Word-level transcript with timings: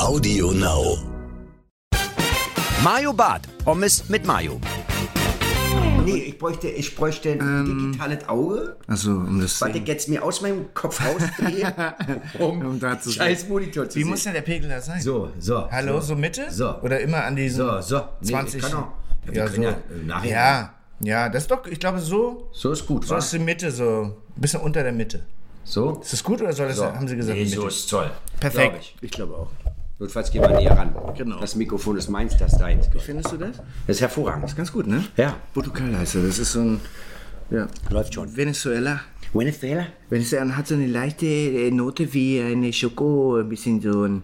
Audio 0.00 0.52
Now. 0.52 0.98
Mayo 2.84 3.12
Bart. 3.12 3.46
Pommes 3.64 4.06
mit 4.10 4.26
Mayo. 4.26 4.60
Nee, 6.04 6.16
ich 6.28 6.38
bräuchte, 6.38 6.68
ich 6.68 6.94
bräuchte 6.94 7.30
ein 7.40 7.64
digitales 7.92 8.28
Auge, 8.28 8.76
Also, 8.86 9.12
um 9.12 9.40
das 9.40 9.62
ich 9.62 9.86
jetzt 9.86 10.08
mir 10.10 10.22
aus 10.22 10.40
meinem 10.42 10.74
Kopf 10.74 11.00
rausdrehe, 11.02 11.72
um, 12.38 12.60
Um 12.66 12.80
da 12.80 13.00
zu 13.00 13.10
scheiß 13.10 13.48
Monitor 13.48 13.88
zu 13.88 13.96
Wie 13.98 14.02
sehen. 14.02 14.10
muss 14.10 14.24
denn 14.24 14.34
der 14.34 14.42
Pegel 14.42 14.68
da 14.68 14.80
sein? 14.80 15.00
so, 15.00 15.30
so. 15.38 15.70
Hallo, 15.70 15.94
so. 16.00 16.08
so 16.08 16.16
Mitte? 16.16 16.50
So. 16.50 16.74
Oder 16.82 17.00
immer 17.00 17.24
an 17.24 17.36
diesen 17.36 17.56
So, 17.58 17.80
so. 17.80 18.00
Nee, 18.20 18.30
20? 18.32 18.62
ich 18.62 18.70
kann 18.70 18.78
auch. 18.82 18.88
Ja, 19.26 19.32
Ja, 19.32 19.48
so. 19.48 19.62
ja, 19.62 19.76
nachher- 20.06 20.30
ja, 20.30 20.74
ja, 21.02 21.28
das 21.30 21.44
ist 21.44 21.50
doch, 21.50 21.66
ich 21.66 21.78
glaube, 21.80 21.98
so, 22.00 22.48
So 22.52 22.72
ist 22.72 22.86
gut, 22.86 23.06
so 23.06 23.14
wa? 23.14 23.18
ist 23.18 23.32
die 23.32 23.38
Mitte, 23.38 23.70
so 23.70 24.02
ein 24.36 24.40
bisschen 24.40 24.60
unter 24.60 24.82
der 24.82 24.92
Mitte. 24.92 25.24
So? 25.64 26.00
Ist 26.00 26.12
das 26.12 26.24
gut 26.24 26.40
oder 26.40 26.52
soll 26.52 26.68
das, 26.68 26.76
so. 26.76 26.84
haben 26.84 27.06
Sie 27.06 27.16
gesagt, 27.16 27.38
Nee, 27.38 27.44
so 27.44 27.66
ist 27.68 27.88
toll. 27.88 28.10
Perfekt. 28.40 28.70
Glaub 28.70 28.80
ich. 28.80 28.96
ich 29.02 29.10
glaube 29.10 29.34
auch. 29.34 29.48
Notfalls 29.98 30.30
gehen 30.30 30.40
wir 30.42 30.48
näher 30.48 30.76
ran. 30.76 30.94
Genau. 31.16 31.38
Das 31.40 31.54
Mikrofon 31.54 31.98
ist 31.98 32.08
meins, 32.08 32.36
das 32.36 32.52
ist 32.54 32.58
deins. 32.58 32.88
Findest 32.98 33.32
du 33.32 33.36
das? 33.36 33.58
Das 33.86 33.96
ist 33.96 34.00
hervorragend. 34.00 34.56
Ganz 34.56 34.72
gut, 34.72 34.86
ne? 34.86 35.04
Ja. 35.16 35.36
Portugal 35.52 35.96
heißt 35.98 36.14
er, 36.14 36.22
das 36.22 36.38
ist 36.38 36.52
so 36.52 36.60
ein, 36.60 36.80
ja. 37.50 37.68
Läuft 37.90 38.14
schon. 38.14 38.34
Venezuela. 38.34 39.00
Venezuela? 39.34 39.86
Venezuela 40.08 40.56
hat 40.56 40.66
so 40.66 40.74
eine 40.74 40.86
leichte 40.86 41.26
äh, 41.26 41.70
Note 41.70 42.12
wie 42.14 42.40
eine 42.40 42.72
Schoko, 42.72 43.36
ein 43.36 43.48
bisschen 43.48 43.80
so 43.80 44.04
ein 44.04 44.22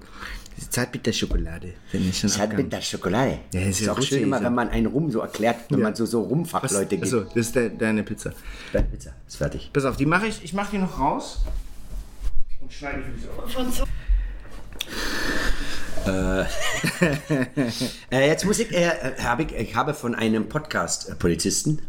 Zartbitterschokolade, 0.70 1.74
finde 1.88 2.08
ich 2.08 2.18
schon 2.18 2.30
Das 2.30 2.38
hat 2.38 2.44
abgang. 2.50 2.64
mit 2.64 2.72
der 2.72 2.80
Schokolade. 2.80 3.38
Ja, 3.52 3.60
ist 3.60 3.80
ist 3.80 3.86
ja 3.86 3.92
auch 3.92 4.00
schön 4.00 4.22
immer, 4.22 4.38
ja. 4.38 4.44
wenn 4.44 4.54
man 4.54 4.68
einen 4.70 4.86
Rum 4.86 5.10
so 5.10 5.20
erklärt, 5.20 5.56
wenn 5.68 5.80
man 5.80 5.94
so, 5.94 6.06
so 6.06 6.22
Rumfachleute 6.22 6.96
gibt. 6.96 7.04
Achso, 7.04 7.20
das 7.20 7.36
ist 7.36 7.54
de 7.54 7.70
deine 7.76 8.02
Pizza. 8.02 8.32
Deine 8.72 8.86
Pizza 8.86 9.12
ist 9.26 9.36
fertig. 9.36 9.70
Pass 9.72 9.84
auf, 9.84 9.96
die 9.96 10.06
mache 10.06 10.26
ich, 10.26 10.42
ich 10.42 10.52
mache 10.54 10.70
die 10.72 10.78
noch 10.78 10.98
raus 10.98 11.44
und 12.60 12.72
schneide 12.72 13.02
die 13.02 13.20
für 13.52 13.64
dich 13.64 13.82
auf. 13.82 13.88
Äh, 18.10 18.28
jetzt 18.28 18.44
muss 18.44 18.60
ich, 18.60 18.70
äh, 18.72 18.84
äh, 18.84 19.22
hab 19.22 19.40
ich, 19.40 19.52
ich 19.52 19.74
habe 19.74 19.92
von 19.92 20.14
einem 20.14 20.48
Podcast-Polizisten, 20.48 21.82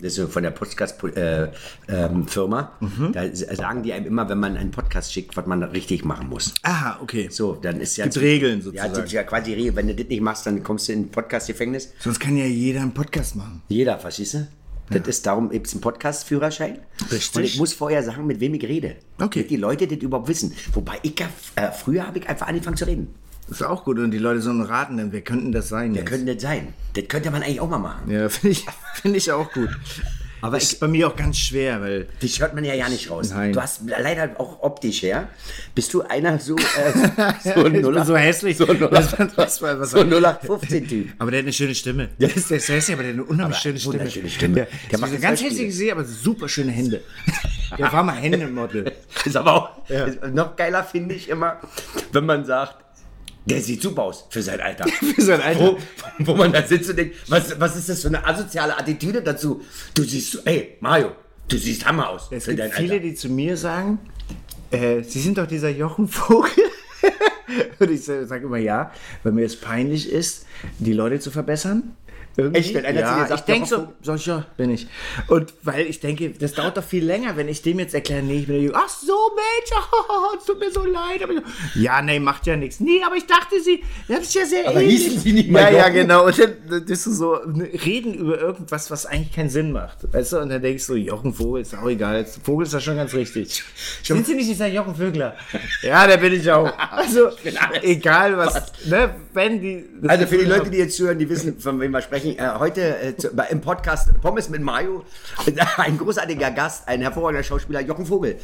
das 0.00 0.18
ist 0.18 0.32
von 0.32 0.42
der 0.42 0.50
Podcast-Firma, 0.52 2.72
da 3.12 3.24
s- 3.24 3.40
sagen 3.56 3.82
die 3.82 3.92
einem 3.92 4.06
immer, 4.06 4.28
wenn 4.28 4.38
man 4.38 4.56
einen 4.56 4.70
Podcast 4.70 5.12
schickt, 5.12 5.36
was 5.36 5.46
man 5.46 5.60
da 5.60 5.66
richtig 5.68 6.04
machen 6.04 6.28
muss. 6.28 6.54
Aha, 6.62 6.98
okay. 7.02 7.28
So, 7.30 7.54
dann 7.54 7.80
ist 7.80 7.96
ja... 7.96 8.04
Gibt 8.04 8.20
Regeln 8.20 8.58
Ja, 8.58 8.64
sozusagen. 8.64 8.94
das 8.94 9.04
ist 9.04 9.12
ja 9.12 9.22
quasi 9.24 9.50
die 9.50 9.54
Regel. 9.54 9.76
Wenn 9.76 9.88
du 9.88 9.94
das 9.94 10.06
nicht 10.08 10.20
machst, 10.22 10.46
dann 10.46 10.62
kommst 10.62 10.88
du 10.88 10.92
in 10.92 11.00
ein 11.02 11.08
Podcast-Gefängnis. 11.10 11.92
Sonst 11.98 12.20
kann 12.20 12.36
ja 12.36 12.44
jeder 12.46 12.80
einen 12.82 12.94
Podcast 12.94 13.36
machen. 13.36 13.62
Jeder, 13.68 13.98
verstehst 13.98 14.34
du? 14.34 14.46
Das 14.90 15.08
ist 15.08 15.24
darum, 15.26 15.48
gibt 15.48 15.66
es 15.66 15.72
einen 15.72 15.80
Podcast-Führerschein. 15.80 16.78
Richtig. 17.10 17.36
Und 17.36 17.44
ich 17.44 17.58
muss 17.58 17.72
vorher 17.72 18.02
sagen, 18.02 18.26
mit 18.26 18.38
wem 18.40 18.52
ich 18.54 18.64
rede. 18.64 18.96
Okay. 19.18 19.38
Damit 19.40 19.50
die 19.50 19.56
Leute 19.56 19.86
das 19.86 19.96
überhaupt 19.98 20.28
wissen. 20.28 20.52
Wobei 20.74 20.98
ich 21.02 21.18
ja, 21.18 21.26
äh, 21.56 21.70
früher 21.72 22.06
habe 22.06 22.18
ich 22.18 22.28
einfach 22.28 22.46
angefangen 22.48 22.76
zu 22.76 22.86
reden. 22.86 23.14
Das 23.48 23.60
ist 23.60 23.66
auch 23.66 23.84
gut 23.84 23.98
und 23.98 24.10
die 24.10 24.18
Leute 24.18 24.40
sollen 24.40 24.62
raten, 24.62 24.96
denn 24.96 25.12
wer 25.12 25.20
könnten 25.20 25.52
das 25.52 25.68
sein 25.68 25.92
Wer 25.94 26.00
jetzt? 26.02 26.10
könnte 26.10 26.34
das 26.34 26.42
sein? 26.42 26.72
Das 26.94 27.04
könnte 27.08 27.30
man 27.30 27.42
eigentlich 27.42 27.60
auch 27.60 27.68
mal 27.68 27.78
machen. 27.78 28.10
Ja, 28.10 28.28
finde 28.30 28.50
ich, 28.50 28.64
find 29.02 29.16
ich 29.16 29.30
auch 29.30 29.52
gut. 29.52 29.68
Aber 30.40 30.58
ist 30.58 30.74
ich, 30.74 30.78
bei 30.80 30.88
mir 30.88 31.08
auch 31.08 31.16
ganz 31.16 31.38
schwer, 31.38 31.80
weil 31.80 32.06
dich 32.20 32.38
hört 32.40 32.54
man 32.54 32.64
ja 32.64 32.74
ja 32.74 32.86
nicht 32.90 33.10
raus. 33.10 33.30
Nein. 33.30 33.54
Du 33.54 33.62
hast 33.62 33.80
leider 33.86 34.38
auch 34.38 34.62
optisch 34.62 35.00
her. 35.02 35.28
Bist 35.74 35.94
du 35.94 36.02
einer 36.02 36.38
so, 36.38 36.54
äh, 36.56 36.62
so 37.54 37.64
ein 37.64 37.74
ich 37.74 37.82
bin 37.86 38.04
so 38.04 38.14
hässlich. 38.14 38.58
So 38.58 38.66
ein 38.66 38.78
Nuller- 38.78 38.92
Was- 38.92 39.18
was- 39.38 39.62
was- 39.62 39.80
was- 39.80 39.90
so 39.92 40.00
ein 40.00 40.10
0815-Typ. 40.12 41.12
Aber 41.18 41.30
der 41.30 41.38
hat 41.38 41.44
eine 41.46 41.52
schöne 41.54 41.74
Stimme. 41.74 42.10
Der 42.20 42.34
ist, 42.36 42.50
der 42.50 42.58
ist 42.58 42.68
hässlich, 42.68 42.94
aber 42.94 43.04
der 43.04 43.12
hat 43.12 43.20
eine 43.20 43.24
unheimlich 43.24 43.56
schöne 43.58 43.78
Stimme. 43.78 44.10
Stimme. 44.28 44.54
Der, 44.54 44.68
Der 44.90 44.98
macht 44.98 45.14
das 45.14 45.20
ganz 45.22 45.40
Hörspiele. 45.40 45.50
hässlich 45.50 45.66
gesehen, 45.68 45.92
aber 45.92 46.04
super 46.04 46.46
schöne 46.48 46.72
Hände. 46.72 47.00
Der 47.78 47.90
war 47.90 48.02
mal 48.02 48.16
Hände-Model. 48.16 48.92
Ist 49.24 49.36
aber 49.38 49.54
auch 49.54 49.88
ist 49.88 50.22
noch 50.34 50.56
geiler, 50.56 50.84
finde 50.84 51.14
ich 51.14 51.30
immer, 51.30 51.56
wenn 52.12 52.26
man 52.26 52.44
sagt, 52.44 52.83
der 53.46 53.60
sieht 53.60 53.82
super 53.82 54.04
aus 54.04 54.26
für 54.30 54.42
sein 54.42 54.60
Alter. 54.60 54.86
Für 55.14 55.22
sein 55.22 55.40
Alter. 55.40 55.60
Wo, 55.60 55.78
wo 56.20 56.34
man 56.34 56.52
da 56.52 56.62
sitzt 56.62 56.90
und 56.90 56.96
denkt, 56.96 57.16
was, 57.28 57.58
was 57.60 57.76
ist 57.76 57.88
das 57.88 58.00
für 58.00 58.08
eine 58.08 58.26
asoziale 58.26 58.76
Attitüde 58.76 59.22
dazu? 59.22 59.62
Du 59.94 60.02
siehst, 60.02 60.40
ey, 60.46 60.76
Mario, 60.80 61.12
du 61.48 61.58
siehst 61.58 61.86
Hammer 61.86 62.08
aus 62.08 62.28
Es 62.30 62.46
gibt 62.46 62.60
viele, 62.74 62.94
Alter. 62.94 62.98
die 63.00 63.14
zu 63.14 63.28
mir 63.28 63.56
sagen, 63.56 63.98
äh, 64.70 65.02
Sie 65.02 65.20
sind 65.20 65.36
doch 65.38 65.46
dieser 65.46 65.68
Jochen 65.70 66.08
Vogel. 66.08 66.50
Und 67.78 67.90
ich 67.90 68.04
sage 68.04 68.46
immer 68.46 68.56
ja, 68.56 68.90
weil 69.22 69.32
mir 69.32 69.44
es 69.44 69.56
peinlich 69.56 70.10
ist, 70.10 70.46
die 70.78 70.92
Leute 70.94 71.20
zu 71.20 71.30
verbessern. 71.30 71.94
Irgendwie. 72.36 72.60
Echt? 72.60 72.74
Wenn 72.74 72.84
einer 72.84 73.00
zu 73.00 73.06
ja, 73.06 73.22
dir 73.22 73.26
sagt, 73.28 73.40
ich 73.40 73.46
denke 73.46 73.68
so, 73.68 74.14
ich, 74.14 74.26
ja, 74.26 74.44
bin 74.56 74.70
ich. 74.70 74.86
Und 75.28 75.54
weil 75.62 75.86
ich 75.86 76.00
denke, 76.00 76.30
das 76.30 76.52
dauert 76.52 76.76
doch 76.76 76.84
viel 76.84 77.04
länger, 77.04 77.36
wenn 77.36 77.48
ich 77.48 77.62
dem 77.62 77.78
jetzt 77.78 77.94
erkläre, 77.94 78.22
nee, 78.22 78.38
ich 78.40 78.46
bin 78.46 78.56
der 78.56 78.64
Junge. 78.64 78.76
Ach 78.76 78.88
so, 78.88 79.12
Mensch, 79.34 79.82
oh, 79.92 80.36
es 80.38 80.44
tut 80.44 80.58
mir 80.58 80.70
so 80.70 80.84
leid. 80.84 81.20
Ich, 81.74 81.82
ja, 81.82 82.02
nee, 82.02 82.18
macht 82.18 82.46
ja 82.46 82.56
nichts. 82.56 82.80
Nee, 82.80 83.02
aber 83.06 83.16
ich 83.16 83.26
dachte, 83.26 83.60
Sie, 83.60 83.82
das 84.08 84.20
ist 84.22 84.34
ja 84.34 84.44
sehr 84.46 84.68
Aber 84.68 84.80
ähnlich. 84.80 85.04
hießen 85.04 85.20
Sie 85.20 85.32
nicht 85.32 85.46
Ja, 85.46 85.52
mal 85.52 85.72
ja, 85.72 85.80
Jochen? 85.88 85.94
genau. 85.94 86.26
Und 86.26 86.38
dann 86.38 86.84
bist 86.84 87.06
du 87.06 87.12
so, 87.12 87.38
ne, 87.46 87.68
reden 87.84 88.14
über 88.14 88.38
irgendwas, 88.38 88.90
was 88.90 89.06
eigentlich 89.06 89.32
keinen 89.32 89.50
Sinn 89.50 89.72
macht. 89.72 90.12
Weißt 90.12 90.32
du, 90.32 90.38
und 90.38 90.48
dann 90.48 90.62
denkst 90.62 90.86
du, 90.86 90.94
Jochen 90.94 91.32
Vogel 91.34 91.62
ist 91.62 91.74
auch 91.76 91.88
egal. 91.88 92.24
Vogel 92.42 92.66
ist 92.66 92.72
ja 92.72 92.80
schon 92.80 92.96
ganz 92.96 93.14
richtig. 93.14 93.62
Sind 94.02 94.26
Sie 94.26 94.34
nicht 94.34 94.48
dieser 94.48 94.66
Jochen 94.66 94.94
Vögler? 94.94 95.36
ja, 95.82 96.06
der 96.06 96.16
bin 96.16 96.32
ich 96.32 96.50
auch. 96.50 96.72
Also, 96.94 97.30
egal 97.82 98.36
was, 98.36 98.72
ne, 98.86 99.14
wenn 99.32 99.60
die. 99.60 99.84
Also 100.06 100.26
für 100.26 100.38
die 100.38 100.44
Leute, 100.44 100.70
die 100.70 100.78
jetzt 100.78 100.98
hören, 101.00 101.18
die 101.18 101.28
wissen, 101.28 101.58
von 101.58 101.80
wem 101.80 101.90
wir 101.90 102.00
sprechen, 102.00 102.23
äh, 102.24 102.58
heute 102.58 102.98
äh, 102.98 103.16
zu, 103.16 103.28
im 103.50 103.60
Podcast 103.60 104.08
Pommes 104.20 104.48
mit 104.48 104.62
Mario, 104.62 105.04
ein 105.76 105.98
großartiger 105.98 106.50
Gast, 106.50 106.88
ein 106.88 107.00
hervorragender 107.00 107.42
Schauspieler, 107.42 107.80
Jochen 107.80 108.06
Vogel. 108.06 108.36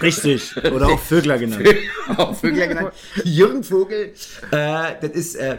Richtig. 0.00 0.56
Oder 0.56 0.86
auch 0.88 1.00
Vögler 1.06 1.38
genannt. 1.38 1.68
auch 2.16 2.34
Vögler 2.34 2.68
genannt. 2.68 2.92
Jürgen 3.24 3.64
Vogel, 3.64 4.12
äh, 4.50 4.94
das 5.00 5.10
ist, 5.12 5.34
äh, 5.36 5.58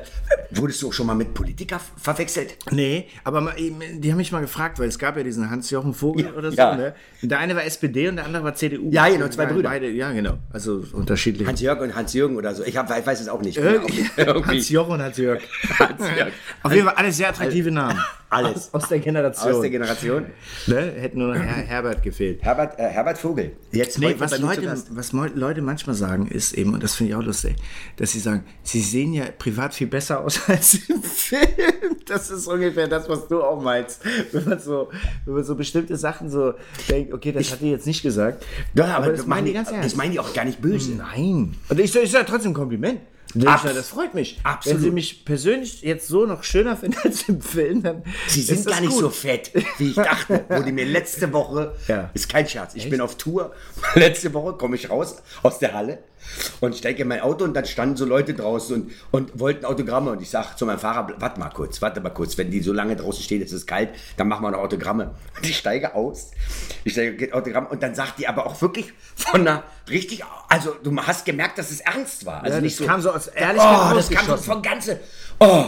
wurdest 0.51 0.81
du 0.81 0.89
auch 0.89 0.93
schon 0.93 1.07
mal 1.07 1.15
mit 1.15 1.33
Politiker 1.33 1.79
verwechselt? 2.01 2.55
Nee, 2.71 3.07
aber 3.23 3.53
die 3.57 4.11
haben 4.11 4.17
mich 4.17 4.31
mal 4.31 4.41
gefragt, 4.41 4.79
weil 4.79 4.87
es 4.87 4.97
gab 4.97 5.17
ja 5.17 5.23
diesen 5.23 5.49
Hans-Jochen 5.49 5.93
Vogel 5.93 6.25
Ja, 6.25 6.33
oder 6.33 6.51
so, 6.51 6.57
ja. 6.57 6.75
ne? 6.75 6.95
Der 7.21 7.39
eine 7.39 7.55
war 7.55 7.65
SPD 7.65 8.07
und 8.07 8.17
der 8.17 8.25
andere 8.25 8.43
war 8.43 8.55
CDU. 8.55 8.89
Ja, 8.91 9.09
genau, 9.09 9.27
zwei 9.27 9.45
Brüder. 9.47 9.69
Beide, 9.69 9.89
ja, 9.89 10.11
genau. 10.11 10.37
Also 10.51 10.83
unterschiedlich. 10.93 11.47
Hans-Jörg 11.47 11.81
und 11.81 11.95
Hans-Jürgen 11.95 12.37
oder 12.37 12.53
so. 12.55 12.63
Ich, 12.63 12.77
hab, 12.77 12.89
ich 12.97 13.05
weiß 13.05 13.21
es 13.21 13.27
auch 13.27 13.41
nicht. 13.41 13.57
Irgendwie. 13.57 14.05
Hans-Jochen 14.17 14.93
und 14.93 15.01
Hans-Jörg. 15.01 15.41
Hans-Jörg. 15.79 16.31
Auf 16.63 16.71
jeden 16.71 16.85
Fall 16.85 16.95
alles 16.95 17.17
sehr 17.17 17.33
attraktive 17.57 17.71
Namen. 17.71 17.99
Alles. 18.29 18.73
Aus, 18.73 18.83
aus 18.83 18.89
der 18.89 18.99
Generation. 18.99 19.53
Aus 19.53 19.61
der 19.61 19.69
Generation. 19.69 20.25
Ne? 20.67 20.91
Hätte 20.97 21.17
nur 21.17 21.29
noch 21.29 21.41
Her 21.41 21.63
Herbert 21.65 22.03
gefehlt. 22.03 22.43
Herbert, 22.43 22.77
äh, 22.77 22.83
Herbert 22.83 23.17
Vogel. 23.17 23.53
Jetzt 23.71 23.99
Nee, 23.99 24.15
was 24.17 24.37
Leute, 24.39 24.83
was 24.89 25.13
Leute 25.13 25.61
manchmal 25.61 25.95
sagen, 25.95 26.27
ist 26.27 26.51
eben, 26.53 26.73
und 26.73 26.83
das 26.83 26.95
finde 26.95 27.11
ich 27.11 27.15
auch 27.15 27.23
lustig, 27.23 27.55
dass 27.95 28.11
sie 28.11 28.19
sagen, 28.19 28.43
sie 28.63 28.81
sehen 28.81 29.13
ja 29.13 29.25
privat 29.37 29.73
viel 29.73 29.87
besser 29.87 30.19
aus 30.19 30.41
als 30.49 30.89
im 30.89 31.01
Film. 31.01 31.41
Das 32.05 32.29
ist 32.29 32.47
ungefähr 32.47 32.89
das, 32.89 33.07
was 33.07 33.29
du 33.29 33.41
auch 33.41 33.61
meinst. 33.61 34.01
Wenn 34.33 34.43
man 34.43 34.59
so, 34.59 34.89
wenn 35.23 35.35
man 35.35 35.43
so 35.45 35.55
bestimmte 35.55 35.95
Sachen 35.95 36.29
so 36.29 36.53
denkt, 36.89 37.13
okay, 37.13 37.31
das 37.31 37.49
hat 37.53 37.61
die 37.61 37.71
jetzt 37.71 37.87
nicht 37.87 38.01
gesagt. 38.01 38.45
Ja, 38.73 38.97
aber, 38.97 39.07
das 39.07 39.25
das, 39.25 39.37
die 39.37 39.43
die, 39.45 39.53
ganz 39.53 39.69
das 39.69 39.77
ernst. 39.77 39.95
meinen 39.95 40.11
die 40.11 40.19
auch 40.19 40.33
gar 40.33 40.43
nicht 40.43 40.61
böse. 40.61 40.95
Nein. 40.95 41.55
Und 41.69 41.79
ich, 41.79 41.95
ich 41.95 42.11
sage 42.11 42.25
trotzdem 42.27 42.51
ein 42.51 42.55
Kompliment. 42.55 42.99
Abs- 43.45 43.63
das 43.63 43.89
freut 43.89 44.13
mich. 44.13 44.39
Absolut. 44.43 44.77
Wenn 44.79 44.83
sie 44.83 44.91
mich 44.91 45.25
persönlich 45.25 45.81
jetzt 45.81 46.07
so 46.07 46.25
noch 46.25 46.43
schöner 46.43 46.75
finden 46.77 46.97
als 47.03 47.27
im 47.29 47.41
Film, 47.41 47.83
dann 47.83 48.03
Sie 48.27 48.41
sind 48.41 48.65
gar 48.65 48.79
nicht 48.81 48.91
gut. 48.91 48.99
so 48.99 49.09
fett, 49.09 49.51
wie 49.77 49.89
ich 49.89 49.95
dachte. 49.95 50.45
Wurde 50.49 50.71
mir 50.71 50.85
letzte 50.85 51.31
Woche, 51.33 51.75
Ja. 51.87 52.09
ist 52.13 52.29
kein 52.29 52.47
Scherz, 52.47 52.73
ich 52.75 52.89
bin 52.89 53.01
auf 53.01 53.15
Tour. 53.17 53.53
Letzte 53.95 54.33
Woche 54.33 54.53
komme 54.53 54.75
ich 54.75 54.89
raus 54.89 55.17
aus 55.43 55.59
der 55.59 55.73
Halle 55.73 55.99
und 56.59 56.75
steige 56.75 57.03
in 57.03 57.07
mein 57.07 57.21
Auto 57.21 57.43
und 57.43 57.53
dann 57.53 57.65
standen 57.65 57.97
so 57.97 58.05
Leute 58.05 58.33
draußen 58.33 58.75
und, 58.83 58.91
und 59.11 59.39
wollten 59.39 59.65
Autogramme. 59.65 60.11
Und 60.11 60.21
ich 60.21 60.29
sage 60.29 60.55
zu 60.55 60.65
meinem 60.65 60.79
Fahrer, 60.79 61.13
warte 61.17 61.39
mal 61.39 61.49
kurz, 61.49 61.81
warte 61.81 62.01
mal 62.01 62.09
kurz, 62.09 62.37
wenn 62.37 62.51
die 62.51 62.61
so 62.61 62.73
lange 62.73 62.95
draußen 62.95 63.23
stehen, 63.23 63.41
es 63.41 63.51
ist 63.51 63.67
kalt, 63.67 63.89
dann 64.17 64.27
machen 64.27 64.43
wir 64.43 64.51
noch 64.51 64.59
Autogramme. 64.59 65.15
Und 65.37 65.49
ich 65.49 65.57
steige 65.57 65.95
aus, 65.95 66.31
ich 66.83 66.93
steige 66.93 67.15
geht 67.15 67.33
Autogramm 67.33 67.67
und 67.67 67.81
dann 67.83 67.95
sagt 67.95 68.19
die 68.19 68.27
aber 68.27 68.45
auch 68.45 68.61
wirklich 68.61 68.93
von 69.15 69.41
einer 69.41 69.63
richtig, 69.89 70.23
also 70.49 70.75
du 70.83 70.95
hast 70.97 71.25
gemerkt, 71.25 71.57
dass 71.57 71.71
es 71.71 71.81
ernst 71.81 72.25
war. 72.25 72.43
Also 72.43 72.55
Ja, 72.57 72.61
nicht 72.61 72.79
das 72.79 72.85
so, 72.85 72.91
kam 72.91 73.01
so 73.01 73.11
aus 73.11 73.27
Ehrlichkeit 73.27 73.91
Oh, 73.91 73.95
das 73.95 74.09
kam 74.09 74.25
so 74.25 74.37
von 74.37 74.61
ganze, 74.61 74.99
oh, 75.39 75.65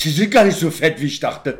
Sie 0.00 0.10
sind 0.10 0.30
gar 0.30 0.44
nicht 0.44 0.58
so 0.58 0.70
fett, 0.70 0.98
wie 0.98 1.06
ich 1.06 1.20
dachte. 1.20 1.58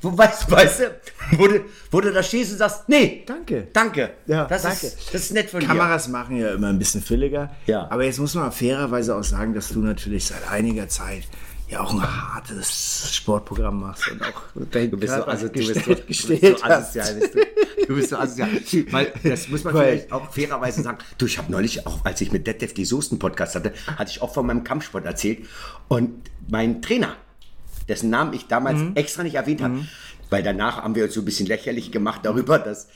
Wo, 0.00 0.16
weißt, 0.16 0.50
weißt 0.50 0.80
du, 0.80 0.90
wo 1.38 1.46
du, 1.46 1.60
wo 1.90 2.00
du 2.00 2.12
da 2.12 2.22
stehst 2.22 2.52
und 2.52 2.58
sagst, 2.58 2.88
nee, 2.88 3.24
Danke. 3.26 3.68
danke. 3.72 4.10
Ja, 4.26 4.46
das 4.46 4.62
danke. 4.62 4.86
Ist, 4.86 5.14
das 5.14 5.22
ist 5.22 5.32
nett 5.32 5.50
von 5.50 5.60
dir. 5.60 5.66
Kameras 5.66 6.08
machen 6.08 6.36
ja 6.36 6.52
immer 6.54 6.68
ein 6.68 6.78
bisschen 6.78 7.02
fülliger. 7.02 7.50
Ja. 7.66 7.90
Aber 7.90 8.04
jetzt 8.04 8.18
muss 8.18 8.34
man 8.34 8.50
fairerweise 8.52 9.16
auch 9.16 9.24
sagen, 9.24 9.54
dass 9.54 9.68
du 9.68 9.80
natürlich 9.80 10.26
seit 10.26 10.48
einiger 10.50 10.88
Zeit 10.88 11.24
ja 11.72 11.80
auch 11.80 11.92
ein 11.94 12.02
hartes 12.02 13.14
Sportprogramm 13.14 13.80
machst 13.80 14.10
und 14.10 14.22
auch 14.22 14.42
Du 14.54 14.96
bist 14.98 15.14
so, 15.14 15.24
also, 15.24 15.48
du 15.48 15.54
bist 15.54 15.84
so, 15.84 15.94
du 15.94 16.02
gestellt, 16.02 16.58
so 16.58 16.64
asozial. 16.64 17.14
Bist 17.14 17.34
du. 17.34 17.40
du 17.86 17.94
bist 17.94 18.10
so 18.10 18.16
asozial. 18.16 18.50
Weil, 18.90 19.12
das 19.22 19.48
muss 19.48 19.64
man 19.64 19.74
vielleicht 19.74 20.12
auch 20.12 20.30
fairerweise 20.32 20.82
sagen. 20.82 20.98
Du, 21.16 21.26
ich 21.26 21.38
habe 21.38 21.50
neulich, 21.50 21.86
auch 21.86 22.04
als 22.04 22.20
ich 22.20 22.30
mit 22.30 22.46
Detlef 22.46 22.74
die 22.74 22.84
Soßen-Podcast 22.84 23.54
hatte, 23.54 23.72
hatte 23.96 24.10
ich 24.10 24.20
auch 24.20 24.34
von 24.34 24.46
meinem 24.46 24.64
Kampfsport 24.64 25.06
erzählt. 25.06 25.46
Und 25.88 26.30
mein 26.48 26.82
Trainer, 26.82 27.16
dessen 27.88 28.10
Namen 28.10 28.32
ich 28.34 28.46
damals 28.46 28.78
Mhm. 28.80 28.92
extra 28.94 29.22
nicht 29.22 29.34
erwähnt 29.34 29.62
habe, 29.62 29.86
weil 30.30 30.42
danach 30.42 30.78
haben 30.82 30.94
wir 30.94 31.04
uns 31.04 31.14
so 31.14 31.20
ein 31.20 31.24
bisschen 31.26 31.46
lächerlich 31.46 31.92
gemacht 31.92 32.20
darüber, 32.24 32.58
dass, 32.58 32.88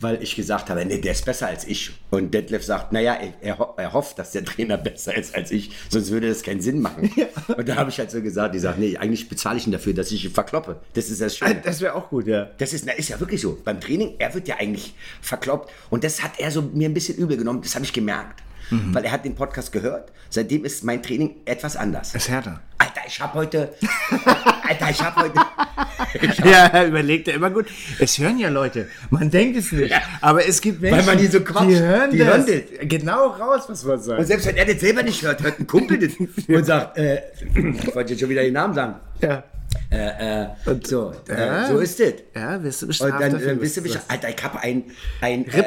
weil 0.00 0.22
ich 0.22 0.36
gesagt 0.36 0.68
habe, 0.68 0.84
nee, 0.84 0.98
der 0.98 1.12
ist 1.12 1.24
besser 1.24 1.46
als 1.46 1.64
ich. 1.66 1.90
Und 2.10 2.34
Detlef 2.34 2.62
sagt, 2.64 2.92
naja, 2.92 3.16
er, 3.40 3.74
er, 3.78 3.92
hofft, 3.94 4.18
dass 4.18 4.32
der 4.32 4.44
Trainer 4.44 4.76
besser 4.88 5.16
ist 5.16 5.34
als 5.34 5.50
ich, 5.50 5.70
sonst 5.88 6.10
würde 6.10 6.28
das 6.28 6.42
keinen 6.42 6.60
Sinn 6.60 6.80
machen. 6.82 7.10
Und 7.56 7.66
da 7.66 7.76
habe 7.76 7.88
ich 7.88 7.98
halt 7.98 8.10
so 8.10 8.20
gesagt, 8.20 8.54
die 8.54 8.58
sagt, 8.58 8.78
nee, 8.78 8.96
eigentlich 8.98 9.28
bezahle 9.28 9.56
ich 9.58 9.66
ihn 9.66 9.72
dafür, 9.72 9.94
dass 9.94 10.12
ich 10.12 10.24
ihn 10.26 10.32
verkloppe. 10.32 10.80
Das 10.92 11.08
ist 11.08 11.20
das 11.22 11.36
Schöne. 11.36 11.62
Das 11.64 11.80
wäre 11.80 11.94
auch 11.94 12.10
gut, 12.10 12.26
ja. 12.26 12.50
Das 12.58 12.74
ist, 12.74 12.84
na, 12.84 12.92
ist 12.92 13.08
ja 13.08 13.18
wirklich 13.18 13.40
so. 13.40 13.58
Beim 13.64 13.80
Training, 13.80 14.16
er 14.18 14.34
wird 14.34 14.46
ja 14.48 14.56
eigentlich 14.56 14.94
verkloppt. 15.22 15.70
Und 15.88 16.04
das 16.04 16.22
hat 16.22 16.38
er 16.38 16.50
so 16.50 16.60
mir 16.60 16.88
ein 16.90 16.94
bisschen 16.94 17.16
übel 17.16 17.36
genommen. 17.38 17.62
Das 17.62 17.74
habe 17.74 17.84
ich 17.86 17.92
gemerkt. 17.94 18.42
Weil 18.92 19.04
er 19.04 19.12
hat 19.12 19.24
den 19.24 19.34
Podcast 19.34 19.72
gehört. 19.72 20.12
Seitdem 20.30 20.64
ist 20.64 20.82
mein 20.84 21.02
Training 21.02 21.36
etwas 21.44 21.76
anders. 21.76 22.12
Das 22.12 22.22
ist 22.22 22.28
härter. 22.30 22.60
Alter, 22.78 23.00
ich 23.06 23.20
habe 23.20 23.34
heute. 23.34 23.74
Alter, 24.68 24.90
ich 24.90 25.02
habe 25.02 25.20
heute. 25.22 25.40
Ich 26.20 26.40
hab, 26.40 26.46
Ja, 26.74 26.84
überlegt 26.84 27.28
er 27.28 27.34
immer 27.34 27.48
gut. 27.50 27.66
Es 27.98 28.18
hören 28.18 28.38
ja 28.38 28.48
Leute. 28.48 28.88
Man 29.10 29.30
denkt 29.30 29.56
es 29.56 29.72
nicht. 29.72 29.94
Aber 30.20 30.46
es 30.46 30.60
gibt 30.60 30.80
Menschen, 30.80 31.06
man 31.06 31.16
die 31.16 31.26
so 31.26 31.40
quatscht. 31.40 31.70
die 31.70 31.78
hören 31.78 32.10
Die 32.10 32.18
das. 32.18 32.46
hören 32.46 32.62
Genau 32.88 33.28
raus, 33.28 33.62
was 33.68 33.84
man 33.84 33.96
und 33.96 34.02
sagt. 34.02 34.26
selbst 34.26 34.46
wenn 34.46 34.56
er 34.56 34.66
das 34.66 34.80
selber 34.80 35.02
nicht 35.02 35.22
hört, 35.22 35.42
hört 35.42 35.58
ein 35.60 35.66
Kumpel 35.66 35.98
das 35.98 36.12
und 36.48 36.64
sagt, 36.66 36.98
äh, 36.98 37.22
ich 37.54 37.94
wollte 37.94 38.12
jetzt 38.12 38.20
schon 38.20 38.28
wieder 38.28 38.42
den 38.42 38.52
Namen 38.54 38.74
sagen. 38.74 38.94
Ja. 39.20 39.42
Äh, 39.90 40.42
äh, 40.44 40.46
Und- 40.66 40.86
so, 40.86 41.12
äh, 41.28 41.68
so 41.68 41.78
ist 41.78 42.00
das. 42.00 42.14
Ja, 42.34 42.62
wirst 42.62 42.82
du 42.82 42.86
Und 42.86 42.88
bestraft 42.88 43.20
dann 43.20 43.32
dafür, 43.32 43.52
äh, 43.52 43.60
wisst 43.60 43.76
ihr 43.76 43.84
was 43.84 43.92
du 43.92 43.98
Bescheid. 43.98 44.02
Alter, 44.08 44.28
ich 44.30 44.42
habe 44.44 44.60
ein, 44.60 44.84
ein. 45.20 45.46
Äh, 45.48 45.58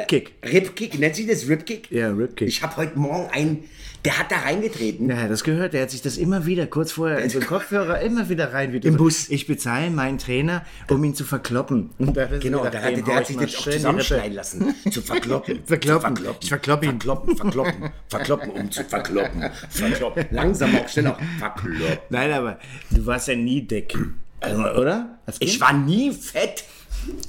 Ribkick, 0.44 0.98
nennt 0.98 1.14
sich 1.16 1.26
das 1.26 1.48
Ribkick? 1.48 1.90
Ja, 1.90 2.10
Ribkick. 2.10 2.48
Ich 2.48 2.62
habe 2.62 2.76
heute 2.76 2.98
Morgen 2.98 3.28
einen, 3.30 3.64
der 4.06 4.18
hat 4.18 4.30
da 4.30 4.38
reingetreten. 4.38 5.10
Ja, 5.10 5.28
das 5.28 5.42
gehört. 5.44 5.74
Der 5.74 5.82
hat 5.82 5.90
sich 5.90 6.00
das 6.00 6.16
immer 6.16 6.46
wieder, 6.46 6.66
kurz 6.66 6.92
vorher, 6.92 7.18
in 7.18 7.28
so 7.28 7.38
einen 7.38 7.46
Kopfhörer 7.48 8.00
immer 8.00 8.28
wieder 8.28 8.52
rein. 8.52 8.72
Wie 8.72 8.78
Im 8.78 8.92
so, 8.92 8.98
Bus. 8.98 9.28
Ich 9.28 9.46
bezahle 9.46 9.90
meinen 9.90 10.18
Trainer, 10.18 10.64
um 10.88 11.02
ihn 11.02 11.14
zu 11.14 11.24
verkloppen. 11.24 11.90
Er 12.14 12.26
Genau, 12.38 12.62
gedacht, 12.62 12.84
der, 12.84 13.02
der 13.02 13.14
hat 13.14 13.22
ich 13.22 13.26
sich 13.28 13.36
das 13.36 13.56
auch 13.56 13.62
schön 13.62 13.72
zusammenschneiden 13.74 14.32
lassen. 14.34 14.74
Zu 14.90 15.02
verkloppen. 15.02 15.62
Verkloppen. 15.66 16.16
Zu 16.16 16.22
verkloppen. 16.22 16.38
Ich 16.40 16.48
verkloppe 16.48 16.86
ihn. 16.86 16.90
Verkloppen, 16.92 17.36
verkloppen, 17.36 17.90
verkloppen, 18.08 18.50
um 18.50 18.70
zu 18.70 18.84
verkloppen. 18.84 19.50
verkloppen. 19.70 20.26
Langsam 20.30 20.76
auch 20.76 20.88
schneller. 20.88 21.18
Verkloppen. 21.38 21.98
Nein, 22.10 22.32
aber 22.32 22.58
du 22.90 23.04
warst 23.06 23.28
ja 23.28 23.34
nie 23.34 23.62
dick. 23.62 23.96
Also, 24.40 24.62
oder? 24.62 25.18
Ich 25.40 25.60
war 25.60 25.72
nie 25.72 26.12
fett. 26.12 26.64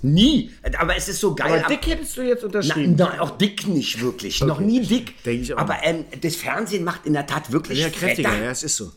Nie. 0.02 0.52
Aber 0.78 0.96
es 0.96 1.08
ist 1.08 1.20
so 1.20 1.36
geil. 1.36 1.60
Aber 1.60 1.68
dick 1.68 1.88
hättest 1.88 2.18
du 2.18 2.22
jetzt 2.22 2.44
unterschrieben. 2.44 2.96
na, 2.98 3.20
auch 3.22 3.32
dick 3.38 3.68
nicht 3.68 4.02
wirklich. 4.02 4.42
Noch 4.42 4.60
nie 4.60 4.82
dick. 4.82 5.24
Denk 5.24 5.42
ich 5.44 5.54
auch 5.54 5.58
Aber 5.58 5.78
ähm, 5.84 6.06
das 6.22 6.36
Fernsehen 6.36 6.84
macht 6.84 7.06
in 7.06 7.14
der 7.14 7.26
Tat 7.26 7.52
wirklich 7.52 7.80
ja, 7.80 7.90
kräftiger, 7.90 8.38
ja, 8.38 8.52
es 8.52 8.64
ist 8.64 8.76
so. 8.76 8.92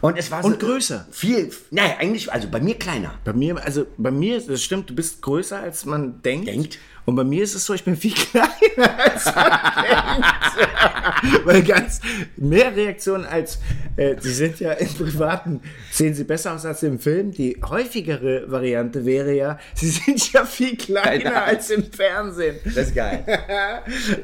Und 0.00 0.18
es 0.18 0.30
war 0.30 0.44
Und 0.44 0.60
so, 0.60 0.66
größer. 0.66 1.06
Viel, 1.10 1.50
nein, 1.70 1.92
eigentlich, 1.98 2.32
also 2.32 2.48
bei 2.48 2.60
mir 2.60 2.74
kleiner. 2.74 3.14
Bei 3.24 3.32
mir, 3.32 3.62
also 3.64 3.86
bei 3.96 4.10
mir, 4.10 4.40
das 4.40 4.62
stimmt, 4.62 4.90
du 4.90 4.94
bist 4.94 5.22
größer 5.22 5.58
als 5.58 5.84
man 5.84 6.22
denkt. 6.22 6.48
Denkt. 6.48 6.78
Und 7.06 7.14
bei 7.14 7.22
mir 7.22 7.44
ist 7.44 7.54
es 7.54 7.64
so, 7.64 7.72
ich 7.72 7.84
bin 7.84 7.96
viel 7.96 8.12
kleiner 8.14 8.98
als 8.98 9.24
man 9.26 9.44
denkt. 9.84 11.44
Weil 11.44 11.62
ganz 11.62 12.00
mehr 12.36 12.74
Reaktionen 12.74 13.24
als, 13.24 13.58
äh, 13.96 14.16
sie 14.18 14.32
sind 14.32 14.58
ja 14.58 14.72
im 14.72 14.88
Privaten, 14.88 15.60
sehen 15.90 16.14
sie 16.14 16.24
besser 16.24 16.54
aus 16.54 16.64
als 16.66 16.82
im 16.82 16.98
Film. 16.98 17.30
Die 17.30 17.56
häufigere 17.64 18.50
Variante 18.50 19.04
wäre 19.04 19.32
ja, 19.34 19.58
sie 19.74 19.88
sind 19.88 20.32
ja 20.32 20.44
viel 20.44 20.76
kleiner 20.76 21.20
Kleiner. 21.20 21.44
als 21.44 21.70
im 21.70 21.84
Fernsehen. 21.90 22.56
Das 22.64 22.88
ist 22.88 22.94
geil. 22.94 23.24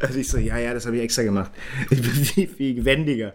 Also 0.01 0.19
ich 0.19 0.29
so, 0.29 0.39
ja, 0.39 0.59
ja, 0.59 0.75
das 0.75 0.87
habe 0.87 0.97
ich 0.97 1.03
extra 1.03 1.23
gemacht. 1.23 1.51
Ich 1.91 2.03
bin 2.03 2.11
viel, 2.11 2.49
viel 2.49 2.85
wendiger. 2.85 3.35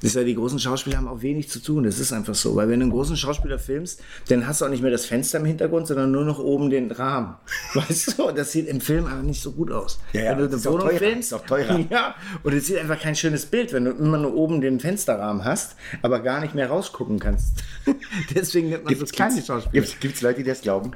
Das 0.00 0.10
ist 0.10 0.16
ja, 0.16 0.24
die 0.24 0.34
großen 0.34 0.58
Schauspieler 0.58 0.96
haben 0.96 1.08
auch 1.08 1.22
wenig 1.22 1.48
zu 1.48 1.60
tun. 1.60 1.77
Das 1.82 1.98
ist 1.98 2.12
einfach 2.12 2.34
so. 2.34 2.56
Weil 2.56 2.68
wenn 2.68 2.80
du 2.80 2.84
einen 2.84 2.92
großen 2.92 3.16
Schauspieler 3.16 3.58
filmst, 3.58 4.00
dann 4.28 4.46
hast 4.46 4.60
du 4.60 4.64
auch 4.64 4.70
nicht 4.70 4.82
mehr 4.82 4.90
das 4.90 5.06
Fenster 5.06 5.38
im 5.38 5.44
Hintergrund, 5.44 5.86
sondern 5.86 6.10
nur 6.10 6.24
noch 6.24 6.38
oben 6.38 6.70
den 6.70 6.90
Rahmen. 6.90 7.36
Weißt 7.74 8.18
du? 8.18 8.30
Das 8.32 8.52
sieht 8.52 8.68
im 8.68 8.80
Film 8.80 9.06
aber 9.06 9.22
nicht 9.22 9.42
so 9.42 9.52
gut 9.52 9.70
aus. 9.70 10.00
Ja, 10.12 10.22
ja, 10.22 10.30
wenn 10.30 10.38
du 10.38 10.56
eine 10.56 10.64
Wohnung 10.64 10.80
teurer, 10.80 10.98
filmst. 10.98 11.32
ist 11.32 11.32
auch 11.32 11.46
teurer. 11.46 11.78
Ja. 11.90 12.14
Und 12.42 12.52
es 12.52 12.66
sieht 12.66 12.78
einfach 12.78 13.00
kein 13.00 13.16
schönes 13.16 13.46
Bild, 13.46 13.72
wenn 13.72 13.84
du 13.84 13.92
immer 13.92 14.18
nur 14.18 14.34
oben 14.34 14.60
den 14.60 14.78
Fensterrahmen 14.78 15.44
hast, 15.44 15.76
aber 16.02 16.20
gar 16.20 16.40
nicht 16.40 16.54
mehr 16.54 16.68
rausgucken 16.68 17.18
kannst. 17.18 17.62
Deswegen 18.34 18.68
nimmt 18.70 18.84
man 18.84 18.94
so 18.94 19.06
kleine 19.06 19.42
Schauspieler. 19.42 19.86
Gibt 20.00 20.16
es 20.16 20.22
Leute, 20.22 20.42
die 20.42 20.48
das 20.48 20.60
glauben? 20.60 20.92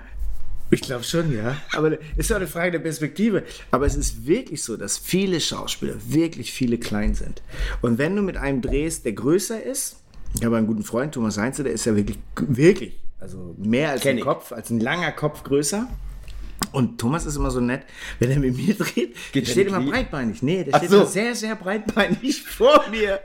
Ich 0.73 0.81
glaube 0.81 1.05
schon, 1.05 1.37
ja. 1.37 1.59
Aber 1.75 1.99
ist 2.17 2.31
doch 2.31 2.37
eine 2.37 2.47
Frage 2.47 2.73
der 2.73 2.79
Perspektive. 2.79 3.45
Aber 3.71 3.85
es 3.85 3.95
ist 3.95 4.27
wirklich 4.27 4.63
so, 4.63 4.79
dass 4.79 4.97
viele 4.97 5.39
Schauspieler, 5.39 5.97
wirklich 6.07 6.51
viele 6.51 6.79
klein 6.79 7.15
sind. 7.15 7.43
Und 7.83 7.99
wenn 7.99 8.17
du 8.17 8.23
mit 8.23 8.39
einem 8.39 8.63
drehst, 8.63 9.05
der 9.05 9.13
größer 9.13 9.63
ist, 9.63 9.97
ich 10.35 10.45
habe 10.45 10.57
einen 10.57 10.67
guten 10.67 10.83
Freund, 10.83 11.15
Thomas 11.15 11.39
Heinze, 11.39 11.63
der 11.63 11.73
ist 11.73 11.85
ja 11.85 11.95
wirklich, 11.95 12.19
wirklich, 12.37 12.99
also 13.21 13.55
mehr 13.59 13.91
als 13.91 14.03
Kenn 14.03 14.13
ein 14.13 14.19
ich. 14.19 14.25
Kopf, 14.25 14.53
als 14.53 14.71
ein 14.71 14.81
langer 14.81 15.13
Kopf 15.13 15.45
größer. 15.45 15.89
Und 16.73 16.99
Thomas 16.99 17.27
ist 17.27 17.37
immer 17.37 17.51
so 17.51 17.61
nett, 17.61 17.83
wenn 18.19 18.31
er 18.31 18.39
mit 18.39 18.57
mir 18.57 18.75
dreht, 18.75 19.15
der 19.35 19.43
er 19.43 19.47
steht 19.49 19.69
immer 19.69 19.81
breitbeinig. 19.81 20.43
Nee, 20.43 20.65
der 20.65 20.75
Ach 20.75 20.79
steht 20.79 20.91
so. 20.91 20.97
immer 20.97 21.07
sehr, 21.07 21.35
sehr 21.35 21.55
breitbeinig 21.55 22.43
vor 22.47 22.85
mir. 22.91 23.21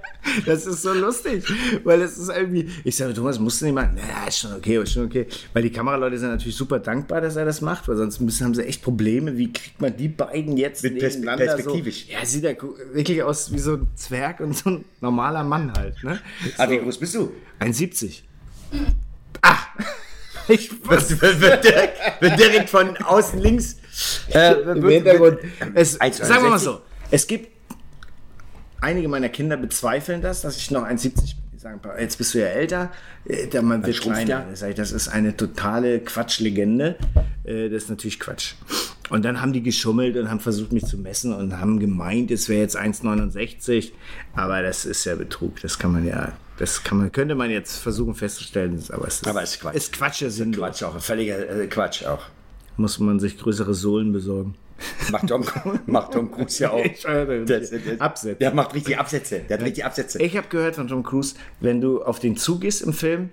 Das 0.45 0.65
ist 0.65 0.81
so 0.81 0.93
lustig, 0.93 1.43
weil 1.85 2.01
es 2.01 2.17
ist 2.17 2.29
irgendwie, 2.29 2.69
ich 2.83 2.95
sage, 2.95 3.13
Thomas, 3.13 3.39
musst 3.39 3.61
du 3.61 3.65
nicht 3.65 3.73
machen? 3.75 3.95
Naja, 3.95 4.27
ist 4.27 4.39
schon 4.39 4.53
okay, 4.53 4.77
ist 4.81 4.91
schon 4.91 5.05
okay. 5.05 5.27
Weil 5.53 5.63
die 5.63 5.69
Kameraleute 5.71 6.17
sind 6.17 6.29
natürlich 6.29 6.55
super 6.57 6.79
dankbar, 6.79 7.21
dass 7.21 7.37
er 7.37 7.45
das 7.45 7.61
macht, 7.61 7.87
weil 7.87 7.95
sonst 7.95 8.19
müssen, 8.19 8.43
haben 8.45 8.53
sie 8.53 8.65
echt 8.65 8.81
Probleme. 8.81 9.37
Wie 9.37 9.53
kriegt 9.53 9.79
man 9.79 9.95
die 9.95 10.09
beiden 10.09 10.57
jetzt 10.57 10.83
Mit 10.83 10.99
Pers- 10.99 11.13
nebeneinander 11.15 11.45
perspektivisch. 11.55 12.05
So? 12.07 12.13
Ja, 12.13 12.25
sieht 12.25 12.43
er 12.43 12.57
wirklich 12.93 13.23
aus 13.23 13.53
wie 13.53 13.59
so 13.59 13.75
ein 13.75 13.87
Zwerg 13.95 14.41
und 14.41 14.57
so 14.57 14.69
ein 14.71 14.85
normaler 14.99 15.43
Mann 15.45 15.71
halt. 15.73 16.03
Ne? 16.03 16.19
Ah, 16.57 16.69
wie 16.69 16.77
So, 16.79 16.83
groß 16.83 16.97
bist 16.97 17.15
du? 17.15 17.31
1,70. 17.61 18.21
Ah! 19.41 19.57
Ich 20.47 20.71
wird, 20.87 21.41
wird, 21.41 21.63
direkt, 21.63 21.97
wird 22.21 22.39
direkt 22.39 22.69
von 22.69 22.95
außen 22.97 23.39
links. 23.39 23.77
Äh, 24.33 24.53
im 24.61 24.81
wird- 24.83 24.93
Hintergrund. 24.93 25.39
Es, 25.73 25.99
1,61. 25.99 26.25
sagen 26.25 26.43
wir 26.43 26.49
mal 26.51 26.59
so, 26.59 26.81
es 27.11 27.27
gibt 27.27 27.49
einige 28.81 29.07
meiner 29.07 29.29
Kinder 29.29 29.57
bezweifeln 29.57 30.21
das, 30.21 30.41
dass 30.41 30.57
ich 30.57 30.71
noch 30.71 30.83
1,70 30.83 31.13
bin. 31.15 31.43
Die 31.53 31.59
sagen, 31.59 31.79
"Pa, 31.81 31.97
jetzt 31.97 32.17
bist 32.19 32.33
du 32.35 32.39
ja 32.39 32.45
älter, 32.47 32.91
äh, 33.25 33.47
der 33.47 33.61
man 33.63 33.83
wird 33.85 33.99
kleiner. 33.99 34.45
ja. 34.53 34.73
Das 34.73 34.91
ist 34.91 35.07
eine 35.07 35.35
totale 35.35 35.99
Quatschlegende. 35.99 36.95
Äh, 37.43 37.69
Das 37.69 37.83
ist 37.83 37.89
natürlich 37.89 38.19
Quatsch. 38.19 38.53
Und 39.09 39.23
dann 39.25 39.41
haben 39.41 39.53
die 39.53 39.63
geschummelt 39.63 40.17
und 40.17 40.29
haben 40.29 40.39
versucht, 40.41 40.71
mich 40.73 40.85
zu 40.85 40.97
messen 40.97 41.33
und 41.33 41.57
haben 41.59 41.79
gemeint, 41.79 42.29
es 42.29 42.49
wäre 42.49 42.61
jetzt 42.61 42.75
1,69. 42.77 43.93
Aber 44.35 44.61
das 44.61 44.85
ist 44.85 45.05
ja 45.05 45.15
Betrug. 45.15 45.61
Das 45.61 45.79
kann 45.79 45.93
man 45.93 46.05
ja, 46.05 46.33
das 46.57 46.83
kann 46.83 46.97
man, 46.97 47.11
könnte 47.11 47.35
man 47.35 47.49
jetzt 47.49 47.77
versuchen 47.77 48.15
festzustellen. 48.15 48.83
Aber 48.89 49.07
es 49.07 49.15
ist, 49.15 49.27
Aber 49.27 49.43
es 49.43 49.51
ist 49.53 49.61
Quatsch. 49.61 49.75
Ist 49.75 49.93
Quatsch, 49.93 50.23
sinnlos. 50.27 50.59
Quatsch 50.59 50.83
auch, 50.83 50.99
völliger 50.99 51.49
äh, 51.49 51.67
Quatsch 51.67 52.03
auch. 52.05 52.23
Muss 52.77 52.99
man 52.99 53.19
sich 53.19 53.37
größere 53.37 53.73
Sohlen 53.73 54.11
besorgen. 54.11 54.55
Macht 55.11 55.27
Tom, 55.27 55.43
macht 55.87 56.13
Tom 56.13 56.31
Cruise 56.31 56.63
ja 56.63 56.71
auch. 56.71 56.83
Absätze. 57.99 58.35
Der 58.35 58.53
macht 58.53 58.75
richtig 58.75 58.97
Absätze. 58.99 59.41
Der 59.49 59.57
hat 59.57 59.65
richtig 59.65 59.85
Absätze. 59.85 60.21
Ich 60.21 60.37
habe 60.37 60.47
gehört 60.49 60.75
von 60.75 60.87
Tom 60.87 61.03
Cruise, 61.03 61.35
wenn 61.59 61.81
du 61.81 62.03
auf 62.03 62.19
den 62.19 62.37
Zug 62.37 62.61
gehst 62.61 62.81
im 62.81 62.93
Film, 62.93 63.29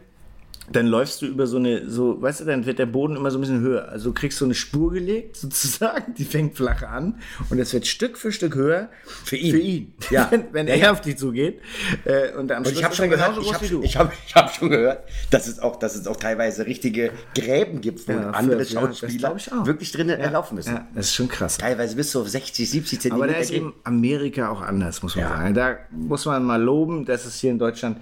dann 0.73 0.87
läufst 0.87 1.21
du 1.23 1.27
über 1.27 1.47
so 1.47 1.59
eine, 1.59 1.91
so, 1.91 2.21
weißt 2.23 2.41
du, 2.41 2.45
dann 2.47 2.65
wird 2.65 2.79
der 2.79 2.87
Boden 2.87 3.17
immer 3.17 3.31
so 3.31 3.39
ein 3.39 3.43
bisschen 3.43 3.61
höher. 3.61 3.89
Also 3.91 4.11
du 4.11 4.15
kriegst 4.15 4.39
so 4.39 4.45
eine 4.47 4.55
Spur 4.55 4.93
gelegt, 4.93 5.37
sozusagen, 5.37 6.15
die 6.15 6.25
fängt 6.25 6.57
flach 6.57 6.83
an 6.83 7.21
und 7.51 7.59
es 7.59 7.73
wird 7.75 7.87
Stück 7.87 8.17
für 8.17 8.33
Stück 8.33 8.55
höher. 8.55 8.89
Für 9.25 9.37
ihn. 9.37 9.51
Für 9.53 9.59
ihn. 9.61 9.93
Ja. 10.11 10.29
wenn 10.31 10.45
wenn 10.53 10.67
Ja, 10.69 10.75
er 10.75 10.79
ja. 10.81 10.93
auf 10.93 11.01
dich 11.01 11.17
zugeht. 11.19 11.61
Äh, 12.05 12.33
und 12.33 12.51
am 12.53 12.59
Und 12.59 12.67
Schluss 12.69 12.79
ich 12.79 12.85
habe 12.85 12.95
schon 12.95 13.11
gehört, 13.11 13.39
ich 13.41 13.53
habe 13.55 13.67
ich 13.83 13.97
hab, 13.97 14.13
ich 14.27 14.35
hab 14.35 14.55
schon 14.55 14.71
gehört, 14.71 15.05
dass 15.31 15.47
es 15.47 15.59
auch, 15.59 15.77
dass 15.77 15.95
es 15.97 16.07
auch 16.07 16.17
teilweise 16.17 16.67
richtige 16.67 17.11
Gräben 17.35 17.81
gibt, 17.81 18.07
wo 18.09 18.13
Ja, 18.13 18.19
für- 18.31 18.35
andere 18.35 18.59
das 18.59 18.71
Schauspieler 18.71 19.37
wirklich 19.65 19.93
drinnen 19.93 20.19
erlaufen 20.21 20.55
müssen. 20.57 20.75
ja, 20.75 20.87
das 20.95 21.07
ist 21.07 21.15
schon 21.15 21.29
krass. 21.29 21.59
Teilweise 21.59 21.97
bis 21.97 22.11
zu 22.11 22.23
60, 22.23 22.71
70 22.71 23.01
Zentimeter. 23.01 23.25
Aber 23.25 23.33
da 23.33 23.39
ist 23.39 23.51
eben 23.51 23.75
Amerika 23.85 24.49
auch 24.49 24.61
anders, 24.63 25.03
muss 25.03 25.17
man 25.17 25.25
sagen. 25.29 25.55
Da 25.55 25.77
muss 25.91 26.25
man 26.27 26.45
mal 26.45 26.63
loben, 26.63 27.05
dass 27.05 27.27
es 27.27 27.41
hier 27.41 27.51
in 27.51 27.59
Deutschland, 27.59 27.99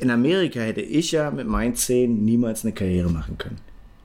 in 0.00 0.10
Amerika 0.10 0.60
hätte 0.60 0.80
ich 0.80 1.12
ja 1.12 1.30
mit 1.30 1.46
meinen 1.46 1.74
Zehn 1.74 2.24
niemals 2.24 2.64
eine 2.64 2.72
Karriere 2.72 3.08
machen 3.10 3.38
können. 3.38 3.58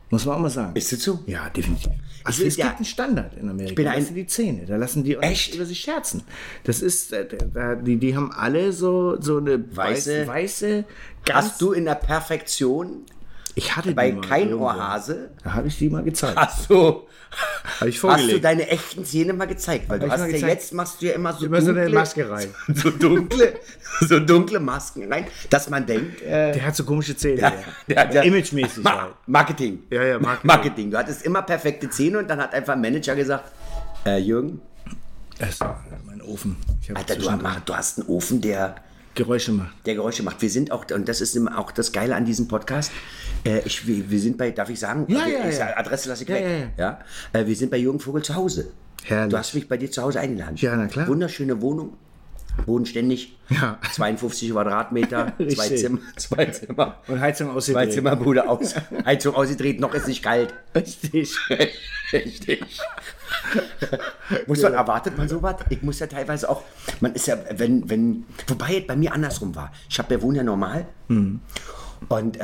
Muss 0.10 0.26
man 0.26 0.36
auch 0.36 0.40
mal 0.42 0.50
sagen. 0.50 0.76
Ist 0.76 0.92
das 0.92 1.02
so? 1.04 1.20
Ja, 1.26 1.50
definitiv. 1.50 1.90
Also 2.24 2.44
es 2.44 2.56
ja- 2.58 2.66
gibt 2.68 2.78
einen 2.78 2.86
Standard 2.86 3.36
in 3.38 3.50
Amerika. 3.50 3.76
bin 3.76 3.86
da 3.86 3.92
ein- 3.92 4.00
lassen 4.02 4.14
die 4.16 4.28
Zähne, 4.28 4.66
da 4.66 4.76
lassen 4.76 5.04
die 5.04 5.16
Echt? 5.16 5.24
nicht 5.48 5.56
über 5.56 5.66
sich 5.66 5.80
scherzen. 5.80 6.22
Das 6.66 6.82
ist, 6.82 7.14
äh, 7.14 7.26
da, 7.54 7.76
die, 7.76 7.96
die 7.98 8.16
haben 8.16 8.32
alle 8.32 8.74
so, 8.74 9.20
so 9.22 9.38
eine 9.38 9.58
Weiße- 9.58 10.28
weiße, 10.28 10.84
Hast 11.32 11.62
du 11.62 11.72
in 11.72 11.86
der 11.86 11.96
Perfektion 11.96 13.04
ich 13.56 13.76
hatte 13.76 13.94
bei 13.94 14.12
kein. 14.12 14.54
Ohrhase, 14.54 15.30
Da 15.44 15.54
habe 15.54 15.68
ich 15.68 15.78
die 15.78 15.90
mal 15.90 16.04
gezeigt. 16.04 16.38
hast 16.38 16.70
du, 16.70 16.76
Habe 16.76 17.90
ich 17.90 17.96
hast 17.96 18.04
du 18.04 18.08
vorgelegt. 18.08 18.44
deine 18.46 18.68
echten 18.70 19.04
Zähne 19.06 19.34
mal 19.34 19.46
gezeigt? 19.46 19.90
Weil 19.90 20.00
du 20.00 20.06
ich 20.08 20.12
hast 20.12 20.20
ja 20.22 20.26
gezeigt. 20.28 20.54
jetzt 20.54 20.74
machst 20.74 21.02
du 21.02 21.06
ja 21.08 21.14
immer 21.14 21.34
so 21.34 21.46
Immer 21.46 21.62
so 21.62 21.72
eine 21.72 21.82
dunkle, 21.82 22.00
Maske 22.00 22.30
rein. 22.30 22.50
so 22.76 22.90
dunkle, 22.90 23.54
so 24.02 24.20
dunkle 24.20 24.60
Masken 24.60 25.12
rein, 25.12 25.26
dass 25.50 25.70
man 25.70 25.86
denkt, 25.86 26.22
äh, 26.22 26.54
Der 26.54 26.66
hat 26.66 26.76
so 26.76 26.84
komische 26.84 27.16
Zähne. 27.16 27.42
Ja. 27.42 27.54
der- 27.88 28.06
der- 28.08 28.24
Imagemäßig 28.24 28.84
Ma 28.84 29.02
halt. 29.04 29.14
Marketing. 29.28 29.84
Ja, 29.90 30.04
ja, 30.04 30.20
Marketing. 30.20 30.48
Marketing. 30.48 30.92
Du 30.92 30.98
hattest 30.98 31.24
immer 31.24 31.42
perfekte 31.42 31.90
Zähne 31.90 32.20
und 32.20 32.30
dann 32.30 32.40
hat 32.40 32.54
einfach 32.54 32.74
ein 32.74 32.82
Manager 32.82 33.16
gesagt, 33.16 33.52
äh, 34.06 34.18
Jürgen, 34.18 34.62
Das 35.40 35.50
ist 35.50 35.64
mein 36.06 36.22
Ofen. 36.22 36.58
Hab 36.90 36.98
Alter, 37.00 37.16
du, 37.16 37.62
du 37.66 37.76
hast 37.76 38.00
einen 38.00 38.08
Ofen, 38.08 38.42
der, 38.42 38.76
Geräusche 39.16 39.52
macht. 39.52 39.74
der 39.86 39.96
Geräusche 39.96 40.24
macht. 40.24 40.42
Wir 40.42 40.50
sind 40.50 40.72
auch, 40.72 40.86
und 40.94 41.08
das 41.08 41.22
ist 41.22 41.36
immer 41.36 41.58
auch 41.58 41.72
das 41.72 41.92
Geile 41.92 42.16
an 42.16 42.26
diesem 42.26 42.48
Podcast. 42.48 42.92
Äh, 43.46 43.60
ich, 43.66 43.86
wir, 43.86 44.20
sind 44.20 44.38
bei, 44.38 44.52
darf 44.52 44.70
ich 44.70 44.80
sagen? 44.80 45.06
Ja, 45.10 45.26
wir, 45.26 45.34
ja, 45.40 45.50
ich 45.50 45.58
ja. 45.58 45.76
Adresse 45.78 46.10
lasse 46.10 46.24
ich 46.24 46.30
Ja, 46.30 46.36
weg. 46.36 46.70
ja, 46.78 47.00
Ja, 47.34 47.40
Äh, 47.42 47.46
wir 47.46 47.56
sind 47.56 47.72
bei 47.72 47.78
Jürgen 47.78 48.00
Vogel 48.00 48.22
zu 48.24 48.36
Hause. 48.36 48.72
Herrlich. 49.04 49.32
Du 49.32 49.38
hast 49.38 49.54
mich 49.56 49.68
bei 49.68 49.78
dir 49.78 49.90
zu 49.92 50.02
Hause 50.02 50.20
eingeladen. 50.20 50.56
Ja, 50.58 50.76
na 50.76 50.88
klar. 50.88 51.08
Wunderschöne 51.08 51.62
Wohnung. 51.62 51.94
Bodenständig. 52.66 53.38
Ja. 53.50 53.80
52 53.94 54.52
Quadratmeter. 54.52 55.34
zwei. 55.50 55.70
Zimmer. 55.70 56.00
Zwei 56.18 56.46
Zimmer. 56.48 56.98
Und 57.08 57.20
Heizung 57.22 57.48
Zwei 57.50 57.56
ausgedreht. 57.56 57.94
Zimmer, 57.94 58.16
Bude 58.18 58.48
aus. 58.50 58.76
Heizung 59.06 59.36
ausgedreht, 59.36 59.80
noch 59.80 59.94
ist 59.94 60.08
nicht 60.08 60.22
kalt. 60.22 60.54
Richtig. 60.76 61.36
Richtig. 62.14 62.62
muss 64.48 64.62
man, 64.62 64.74
erwartet 64.74 65.18
man 65.18 65.28
sowas? 65.28 65.56
Ich 65.70 65.82
muss 65.82 66.00
ja 66.00 66.08
teilweise 66.08 66.50
auch, 66.50 66.64
man 67.00 67.14
ist 67.14 67.28
ja, 67.28 67.38
wenn, 67.56 67.90
wenn, 67.90 68.26
wobei 68.48 68.78
es 68.80 68.88
bei 68.88 68.96
mir 68.96 69.14
andersrum 69.14 69.56
war. 69.56 69.72
Ich 69.90 69.98
habe 70.00 70.14
ja 70.16 70.22
wohne 70.22 70.38
ja 70.40 70.44
normal. 70.44 70.86
Und, 72.10 72.38
äh, 72.40 72.44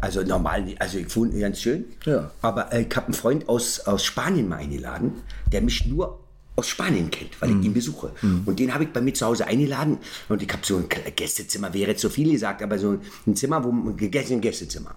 also 0.00 0.22
normal, 0.22 0.64
also 0.78 0.98
ich 0.98 1.14
wohne 1.14 1.38
ganz 1.38 1.60
schön. 1.60 1.84
Ja. 2.04 2.30
Aber 2.42 2.72
äh, 2.72 2.82
ich 2.82 2.96
habe 2.96 3.06
einen 3.06 3.14
Freund 3.14 3.48
aus, 3.48 3.80
aus 3.80 4.04
Spanien 4.04 4.48
mal 4.48 4.56
eingeladen, 4.56 5.12
der 5.52 5.62
mich 5.62 5.86
nur 5.86 6.20
aus 6.56 6.68
Spanien 6.68 7.10
kennt, 7.10 7.40
weil 7.42 7.50
ich 7.50 7.66
ihn 7.66 7.74
besuche. 7.74 8.12
Und 8.46 8.58
den 8.58 8.72
habe 8.72 8.84
ich 8.84 8.90
bei 8.92 9.02
mir 9.02 9.12
zu 9.12 9.26
Hause 9.26 9.46
eingeladen. 9.46 9.98
Und 10.30 10.42
ich 10.42 10.48
habe 10.50 10.62
so 10.64 10.78
ein 10.78 10.86
Gästezimmer, 11.14 11.74
wäre 11.74 11.90
jetzt 11.90 12.00
zu 12.00 12.08
viel 12.08 12.32
gesagt, 12.32 12.62
aber 12.62 12.78
so 12.78 12.98
ein 13.26 13.36
Zimmer, 13.36 13.62
wo 13.62 13.70
ein 13.70 13.94
Gäste- 13.98 14.32
ein 14.32 14.40
Gästezimmer. 14.40 14.94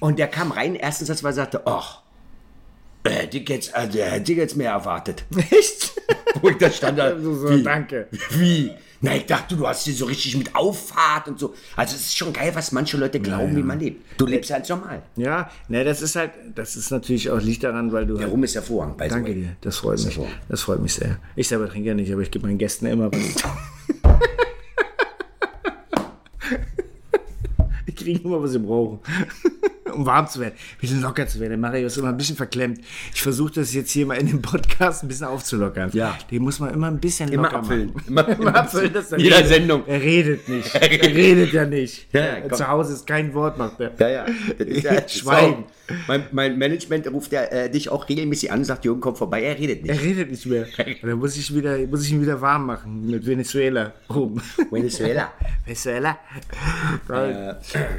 Und 0.00 0.18
der 0.18 0.26
kam 0.26 0.50
rein, 0.50 0.74
erstens, 0.74 1.08
als 1.08 1.22
er 1.22 1.32
sagte, 1.32 1.62
ach, 1.66 2.02
äh, 3.06 3.10
hätte 3.10 3.38
ich 3.38 3.48
jetzt, 3.48 3.74
also, 3.74 3.98
hätte 3.98 4.32
ich 4.32 4.38
jetzt 4.38 4.56
mehr 4.56 4.70
erwartet. 4.72 5.24
Echt? 5.50 5.92
Wo 6.42 6.48
ich 6.48 6.56
da 6.58 6.70
stand, 6.70 6.98
da, 6.98 7.18
So, 7.20 7.34
so, 7.34 7.50
wie? 7.50 7.62
danke. 7.62 8.08
Wie? 8.30 8.70
Na, 9.02 9.14
ich 9.14 9.26
dachte, 9.26 9.56
du 9.56 9.66
hast 9.68 9.84
hier 9.84 9.92
so 9.94 10.06
richtig 10.06 10.36
mit 10.38 10.54
Auffahrt 10.54 11.28
und 11.28 11.38
so. 11.38 11.52
Also 11.76 11.94
es 11.94 12.00
ist 12.06 12.16
schon 12.16 12.32
geil, 12.32 12.50
was 12.54 12.72
manche 12.72 12.96
Leute 12.96 13.20
glauben, 13.20 13.54
wie 13.54 13.62
man 13.62 13.78
lebt. 13.78 14.02
Du 14.18 14.24
lebst 14.24 14.48
ja 14.48 14.56
ganz 14.56 14.70
normal. 14.70 15.02
Ja, 15.16 15.50
ne, 15.68 15.84
das 15.84 16.00
ist 16.00 16.16
halt, 16.16 16.30
das 16.54 16.76
ist 16.76 16.90
natürlich 16.90 17.28
auch, 17.30 17.38
liegt 17.40 17.62
daran, 17.62 17.92
weil 17.92 18.06
du 18.06 18.14
Der 18.14 18.22
halt, 18.24 18.32
Rum 18.32 18.42
ist 18.44 18.54
hervorragend. 18.54 18.98
Danke 18.98 19.28
way. 19.28 19.34
dir, 19.34 19.56
das 19.60 19.76
freut 19.76 20.02
mich. 20.02 20.14
so. 20.14 20.26
Das 20.48 20.62
freut 20.62 20.80
mich 20.80 20.94
sehr. 20.94 21.18
Ich 21.36 21.46
selber 21.46 21.68
trinke 21.68 21.88
ja 21.88 21.94
nicht, 21.94 22.10
aber 22.10 22.22
ich 22.22 22.30
gebe 22.30 22.46
meinen 22.46 22.56
Gästen 22.58 22.86
immer 22.86 23.10
was. 23.12 23.20
Die 27.86 27.94
kriegen 27.94 28.24
immer, 28.24 28.42
was 28.42 28.52
sie 28.52 28.58
brauchen. 28.58 29.00
Um 29.96 30.06
warm 30.06 30.28
zu 30.28 30.40
werden, 30.40 30.54
ein 30.54 30.80
bisschen 30.80 31.00
locker 31.02 31.26
zu 31.26 31.40
werden. 31.40 31.60
Mario 31.60 31.86
ist 31.86 31.96
immer 31.96 32.08
ein 32.08 32.16
bisschen 32.16 32.36
verklemmt. 32.36 32.80
Ich 33.14 33.22
versuche 33.22 33.52
das 33.54 33.72
jetzt 33.74 33.90
hier 33.90 34.06
mal 34.06 34.14
in 34.14 34.26
dem 34.26 34.42
Podcast 34.42 35.02
ein 35.02 35.08
bisschen 35.08 35.26
aufzulockern. 35.26 35.90
Ja. 35.92 36.16
Den 36.30 36.42
muss 36.42 36.60
man 36.60 36.72
immer 36.72 36.88
ein 36.88 36.98
bisschen 37.00 37.30
Immer 37.30 37.44
locker 37.44 37.56
abfüllen. 37.58 37.92
machen. 37.94 38.04
Immer, 38.08 38.28
Immer 38.38 38.54
abfüllen, 38.54 38.92
dass 38.92 39.12
er 39.12 39.18
Jeder 39.18 39.36
redet. 39.38 39.48
Sendung. 39.48 39.82
Er 39.86 40.00
redet 40.02 40.48
nicht. 40.48 40.74
Er 40.86 40.90
redet 40.90 41.52
ja 41.52 41.64
nicht. 41.64 42.12
Ja, 42.12 42.38
ja. 42.38 42.48
Zu 42.50 42.68
Hause 42.68 42.92
ist 42.92 43.06
kein 43.06 43.32
Wort, 43.34 43.58
macht 43.58 43.80
er. 43.80 43.92
Ja, 43.98 44.08
ja. 44.08 44.26
Das 44.58 44.66
ist 44.66 44.82
ja 44.84 45.08
Schweigen. 45.08 45.64
So. 45.88 45.94
Mein, 46.08 46.24
mein 46.32 46.58
Management 46.58 47.10
ruft 47.12 47.32
ja, 47.32 47.44
äh, 47.44 47.70
dich 47.70 47.88
auch 47.90 48.08
regelmäßig 48.08 48.50
an 48.50 48.58
und 48.58 48.64
sagt, 48.64 48.84
Jürgen, 48.84 49.00
komm 49.00 49.14
vorbei, 49.14 49.42
er 49.42 49.56
redet 49.56 49.82
nicht. 49.82 49.90
Er 49.90 50.00
redet 50.00 50.30
nicht 50.30 50.46
mehr. 50.46 50.66
Dann 51.02 51.18
muss 51.18 51.36
ich, 51.36 51.54
wieder, 51.54 51.78
muss 51.86 52.04
ich 52.04 52.12
ihn 52.12 52.20
wieder 52.20 52.40
warm 52.40 52.66
machen 52.66 53.08
mit 53.08 53.24
Venezuela 53.26 53.92
oben. 54.08 54.42
Venezuela. 54.70 55.32
Venezuela? 55.64 56.18
Äh, 57.08 57.54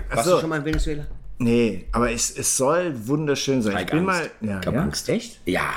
warst 0.10 0.26
so. 0.28 0.36
du 0.36 0.42
schon 0.42 0.50
mal 0.50 0.58
in 0.60 0.66
Venezuela? 0.66 1.08
Nee, 1.40 1.86
aber 1.92 2.12
es, 2.12 2.36
es 2.36 2.58
soll 2.58 2.94
wunderschön 3.08 3.62
sein. 3.62 3.78
Ich 3.80 3.92
bin 3.92 4.06
mal. 4.06 4.30
Ja, 4.42 4.60
ich 4.60 4.68
hab 4.68 4.74
ja? 4.74 4.82
Angst. 4.82 5.08
Echt? 5.10 5.40
Ja. 5.46 5.70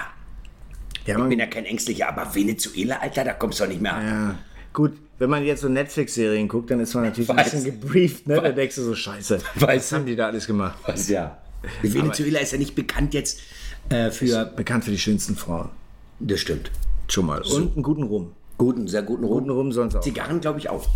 Ja, 1.07 1.19
Ich 1.19 1.29
bin 1.29 1.39
ja 1.39 1.47
kein 1.47 1.65
Ängstlicher, 1.65 2.09
aber 2.09 2.35
Venezuela, 2.35 2.99
Alter, 3.01 3.25
da 3.25 3.33
kommst 3.33 3.59
du 3.61 3.65
doch 3.65 3.71
nicht 3.71 3.81
mehr 3.83 3.95
an. 3.95 4.07
ja. 4.07 4.39
Gut, 4.73 4.93
wenn 5.19 5.29
man 5.29 5.45
jetzt 5.45 5.63
so 5.63 5.69
Netflix-Serien 5.69 6.47
guckt, 6.47 6.71
dann 6.71 6.79
ist 6.79 6.95
man 6.95 7.05
natürlich 7.05 7.29
Weiß. 7.29 7.37
ein 7.39 7.45
bisschen 7.65 7.81
gebrieft, 7.81 8.29
ne? 8.29 8.41
Da 8.41 8.53
denkst 8.53 8.77
du 8.77 8.83
so, 8.83 8.95
scheiße. 8.95 9.39
Weiß. 9.57 9.77
Was 9.77 9.93
haben 9.93 10.07
die 10.07 10.15
da 10.15 10.29
alles 10.29 10.47
gemacht? 10.47 10.79
Was 10.87 11.09
ja. 11.09 11.39
Venezuela 11.83 12.39
ist 12.39 12.53
ja 12.53 12.59
nicht 12.59 12.75
bekannt 12.75 13.13
jetzt 13.13 13.41
äh, 13.89 14.11
für. 14.11 14.47
Bekannt 14.47 14.85
für 14.85 14.93
die 14.93 14.99
schönsten 14.99 15.37
Frauen. 15.37 15.71
Das 16.21 16.41
stimmt. 16.41 16.71
Schon 17.09 17.27
mal. 17.27 17.43
Und 17.43 17.75
einen 17.75 17.83
guten 17.83 18.05
Rum. 18.05 18.33
Guten, 18.57 18.87
sehr 18.87 19.03
guten 19.03 19.25
Rum. 19.25 19.39
Guten 19.41 19.51
Rum 19.51 19.73
sonst 19.73 19.97
auch. 19.97 20.01
Zigarren 20.01 20.41
glaube 20.41 20.59
ich 20.61 20.69
auch. 20.71 20.89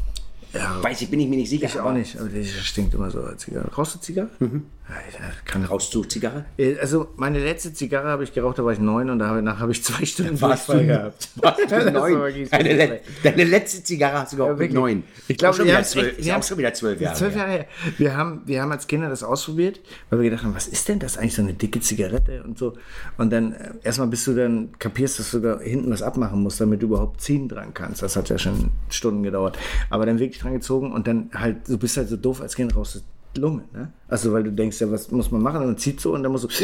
Ja, 0.54 0.82
Weiß 0.82 1.00
ich, 1.02 1.10
bin 1.10 1.20
ich 1.20 1.28
mir 1.28 1.36
nicht 1.36 1.50
sicher. 1.50 1.66
ich 1.66 1.80
auch 1.80 1.92
nicht, 1.92 2.16
aber 2.18 2.28
der 2.28 2.44
stinkt 2.44 2.94
immer 2.94 3.10
so 3.10 3.20
als 3.22 3.42
Zigarre. 3.42 3.68
Rauchst 3.74 3.96
du 3.96 3.98
Zigarre? 4.00 4.30
Mhm. 4.38 4.64
Ja, 4.86 4.96
ich 5.08 5.44
kann 5.46 5.64
Rauszug-Zigarre? 5.64 6.44
Äh, 6.58 6.76
Also 6.78 7.08
meine 7.16 7.38
letzte 7.42 7.72
Zigarre 7.72 8.08
habe 8.08 8.22
ich 8.22 8.34
geraucht, 8.34 8.58
da 8.58 8.64
war 8.66 8.72
ich 8.74 8.78
neun 8.78 9.08
und 9.08 9.18
danach 9.18 9.58
habe 9.58 9.72
ich 9.72 9.82
zwei 9.82 10.04
Stunden 10.04 10.38
Warst 10.42 10.68
Durchfall 10.68 10.86
du- 10.86 10.92
gehabt. 10.92 11.28
Warst 11.36 11.70
du 11.70 11.90
neun? 11.90 12.48
Deine, 12.50 12.74
le 12.74 13.00
deine 13.22 13.44
letzte 13.44 13.82
Zigarre 13.82 14.18
hast 14.20 14.34
du 14.34 14.36
geraucht 14.36 14.52
mit 14.52 14.58
wirklich. 14.60 14.74
neun. 14.74 15.04
Ich 15.26 15.38
glaube, 15.38 15.56
schon 15.56 15.64
wir 15.66 15.72
wieder 15.72 15.84
zwölf. 15.84 16.18
echt- 16.18 16.30
auch 16.32 16.42
schon 16.42 16.58
wieder 16.58 16.74
zwölf 16.74 17.00
Jahre. 17.00 17.16
Zwölf. 17.16 17.34
Jahre 17.34 17.50
her. 17.50 17.66
Wir 17.96 18.14
haben, 18.14 18.42
wir 18.44 18.60
haben 18.60 18.72
als 18.72 18.86
Kinder 18.86 19.08
das 19.08 19.22
ausprobiert, 19.22 19.80
weil 20.10 20.20
wir 20.20 20.28
gedacht 20.30 20.44
haben, 20.44 20.54
was 20.54 20.66
ist 20.68 20.86
denn 20.86 20.98
das 20.98 21.16
eigentlich, 21.16 21.34
so 21.34 21.40
eine 21.42 21.54
dicke 21.54 21.80
Zigarette 21.80 22.42
und 22.44 22.58
so. 22.58 22.74
Und 23.16 23.32
dann 23.32 23.54
äh, 23.54 23.70
erstmal 23.84 24.08
bis 24.08 24.24
du 24.26 24.34
dann 24.34 24.68
kapierst, 24.78 25.18
dass 25.18 25.30
du 25.30 25.38
da 25.40 25.60
hinten 25.60 25.90
was 25.90 26.02
abmachen 26.02 26.42
musst, 26.42 26.60
damit 26.60 26.82
du 26.82 26.86
überhaupt 26.88 27.22
ziehen 27.22 27.48
dran 27.48 27.72
kannst. 27.72 28.02
Das 28.02 28.16
hat 28.16 28.28
ja 28.28 28.36
schon 28.36 28.70
Stunden 28.90 29.22
gedauert. 29.22 29.58
Aber 29.88 30.04
dann 30.04 30.18
wirklich 30.18 30.40
dran 30.42 30.52
gezogen 30.52 30.92
und 30.92 31.06
dann 31.06 31.30
halt, 31.34 31.66
du 31.68 31.78
bist 31.78 31.96
halt 31.96 32.08
so 32.10 32.16
doof 32.18 32.42
als 32.42 32.54
Kind 32.54 32.76
raus, 32.76 33.02
Lunge, 33.38 33.64
ne? 33.72 33.92
Also 34.08 34.32
weil 34.32 34.44
du 34.44 34.52
denkst, 34.52 34.80
ja, 34.80 34.90
was 34.90 35.10
muss 35.10 35.30
man 35.30 35.42
machen? 35.42 35.60
Und 35.62 35.66
dann 35.68 35.78
zieht 35.78 36.00
so 36.00 36.12
und 36.14 36.22
dann 36.22 36.32
musst 36.32 36.44
du. 36.44 36.48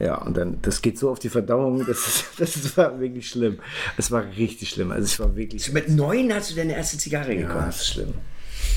Ja, 0.00 0.16
und 0.16 0.36
dann, 0.36 0.58
das 0.60 0.82
geht 0.82 0.98
so 0.98 1.08
auf 1.08 1.20
die 1.20 1.28
Verdauung, 1.28 1.86
das, 1.86 1.98
ist, 1.98 2.24
das 2.38 2.76
war 2.76 2.98
wirklich 2.98 3.28
schlimm. 3.30 3.60
Es 3.96 4.10
war 4.10 4.24
richtig 4.36 4.70
schlimm. 4.70 4.90
Also 4.90 5.06
ich 5.06 5.20
war 5.20 5.36
wirklich. 5.36 5.72
Mit 5.72 5.88
neun 5.88 6.34
hast 6.34 6.50
du 6.50 6.56
deine 6.56 6.74
erste 6.74 6.98
Zigarre 6.98 7.32
Ja, 7.32 7.42
gekauft. 7.42 7.68
das 7.68 7.76
ist 7.76 7.88
schlimm. 7.90 8.14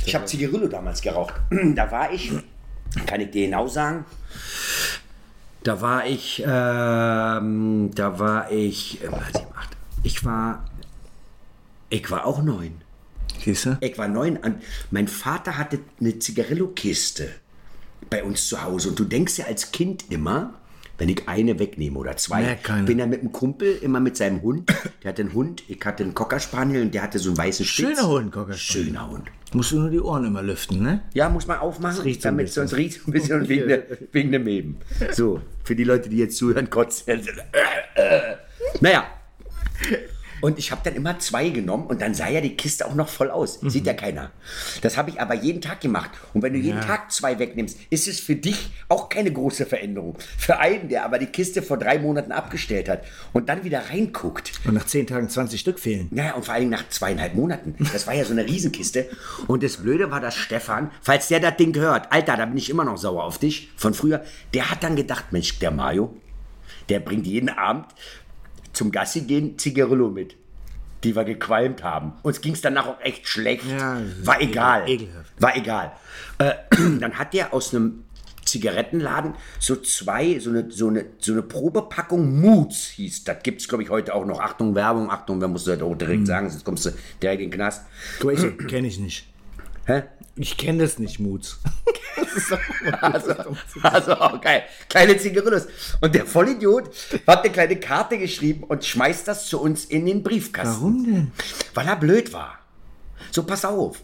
Ich 0.05 0.13
habe 0.13 0.25
Zigarillo 0.25 0.67
damals 0.67 1.01
geraucht. 1.01 1.33
Da 1.75 1.89
war 1.91 2.13
ich, 2.13 2.31
kann 3.07 3.19
ich 3.19 3.31
dir 3.31 3.45
genau 3.47 3.67
sagen, 3.67 4.05
da 5.63 5.81
war 5.81 6.05
ich, 6.05 6.43
ähm, 6.45 7.89
da 7.95 8.19
war 8.19 8.51
ich, 8.51 9.03
äh? 9.03 9.09
Ich 10.03 10.23
war, 10.23 10.65
ich 11.89 12.09
war 12.11 12.25
auch 12.25 12.43
neun. 12.43 12.75
Siehst 13.44 13.65
du? 13.65 13.77
Ich 13.82 13.98
war 13.98 14.08
neun. 14.08 14.38
Und 14.38 14.58
mein 14.91 15.08
Vater 15.08 15.58
hatte 15.58 15.79
eine 16.00 16.20
Zigarillo-Kiste 16.20 17.29
bei 18.10 18.24
uns 18.24 18.48
zu 18.48 18.63
Hause. 18.63 18.89
Und 18.89 19.00
du 19.00 19.03
denkst 19.03 19.38
ja 19.38 19.46
als 19.46 19.72
Kind 19.72 20.06
immer, 20.10 20.53
wenn 20.98 21.10
ich 21.10 21.27
eine 21.27 21.60
wegnehme 21.60 21.98
oder 22.00 22.17
zwei, 22.17 22.58
bin 22.86 23.00
er 23.00 23.08
mit 23.08 23.22
einem 23.22 23.32
Kumpel 23.32 23.77
immer 23.82 24.00
mit 24.00 24.17
seinem 24.17 24.41
Hund. 24.41 24.70
Der 25.03 25.10
hatte 25.10 25.22
einen 25.22 25.34
Hund, 25.34 25.63
ich 25.67 25.79
hatte 25.86 26.03
einen 26.03 26.15
Cocker 26.15 26.39
Spaniel 26.39 26.82
und 26.82 26.94
der 26.94 27.03
hatte 27.03 27.20
so 27.20 27.29
einen 27.29 27.38
weißen 27.38 27.65
Spitz. 27.65 27.88
Schöner 27.88 28.08
Hund, 28.08 28.32
Cocker 28.32 28.53
Spaniel. 28.53 28.88
Schöner 28.88 29.10
Hund. 29.10 29.32
Musst 29.53 29.72
du 29.72 29.79
nur 29.79 29.89
die 29.89 30.00
Ohren 30.00 30.25
immer 30.25 30.41
lüften, 30.41 30.82
ne? 30.82 31.03
Ja, 31.13 31.29
muss 31.29 31.48
man 31.48 31.60
aufmachen, 31.60 32.01
riecht 32.01 32.25
damit 32.25 32.51
sonst 32.51 32.75
riecht 32.75 33.00
es 33.00 33.08
ein 33.08 33.12
bisschen 33.12 33.41
und 33.41 33.50
wegen, 33.50 33.67
der, 33.67 33.84
wegen 34.12 34.32
dem 34.32 34.48
Eben. 34.48 34.77
So, 35.12 35.41
für 35.63 35.75
die 35.75 35.84
Leute, 35.84 36.10
die 36.10 36.17
jetzt 36.17 36.38
zuhören, 36.38 36.67
äh. 37.06 37.17
Naja. 38.82 39.06
Und 40.41 40.60
ich 40.60 40.72
habe 40.72 40.82
dann 40.84 40.96
immer 40.96 41.20
zwei 41.20 41.50
genommen 41.50 41.88
und 41.88 42.01
dann 42.01 42.13
sah 42.13 42.29
ja 42.29 42.41
die 42.41 42.56
Kiste 42.56 42.86
auch 42.86 42.96
noch 42.96 43.10
voll 43.10 43.32
aus. 43.32 43.60
Sieht 43.62 43.86
ja 43.86 43.94
keiner. 43.94 44.32
Das 44.82 44.98
habe 44.98 45.10
ich 45.10 45.20
aber 45.20 45.34
jeden 45.34 45.62
Tag 45.62 45.82
gemacht. 45.82 46.12
Und 46.34 46.41
wenn 46.44 46.53
du 46.53 46.60
jeden 46.60 46.82
Tag 46.82 47.12
zwei 47.12 47.39
wegnimmst, 47.39 47.77
ist 47.89 48.08
es 48.08 48.20
für 48.20 48.36
dich 48.36 48.70
auch 48.89 49.10
keine 49.10 49.32
große 49.32 49.65
Veränderung. 49.65 50.17
Für 50.38 50.60
einen, 50.60 50.89
der 50.89 51.06
aber 51.06 51.20
die 51.20 51.25
Kiste 51.27 51.62
vor 51.62 51.77
drei 51.77 52.00
Monaten 52.00 52.32
abgestellt 52.32 52.89
hat 52.89 53.03
und 53.34 53.50
dann 53.50 53.63
wieder 53.63 53.89
reinguckt, 53.89 54.51
Und 54.65 54.74
nach 54.75 54.86
zehn 54.86 55.08
Tagen 55.08 55.29
20 55.29 55.60
Stück 55.60 55.79
fehlen. 55.79 56.08
naja, 56.12 56.34
und 56.34 56.46
vor 56.46 56.53
allem 56.53 56.70
nach 56.70 56.88
zweieinhalb 56.89 57.36
Monaten. 57.36 57.75
Das 57.91 58.06
war 58.08 58.13
ja 58.13 58.24
so 58.25 58.34
eine 58.34 58.46
Riesenkiste. 58.46 59.10
Und 59.48 59.63
das 59.63 59.77
Blöde 59.77 60.12
war, 60.12 60.20
dass 60.22 60.36
Stefan, 60.36 60.91
falls 61.01 61.27
der 61.27 61.39
das 61.39 61.58
Ding 61.58 61.75
hört, 61.75 62.12
Alter, 62.12 62.38
da 62.38 62.46
bin 62.46 62.58
ich 62.58 62.70
immer 62.70 62.86
noch 62.86 62.98
sauer 62.98 63.24
auf 63.24 63.38
dich 63.38 63.70
von 63.75 63.94
früher, 63.94 64.24
der 64.53 64.70
hat 64.70 64.84
dann 64.84 64.96
gedacht, 64.96 65.25
Mensch, 65.32 65.60
der 65.60 65.72
Mario, 65.72 66.15
der 66.89 67.00
bringt 67.00 67.25
jeden 67.27 67.50
Abend 67.50 67.86
zum 68.77 68.91
Gassi 68.91 69.22
gehen 69.22 69.57
Zigarillo 69.57 70.10
mit, 70.10 70.36
die 71.03 71.15
wir 71.15 71.24
gequalmt 71.24 71.84
haben. 71.84 72.13
Uns 72.22 72.41
ging 72.41 72.53
es 72.53 72.62
danach 72.62 72.88
auch 72.88 73.01
echt 73.01 73.27
schlecht. 73.27 73.65
Ja, 73.65 74.00
war 74.24 74.39
egal. 74.39 74.88
ekelhaft. 74.88 75.31
War 75.39 75.57
egal. 75.57 75.91
Äh, 76.38 76.53
dann 77.00 77.17
hat 77.17 77.34
der 77.34 77.53
aus 77.53 77.74
einem 77.74 78.03
Zigarettenladen 78.46 79.34
so 79.60 79.75
zwei, 79.77 80.39
so 80.39 80.51
eine, 80.51 80.72
so 80.72 80.88
eine, 80.88 81.05
so 81.17 81.34
eine 81.34 81.41
Probepackung 81.41 82.39
Moods 82.39 82.86
hieß. 82.89 83.24
Das 83.24 83.41
gibt 83.43 83.62
es, 83.62 83.67
glaube 83.67 83.84
ich, 83.84 83.89
heute 83.89 84.13
auch 84.13 84.25
noch. 84.25 84.39
Achtung, 84.39 84.75
Werbung, 84.75 85.10
Achtung, 85.10 85.41
wer 85.41 85.48
muss 85.48 85.65
das 85.65 85.81
auch 85.81 85.96
direkt 85.96 86.27
sagen, 86.27 86.50
sonst 86.50 86.63
kommst 86.63 86.86
du 86.86 86.91
direkt 87.22 87.41
in 87.41 87.50
den 87.50 87.55
Knast. 87.55 87.86
Kenne 88.67 88.88
ich 88.88 89.00
nicht. 89.00 89.27
Hä? 89.86 90.03
Ich 90.38 90.56
kenne 90.58 90.84
das 90.84 91.00
nicht, 91.00 91.20
Moods. 91.20 91.60
Also, 93.01 93.36
also 93.82 94.39
geil. 94.39 94.63
Kleine 94.89 95.17
Zigarillos. 95.17 95.67
Und 96.01 96.13
der 96.13 96.25
Vollidiot 96.25 96.91
hat 97.25 97.44
eine 97.44 97.51
kleine 97.51 97.79
Karte 97.79 98.17
geschrieben 98.17 98.63
und 98.63 98.86
schmeißt 98.86 99.27
das 99.27 99.48
zu 99.48 99.60
uns 99.60 99.86
in 99.86 100.06
den 100.06 100.22
Briefkasten. 100.24 100.75
Warum 100.75 101.06
denn? 101.06 101.32
Weil 101.74 101.88
er 101.88 101.96
blöd 101.96 102.32
war. 102.34 102.60
So, 103.32 103.44
pass 103.44 103.65
auf. 103.65 104.03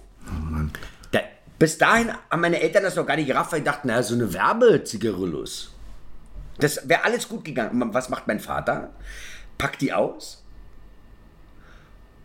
Da, 1.12 1.20
bis 1.60 1.78
dahin 1.78 2.12
haben 2.30 2.42
meine 2.42 2.60
Eltern 2.60 2.84
das 2.84 2.96
noch 2.96 3.06
gar 3.06 3.16
nicht 3.16 3.28
gerafft, 3.28 3.52
weil 3.52 3.60
die 3.60 3.66
dachten, 3.66 3.88
na, 3.88 4.02
so 4.02 4.16
eine 4.16 4.34
Werbezigarillos. 4.34 5.72
Das 6.58 6.88
wäre 6.88 7.04
alles 7.04 7.28
gut 7.30 7.46
gegangen. 7.46 7.94
Was 7.94 8.10
macht 8.10 8.28
mein 8.28 8.40
Vater? 8.40 8.92
Packt 9.58 9.82
die 9.82 9.94
aus 9.94 10.44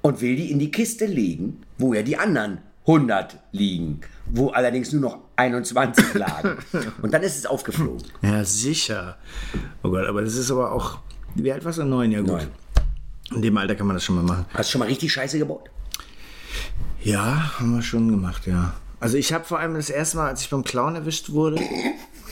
und 0.01 0.21
will 0.21 0.37
die 0.37 0.51
in 0.51 0.59
die 0.59 0.71
Kiste 0.71 1.07
legen, 1.07 1.63
wo 1.77 1.93
er 1.93 2.03
die 2.03 2.17
anderen 2.17 2.63
100 2.89 3.39
liegen, 3.53 4.01
wo 4.31 4.49
allerdings 4.49 4.93
nur 4.93 5.03
noch 5.03 5.19
21 5.37 6.15
lagen. 6.15 6.57
Und 7.03 7.13
dann 7.13 7.23
ist 7.23 7.37
es 7.37 7.45
aufgeflogen. 7.47 8.03
Ja, 8.23 8.43
sicher. 8.45 9.19
Oh 9.83 9.91
Gott, 9.91 10.07
aber 10.07 10.23
das 10.23 10.35
ist 10.35 10.51
aber 10.51 10.73
auch. 10.73 10.99
Wie 11.35 11.53
alt 11.53 11.65
warst 11.65 11.79
du? 11.79 11.85
Neun, 11.85 12.11
ja 12.11 12.21
gut. 12.21 12.29
Neun. 12.29 12.49
In 13.35 13.43
dem 13.43 13.57
Alter 13.59 13.75
kann 13.75 13.87
man 13.87 13.95
das 13.95 14.05
schon 14.05 14.17
mal 14.17 14.25
machen. 14.25 14.47
Hast 14.55 14.71
du 14.71 14.73
schon 14.73 14.79
mal 14.79 14.87
richtig 14.89 15.13
Scheiße 15.13 15.39
gebaut? 15.39 15.69
Ja, 17.03 17.59
haben 17.59 17.75
wir 17.75 17.83
schon 17.83 18.09
gemacht, 18.09 18.47
ja. 18.47 18.73
Also 19.01 19.19
ich 19.19 19.33
habe 19.33 19.45
vor 19.45 19.59
allem 19.59 19.75
das 19.75 19.91
erste 19.91 20.17
Mal, 20.17 20.29
als 20.29 20.41
ich 20.41 20.51
beim 20.51 20.65
Clown 20.65 20.97
erwischt 20.97 21.31
wurde, 21.31 21.61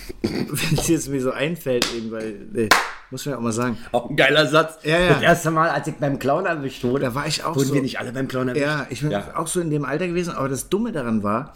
wenn 0.23 0.79
es 0.79 0.89
jetzt 0.89 1.09
mir 1.09 1.21
so 1.21 1.31
einfällt, 1.33 1.87
eben, 1.97 2.11
weil, 2.11 2.35
äh, 2.55 2.69
muss 3.11 3.25
man 3.27 3.33
ja 3.33 3.39
auch 3.39 3.43
mal 3.43 3.53
sagen, 3.53 3.79
Auch 3.93 4.11
ein 4.11 4.17
geiler 4.17 4.47
Satz. 4.47 4.79
Ja, 4.85 4.99
ja. 4.99 5.09
Das 5.15 5.23
erste 5.23 5.51
Mal, 5.51 5.71
als 5.71 5.87
ich 5.87 5.95
beim 5.95 6.19
Clown 6.19 6.47
erwischt 6.47 6.85
wurde, 6.85 7.05
da 7.07 7.15
war 7.15 7.27
ich 7.27 7.45
auch 7.45 7.57
wurden 7.57 7.69
so. 7.69 7.75
wir 7.75 7.83
nicht 7.83 7.99
alle 7.99 8.13
beim 8.13 8.29
Clown 8.29 8.49
erwischt. 8.49 8.65
Ja, 8.65 8.87
ich 8.91 9.01
bin 9.03 9.11
Ja. 9.11 9.37
auch 9.37 9.47
so 9.47 9.61
in 9.61 9.71
dem 9.71 9.85
Alter 9.85 10.09
gewesen, 10.09 10.35
aber 10.35 10.49
das 10.49 10.69
Dumme 10.69 10.93
daran 10.93 11.23
war, 11.23 11.55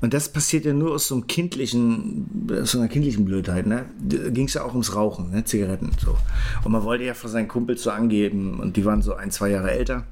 und 0.00 0.12
das 0.14 0.28
passiert 0.30 0.64
ja 0.64 0.72
nur 0.72 0.92
aus 0.92 1.06
so 1.06 1.14
einem 1.14 1.28
kindlichen, 1.28 2.48
aus 2.60 2.72
so 2.72 2.78
einer 2.80 2.88
kindlichen 2.88 3.24
Blödheit, 3.24 3.66
ne? 3.66 3.84
Ging 4.08 4.46
es 4.46 4.54
ja 4.54 4.64
auch 4.64 4.72
ums 4.72 4.96
Rauchen, 4.96 5.30
ne? 5.30 5.44
Zigaretten, 5.44 5.92
so. 6.04 6.16
Und 6.64 6.72
man 6.72 6.82
wollte 6.82 7.04
ja 7.04 7.14
vor 7.14 7.30
seinen 7.30 7.46
Kumpels 7.46 7.84
so 7.84 7.90
angeben, 7.90 8.58
und 8.58 8.76
die 8.76 8.84
waren 8.84 9.00
so 9.02 9.14
ein, 9.14 9.30
zwei 9.30 9.50
Jahre 9.50 9.70
älter. 9.70 10.04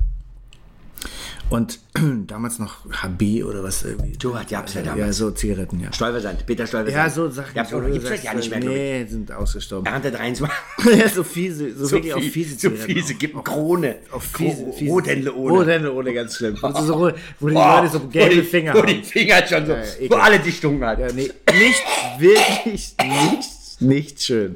Und 1.50 1.80
damals 2.28 2.60
noch 2.60 2.76
HB 3.02 3.42
oder 3.42 3.64
was 3.64 3.82
irgendwie. 3.82 4.16
So 4.22 4.32
was 4.32 4.46
gab's 4.46 4.74
ja 4.74 4.82
damals. 4.82 5.00
Ja, 5.00 5.12
so 5.12 5.30
Zigaretten, 5.32 5.80
ja. 5.80 5.92
Stolpersand, 5.92 6.46
Peter 6.46 6.64
Stolpersand. 6.64 7.04
Ja, 7.04 7.10
so 7.10 7.28
Sachen. 7.28 7.54
Wo 7.56 7.60
auch, 7.60 7.80
du 7.82 7.90
gibt's 7.92 8.08
das 8.08 8.22
ja 8.22 8.34
nicht 8.34 8.50
mehr. 8.50 8.60
Nee, 8.60 9.04
sind 9.08 9.32
ausgestorben. 9.32 9.86
Ernte 9.92 10.12
23. 10.12 10.56
ja, 10.96 11.08
so 11.08 11.24
fiese, 11.24 11.74
so, 11.76 11.90
wirklich 11.90 12.14
auch 12.14 12.20
fiese 12.20 12.50
so 12.54 12.56
Zigaretten. 12.70 12.92
fiese, 12.94 13.14
gibt 13.14 13.44
Krone. 13.44 13.96
Auf 14.12 14.22
fiese, 14.22 14.72
fiese. 14.72 14.92
Rothändle 14.92 15.34
ohne. 15.34 15.52
Rothändle 15.58 15.92
ohne, 15.92 16.12
ganz 16.14 16.36
schlimm. 16.36 16.56
Wo, 16.60 16.70
so, 16.82 17.12
wo 17.40 17.48
die 17.48 17.56
Oh, 17.56 17.58
Leute 17.58 17.88
so 17.88 18.02
wo 18.04 18.06
gelbe 18.06 18.34
die, 18.36 18.42
Finger 18.42 18.74
Wo 18.74 18.78
haben. 18.78 18.86
die 18.86 19.02
Finger 19.02 19.46
schon 19.46 19.66
so, 19.66 19.72
Ja, 19.72 19.82
wo 20.08 20.14
alle 20.14 20.38
Dichtungen 20.38 20.84
hat. 20.84 21.00
Ja, 21.00 21.08
nee, 21.12 21.30
nicht 21.52 21.82
wirklich, 22.18 22.94
nicht, 23.02 23.80
nicht 23.82 24.22
schön. 24.22 24.54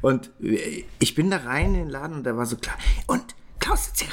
Und 0.00 0.30
äh, 0.42 0.84
ich 1.00 1.14
bin 1.14 1.30
da 1.30 1.36
rein 1.36 1.74
in 1.74 1.80
den 1.80 1.88
Laden 1.90 2.16
und 2.16 2.24
da 2.24 2.34
war 2.34 2.46
so 2.46 2.56
klar, 2.56 2.78
und 3.08 3.22
Klaus, 3.58 3.92
die 3.92 4.04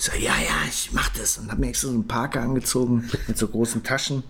Zigaretten? 0.00 0.20
So, 0.20 0.26
ja, 0.26 0.34
ja, 0.42 0.68
ich 0.68 0.90
mach 0.92 1.10
das. 1.10 1.38
Und 1.38 1.50
hab 1.50 1.58
mir 1.58 1.68
extra 1.68 1.88
so 1.88 1.94
einen 1.94 2.08
Parker 2.08 2.40
angezogen 2.40 3.08
mit 3.28 3.36
so 3.36 3.48
großen 3.48 3.82
Taschen 3.82 4.22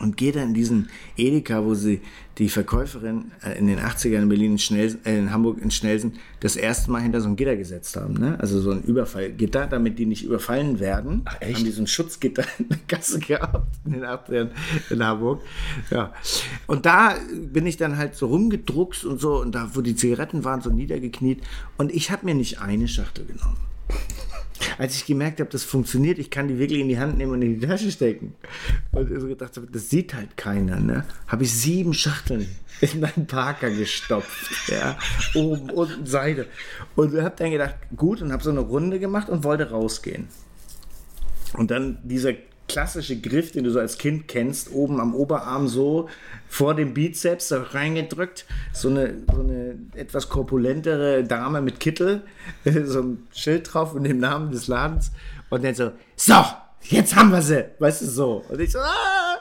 und 0.00 0.16
gehe 0.16 0.32
dann 0.32 0.48
in 0.48 0.54
diesen 0.54 0.88
Edeka, 1.16 1.64
wo 1.64 1.74
sie 1.74 2.00
die 2.38 2.48
Verkäuferin 2.48 3.30
äh, 3.44 3.56
in 3.56 3.68
den 3.68 3.78
80ern 3.78 4.22
in 4.22 4.28
Berlin, 4.28 4.52
in, 4.52 4.58
Schnell, 4.58 4.98
äh, 5.04 5.16
in 5.16 5.30
Hamburg, 5.30 5.62
in 5.62 5.70
Schnelsen, 5.70 6.14
das 6.40 6.56
erste 6.56 6.90
Mal 6.90 7.02
hinter 7.02 7.20
so 7.20 7.28
ein 7.28 7.36
Gitter 7.36 7.54
gesetzt 7.54 7.94
haben. 7.94 8.14
Ne? 8.14 8.36
Also 8.40 8.60
so 8.60 8.72
ein 8.72 8.82
Überfallgitter, 8.82 9.68
damit 9.68 10.00
die 10.00 10.06
nicht 10.06 10.24
überfallen 10.24 10.80
werden. 10.80 11.22
Ach, 11.26 11.40
echt? 11.40 11.58
Haben 11.58 11.64
die 11.64 11.70
so 11.70 11.82
ein 11.82 11.86
Schutzgitter 11.86 12.44
in 12.58 12.70
der 12.70 12.78
Gasse 12.88 13.20
gehabt 13.20 13.64
in 13.84 13.92
den 13.92 14.04
80ern 14.04 14.48
in 14.90 15.04
Hamburg. 15.04 15.42
Ja. 15.90 16.12
Und 16.66 16.84
da 16.84 17.14
bin 17.30 17.66
ich 17.66 17.76
dann 17.76 17.96
halt 17.96 18.16
so 18.16 18.26
rumgedruckt 18.26 19.04
und 19.04 19.20
so 19.20 19.40
und 19.40 19.54
da, 19.54 19.70
wo 19.74 19.82
die 19.82 19.94
Zigaretten 19.94 20.42
waren, 20.42 20.62
so 20.62 20.70
niedergekniet. 20.70 21.42
Und 21.76 21.92
ich 21.92 22.10
habe 22.10 22.24
mir 22.24 22.34
nicht 22.34 22.60
eine 22.60 22.88
Schachtel 22.88 23.24
genommen. 23.24 23.58
Als 24.78 24.96
ich 24.96 25.06
gemerkt 25.06 25.40
habe, 25.40 25.50
das 25.50 25.64
funktioniert, 25.64 26.18
ich 26.18 26.30
kann 26.30 26.48
die 26.48 26.58
wirklich 26.58 26.80
in 26.80 26.88
die 26.88 26.98
Hand 26.98 27.18
nehmen 27.18 27.32
und 27.32 27.42
in 27.42 27.60
die 27.60 27.66
Tasche 27.66 27.90
stecken. 27.90 28.34
Und 28.92 29.10
ich 29.10 29.20
so 29.20 29.26
gedacht 29.26 29.56
habe, 29.56 29.66
das 29.70 29.90
sieht 29.90 30.14
halt 30.14 30.36
keiner, 30.36 30.80
ne? 30.80 31.04
Habe 31.26 31.44
ich 31.44 31.52
sieben 31.52 31.94
Schachteln 31.94 32.46
in 32.80 33.00
meinen 33.00 33.26
Parker 33.26 33.70
gestopft, 33.70 34.68
ja? 34.68 34.98
Oben, 35.34 35.70
unten, 35.70 36.06
Seite. 36.06 36.46
Und 36.96 37.14
habe 37.20 37.34
dann 37.36 37.50
gedacht, 37.50 37.76
gut, 37.96 38.22
und 38.22 38.32
habe 38.32 38.42
so 38.42 38.50
eine 38.50 38.60
Runde 38.60 38.98
gemacht 38.98 39.28
und 39.28 39.44
wollte 39.44 39.70
rausgehen. 39.70 40.28
Und 41.54 41.70
dann 41.70 41.98
dieser 42.02 42.32
klassische 42.72 43.20
Griff, 43.20 43.52
den 43.52 43.64
du 43.64 43.70
so 43.70 43.78
als 43.78 43.98
Kind 43.98 44.28
kennst, 44.28 44.72
oben 44.72 45.00
am 45.00 45.14
Oberarm 45.14 45.68
so 45.68 46.08
vor 46.48 46.74
dem 46.74 46.94
Bizeps 46.94 47.48
da 47.48 47.62
reingedrückt. 47.62 48.46
So 48.72 48.88
eine, 48.88 49.14
so 49.32 49.40
eine 49.40 49.78
etwas 49.94 50.28
korpulentere 50.28 51.24
Dame 51.24 51.60
mit 51.60 51.80
Kittel, 51.80 52.22
so 52.64 53.00
ein 53.00 53.26
Schild 53.32 53.72
drauf 53.72 53.94
mit 53.94 54.10
dem 54.10 54.18
Namen 54.18 54.50
des 54.50 54.68
Ladens. 54.68 55.12
Und 55.50 55.64
dann 55.64 55.74
so, 55.74 55.92
so, 56.16 56.44
jetzt 56.82 57.14
haben 57.14 57.30
wir 57.30 57.42
sie, 57.42 57.66
weißt 57.78 58.02
du 58.02 58.06
so. 58.06 58.44
Und 58.48 58.60
ich 58.60 58.72
so, 58.72 58.78
ah, 58.78 59.32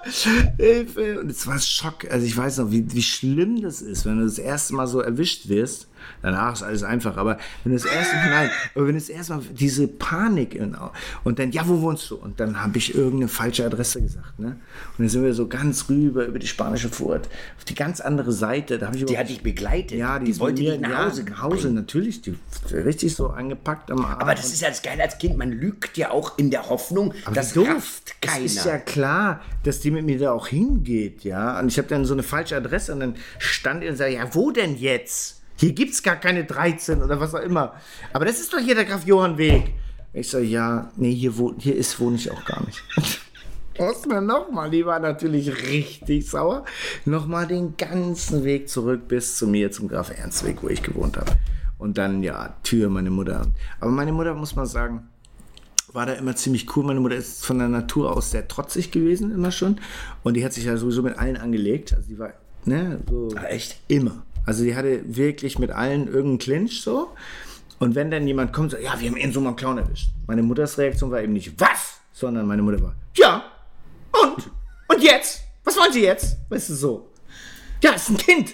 Hilfe. 0.57 1.19
Und 1.19 1.31
es 1.31 1.47
war 1.47 1.59
Schock. 1.59 2.09
Also 2.09 2.25
ich 2.25 2.35
weiß 2.35 2.57
noch, 2.57 2.71
wie, 2.71 2.91
wie 2.91 3.03
schlimm 3.03 3.61
das 3.61 3.81
ist, 3.81 4.05
wenn 4.05 4.19
du 4.19 4.25
das 4.25 4.39
erste 4.39 4.75
Mal 4.75 4.87
so 4.87 4.99
erwischt 4.99 5.47
wirst. 5.47 5.87
Danach 6.21 6.53
ist 6.53 6.63
alles 6.63 6.83
einfach, 6.83 7.17
aber 7.17 7.37
wenn 7.63 7.73
das 7.73 7.85
erste 7.85 8.15
Mal, 8.15 8.29
nein, 8.29 8.49
aber 8.75 8.87
wenn 8.87 8.93
du 8.93 8.99
das 8.99 9.09
erste 9.09 9.33
Mal 9.35 9.43
diese 9.51 9.87
Panik 9.87 10.55
in, 10.55 10.75
und 11.23 11.39
dann, 11.39 11.51
ja, 11.51 11.67
wo 11.67 11.81
wohnst 11.81 12.09
du? 12.11 12.15
Und 12.15 12.39
dann 12.39 12.61
habe 12.61 12.77
ich 12.77 12.95
irgendeine 12.95 13.27
falsche 13.27 13.65
Adresse 13.65 14.01
gesagt, 14.01 14.39
ne? 14.39 14.47
Und 14.47 14.99
dann 14.99 15.09
sind 15.09 15.23
wir 15.23 15.33
so 15.33 15.47
ganz 15.47 15.89
rüber 15.89 16.25
über 16.25 16.39
die 16.39 16.47
spanische 16.47 16.89
Furt, 16.89 17.27
auf 17.57 17.65
die 17.65 17.75
ganz 17.75 17.99
andere 18.01 18.31
Seite. 18.31 18.77
Da 18.79 18.87
habe 18.87 18.97
ich 18.97 19.05
Die 19.05 19.17
hat 19.17 19.29
dich 19.29 19.41
begleitet. 19.43 19.97
ja, 19.97 20.19
die, 20.19 20.25
die 20.31 20.39
wollte 20.39 20.61
dich 20.61 20.69
mir- 20.71 20.77
nach 20.79 20.89
ja, 20.89 21.05
Hause 21.05 21.23
nach 21.23 21.41
Hause, 21.41 21.71
natürlich, 21.71 22.21
die 22.21 22.35
richtig 22.71 23.15
so 23.15 23.27
angepackt 23.29 23.91
am 23.91 24.05
Arm. 24.05 24.19
Aber 24.19 24.35
das 24.35 24.45
ist 24.53 24.61
ja 24.61 24.69
das 24.69 24.81
Geile 24.81 25.03
als 25.03 25.17
Kind. 25.17 25.37
Man 25.37 25.51
lügt 25.51 25.97
ja 25.97 26.11
auch 26.11 26.37
in 26.37 26.51
der 26.51 26.69
Hoffnung, 26.69 27.13
das 27.33 27.53
doof. 27.53 27.67
rafft 27.67 28.21
keiner. 28.21 28.45
Es 28.45 28.55
ist 28.57 28.65
ja 28.65 28.77
klar, 28.77 29.41
dass 29.63 29.79
die 29.79 29.91
mit 29.91 30.05
mir 30.05 30.19
da 30.19 30.31
auch 30.31 30.47
hingeht, 30.47 31.23
ja. 31.23 31.59
Und 31.59 31.67
ich 31.67 31.77
habe 31.77 31.87
dann 31.87 32.05
so 32.05 32.13
eine 32.13 32.23
falsche 32.23 32.55
Adresse 32.55 32.93
und 32.93 32.99
dann 32.99 33.15
stand 33.39 33.83
ihr 33.83 33.91
und 33.91 33.97
sagte, 33.97 34.13
ja, 34.13 34.33
wo 34.33 34.51
denn 34.51 34.77
jetzt? 34.77 35.40
Hier 35.61 35.73
gibt 35.73 35.93
es 35.93 36.01
gar 36.01 36.15
keine 36.15 36.43
13 36.43 37.03
oder 37.03 37.19
was 37.19 37.35
auch 37.35 37.41
immer. 37.41 37.75
Aber 38.13 38.25
das 38.25 38.39
ist 38.39 38.51
doch 38.51 38.57
hier 38.57 38.73
der 38.73 38.83
Graf 38.83 39.05
Johann 39.05 39.37
Weg. 39.37 39.75
Ich 40.11 40.27
so, 40.27 40.39
ja, 40.39 40.89
nee, 40.95 41.13
hier, 41.13 41.37
wo, 41.37 41.53
hier 41.55 41.75
ist 41.75 41.99
wohne 41.99 42.15
ich 42.15 42.31
auch 42.31 42.43
gar 42.45 42.65
nicht. 42.65 42.83
Erstmal 43.75 44.23
nochmal, 44.23 44.71
die 44.71 44.83
war 44.87 44.99
natürlich 44.99 45.69
richtig 45.69 46.27
sauer. 46.27 46.65
Nochmal 47.05 47.45
den 47.45 47.77
ganzen 47.77 48.43
Weg 48.43 48.69
zurück 48.69 49.07
bis 49.07 49.37
zu 49.37 49.45
mir, 49.45 49.71
zum 49.71 49.87
Graf 49.87 50.09
Ernstweg, 50.09 50.63
wo 50.63 50.67
ich 50.67 50.81
gewohnt 50.81 51.15
habe. 51.15 51.33
Und 51.77 51.99
dann, 51.99 52.23
ja, 52.23 52.55
Tür, 52.63 52.89
meine 52.89 53.11
Mutter. 53.11 53.45
Aber 53.79 53.91
meine 53.91 54.13
Mutter, 54.13 54.33
muss 54.33 54.55
man 54.55 54.65
sagen, 54.65 55.09
war 55.93 56.07
da 56.07 56.13
immer 56.13 56.35
ziemlich 56.35 56.75
cool. 56.75 56.85
Meine 56.85 57.01
Mutter 57.01 57.17
ist 57.17 57.45
von 57.45 57.59
der 57.59 57.67
Natur 57.67 58.17
aus 58.17 58.31
sehr 58.31 58.47
trotzig 58.47 58.89
gewesen, 58.89 59.31
immer 59.31 59.51
schon. 59.51 59.79
Und 60.23 60.33
die 60.33 60.43
hat 60.43 60.53
sich 60.53 60.63
ja 60.63 60.75
sowieso 60.75 61.03
mit 61.03 61.19
allen 61.19 61.37
angelegt. 61.37 61.93
Also 61.93 62.07
die 62.07 62.17
war, 62.17 62.33
ne, 62.65 62.99
so. 63.07 63.29
Ah, 63.35 63.45
echt? 63.45 63.79
Immer. 63.87 64.23
Also 64.45 64.63
die 64.63 64.75
hatte 64.75 65.01
wirklich 65.15 65.59
mit 65.59 65.71
allen 65.71 66.07
irgendeinen 66.07 66.37
Clinch 66.39 66.81
so. 66.81 67.09
Und 67.79 67.95
wenn 67.95 68.11
dann 68.11 68.27
jemand 68.27 68.53
kommt, 68.53 68.71
so, 68.71 68.77
ja, 68.77 68.99
wir 68.99 69.09
haben 69.09 69.17
ihn 69.17 69.31
so 69.33 69.39
mal 69.41 69.49
einen 69.49 69.55
Clown 69.55 69.77
erwischt. 69.79 70.09
Meine 70.27 70.43
Mutters 70.43 70.77
Reaktion 70.77 71.09
war 71.11 71.21
eben 71.21 71.33
nicht, 71.33 71.59
was? 71.59 71.99
Sondern 72.13 72.45
meine 72.47 72.61
Mutter 72.61 72.81
war, 72.83 72.93
ja, 73.15 73.43
und? 74.23 74.49
Und 74.87 75.01
jetzt? 75.03 75.41
Was 75.63 75.77
wollen 75.77 75.93
Sie 75.93 76.03
jetzt? 76.03 76.37
Weißt 76.49 76.69
du, 76.69 76.73
so. 76.75 77.09
Ja, 77.83 77.91
ist 77.93 78.09
ein 78.09 78.17
Kind. 78.17 78.53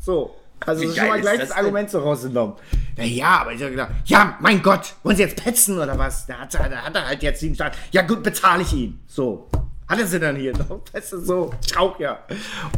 So. 0.00 0.34
Also 0.64 0.80
Wie 0.82 0.86
das 0.86 0.94
ist 0.94 0.98
schon 1.00 1.08
mal 1.08 1.20
gleich 1.20 1.38
das 1.38 1.48
das? 1.50 1.56
Argument 1.58 1.90
so 1.90 1.98
rausgenommen. 2.00 2.56
Na 2.96 3.04
ja, 3.04 3.40
aber 3.40 3.52
ich 3.52 3.60
habe 3.60 3.70
gedacht, 3.72 3.90
ja, 4.06 4.36
mein 4.40 4.62
Gott, 4.62 4.94
wollen 5.02 5.16
Sie 5.16 5.22
jetzt 5.22 5.42
petzen 5.42 5.78
oder 5.78 5.96
was? 5.98 6.26
Da 6.26 6.38
hat, 6.38 6.54
er- 6.54 6.68
da 6.68 6.76
hat 6.82 6.94
er 6.96 7.06
halt 7.06 7.22
jetzt 7.22 7.40
sieben 7.40 7.54
Stunden. 7.54 7.74
Ja 7.92 8.02
gut, 8.02 8.22
bezahle 8.22 8.62
ich 8.62 8.72
ihn. 8.72 9.00
So. 9.06 9.48
Hat 9.88 10.00
er 10.00 10.06
sie 10.06 10.18
dann 10.18 10.34
hier 10.36 10.52
noch? 10.56 10.80
Weißt 10.92 11.12
du, 11.12 11.20
so. 11.20 11.52
Ich 11.64 11.76
auch 11.76 11.98
ja. 12.00 12.18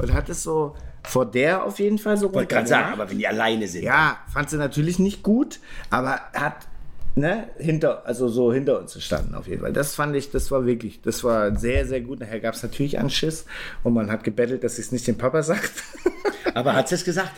Und 0.01 0.13
hat 0.13 0.29
es 0.29 0.43
so 0.43 0.77
vor 1.09 1.27
der 1.27 1.65
auf 1.65 1.79
jeden 1.79 1.99
Fall 1.99 2.17
so 2.17 2.33
Wollte 2.33 2.55
gerade 2.55 2.69
sagen, 2.69 2.93
aber 2.93 3.11
wenn 3.11 3.19
die 3.19 3.27
alleine 3.27 3.67
sind. 3.67 3.83
Ja, 3.83 4.19
fand 4.33 4.51
sie 4.51 4.57
natürlich 4.57 4.99
nicht 4.99 5.23
gut, 5.23 5.61
aber 5.91 6.21
hat 6.35 6.67
ne, 7.15 7.49
hinter, 7.59 8.07
also 8.07 8.29
so 8.29 8.53
hinter 8.53 8.79
uns 8.79 8.95
gestanden 8.95 9.35
auf 9.35 9.47
jeden 9.47 9.63
Fall. 9.63 9.73
Das 9.73 9.95
fand 9.95 10.15
ich, 10.17 10.31
das 10.31 10.51
war 10.51 10.67
wirklich, 10.67 11.03
das 11.03 11.25
war 11.25 11.57
sehr, 11.57 11.87
sehr 11.87 12.01
gut. 12.01 12.21
Nachher 12.21 12.41
gab 12.41 12.55
es 12.55 12.63
natürlich 12.63 12.99
Anschiss 12.99 13.45
und 13.83 13.95
man 13.95 14.11
hat 14.11 14.25
gebettelt, 14.25 14.65
dass 14.65 14.77
sie 14.77 14.83
es 14.83 14.93
nicht 14.93 15.07
dem 15.07 15.19
Papa 15.19 15.43
sagt. 15.43 15.73
Aber 16.55 16.75
hat 16.75 16.89
sie 16.89 16.95
es 16.95 17.05
gesagt? 17.05 17.33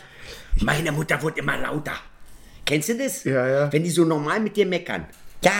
Meine 0.59 0.91
Mutter 0.91 1.21
wurde 1.21 1.39
immer 1.39 1.57
lauter. 1.57 1.93
Kennst 2.65 2.89
du 2.89 2.97
das? 2.97 3.23
Ja, 3.23 3.47
ja. 3.47 3.73
Wenn 3.73 3.83
die 3.83 3.89
so 3.89 4.05
normal 4.05 4.39
mit 4.39 4.55
dir 4.55 4.65
meckern. 4.65 5.05
Ja, 5.43 5.51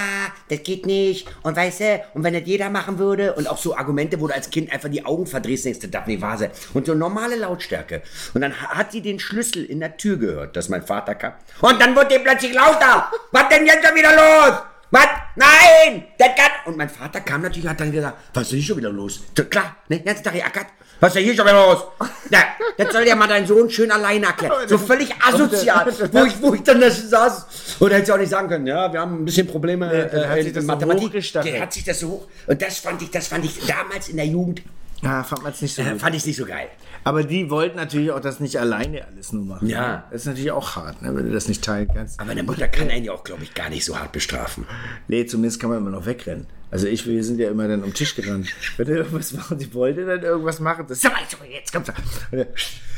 das 0.50 0.62
geht 0.64 0.86
nicht. 0.86 1.28
Und 1.42 1.56
weißt 1.56 1.80
du, 1.80 2.04
und 2.14 2.24
wenn 2.24 2.34
das 2.34 2.44
jeder 2.46 2.70
machen 2.70 3.00
würde, 3.00 3.34
und 3.34 3.48
auch 3.48 3.58
so 3.58 3.76
Argumente, 3.76 4.20
wo 4.22 4.28
du 4.28 4.34
als 4.36 4.50
Kind 4.52 4.72
einfach 4.72 4.90
die 4.90 5.04
Augen 5.06 5.26
verdrehst, 5.26 5.66
denkst 5.66 5.80
du, 5.80 5.88
darf 5.88 6.06
nicht 6.06 6.22
wahr. 6.22 6.38
Und 6.74 6.86
so 6.86 6.94
normale 6.94 7.36
Lautstärke. 7.36 8.04
Und 8.36 8.42
dann 8.42 8.54
ha- 8.62 8.70
hat 8.78 8.92
sie 8.92 9.02
den 9.02 9.20
Schlüssel 9.20 9.66
in 9.66 9.80
der 9.80 9.98
Tür 9.98 10.18
gehört, 10.18 10.56
dass 10.56 10.70
mein 10.70 10.84
Vater 10.86 11.16
kam. 11.16 11.34
Und 11.62 11.82
dann 11.82 11.96
wurde 11.96 12.10
die 12.16 12.20
plötzlich 12.20 12.54
lauter. 12.54 13.12
Was 13.32 13.50
denn 13.50 13.66
jetzt 13.66 13.86
schon 13.86 13.96
wieder 13.96 14.12
los? 14.16 14.60
Was? 14.92 15.08
Nein! 15.36 16.04
Das 16.20 16.28
kann... 16.36 16.52
Und 16.66 16.78
mein 16.78 16.90
Vater 16.90 17.22
kam 17.22 17.42
natürlich 17.42 17.64
und 17.64 17.70
hat 17.72 17.80
dann 17.80 17.92
gesagt, 17.92 18.18
was 18.34 18.44
ist 18.44 18.52
denn 18.52 18.62
schon 18.62 18.78
wieder 18.78 18.92
los? 18.92 19.22
Klar, 19.50 19.78
ne, 19.88 19.98
den 19.98 20.06
ganzen 20.06 20.24
Tag 20.24 20.34
geackert. 20.34 20.68
Was 21.02 21.10
ist 21.10 21.16
denn 21.16 21.24
hier 21.24 21.36
schon 21.36 21.46
wieder 21.46 21.66
los? 21.66 21.84
Na, 22.30 22.38
das 22.78 22.94
soll 22.94 23.08
ja 23.08 23.16
mal 23.16 23.28
dein 23.28 23.48
Sohn 23.48 23.68
schön 23.72 23.90
alleine 23.90 24.28
erklären. 24.28 24.54
So 24.68 24.78
völlig 24.78 25.10
asozial, 25.20 25.92
wo 26.12 26.26
ich, 26.26 26.40
wo 26.40 26.54
ich 26.54 26.62
dann 26.62 26.80
da 26.80 26.92
saß. 26.92 27.48
Und 27.80 27.92
hätte 27.92 28.04
ich 28.04 28.12
auch 28.12 28.18
nicht 28.20 28.30
sagen 28.30 28.48
können, 28.48 28.68
ja, 28.68 28.94
wir 28.94 29.00
haben 29.00 29.24
ein 29.24 29.26
bisschen 29.26 29.48
Probleme 29.48 29.88
hat 29.88 30.14
äh, 30.14 30.42
in 30.42 30.54
so 30.54 30.62
Mathematik. 30.62 31.08
hochgestachelt. 31.08 31.56
Der 31.56 31.62
hat 31.64 31.74
sich 31.74 31.84
das 31.84 32.00
so 32.00 32.08
hoch. 32.10 32.28
Und 32.46 32.62
das 32.62 32.78
fand 32.78 33.02
ich, 33.02 33.10
das 33.10 33.28
fand 33.28 33.44
ich 33.46 33.66
damals 33.66 34.10
in 34.10 34.18
der 34.18 34.28
Jugend 34.28 34.62
Ja, 35.02 35.24
fand 35.24 35.44
man 35.44 35.52
es 35.52 35.62
nicht 35.62 35.74
so 35.74 35.82
Äh, 35.82 35.96
fand 35.96 36.16
ich 36.16 36.26
nicht 36.26 36.36
so 36.38 36.46
geil. 36.46 36.68
Aber 37.04 37.24
die 37.24 37.50
wollten 37.50 37.78
natürlich 37.78 38.12
auch 38.12 38.20
das 38.20 38.40
nicht 38.40 38.58
alleine 38.60 39.06
alles 39.08 39.34
nur 39.34 39.44
machen. 39.44 39.68
Ja. 39.68 40.08
Das 40.12 40.22
ist 40.22 40.28
natürlich 40.28 40.52
auch 40.52 40.76
hart, 40.76 41.02
ne, 41.02 41.16
wenn 41.16 41.26
du 41.26 41.32
das 41.32 41.48
nicht 41.48 41.64
teilen 41.64 41.90
kannst. 41.94 42.20
Aber 42.20 42.32
eine 42.32 42.44
Mutter 42.44 42.68
kann 42.68 42.90
einen 42.90 43.06
ja 43.06 43.12
auch, 43.12 43.24
glaube 43.24 43.44
ich, 43.44 43.54
gar 43.56 43.70
nicht 43.70 43.84
so 43.84 43.98
hart 44.00 44.12
bestrafen. 44.12 44.68
Nee, 45.08 45.26
zumindest 45.26 45.60
kann 45.60 45.72
man 45.72 45.80
immer 45.80 45.90
noch 45.90 46.06
wegrennen. 46.06 46.46
Also 46.70 46.88
ich, 46.88 47.06
wir 47.08 47.24
sind 47.24 47.40
ja 47.40 47.50
immer 47.50 47.68
dann 47.68 47.80
um 47.84 47.90
den 47.90 47.94
Tisch 47.96 48.16
gerannt. 48.16 48.48
Wenn 48.78 48.88
er 48.88 48.98
irgendwas 48.98 49.34
macht, 49.34 49.60
ich 49.60 49.74
wollte 49.74 50.06
dann 50.06 50.22
irgendwas 50.22 50.60
machen, 50.60 50.86
das 50.88 51.02
sag 51.02 51.14
mal, 51.14 51.22
jetzt 51.50 51.74
kommst 51.74 51.92
du. 52.32 52.46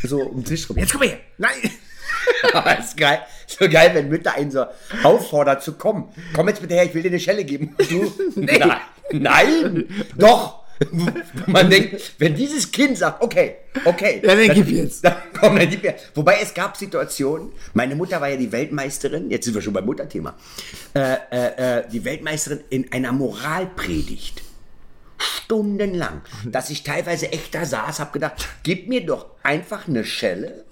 So 0.07 0.21
um 0.21 0.35
den 0.41 0.45
Tisch 0.45 0.69
rum. 0.69 0.77
Jetzt 0.77 0.91
komm 0.91 1.03
her. 1.03 1.17
Nein. 1.37 1.71
Aber 2.53 2.77
ist 2.77 2.97
geil. 2.97 3.19
So 3.47 3.67
geil, 3.69 3.91
wenn 3.93 4.09
Mütter 4.09 4.33
einen 4.35 4.51
so 4.51 4.65
auffordert 5.03 5.63
zu 5.63 5.73
kommen. 5.73 6.09
Komm 6.35 6.49
jetzt 6.49 6.61
bitte 6.61 6.75
her, 6.75 6.83
ich 6.85 6.93
will 6.93 7.01
dir 7.01 7.09
eine 7.09 7.19
Schelle 7.19 7.43
geben. 7.45 7.73
Und 7.77 7.89
Du? 7.91 8.13
Nee. 8.35 8.59
Nein. 8.59 8.81
Nein. 9.11 10.05
Doch. 10.17 10.62
Man 11.47 11.69
denkt, 11.69 12.13
wenn 12.19 12.35
dieses 12.35 12.71
Kind 12.71 12.97
sagt, 12.97 13.21
okay, 13.21 13.55
okay. 13.85 14.21
Ja, 14.23 14.35
dann 14.35 14.53
gib 14.53 14.67
jetzt. 14.67 15.03
Dann 15.03 15.15
komm, 15.39 15.55
dann 15.55 15.69
gib. 15.69 15.93
Wobei 16.15 16.39
es 16.41 16.53
gab 16.53 16.77
Situationen, 16.77 17.51
meine 17.73 17.95
Mutter 17.95 18.21
war 18.21 18.29
ja 18.29 18.37
die 18.37 18.51
Weltmeisterin, 18.51 19.29
jetzt 19.29 19.45
sind 19.45 19.53
wir 19.53 19.61
schon 19.61 19.73
beim 19.73 19.85
Mutterthema, 19.85 20.35
äh, 20.95 21.15
äh, 21.31 21.79
äh, 21.79 21.83
die 21.91 22.03
Weltmeisterin 22.05 22.61
in 22.69 22.91
einer 22.91 23.11
Moralpredigt. 23.11 24.41
Stundenlang. 25.17 26.21
Dass 26.45 26.69
ich 26.69 26.83
teilweise 26.83 27.31
echt 27.31 27.55
da 27.55 27.65
saß, 27.65 27.99
hab 27.99 28.13
gedacht, 28.13 28.47
gib 28.63 28.87
mir 28.89 29.05
doch 29.05 29.27
einfach 29.43 29.87
eine 29.87 30.03
Schelle. 30.03 30.65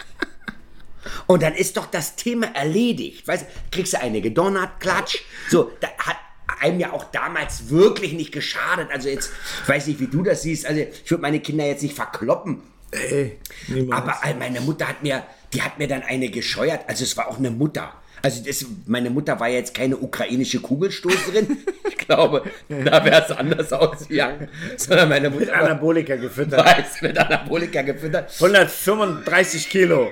Und 1.27 1.41
dann 1.41 1.53
ist 1.53 1.77
doch 1.77 1.87
das 1.87 2.15
Thema 2.15 2.47
erledigt. 2.55 3.27
Weißt 3.27 3.43
du, 3.43 3.47
kriegst 3.71 3.93
du 3.93 3.99
eine 3.99 4.21
gedonnert, 4.21 4.79
klatsch. 4.79 5.19
So, 5.49 5.71
da 5.79 5.87
hat 5.97 6.17
einem 6.61 6.79
ja 6.79 6.93
auch 6.93 7.05
damals 7.05 7.69
wirklich 7.69 8.13
nicht 8.13 8.31
geschadet. 8.31 8.89
Also 8.91 9.09
jetzt, 9.09 9.31
ich 9.63 9.69
weiß 9.69 9.87
nicht, 9.87 9.99
wie 9.99 10.07
du 10.07 10.23
das 10.23 10.43
siehst. 10.43 10.65
Also 10.65 10.81
ich 10.81 11.09
würde 11.09 11.21
meine 11.21 11.39
Kinder 11.39 11.65
jetzt 11.65 11.83
nicht 11.83 11.95
verkloppen. 11.95 12.61
Ey, 12.91 13.37
niemals. 13.67 14.01
Aber 14.01 14.37
meine 14.37 14.61
Mutter 14.61 14.87
hat 14.87 15.01
mir, 15.01 15.23
die 15.53 15.61
hat 15.61 15.79
mir 15.79 15.87
dann 15.87 16.03
eine 16.03 16.29
gescheuert. 16.29 16.81
Also 16.87 17.03
es 17.03 17.15
war 17.17 17.27
auch 17.27 17.37
eine 17.37 17.51
Mutter. 17.51 17.93
Also 18.21 18.43
das, 18.45 18.65
meine 18.85 19.09
Mutter 19.09 19.39
war 19.39 19.49
jetzt 19.49 19.73
keine 19.73 19.97
ukrainische 19.97 20.59
Kugelstoßerin. 20.59 21.57
Ich 22.01 22.07
glaube, 22.17 22.43
da 22.67 23.05
wäre 23.05 23.23
es 23.23 23.31
anders 23.31 23.71
ausgegangen. 23.71 24.49
Sondern 24.75 25.07
meine 25.07 25.29
Mutter 25.29 25.53
war 25.53 25.61
Anabolika 25.61 26.17
gefüttert. 26.17 26.65
weiß 26.65 27.01
mit 27.03 27.17
Anabolika 27.17 27.83
gefüttert. 27.83 28.33
135 28.33 29.69
Kilo. 29.69 30.11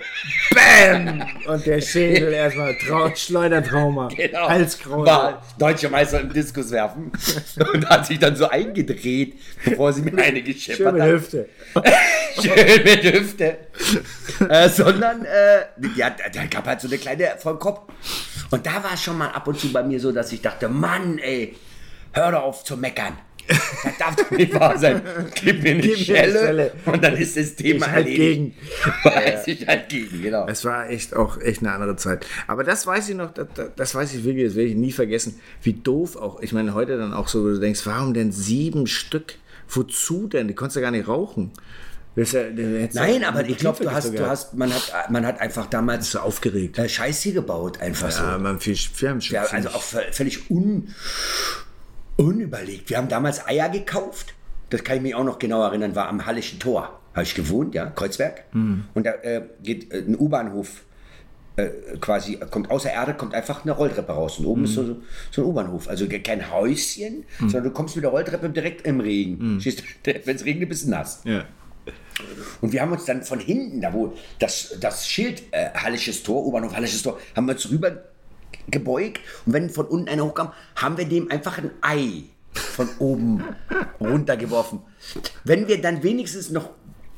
Bam! 0.54 1.26
Und 1.48 1.66
der 1.66 1.82
Schädel 1.82 2.32
erstmal 2.34 2.78
Trau 2.78 3.14
Schleudertrauma. 3.14 4.08
Genau. 4.16 4.48
Halskrause. 4.48 5.06
War 5.06 5.46
deutscher 5.58 5.90
Meister 5.90 6.22
im 6.22 6.32
Diskus 6.32 6.72
werfen 6.72 7.12
und 7.74 7.90
hat 7.90 8.06
sich 8.06 8.20
dann 8.20 8.36
so 8.36 8.48
eingedreht, 8.48 9.36
bevor 9.66 9.92
sie 9.92 10.04
mir 10.04 10.12
eine 10.24 10.38
Schön 10.38 10.46
gescheppert 10.46 10.94
mit 10.94 11.02
hat. 11.02 11.10
Hüfte. 11.10 11.50
Schön 12.42 12.84
mit 12.84 13.04
Hüfte. 13.04 13.58
äh, 14.48 14.70
sondern 14.70 15.26
äh, 15.26 16.04
hat, 16.04 16.20
der 16.34 16.48
gab 16.48 16.68
halt 16.68 16.82
so 16.82 16.88
eine 16.88 16.98
kleine 16.98 17.36
voll 17.40 17.58
Kopf. 17.60 17.92
Und 18.52 18.66
da 18.66 18.84
war 18.84 18.94
es 18.94 19.04
schon 19.04 19.18
mal 19.18 19.30
ab 19.30 19.48
und 19.48 19.60
zu 19.60 19.72
bei 19.72 19.84
mir 19.84 20.00
so, 20.00 20.12
dass 20.12 20.32
ich 20.32 20.42
dachte, 20.42 20.68
Mann, 20.70 21.18
ey, 21.20 21.56
hör 22.14 22.32
doch 22.32 22.44
auf 22.44 22.64
zu 22.64 22.78
meckern. 22.78 23.14
Das 23.84 23.98
darf 23.98 24.16
doch 24.16 24.30
nicht 24.30 24.54
wahr 24.54 24.78
sein. 24.78 25.02
Gib 25.44 25.64
mir 25.64 25.72
eine 25.72 25.82
Gib 25.82 25.98
Schelle, 25.98 26.40
Schelle. 26.40 26.72
und 26.86 27.04
dann 27.04 27.16
ist 27.18 27.36
das 27.36 27.56
Thema 27.56 27.88
Ich 27.88 27.92
halt 27.92 28.08
erledigt. 28.08 28.56
Weiß 29.04 29.48
ich 29.48 29.68
halt 29.68 29.90
gegen, 29.90 30.22
genau. 30.22 30.46
Es 30.48 30.66
war 30.66 30.88
echt 30.90 31.16
auch 31.16 31.40
echt 31.42 31.62
eine 31.62 31.72
andere 31.72 31.96
Zeit. 31.96 32.28
Aber 32.46 32.64
das 32.64 32.86
weiß 32.86 33.10
ich 33.10 33.16
noch, 33.16 33.34
das, 33.34 33.48
das- 33.56 33.70
das 33.76 33.96
weiß 33.96 34.14
ich 34.14 34.24
wirklich, 34.24 34.46
das 34.46 34.56
werde 34.56 34.70
ich 34.70 34.76
nie 34.76 34.92
vergessen, 34.92 35.40
wie 35.64 35.74
doof 35.74 36.16
auch. 36.16 36.42
Ich 36.42 36.54
meine, 36.54 36.76
heute 36.76 36.98
dann 37.00 37.12
auch 37.12 37.28
so, 37.28 37.44
wo 37.44 37.48
du 37.48 37.60
denkst, 37.60 37.82
warum 37.86 38.14
denn 38.14 38.32
sieben 38.32 38.86
Stück? 38.86 39.36
Wozu 39.68 40.28
denn? 40.28 40.48
Die 40.48 40.54
konntest 40.56 40.78
du 40.78 40.82
gar 40.82 40.92
nicht 40.92 41.08
rauchen. 41.08 41.52
Ja- 42.26 42.88
Nein, 42.94 43.22
ja- 43.22 43.30
aber 43.30 43.46
ich 43.48 43.58
glaube, 43.58 43.84
du 43.84 43.92
hast, 43.92 44.12
du 44.18 44.28
hast, 44.28 44.54
man 44.56 44.74
hat, 44.74 45.10
man 45.10 45.26
hat 45.26 45.40
einfach 45.42 45.68
damals 45.68 46.12
so 46.12 46.20
aufgeregt. 46.20 46.78
äh, 46.80 46.90
Scheiße 46.90 47.32
gebaut, 47.34 47.80
einfach 47.82 48.12
so. 48.12 48.24
Ja, 48.24 48.38
man 48.38 48.60
viel, 48.60 48.78
wir 48.98 49.10
haben 49.10 49.22
schon 49.22 49.36
Ja, 49.36 49.44
also 49.44 49.70
auch 49.70 49.84
vö- 49.84 50.12
völlig 50.12 50.50
un, 50.52 50.94
unüberlegt. 52.18 52.90
Wir 52.90 52.98
haben 52.98 53.08
damals 53.10 53.46
Eier 53.48 53.70
gekauft. 53.70 54.34
Das 54.70 54.84
kann 54.84 54.98
ich 54.98 55.02
mich 55.02 55.16
auch 55.16 55.24
noch 55.24 55.40
genau 55.40 55.64
erinnern, 55.64 55.96
war 55.96 56.08
am 56.10 56.26
Hallischen 56.26 56.60
Tor. 56.60 57.00
Habe 57.14 57.24
ich 57.24 57.34
gewohnt, 57.34 57.74
ja, 57.74 57.88
Kreuzberg. 57.88 58.44
Mhm. 58.54 58.86
Und 58.94 59.06
da 59.06 59.12
äh, 59.24 59.42
geht 59.64 59.92
äh, 59.92 60.00
ein 60.00 60.16
U-Bahnhof 60.18 60.84
äh, 61.56 61.70
quasi, 62.00 62.38
kommt 62.52 62.70
außer 62.70 62.92
Erde, 62.92 63.16
kommt 63.16 63.34
einfach 63.34 63.64
eine 63.64 63.72
Rolltreppe 63.72 64.12
raus. 64.12 64.38
Und 64.40 64.46
oben 64.46 64.66
ist 64.66 64.72
Mhm. 64.72 64.76
so, 64.76 64.98
so 65.32 65.42
ein 65.42 65.48
U-Bahnhof. 65.48 65.88
Also 65.90 66.08
kein 66.08 66.52
Häuschen, 66.52 67.26
sondern 67.40 67.64
du 67.64 67.72
kommst 67.72 67.96
mit 67.96 68.04
der 68.04 68.12
Rolltreppe 68.12 68.50
direkt 68.50 68.86
im 68.86 69.00
Regen. 69.00 69.60
Wenn 70.04 70.36
es 70.36 70.46
regnet, 70.46 70.70
bist 70.70 70.86
du 70.86 70.92
nass. 70.92 71.26
Mhm. 71.26 71.32
Ja. 71.32 71.46
Und 72.62 72.72
wir 72.74 72.82
haben 72.82 72.92
uns 72.92 73.06
dann 73.06 73.24
von 73.24 73.40
hinten, 73.40 73.82
da 73.82 73.94
wo 73.94 74.14
das, 74.40 74.76
das 74.80 75.08
Schild 75.08 75.44
äh, 75.52 75.70
Hallisches 75.74 76.24
Tor, 76.24 76.46
U-Bahnhof 76.46 76.76
Hallisches 76.76 77.02
Tor, 77.02 77.20
haben 77.36 77.48
wir 77.48 77.54
uns 77.54 77.70
rüber 77.70 78.04
gebeugt 78.70 79.22
und 79.46 79.54
wenn 79.54 79.70
von 79.70 79.86
unten 79.88 80.10
einer 80.10 80.26
hochkam, 80.26 80.52
haben 80.76 80.98
wir 80.98 81.06
dem 81.06 81.32
einfach 81.32 81.58
ein 81.58 81.72
Ei 81.82 82.24
von 82.54 82.90
oben 83.00 83.44
runtergeworfen. 84.00 84.82
Wenn 85.44 85.68
wir 85.68 85.82
dann 85.82 86.04
wenigstens 86.04 86.50
noch 86.50 86.72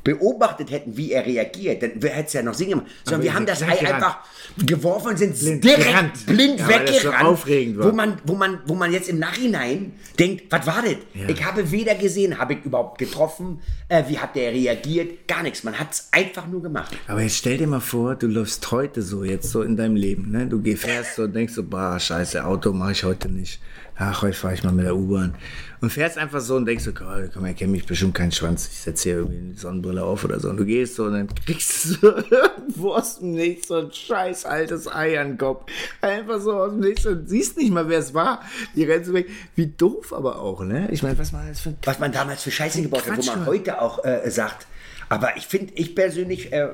beobachtet 0.03 0.71
hätten, 0.71 0.95
wie 0.95 1.11
er 1.11 1.25
reagiert, 1.25 1.81
dann 1.83 1.91
hätte 1.91 2.27
es 2.27 2.33
ja 2.33 2.43
noch 2.43 2.53
singen. 2.53 2.81
Sondern 3.03 3.23
wir 3.23 3.31
wir 3.31 3.35
haben 3.35 3.45
das 3.45 3.61
Ei 3.63 3.79
einfach 3.93 4.19
geworfen 4.65 5.09
und 5.09 5.17
sind 5.17 5.39
Blind 5.39 5.63
direkt 5.63 5.83
gerannt. 5.85 6.25
blind 6.25 6.59
Ja, 6.59 6.65
so 6.65 6.71
weggerannt. 6.71 7.25
aufregend 7.25 7.77
war. 7.77 7.85
Wo 7.91 7.95
man, 7.95 8.17
wo, 8.25 8.35
man, 8.35 8.59
wo 8.65 8.75
man 8.75 8.91
jetzt 8.91 9.09
im 9.09 9.19
Nachhinein 9.19 9.93
denkt, 10.19 10.43
was 10.49 10.65
war 10.67 10.83
das? 10.83 10.95
Ich 11.27 11.43
habe 11.43 11.71
weder 11.71 11.95
gesehen, 11.95 12.37
habe 12.37 12.53
ich 12.53 12.65
überhaupt 12.65 12.97
getroffen, 12.97 13.61
äh, 13.87 14.03
wie 14.07 14.19
hat 14.19 14.35
der 14.35 14.51
reagiert, 14.51 15.27
gar 15.27 15.43
nichts. 15.43 15.63
Man 15.63 15.79
hat 15.79 15.93
es 15.93 16.09
einfach 16.11 16.47
nur 16.47 16.61
gemacht. 16.61 16.91
Aber 17.07 17.21
jetzt 17.21 17.37
stell 17.37 17.57
dir 17.57 17.67
mal 17.67 17.79
vor, 17.79 18.15
du 18.15 18.27
läufst 18.27 18.69
heute 18.71 19.01
so, 19.01 19.23
jetzt 19.23 19.49
so 19.49 19.61
in 19.61 19.77
deinem 19.77 19.95
Leben. 19.95 20.31
Ne? 20.31 20.47
Du 20.47 20.61
fährst 20.75 21.15
so 21.15 21.23
und 21.23 21.33
denkst 21.35 21.53
so, 21.53 21.63
bah, 21.63 21.99
scheiße, 21.99 22.43
Auto 22.43 22.73
mache 22.73 22.91
ich 22.91 23.03
heute 23.03 23.29
nicht. 23.29 23.61
Ach, 23.97 24.21
heute 24.21 24.33
fahre 24.33 24.53
ich 24.53 24.63
mal 24.63 24.71
mit 24.71 24.85
der 24.85 24.95
U-Bahn. 24.95 25.35
Und 25.79 25.91
fährst 25.91 26.17
einfach 26.17 26.41
so 26.41 26.55
und 26.55 26.65
denkst 26.65 26.83
so, 26.83 26.93
Gott, 26.93 27.31
komm, 27.33 27.45
er 27.45 27.53
kennt 27.53 27.71
mich 27.71 27.85
bestimmt 27.85 28.15
keinen 28.15 28.31
Schwanz. 28.31 28.67
Ich 28.67 28.79
setze 28.79 29.03
hier 29.03 29.17
irgendwie 29.17 29.37
eine 29.37 29.53
Sonnenbrille 29.55 30.03
auf 30.03 30.23
oder 30.23 30.39
so. 30.39 30.49
Und 30.49 30.57
du 30.57 30.65
gehst 30.65 30.95
so 30.95 31.05
und 31.05 31.13
dann 31.13 31.27
kriegst 31.45 32.01
du 32.01 32.07
irgendwo 32.29 32.93
aus 32.93 33.19
dem 33.19 33.31
Nichts 33.31 33.67
so 33.67 33.75
ein 33.75 33.91
scheiß 33.91 34.45
altes 34.45 34.87
Ei 34.87 35.19
an 35.19 35.29
den 35.29 35.37
Kopf. 35.37 35.71
Einfach 36.01 36.39
so 36.39 36.53
aus 36.53 36.71
dem 36.71 36.79
Nichts 36.79 37.05
und 37.05 37.29
siehst 37.29 37.57
nicht 37.57 37.71
mal, 37.71 37.89
wer 37.89 37.99
es 37.99 38.13
war. 38.13 38.41
Die 38.75 38.83
rennst 38.83 39.09
du 39.09 39.13
weg. 39.13 39.29
Wie 39.55 39.67
doof 39.67 40.13
aber 40.13 40.39
auch, 40.39 40.63
ne? 40.63 40.89
Ich 40.91 41.03
meine, 41.03 41.17
was 41.17 41.33
war 41.33 41.43
das 41.47 41.59
für 41.59 41.75
was 41.83 41.99
man 41.99 42.11
damals 42.11 42.43
für 42.43 42.51
Scheiße 42.51 42.81
gebaut 42.81 43.09
hat, 43.09 43.17
wo 43.17 43.25
man 43.25 43.45
heute 43.45 43.81
auch 43.81 44.03
äh, 44.05 44.29
sagt. 44.29 44.67
Aber 45.09 45.35
ich 45.35 45.45
finde, 45.45 45.73
ich 45.75 45.93
persönlich 45.93 46.53
äh, 46.53 46.69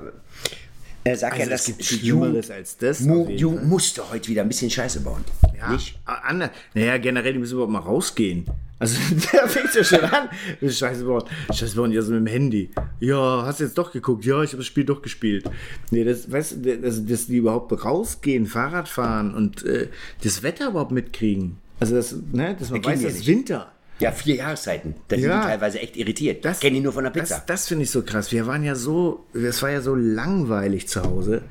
äh, 1.03 1.15
sag 1.15 1.33
Also 1.33 1.43
ja, 1.43 1.49
dass 1.49 1.61
es 1.61 1.67
gibt 1.67 1.85
Schlimmeres 1.85 2.51
als 2.51 2.77
das, 2.77 3.01
Mu, 3.01 3.27
Ju 3.29 3.51
musste 3.51 4.09
heute 4.09 4.27
wieder 4.29 4.41
ein 4.41 4.47
bisschen 4.47 4.69
Scheiße 4.69 5.01
bauen. 5.01 5.23
Ja, 5.57 5.71
Nicht? 5.71 5.99
Anders. 6.05 6.51
Naja, 6.73 6.97
generell, 6.97 7.33
die 7.33 7.39
müssen 7.39 7.53
überhaupt 7.53 7.71
mal 7.71 7.79
rausgehen. 7.79 8.45
Also, 8.79 8.97
da 9.31 9.47
fängt 9.47 9.73
ja 9.73 9.83
schon 9.83 10.01
an. 10.01 10.29
Scheiße, 10.61 11.03
bauen. 11.03 11.23
Scheiße, 11.51 11.75
bauen 11.75 11.91
die 11.91 11.97
also 11.97 12.11
mit 12.11 12.21
dem 12.21 12.27
Handy. 12.27 12.69
Ja, 12.99 13.43
hast 13.45 13.59
du 13.59 13.63
jetzt 13.63 13.77
doch 13.77 13.91
geguckt? 13.91 14.25
Ja, 14.25 14.43
ich 14.43 14.51
habe 14.51 14.57
das 14.57 14.67
Spiel 14.67 14.85
doch 14.85 15.01
gespielt. 15.01 15.49
Nee, 15.89 16.03
das, 16.03 16.31
weißt 16.31 16.63
du, 16.63 16.77
das, 16.77 17.05
dass 17.05 17.27
die 17.27 17.37
überhaupt 17.37 17.71
rausgehen, 17.83 18.45
Fahrrad 18.45 18.87
fahren 18.87 19.33
und 19.33 19.65
äh, 19.65 19.87
das 20.23 20.43
Wetter 20.43 20.69
überhaupt 20.69 20.91
mitkriegen. 20.91 21.57
Also, 21.79 21.95
das, 21.95 22.15
ne, 22.31 22.55
dass 22.57 22.69
man 22.69 22.83
weiß, 22.83 23.03
es 23.03 23.15
ist. 23.19 23.27
Winter. 23.27 23.71
Ja, 23.99 24.11
vier 24.11 24.35
Jahreszeiten. 24.35 24.95
Da 25.07 25.15
sind 25.15 25.25
Ja. 25.29 25.41
die 25.41 25.47
teilweise 25.47 25.79
echt 25.79 25.97
irritiert. 25.97 26.45
Das 26.45 26.59
Kennen 26.59 26.75
die 26.75 26.81
nur 26.81 26.93
von 26.93 27.03
der 27.03 27.11
Pizza. 27.11 27.35
Das, 27.37 27.45
das 27.47 27.67
finde 27.67 27.83
ich 27.83 27.91
so 27.91 28.03
krass. 28.03 28.31
Wir 28.31 28.45
waren 28.45 28.63
ja 28.63 28.75
so, 28.75 29.25
es 29.33 29.61
war 29.63 29.71
ja 29.71 29.81
so 29.81 29.95
langweilig 29.95 30.87
zu 30.87 31.03
Hause, 31.03 31.41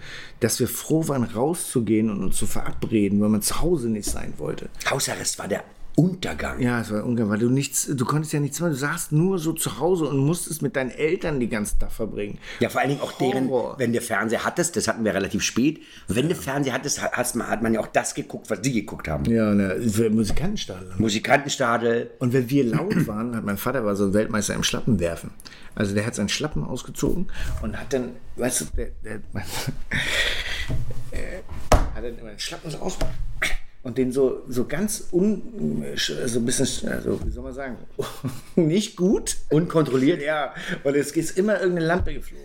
dass 0.41 0.61
wir 0.61 0.69
froh 0.69 1.09
waren, 1.09 1.25
rauszugehen 1.25 2.09
und 2.11 2.23
uns 2.23 2.37
zu 2.37 2.47
verabreden, 2.47 3.21
weil 3.21 3.31
man 3.31 3.43
zu 3.43 3.61
Hause 3.61 3.89
nicht 3.89 4.09
sein 4.09 4.35
wollte. 4.39 4.69
Hausarrest 4.89 5.39
war 5.39 5.49
der 5.49 5.65
Untergang. 5.97 6.61
Ja, 6.61 6.83
es 6.83 6.93
war 6.93 7.05
ungeil, 7.05 7.31
weil 7.31 7.39
du 7.39 7.49
nichts, 7.49 7.89
du 7.91 8.05
konntest 8.05 8.35
ja 8.35 8.39
nichts 8.39 8.61
machen. 8.61 8.73
Du 8.73 8.77
saßt 8.77 9.13
nur 9.13 9.39
so 9.39 9.55
zu 9.55 9.81
Hause 9.81 10.05
und 10.05 10.19
musstest 10.19 10.61
mit 10.61 10.77
deinen 10.77 10.91
Eltern 10.91 11.41
die 11.41 11.49
ganze 11.49 11.79
Tag 11.79 11.91
verbringen. 11.91 12.37
Ja, 12.61 12.69
vor 12.69 12.83
allen 12.83 12.91
Dingen 12.91 13.01
auch 13.01 13.13
deren, 13.13 13.49
Horror. 13.49 13.79
wenn 13.79 13.95
du 13.95 14.03
Fernseher 14.03 14.45
hattest, 14.45 14.77
das 14.77 14.89
hatten 14.89 15.07
wir 15.07 15.15
relativ 15.15 15.43
spät, 15.43 15.81
wenn 16.07 16.29
du 16.29 16.35
Fernseher 16.35 16.75
hattest, 16.75 17.01
hat, 17.01 17.17
hat 17.17 17.63
man 17.63 17.73
ja 17.73 17.81
auch 17.81 17.87
das 17.87 18.15
geguckt, 18.15 18.51
was 18.51 18.61
die 18.61 18.75
geguckt 18.75 19.09
haben. 19.09 19.25
Ja, 19.25 19.55
ne, 19.55 19.81
Musikantenstadel. 20.11 20.93
Musikantenstadel. 20.99 22.11
Und 22.19 22.35
wenn 22.35 22.51
wir 22.51 22.65
laut 22.65 23.07
waren, 23.07 23.35
hat 23.35 23.45
mein 23.45 23.57
Vater 23.57 23.83
war 23.87 23.97
so 23.97 24.05
ein 24.05 24.13
Weltmeister 24.13 24.53
im 24.53 24.65
Schlappenwerfen. 24.65 25.31
Also 25.75 25.95
der 25.95 26.05
hat 26.05 26.15
seinen 26.15 26.29
Schlappen 26.29 26.63
ausgezogen 26.63 27.29
und 27.63 27.81
hat 27.81 27.95
dann, 27.95 28.11
weißt 28.37 28.61
du, 28.61 28.65
der, 28.77 28.89
der 29.03 29.15
äh, 31.13 31.41
hat 31.73 32.05
dann 32.05 32.19
immer 32.19 32.31
den 32.31 32.39
Schlappen 32.39 32.71
so 32.71 32.77
aus 32.79 32.99
und 33.87 33.99
den 33.99 34.11
so, 34.11 34.43
so 34.49 34.65
ganz 34.67 35.09
un, 35.13 35.85
so 36.27 36.41
ein 36.41 36.45
bisschen, 36.45 36.89
also 36.91 37.21
wie 37.25 37.31
soll 37.31 37.45
man 37.45 37.53
sagen, 37.55 37.77
nicht 38.57 38.97
gut. 38.97 39.37
Unkontrolliert. 39.51 40.21
Ja, 40.21 40.53
und 40.83 40.97
es 40.97 41.13
ist 41.13 41.39
immer 41.39 41.61
irgendeine 41.61 41.87
Lampe 41.87 42.13
geflogen. 42.15 42.45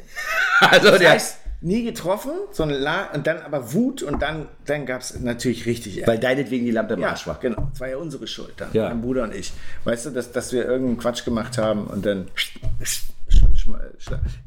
Also 0.60 0.89
Das 0.91 0.99
der, 0.99 1.10
heißt, 1.12 1.38
nie 1.62 1.84
getroffen, 1.84 2.32
sondern 2.51 2.80
la 2.82 3.12
und 3.13 3.25
dann 3.25 3.38
aber 3.39 3.73
Wut 3.73 4.04
und 4.04 4.21
dann, 4.21 4.47
dann 4.65 4.86
gab 4.86 5.01
es 5.01 5.19
natürlich 5.19 5.65
richtig 5.65 6.06
weil 6.06 6.19
deinetwegen 6.19 6.65
die 6.65 6.71
Lampe 6.71 6.93
im 6.93 7.01
Ja, 7.01 7.10
Arsch 7.10 7.25
war. 7.25 7.39
genau. 7.39 7.67
Das 7.71 7.80
war 7.80 7.89
ja 7.89 7.97
unsere 7.97 8.27
Schuld 8.27 8.54
dann, 8.58 8.69
Ja. 8.73 8.89
mein 8.89 9.01
Bruder 9.01 9.23
und 9.23 9.34
ich. 9.34 9.51
Weißt 9.84 10.06
du, 10.06 10.10
dass, 10.12 10.32
dass 10.32 10.54
wir 10.54 10.65
irgendeinen 10.65 10.97
Quatsch 10.99 11.25
gemacht 11.25 11.58
haben 11.58 11.88
und 11.88 12.06
dann 12.06 12.27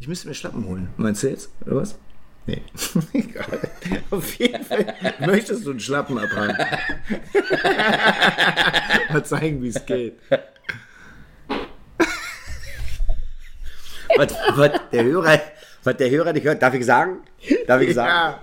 ich 0.00 0.08
müsste 0.08 0.28
mir 0.28 0.34
Schlappen 0.34 0.64
holen. 0.66 0.88
Meinst 0.96 1.22
du 1.24 1.28
jetzt? 1.28 1.50
Oder 1.66 1.76
was? 1.76 1.96
Nee. 2.46 2.62
Egal. 3.12 3.60
Auf 4.10 4.34
jeden 4.34 4.64
Fall 4.64 4.94
möchtest 5.20 5.64
du 5.64 5.70
einen 5.70 5.78
Schlappen 5.80 6.18
abhaben. 6.18 6.52
Mal 9.12 9.24
zeigen, 9.24 9.62
wie 9.62 9.68
es 9.68 9.86
geht. 9.86 10.18
was, 14.16 14.34
was, 14.56 14.70
der 14.92 15.04
Hörer, 15.04 15.40
was 15.84 15.96
der 15.96 16.10
Hörer 16.10 16.34
nicht 16.34 16.44
hört, 16.44 16.62
darf 16.62 16.74
ich 16.74 16.84
sagen? 16.84 17.20
Darf 17.66 17.80
ich 17.80 17.94
sagen? 17.94 18.36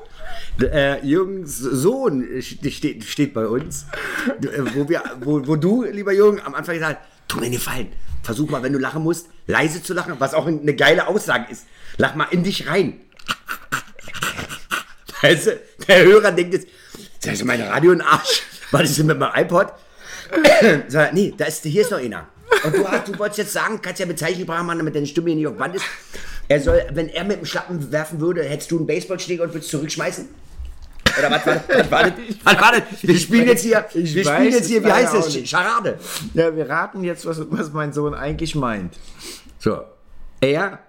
Äh, 0.59 1.05
Jürgens 1.05 1.57
Sohn 1.57 2.41
steht, 2.41 3.03
steht 3.03 3.33
bei 3.33 3.45
uns, 3.45 3.85
äh, 4.41 4.47
wo, 4.75 4.89
wir, 4.89 5.03
wo, 5.21 5.47
wo 5.47 5.55
du, 5.55 5.83
lieber 5.83 6.11
Jürgen, 6.11 6.41
am 6.41 6.55
Anfang 6.55 6.75
gesagt 6.75 6.99
hast, 6.99 7.07
tu 7.27 7.37
mir 7.37 7.45
einen 7.45 7.53
Gefallen. 7.53 7.87
Versuch 8.23 8.49
mal, 8.49 8.63
wenn 8.63 8.73
du 8.73 8.79
lachen 8.79 9.03
musst, 9.03 9.29
leise 9.47 9.81
zu 9.81 9.93
lachen, 9.93 10.15
was 10.19 10.33
auch 10.33 10.47
eine 10.47 10.75
geile 10.75 11.07
Aussage 11.07 11.51
ist. 11.51 11.67
Lach 11.97 12.15
mal 12.15 12.27
in 12.31 12.43
dich 12.43 12.67
rein. 12.67 12.99
Weißt 15.21 15.47
du, 15.47 15.59
der 15.87 16.03
Hörer 16.03 16.31
denkt 16.31 16.53
jetzt, 16.53 16.67
das 17.21 17.33
ist 17.33 17.45
mein 17.45 17.61
Radio 17.61 17.91
ein 17.91 18.01
Arsch. 18.01 18.43
Was 18.71 18.89
ist 18.89 18.99
denn 18.99 19.07
mit 19.07 19.19
meinem 19.19 19.33
iPod? 19.35 19.67
Sag, 20.87 21.13
nee, 21.13 21.33
da 21.37 21.45
ist, 21.45 21.63
hier 21.63 21.81
ist 21.81 21.91
noch 21.91 21.99
einer. 21.99 22.27
Und 22.63 22.75
du, 22.75 22.83
du 22.83 23.19
wolltest 23.19 23.39
jetzt 23.39 23.53
sagen, 23.53 23.81
kannst 23.81 23.99
ja 23.99 24.05
bezeichnbar 24.05 24.63
machen, 24.63 24.79
damit 24.79 24.95
deine 24.95 25.07
Stimme 25.07 25.27
hier 25.29 25.35
nicht 25.35 25.47
auf 25.47 25.57
Band 25.57 25.75
ist. 25.75 25.85
Er 26.47 26.59
soll, 26.59 26.85
wenn 26.93 27.09
er 27.09 27.23
mit 27.23 27.37
dem 27.37 27.45
Schlappen 27.45 27.91
werfen 27.91 28.19
würde, 28.19 28.43
hättest 28.43 28.71
du 28.71 28.77
einen 28.77 28.87
Baseballschläger 28.87 29.43
und 29.43 29.53
würdest 29.53 29.71
zurückschmeißen? 29.71 30.27
Oder 31.17 31.31
was 31.31 31.45
war 31.45 31.55
das? 31.55 31.77
Was 31.77 31.91
war 31.91 32.03
das? 32.03 32.13
Was 32.43 32.61
war 32.61 32.71
das? 32.71 32.81
Wir 33.01 33.17
spielen 33.17 33.47
jetzt 33.47 33.63
hier, 33.63 33.85
wir 33.93 34.25
weiß 34.25 34.35
spielen 34.35 34.51
jetzt 34.51 34.61
es 34.61 34.67
hier, 34.67 34.83
wie 34.83 34.91
heißt 34.91 35.13
nicht. 35.13 35.49
Charade. 35.49 35.99
Ja, 36.33 36.55
wir 36.55 36.69
raten 36.69 37.03
jetzt, 37.03 37.25
was, 37.25 37.39
was 37.49 37.71
mein 37.71 37.93
Sohn 37.93 38.13
eigentlich 38.13 38.55
meint. 38.55 38.97
So. 39.59 39.83
Er 40.39 40.79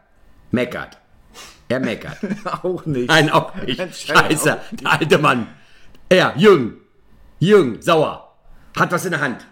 meckert. 0.51 0.99
Er 1.73 1.81
meckert. 1.81 2.19
Auch 2.63 2.85
nicht. 2.85 3.09
Nein, 3.09 3.31
auch 3.31 3.55
nicht. 3.55 3.79
Scheiße, 3.79 4.53
auch 4.53 4.59
der 4.73 4.93
alte 4.93 5.17
Mann. 5.17 5.47
Er, 6.11 6.35
Jürgen. 6.37 6.77
Jürgen, 7.39 7.81
sauer. 7.81 8.37
Hat 8.77 8.93
was 8.93 9.07
in 9.07 9.13
der 9.13 9.21
Hand. 9.23 9.47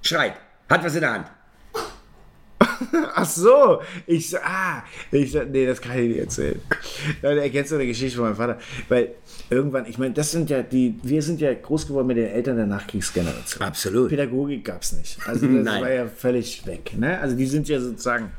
Schreit. 0.00 0.36
Hat 0.70 0.82
was 0.82 0.94
in 0.94 1.02
der 1.02 1.12
Hand. 1.12 1.26
Ach 3.14 3.26
so, 3.26 3.82
ich 4.06 4.30
so, 4.30 4.38
ah, 4.38 4.82
ich 5.10 5.32
so, 5.32 5.42
nee, 5.42 5.66
das 5.66 5.82
kann 5.82 5.98
ich 5.98 6.08
nicht 6.08 6.18
erzählen. 6.18 6.60
Dann 7.20 7.36
erkennst 7.36 7.72
du 7.72 7.74
eine 7.74 7.86
Geschichte 7.86 8.16
von 8.16 8.26
meinem 8.26 8.36
Vater, 8.36 8.58
weil 8.88 9.14
irgendwann, 9.50 9.84
ich 9.84 9.98
meine, 9.98 10.14
das 10.14 10.30
sind 10.30 10.48
ja 10.48 10.62
die, 10.62 10.98
wir 11.02 11.22
sind 11.22 11.42
ja 11.42 11.52
groß 11.52 11.88
geworden 11.88 12.06
mit 12.06 12.16
den 12.16 12.28
Eltern 12.28 12.56
der 12.56 12.66
Nachkriegsgeneration. 12.66 13.62
Absolut. 13.62 14.08
Pädagogik 14.08 14.64
gab 14.64 14.80
es 14.82 14.92
nicht. 14.92 15.18
Also 15.26 15.46
das 15.46 15.66
war 15.80 15.90
ja 15.90 16.06
völlig 16.06 16.66
weg. 16.66 16.96
Ne? 16.96 17.18
Also 17.20 17.36
die 17.36 17.46
sind 17.46 17.68
ja 17.68 17.78
sozusagen 17.80 18.30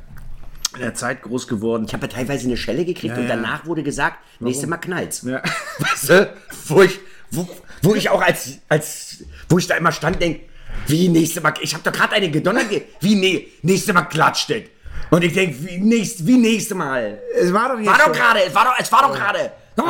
in 0.77 0.83
der 0.83 0.93
Zeit 0.95 1.21
groß 1.23 1.47
geworden. 1.47 1.85
Ich 1.87 1.93
habe 1.93 2.07
ja 2.07 2.13
teilweise 2.13 2.47
eine 2.47 2.57
Schelle 2.57 2.85
gekriegt 2.85 3.15
Ja, 3.15 3.21
und 3.21 3.27
danach 3.27 3.65
wurde 3.65 3.83
gesagt, 3.83 4.17
nächstes 4.39 4.67
Mal 4.69 4.77
knallt's. 4.77 5.21
Ja. 5.23 5.41
Weißt 5.79 6.09
du? 6.09 6.33
Wo 6.67 6.81
ich, 6.81 6.99
wo, 7.31 7.47
wo 7.81 7.95
ich 7.95 8.09
auch 8.09 8.21
als, 8.21 8.59
als, 8.69 9.23
wo 9.49 9.57
ich 9.57 9.67
da 9.67 9.75
immer 9.75 9.91
stand, 9.91 10.21
denk, 10.21 10.41
wie 10.87 11.09
nächste 11.09 11.41
Mal, 11.41 11.53
ich 11.61 11.73
habe 11.73 11.83
doch 11.83 11.91
gerade 11.91 12.13
eine 12.13 12.29
gedonnert, 12.29 12.69
ge- 12.69 12.83
wie 13.01 13.15
nee, 13.15 13.47
nächste 13.61 13.93
Mal 13.93 14.03
klatscht 14.03 14.49
es. 14.51 14.63
Und 15.09 15.23
ich 15.23 15.33
denk, 15.33 15.55
wie, 15.65 15.77
nächst, 15.79 16.25
wie 16.25 16.37
nächste 16.37 16.75
Mal. 16.75 17.19
Es 17.39 17.51
war 17.53 17.69
doch 17.69 17.77
jetzt 17.79 17.87
War 17.87 17.97
doch 17.97 18.11
gerade, 18.11 18.43
es 18.45 18.53
war 18.55 18.65
doch, 18.65 18.73
es 18.79 18.91
war 18.91 19.01
doch 19.03 19.15
gerade. 19.15 19.51
Oh, 19.77 19.83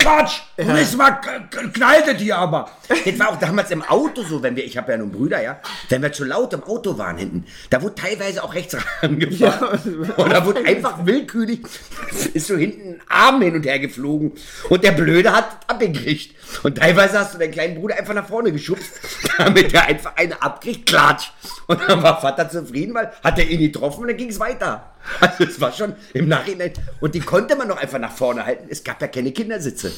Quatsch! 0.00 0.40
Nächstes 0.56 0.96
Mal 0.96 1.10
k- 1.12 1.40
k- 1.50 1.68
knallt 1.72 2.06
es 2.08 2.20
hier 2.20 2.36
aber. 2.38 2.70
Das 2.88 3.18
war 3.18 3.28
auch 3.30 3.36
damals 3.38 3.70
im 3.70 3.82
Auto 3.82 4.22
so, 4.22 4.42
wenn 4.42 4.56
wir, 4.56 4.64
ich 4.64 4.76
habe 4.76 4.92
ja 4.92 4.98
nun 4.98 5.10
Brüder, 5.12 5.42
ja, 5.42 5.60
wenn 5.88 6.02
wir 6.02 6.10
zu 6.12 6.24
laut 6.24 6.52
im 6.54 6.62
Auto 6.64 6.96
waren 6.98 7.18
hinten, 7.18 7.44
da 7.70 7.80
wurde 7.82 7.94
teilweise 7.94 8.42
auch 8.42 8.54
rechts 8.54 8.76
rangefahren. 9.02 10.06
und 10.16 10.32
da 10.32 10.44
wurde 10.44 10.64
einfach 10.64 11.04
willkürlich, 11.04 11.60
ist 12.34 12.46
so 12.46 12.56
hinten 12.56 12.94
ein 12.94 13.00
Arm 13.08 13.42
hin 13.42 13.54
und 13.54 13.64
her 13.66 13.78
geflogen. 13.78 14.32
Und 14.68 14.82
der 14.84 14.92
Blöde 14.92 15.32
hat 15.32 15.48
abgekriegt. 15.66 16.34
Und 16.62 16.78
teilweise 16.78 17.18
hast 17.18 17.34
du 17.34 17.38
deinen 17.38 17.52
kleinen 17.52 17.74
Bruder 17.76 17.96
einfach 17.96 18.14
nach 18.14 18.26
vorne 18.26 18.50
geschubst, 18.52 18.90
damit 19.38 19.72
er 19.74 19.86
einfach 19.86 20.16
eine 20.16 20.40
abkriegt, 20.42 20.86
klatsch. 20.86 21.30
Und 21.66 21.80
dann 21.86 22.02
war 22.02 22.20
Vater 22.20 22.48
zufrieden, 22.48 22.94
weil 22.94 23.12
hat 23.22 23.38
er 23.38 23.46
ihn 23.48 23.60
getroffen 23.60 24.02
und 24.02 24.08
dann 24.08 24.16
ging 24.16 24.30
es 24.30 24.40
weiter. 24.40 24.86
Also 25.20 25.44
es 25.44 25.60
war 25.60 25.72
schon 25.72 25.94
im 26.12 26.28
Nachhinein. 26.28 26.72
Und 27.00 27.14
die 27.14 27.20
konnte 27.20 27.56
man 27.56 27.68
noch 27.68 27.78
einfach 27.78 27.98
nach 27.98 28.12
vorne 28.12 28.44
halten. 28.44 28.66
Es 28.68 28.84
gab 28.84 29.00
ja 29.00 29.08
keine 29.08 29.32
Kindersitze. 29.32 29.89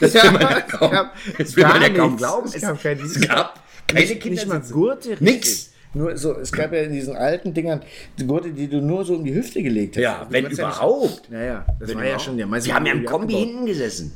Das 0.00 0.14
will 0.14 0.30
man 0.32 0.40
ja 0.42 0.60
kaum, 0.60 0.92
das 1.38 1.56
will 1.56 1.64
man 1.66 1.82
ja 1.82 1.88
kaum 1.90 2.16
glauben. 2.16 2.50
Es 2.52 2.60
gab 2.60 2.82
keine- 2.82 3.00
es 3.02 3.20
gab 3.20 3.60
keine 3.88 4.04
nicht, 4.04 4.24
nicht 4.24 4.46
mal. 4.46 4.60
Gurte. 4.60 5.10
richtig. 5.10 5.20
Nix. 5.20 5.70
Nur 5.94 6.14
so, 6.18 6.34
es 6.38 6.52
gab 6.52 6.72
ja 6.74 6.80
in 6.82 6.92
diesen 6.92 7.16
alten 7.16 7.54
Dingern 7.54 7.80
die 8.18 8.26
Gurte, 8.26 8.50
die 8.50 8.68
du 8.68 8.82
nur 8.82 9.04
so 9.06 9.14
um 9.14 9.24
die 9.24 9.34
Hüfte 9.34 9.62
gelegt 9.62 9.96
hast. 9.96 10.02
Ja, 10.02 10.24
Du 10.26 10.32
wenn 10.32 10.46
überhaupt. 10.46 11.22
Ja, 11.30 11.40
ja, 11.42 11.66
das 11.80 11.94
war 11.94 12.04
ja 12.04 12.18
schon 12.18 12.36
der 12.36 12.46
meiste. 12.46 12.68
Wir 12.68 12.74
haben 12.74 12.84
ja 12.86 12.92
im 12.92 13.04
Kombi 13.06 13.32
hinten 13.34 13.64
gesessen. 13.64 14.12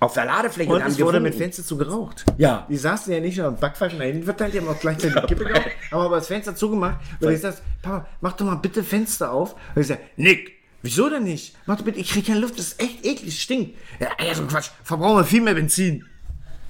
Auf 0.00 0.12
der 0.14 0.24
Ladefläche 0.26 0.70
Und 0.70 0.82
es 0.84 0.98
wurde 1.00 1.20
mit. 1.20 1.34
Fenster 1.34 1.62
zu 1.62 1.78
geraucht. 1.78 2.24
Ja. 2.36 2.66
Die 2.68 2.76
saßen 2.76 3.10
ja 3.12 3.20
nicht 3.20 3.38
nur 3.38 3.46
am 3.46 3.56
Backpfeifen 3.56 3.98
hinten 4.00 4.24
verteilt, 4.24 4.52
die 4.52 4.58
haben 4.58 4.68
auch 4.68 4.78
gleichzeitig 4.78 5.18
die 5.22 5.26
Kippe 5.28 5.44
geraucht, 5.44 5.70
haben 5.90 6.00
aber 6.00 6.16
das 6.16 6.26
Fenster 6.26 6.54
zugemacht. 6.56 6.96
Und 7.20 7.32
ich 7.32 7.40
sagte, 7.40 7.62
Papa, 7.80 8.06
mach 8.20 8.32
doch 8.32 8.44
mal 8.44 8.56
bitte 8.56 8.82
Fenster 8.82 9.32
auf. 9.32 9.54
Und 9.74 9.80
ich 9.82 9.86
sagte, 9.88 10.04
Nick, 10.16 10.52
wieso 10.82 11.08
denn 11.08 11.24
nicht? 11.24 11.54
Mach 11.66 11.76
doch 11.76 11.84
bitte, 11.84 11.98
ich 11.98 12.10
kriege 12.10 12.26
keine 12.28 12.40
Luft, 12.40 12.58
das 12.58 12.68
ist 12.68 12.82
echt 12.82 13.04
eklig, 13.04 13.40
stinkt. 13.40 13.78
Ja, 14.00 14.08
ja, 14.24 14.34
so 14.34 14.42
ein 14.42 14.48
Quatsch, 14.48 14.70
verbrauchen 14.84 15.18
wir 15.18 15.24
viel 15.24 15.40
mehr 15.40 15.54
Benzin. 15.54 16.04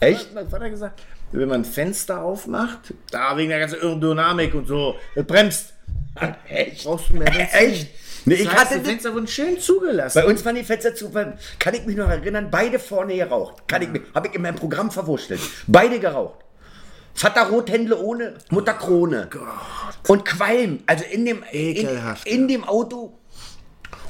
Echt? 0.01 0.27
Hat 0.27 0.35
mein 0.35 0.49
Vater 0.49 0.71
gesagt, 0.71 1.01
wenn 1.33 1.49
man 1.49 1.63
ein 1.63 1.65
Fenster 1.65 2.23
aufmacht, 2.23 2.95
da 3.11 3.37
wegen 3.37 3.49
der 3.49 3.61
ganzen 3.61 3.81
Aerodynamik 3.81 4.55
und 4.55 4.67
so, 4.67 4.97
das 5.15 5.27
bremst. 5.27 5.73
Echt? 6.49 6.85
Brauchst 6.85 7.09
du 7.09 7.15
mehr 7.15 7.25
Benzin. 7.25 7.49
Echt? 7.53 7.89
Nee, 8.25 8.35
Das 8.37 8.43
ich 8.43 8.51
heißt, 8.53 8.61
hatte 8.71 8.79
die 8.81 8.85
Fenster 8.85 9.15
wurden 9.15 9.27
schön 9.27 9.59
zugelassen. 9.59 10.21
Bei 10.21 10.27
uns 10.29 10.45
waren 10.45 10.55
die 10.55 10.63
Fenster 10.63 10.95
zu, 10.95 11.11
kann 11.11 11.75
ich 11.75 11.85
mich 11.87 11.97
noch 11.97 12.09
erinnern, 12.09 12.49
beide 12.51 12.79
vorne 12.79 13.17
geraucht. 13.17 13.67
Kann 13.67 13.83
ich 13.83 13.89
mich, 13.89 14.03
habe 14.15 14.29
ich 14.29 14.35
in 14.35 14.43
meinem 14.43 14.57
Programm 14.57 14.91
verwurschtelt. 14.91 15.41
Beide 15.67 15.99
geraucht. 15.99 16.39
Vater 17.15 17.49
Rothändle 17.49 17.99
ohne, 17.99 18.35
Mutter 18.51 18.75
Krone. 18.75 19.29
Und 20.09 20.25
Qualm, 20.25 20.81
also 20.87 21.05
in 21.11 21.25
dem, 21.27 21.43
in, 21.51 21.89
in 22.25 22.49
dem 22.49 22.65
Auto. 22.65 23.19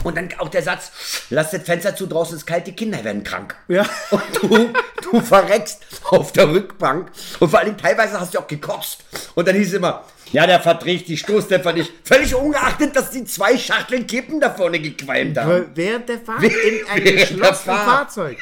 Und 0.02 0.16
dann 0.16 0.28
auch 0.38 0.48
der 0.48 0.62
Satz, 0.62 0.90
lass 1.30 1.50
das 1.52 1.62
Fenster 1.62 1.94
zu, 1.94 2.06
draußen 2.06 2.36
ist 2.36 2.46
kalt, 2.46 2.66
die 2.66 2.72
Kinder 2.72 3.02
werden 3.04 3.22
krank. 3.22 3.54
Ja. 3.68 3.86
Und 4.10 4.22
du, 4.40 4.72
du 5.02 5.20
verreckst 5.20 5.84
auf 6.10 6.32
der 6.32 6.48
Rückbank. 6.48 7.10
Und 7.38 7.50
vor 7.50 7.60
allem 7.60 7.76
teilweise 7.76 8.18
hast 8.18 8.34
du 8.34 8.38
auch 8.38 8.46
gekotzt. 8.46 9.04
Und 9.34 9.46
dann 9.46 9.54
hieß 9.54 9.68
es 9.68 9.74
immer, 9.74 10.04
ja, 10.32 10.46
der 10.46 10.60
verträgt 10.60 11.08
die 11.08 11.16
Stoßdämpfer 11.16 11.72
nicht. 11.72 11.92
Völlig 12.04 12.34
ungeachtet, 12.34 12.96
dass 12.96 13.10
die 13.10 13.24
zwei 13.24 13.56
Schachteln 13.56 14.06
Kippen 14.06 14.40
da 14.40 14.50
vorne 14.50 14.80
gequalmt 14.80 15.38
haben. 15.38 15.66
Während 15.74 16.08
der 16.08 16.18
Fahrt 16.18 16.42
in 16.42 16.86
einem 16.90 17.04
geschlossenen. 17.04 17.76
Fahrzeug. 17.78 18.38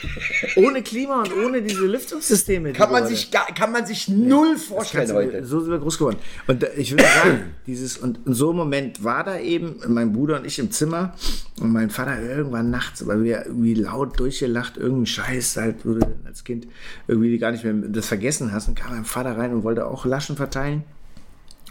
Ohne 0.56 0.82
Klima 0.82 1.22
und 1.22 1.36
ohne 1.36 1.62
diese 1.62 1.86
Lüftungssysteme. 1.86 2.72
die 2.72 2.78
Kann 2.78 2.92
man 2.92 3.06
sich, 3.06 3.30
gar, 3.30 3.46
kann 3.46 3.72
man 3.72 3.86
sich 3.86 4.08
null 4.08 4.56
vorstellen 4.56 5.12
heute. 5.12 5.44
So 5.44 5.60
sind 5.60 5.70
wir 5.70 5.78
groß 5.78 5.98
geworden. 5.98 6.18
Und 6.46 6.62
äh, 6.62 6.70
ich 6.76 6.92
würde 6.92 7.04
sagen, 7.22 7.54
dieses, 7.66 7.98
und 7.98 8.20
in 8.26 8.34
so 8.34 8.50
einem 8.50 8.58
Moment 8.58 9.02
war 9.02 9.24
da 9.24 9.38
eben 9.38 9.80
mein 9.88 10.12
Bruder 10.12 10.36
und 10.38 10.46
ich 10.46 10.58
im 10.58 10.70
Zimmer 10.70 11.14
und 11.60 11.72
mein 11.72 11.90
Vater 11.90 12.22
irgendwann 12.22 12.70
nachts, 12.70 13.06
weil 13.06 13.24
wir 13.24 13.46
irgendwie 13.46 13.74
laut 13.74 14.18
durchgelacht, 14.18 14.76
irgendeinen 14.76 15.06
Scheiß 15.06 15.56
halt, 15.56 15.84
wo 15.84 15.94
du 15.94 16.06
als 16.24 16.44
Kind 16.44 16.68
irgendwie 17.08 17.36
gar 17.38 17.50
nicht 17.50 17.64
mehr 17.64 17.74
das 17.74 18.06
vergessen 18.06 18.52
hast, 18.52 18.68
und 18.68 18.74
kam 18.74 18.92
mein 18.92 19.04
Vater 19.04 19.36
rein 19.36 19.52
und 19.52 19.64
wollte 19.64 19.86
auch 19.86 20.04
Laschen 20.04 20.36
verteilen. 20.36 20.84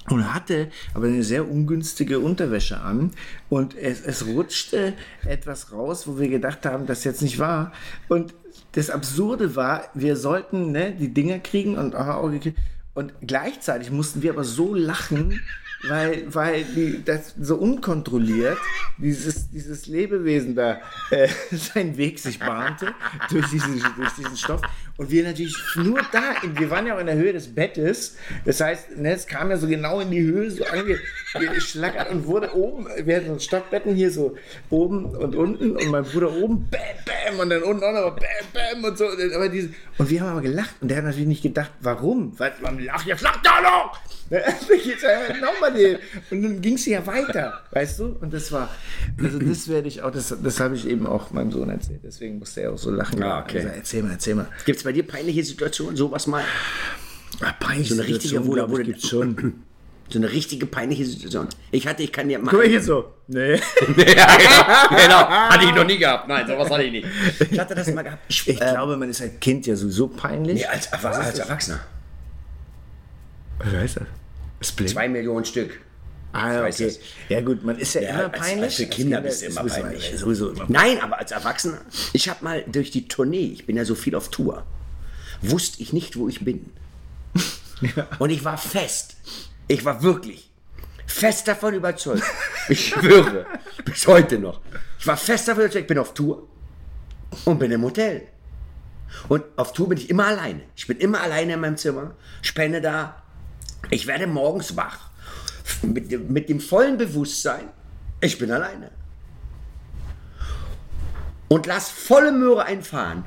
Und 0.09 0.33
hatte 0.33 0.69
aber 0.93 1.07
eine 1.07 1.23
sehr 1.23 1.49
ungünstige 1.49 2.19
Unterwäsche 2.19 2.79
an. 2.81 3.11
Und 3.49 3.75
es, 3.77 4.01
es 4.01 4.25
rutschte 4.25 4.93
etwas 5.25 5.71
raus, 5.71 6.07
wo 6.07 6.19
wir 6.19 6.29
gedacht 6.29 6.65
haben, 6.65 6.85
das 6.87 7.03
jetzt 7.03 7.21
nicht 7.21 7.39
war. 7.39 7.71
Und 8.07 8.33
das 8.73 8.89
Absurde 8.89 9.55
war, 9.55 9.83
wir 9.93 10.15
sollten 10.15 10.71
ne, 10.71 10.93
die 10.93 11.13
Dinger 11.13 11.39
kriegen 11.39 11.77
und 11.77 11.93
kriegen. 11.93 12.55
Und 12.93 13.13
gleichzeitig 13.21 13.91
mussten 13.91 14.21
wir 14.21 14.31
aber 14.31 14.43
so 14.43 14.73
lachen, 14.73 15.39
weil, 15.87 16.33
weil 16.33 16.63
die, 16.63 17.03
das 17.03 17.35
so 17.39 17.55
unkontrolliert 17.55 18.57
dieses, 18.97 19.49
dieses 19.49 19.87
Lebewesen 19.87 20.55
da 20.55 20.81
äh, 21.11 21.29
seinen 21.51 21.97
Weg 21.97 22.19
sich 22.19 22.39
bahnte 22.39 22.93
durch 23.29 23.47
diesen, 23.47 23.81
durch 23.95 24.11
diesen 24.17 24.35
Stoff. 24.35 24.61
Und 24.97 25.09
wir 25.09 25.23
natürlich 25.23 25.55
nur 25.75 26.01
da, 26.11 26.35
wir 26.43 26.69
waren 26.69 26.85
ja 26.85 26.95
auch 26.95 26.99
in 26.99 27.05
der 27.05 27.15
Höhe 27.15 27.31
des 27.31 27.53
Bettes. 27.53 28.17
Das 28.43 28.59
heißt, 28.59 28.97
ne, 28.97 29.13
es 29.13 29.25
kam 29.25 29.49
ja 29.49 29.57
so 29.57 29.67
genau 29.67 30.01
in 30.01 30.11
die 30.11 30.21
Höhe 30.21 30.51
so 30.51 30.65
angeschlackert 31.33 32.09
und 32.11 32.25
wurde 32.25 32.53
oben, 32.55 32.87
wir 33.03 33.15
hatten 33.17 33.27
so 33.27 33.39
Stockbetten 33.39 33.95
hier 33.95 34.11
so 34.11 34.35
oben 34.69 35.05
und 35.05 35.35
unten 35.35 35.77
und 35.77 35.87
mein 35.89 36.03
Bruder 36.03 36.31
oben, 36.33 36.67
bam, 36.69 36.79
bam, 37.05 37.39
und 37.39 37.49
dann 37.49 37.63
unten 37.63 37.83
auch 37.83 37.93
noch 37.93 38.15
bam, 38.15 38.25
bam 38.53 38.83
und 38.83 38.97
so. 38.97 39.05
Aber 39.35 39.49
diese, 39.49 39.69
und 39.97 40.09
wir 40.09 40.21
haben 40.21 40.29
aber 40.29 40.41
gelacht 40.41 40.75
und 40.81 40.89
der 40.89 40.97
hat 40.97 41.03
natürlich 41.05 41.27
nicht 41.27 41.43
gedacht, 41.43 41.71
warum? 41.81 42.37
Weil 42.39 42.53
man 42.61 42.79
lacht, 42.83 43.05
jetzt 43.07 43.21
lacht 43.21 43.45
da 43.45 43.61
noch! 43.61 43.99
Nochmal 45.41 45.73
den. 45.73 45.97
Und 46.29 46.43
dann 46.43 46.61
ging 46.61 46.75
es 46.75 46.85
ja 46.85 47.05
weiter, 47.07 47.61
weißt 47.71 47.97
du? 47.99 48.15
Und 48.21 48.31
das 48.31 48.51
war, 48.51 48.69
also 49.21 49.39
das 49.39 49.67
werde 49.67 49.87
ich 49.87 50.03
auch, 50.03 50.11
das, 50.11 50.35
das 50.43 50.59
habe 50.59 50.75
ich 50.75 50.87
eben 50.87 51.07
auch 51.07 51.31
meinem 51.31 51.51
Sohn 51.51 51.69
erzählt. 51.69 52.01
Deswegen 52.03 52.37
musste 52.37 52.61
er 52.61 52.73
auch 52.73 52.77
so 52.77 52.91
lachen. 52.91 53.23
Ah, 53.23 53.41
okay. 53.41 53.57
Also, 53.57 53.69
erzähl 53.69 54.03
mal, 54.03 54.11
erzähl 54.11 54.35
mal. 54.35 54.47
Gibt 54.65 54.77
es 54.77 54.83
bei 54.83 54.91
dir 54.91 55.01
peinliche 55.07 55.43
Situationen, 55.43 55.95
sowas 55.95 56.27
mal? 56.27 56.43
Ah, 57.41 57.53
peinlich, 57.59 57.89
So 57.89 57.95
eine 57.95 58.07
richtige, 58.07 58.45
wo- 58.45 58.55
wo- 58.55 58.97
schon. 59.07 59.63
So 60.11 60.17
eine 60.17 60.31
richtige 60.31 60.65
peinliche 60.65 61.05
Situation. 61.05 61.47
Ich 61.71 61.85
hatte, 61.85 62.01
ich 62.01 62.11
kann 62.11 62.27
dir 62.27 62.39
mal. 62.39 62.49
Guck 62.49 62.61
mal 62.61 62.67
hier 62.67 62.81
so. 62.81 63.13
Nee. 63.27 63.53
ja, 63.55 63.57
genau, 63.95 64.89
genau. 65.03 65.29
Hatte 65.29 65.65
ich 65.65 65.73
noch 65.73 65.85
nie 65.85 65.97
gehabt. 65.99 66.27
Nein, 66.27 66.47
sowas 66.47 66.69
hatte 66.69 66.83
ich 66.83 66.91
nicht. 66.91 67.07
Ich 67.51 67.59
hatte 67.59 67.75
das 67.75 67.87
mal 67.93 68.01
gehabt. 68.01 68.23
Ich, 68.27 68.47
Ich 68.47 68.59
äh, 68.59 68.71
glaube, 68.71 68.97
man 68.97 69.09
ist 69.09 69.21
als 69.21 69.39
Kind 69.39 69.67
ja 69.67 69.75
sowieso 69.75 70.07
peinlich. 70.07 70.55
nee, 70.55 70.65
als, 70.65 70.91
als, 70.91 71.05
als 71.05 71.37
Erwachsener. 71.39 71.79
Was 73.59 73.73
heißt 73.73 73.97
das? 73.97 74.67
Split? 74.67 74.89
Zwei 74.89 75.07
Millionen 75.07 75.45
Stück. 75.45 75.79
Ah, 76.31 76.53
ja, 76.53 76.61
weiß 76.63 76.75
okay. 76.75 76.85
das. 76.85 76.99
Ja 77.29 77.41
gut, 77.41 77.63
man 77.63 77.77
ist 77.77 77.93
ja, 77.95 78.01
Ja, 78.01 78.09
immer 78.09 78.33
als- 78.33 78.39
peinlich. 78.41 78.63
als 78.65 78.75
für 78.75 78.85
Kinder 78.85 79.17
Kinder 79.17 79.21
bist 79.21 79.41
du 79.41 79.45
immer 79.47 79.63
peinlich. 79.65 80.13
Sowieso 80.15 80.49
immer 80.51 80.65
Nein, 80.67 80.99
aber 81.01 81.17
als 81.19 81.31
Erwachsener, 81.31 81.81
ich 82.13 82.29
habe 82.29 82.43
mal 82.43 82.63
durch 82.67 82.91
die 82.91 83.07
Tournee, 83.07 83.45
ich 83.53 83.65
bin 83.65 83.77
ja 83.77 83.85
so 83.85 83.95
viel 83.95 84.15
auf 84.15 84.29
Tour, 84.29 84.63
wusste 85.41 85.81
ich 85.81 85.91
nicht, 85.93 86.17
wo 86.17 86.29
ich 86.29 86.43
bin. 86.45 86.71
Und 88.19 88.29
ich 88.29 88.43
war 88.43 88.57
fest, 88.57 89.15
ich 89.69 89.86
war 89.86 90.03
wirklich 90.03 90.51
fest 91.08 91.47
davon 91.47 91.73
überzeugt. 91.73 92.23
Ich 92.67 92.89
schwöre, 92.89 93.45
bis 93.86 94.05
heute 94.05 94.38
noch. 94.38 94.60
Ich 94.99 95.08
war 95.08 95.15
fest 95.17 95.47
davon 95.47 95.63
überzeugt, 95.63 95.84
ich 95.84 95.88
bin 95.88 95.97
auf 95.97 96.13
Tour 96.13 96.47
und 97.45 97.58
bin 97.58 97.71
im 97.71 97.84
Hotel. 97.84 98.27
Und 99.27 99.43
auf 99.55 99.73
Tour 99.73 99.89
bin 99.89 99.97
ich 99.97 100.10
immer 100.10 100.27
alleine. 100.27 100.62
Ich 100.75 100.86
bin 100.86 100.97
immer 100.97 101.21
alleine 101.21 101.53
in 101.53 101.60
meinem 101.62 101.77
Zimmer, 101.77 102.15
spende 102.41 102.82
da. 102.82 103.23
Ich 103.89 104.05
werde 104.05 104.27
morgens 104.27 104.75
wach 104.75 105.10
mit, 105.82 106.12
dem- 106.12 106.32
mit 106.32 106.49
dem 106.49 106.60
vollen 106.60 106.97
Bewusstsein, 106.97 107.69
ich 108.21 108.38
bin 108.38 108.51
alleine. 108.51 108.91
Und 111.47 111.65
lass 111.65 111.89
volle 111.89 112.32
Möhre 112.32 112.65
einfahren. 112.65 113.23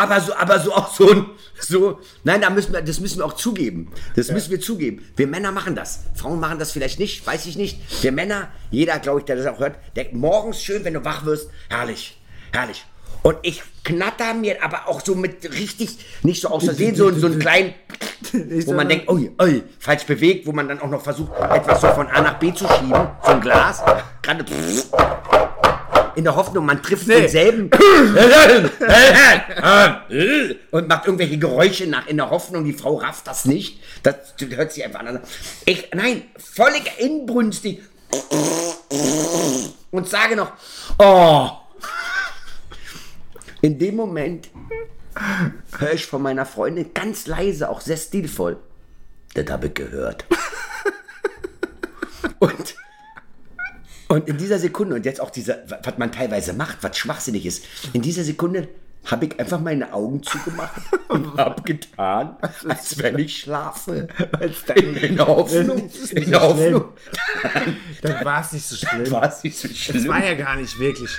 Aber 0.00 0.20
so, 0.20 0.34
aber 0.34 0.58
so 0.58 0.72
auch 0.72 0.94
so 0.94 1.10
ein, 1.10 1.26
so, 1.60 1.98
nein, 2.24 2.40
da 2.40 2.48
müssen 2.48 2.72
wir, 2.72 2.80
das 2.80 3.00
müssen 3.00 3.18
wir 3.18 3.26
auch 3.26 3.34
zugeben. 3.34 3.92
Das 4.16 4.32
müssen 4.32 4.50
wir 4.50 4.58
zugeben. 4.58 5.04
Wir 5.14 5.26
Männer 5.26 5.52
machen 5.52 5.74
das. 5.74 6.00
Frauen 6.14 6.40
machen 6.40 6.58
das 6.58 6.72
vielleicht 6.72 6.98
nicht, 6.98 7.26
weiß 7.26 7.44
ich 7.44 7.56
nicht. 7.56 8.02
Wir 8.02 8.10
Männer, 8.10 8.48
jeder, 8.70 8.98
glaube 8.98 9.20
ich, 9.20 9.26
der 9.26 9.36
das 9.36 9.46
auch 9.46 9.58
hört, 9.58 9.76
denkt 9.96 10.14
morgens 10.14 10.62
schön, 10.62 10.84
wenn 10.84 10.94
du 10.94 11.04
wach 11.04 11.26
wirst, 11.26 11.50
herrlich, 11.68 12.18
herrlich. 12.50 12.86
Und 13.22 13.36
ich 13.42 13.62
knatter 13.84 14.32
mir 14.32 14.64
aber 14.64 14.88
auch 14.88 15.02
so 15.04 15.14
mit 15.14 15.44
richtig, 15.52 15.98
nicht 16.22 16.40
so 16.40 16.48
aus 16.48 16.64
Versehen, 16.64 16.94
so, 16.94 17.12
so 17.12 17.26
einen 17.26 17.38
kleinen, 17.38 17.74
wo 18.64 18.72
man 18.72 18.88
denkt, 18.88 19.10
ui, 19.10 19.30
ui, 19.38 19.62
falsch 19.78 20.04
bewegt, 20.04 20.46
wo 20.46 20.52
man 20.52 20.66
dann 20.66 20.80
auch 20.80 20.88
noch 20.88 21.02
versucht, 21.02 21.32
etwas 21.38 21.82
so 21.82 21.88
von 21.88 22.06
A 22.06 22.22
nach 22.22 22.38
B 22.38 22.54
zu 22.54 22.66
schieben, 22.66 23.08
so 23.22 23.32
ein 23.32 23.40
Glas, 23.42 23.82
gerade 24.22 24.44
in 26.16 26.24
der 26.24 26.36
Hoffnung, 26.36 26.66
man 26.66 26.82
trifft 26.82 27.08
denselben 27.08 27.70
und 30.70 30.88
macht 30.88 31.06
irgendwelche 31.06 31.38
Geräusche 31.38 31.86
nach, 31.86 32.06
in 32.06 32.16
der 32.16 32.30
Hoffnung, 32.30 32.64
die 32.64 32.72
Frau 32.72 32.96
rafft 32.96 33.26
das 33.26 33.44
nicht. 33.44 33.82
Das 34.02 34.34
hört 34.38 34.72
sich 34.72 34.84
einfach 34.84 35.00
an. 35.00 35.20
Ich, 35.66 35.90
nein, 35.94 36.22
völlig 36.36 36.98
inbrünstig 36.98 37.82
und 39.90 40.08
sage 40.08 40.36
noch, 40.36 40.52
oh. 40.98 41.50
In 43.62 43.78
dem 43.78 43.96
Moment 43.96 44.48
höre 45.78 45.92
ich 45.92 46.06
von 46.06 46.22
meiner 46.22 46.46
Freundin 46.46 46.94
ganz 46.94 47.26
leise, 47.26 47.68
auch 47.68 47.80
sehr 47.80 47.98
stilvoll. 47.98 48.56
Das 49.34 49.48
habe 49.50 49.68
ich 49.68 49.74
gehört. 49.74 50.24
und, 52.38 52.74
und 54.10 54.28
in 54.28 54.36
dieser 54.36 54.58
Sekunde, 54.58 54.96
und 54.96 55.04
jetzt 55.06 55.20
auch 55.20 55.30
dieser, 55.30 55.58
was 55.84 55.96
man 55.98 56.12
teilweise 56.12 56.52
macht, 56.52 56.78
was 56.82 56.98
schwachsinnig 56.98 57.46
ist, 57.46 57.64
in 57.92 58.02
dieser 58.02 58.24
Sekunde 58.24 58.68
habe 59.06 59.24
ich 59.24 59.40
einfach 59.40 59.58
meine 59.60 59.94
Augen 59.94 60.22
zugemacht 60.22 60.82
und 61.08 61.34
habe 61.38 61.62
getan, 61.62 62.36
als 62.68 62.98
wenn 62.98 63.18
ich 63.18 63.38
schlafe. 63.38 64.08
In, 64.74 64.96
in 64.96 65.16
der 65.16 65.26
Hoffnung, 65.26 65.88
in 66.10 66.30
der 66.30 66.42
Hoffnung, 66.42 66.84
Dann 68.02 68.24
war 68.24 68.42
es 68.42 68.52
nicht 68.52 68.66
so 68.66 68.76
schlimm. 68.76 69.10
war 69.10 69.26
es 69.28 69.42
nicht 69.42 69.56
so 69.56 69.68
Das 69.68 69.76
schlimm. 69.78 70.08
war 70.08 70.22
ja 70.22 70.34
gar 70.34 70.56
nicht 70.56 70.78
wirklich. 70.78 71.10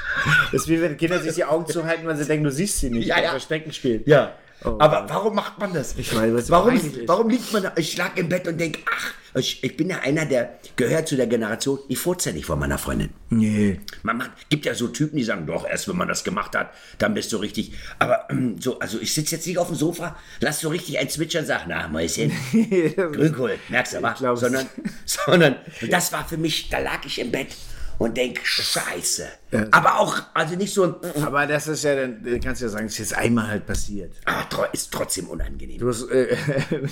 Das 0.51 0.61
ist 0.61 0.67
wie 0.67 0.79
wenn 0.79 0.95
Kinder 0.97 1.19
sich 1.21 1.33
die 1.33 1.43
Augen 1.45 1.65
zuhalten, 1.65 2.05
weil 2.05 2.17
sie 2.17 2.25
denken, 2.25 2.43
du 2.43 2.51
siehst 2.51 2.79
sie 2.81 2.91
nicht. 2.91 3.07
Ja, 3.07 3.19
ja. 3.19 3.31
Verstecken 3.31 3.73
spielen. 3.73 4.03
Ja. 4.05 4.33
Oh 4.63 4.77
Aber 4.79 5.09
warum 5.09 5.35
macht 5.35 5.57
man 5.59 5.73
das? 5.73 5.95
Ich 5.97 6.15
weiß, 6.15 6.33
was 6.33 6.49
warum, 6.51 6.75
ist. 6.75 7.07
warum 7.07 7.29
liegt 7.29 7.51
man 7.51 7.63
da? 7.63 7.73
Ich 7.75 7.97
lag 7.97 8.15
im 8.15 8.29
Bett 8.29 8.47
und 8.47 8.59
denke, 8.59 8.79
ach, 8.93 9.13
ich, 9.33 9.63
ich 9.63 9.77
bin 9.77 9.89
ja 9.89 9.99
einer, 9.99 10.25
der 10.25 10.59
gehört 10.75 11.07
zu 11.07 11.15
der 11.15 11.25
Generation, 11.25 11.79
ich 11.87 11.97
furze 11.97 12.29
ja 12.29 12.35
nicht 12.35 12.45
vor 12.45 12.57
meiner 12.57 12.77
Freundin. 12.77 13.09
Nee. 13.29 13.79
Man 14.03 14.17
macht, 14.17 14.31
gibt 14.49 14.65
ja 14.65 14.75
so 14.75 14.87
Typen, 14.89 15.17
die 15.17 15.23
sagen, 15.23 15.47
doch, 15.47 15.65
erst 15.65 15.87
wenn 15.87 15.95
man 15.95 16.07
das 16.07 16.23
gemacht 16.23 16.55
hat, 16.55 16.71
dann 16.99 17.13
bist 17.13 17.31
du 17.31 17.37
richtig. 17.37 17.73
Aber 17.97 18.27
ähm, 18.29 18.59
so, 18.59 18.77
also 18.79 18.99
ich 18.99 19.13
sitze 19.13 19.35
jetzt 19.35 19.47
nicht 19.47 19.57
auf 19.57 19.67
dem 19.67 19.77
Sofa, 19.77 20.15
lass 20.41 20.59
so 20.59 20.69
richtig 20.69 20.99
ein 20.99 21.09
Zwitschern 21.09 21.41
und 21.41 21.47
sag, 21.47 21.65
na, 21.67 21.87
Mäuschen, 21.87 22.31
Grünkohl, 22.95 23.57
merkst 23.69 23.93
du, 23.93 23.99
glaub's. 23.99 24.41
Sondern, 24.41 24.67
sondern, 25.05 25.55
das 25.89 26.11
war 26.11 26.27
für 26.27 26.37
mich, 26.37 26.69
da 26.69 26.79
lag 26.79 27.05
ich 27.05 27.19
im 27.19 27.31
Bett 27.31 27.55
und 27.97 28.17
denk, 28.17 28.41
scheiße. 28.43 29.27
Aber 29.71 29.99
auch, 29.99 30.21
also 30.33 30.55
nicht 30.55 30.73
so 30.73 30.83
ein, 30.83 30.95
Aber 31.23 31.45
das 31.45 31.67
ist 31.67 31.83
ja 31.83 31.95
dann, 31.95 32.23
du 32.23 32.39
kannst 32.39 32.61
ja 32.61 32.69
sagen, 32.69 32.85
es 32.85 32.93
ist 32.93 32.99
jetzt 32.99 33.17
einmal 33.17 33.47
halt 33.47 33.65
passiert. 33.65 34.13
aber 34.25 34.47
tro 34.49 34.63
ist 34.71 34.91
trotzdem 34.91 35.27
unangenehm. 35.27 35.77
Du 35.77 35.89
hast 35.89 36.09
äh, 36.09 36.35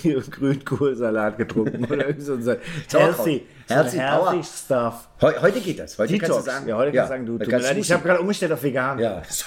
Grünkohlsalat 0.30 1.38
getrunken 1.38 1.86
oder 1.86 2.14
so 2.20 2.34
ein 2.34 2.44
healthy, 2.92 3.46
Healthy 3.70 3.98
healthy 3.98 4.44
stuff. 4.44 5.10
Heu, 5.22 5.34
heute 5.42 5.60
geht 5.62 5.80
das. 5.80 5.98
Heute 5.98 6.14
Detox. 6.14 6.30
kannst 6.32 6.48
du 6.48 6.52
sagen. 6.52 6.68
ja, 6.68 6.78
heute 6.78 6.92
kannst 6.92 7.10
du 7.10 7.14
sagen, 7.14 7.26
du, 7.26 7.34
mir 7.34 7.46
kannst 7.46 7.70
du 7.70 7.78
ich 7.78 7.92
habe 7.92 8.04
gerade 8.04 8.22
umgestellt 8.22 8.52
auf 8.52 8.64
vegan. 8.64 9.00
Ja, 9.00 9.22
so, 9.30 9.46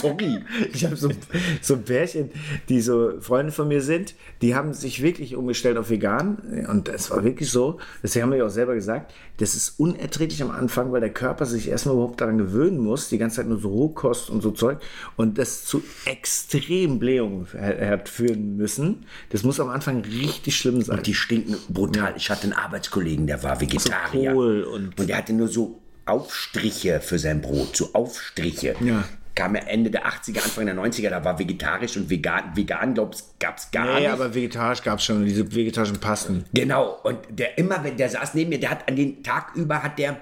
sorry. 0.00 0.40
Ich 0.72 0.84
habe 0.84 0.96
so, 0.96 1.10
so 1.60 1.74
ein 1.74 1.82
Pärchen, 1.84 2.30
die 2.68 2.80
so 2.80 3.20
Freunde 3.20 3.52
von 3.52 3.68
mir 3.68 3.82
sind, 3.82 4.14
die 4.40 4.54
haben 4.54 4.72
sich 4.72 5.02
wirklich 5.02 5.36
umgestellt 5.36 5.76
auf 5.76 5.90
vegan. 5.90 6.66
Und 6.68 6.88
es 6.88 7.10
war 7.10 7.22
wirklich 7.22 7.50
so, 7.50 7.78
deswegen 8.02 8.24
haben 8.24 8.30
wir 8.30 8.38
ja 8.38 8.46
auch 8.46 8.50
selber 8.50 8.74
gesagt, 8.74 9.12
das 9.38 9.54
ist 9.54 9.80
unerträglich 9.80 10.42
am 10.42 10.50
Anfang, 10.50 10.92
weil 10.92 11.00
der 11.00 11.12
Körper 11.12 11.44
sich 11.44 11.68
erstmal 11.68 11.96
überhaupt 11.96 12.16
daran 12.24 12.38
gewöhnen 12.38 12.78
muss, 12.78 13.08
die 13.08 13.18
ganze 13.18 13.36
Zeit 13.36 13.46
nur 13.46 13.58
so 13.60 13.68
Rohkost 13.68 14.30
und 14.30 14.42
so 14.42 14.50
Zeug. 14.50 14.78
Und 15.16 15.38
das 15.38 15.64
zu 15.64 15.82
extremen 16.04 16.98
Blähungen 16.98 17.46
hat 17.52 18.08
führen 18.08 18.56
müssen. 18.56 19.06
Das 19.30 19.42
muss 19.42 19.60
am 19.60 19.68
Anfang 19.68 20.02
richtig 20.02 20.56
schlimm 20.56 20.82
sein. 20.82 21.02
Die 21.02 21.14
stinken 21.14 21.56
brutal. 21.68 22.14
Ich 22.16 22.30
hatte 22.30 22.44
einen 22.44 22.52
Arbeitskollegen, 22.52 23.26
der 23.26 23.42
war 23.42 23.60
Vegetarier. 23.60 24.32
Kohl 24.32 24.62
und- 24.64 24.98
und 24.98 25.08
der 25.08 25.16
hatte 25.18 25.32
nur 25.32 25.48
so 25.48 25.80
Aufstriche 26.06 27.00
für 27.00 27.18
sein 27.18 27.40
Brot. 27.40 27.76
So 27.76 27.90
Aufstriche. 27.92 28.74
Ja. 28.84 29.04
Kam 29.34 29.56
er 29.56 29.68
Ende 29.68 29.90
der 29.90 30.06
80er, 30.06 30.44
Anfang 30.44 30.66
der 30.66 30.76
90er, 30.76 31.10
da 31.10 31.24
war 31.24 31.38
vegetarisch 31.40 31.96
und 31.96 32.08
vegan. 32.08 32.52
Vegan, 32.54 32.94
gab 32.94 33.12
es 33.14 33.70
gar 33.72 33.94
Nee, 33.94 34.00
nicht. 34.02 34.10
aber 34.10 34.32
vegetarisch 34.32 34.82
gab 34.82 35.00
es 35.00 35.04
schon, 35.04 35.24
diese 35.24 35.52
vegetarischen 35.52 35.98
Pasten. 35.98 36.44
Genau, 36.54 36.98
und 37.02 37.18
der 37.30 37.58
immer, 37.58 37.82
wenn 37.82 37.96
der 37.96 38.08
saß 38.10 38.34
neben 38.34 38.50
mir, 38.50 38.60
der 38.60 38.70
hat 38.70 38.86
an 38.88 38.94
den 38.94 39.24
Tag 39.24 39.56
über 39.56 39.82
hat 39.82 39.98
der 39.98 40.18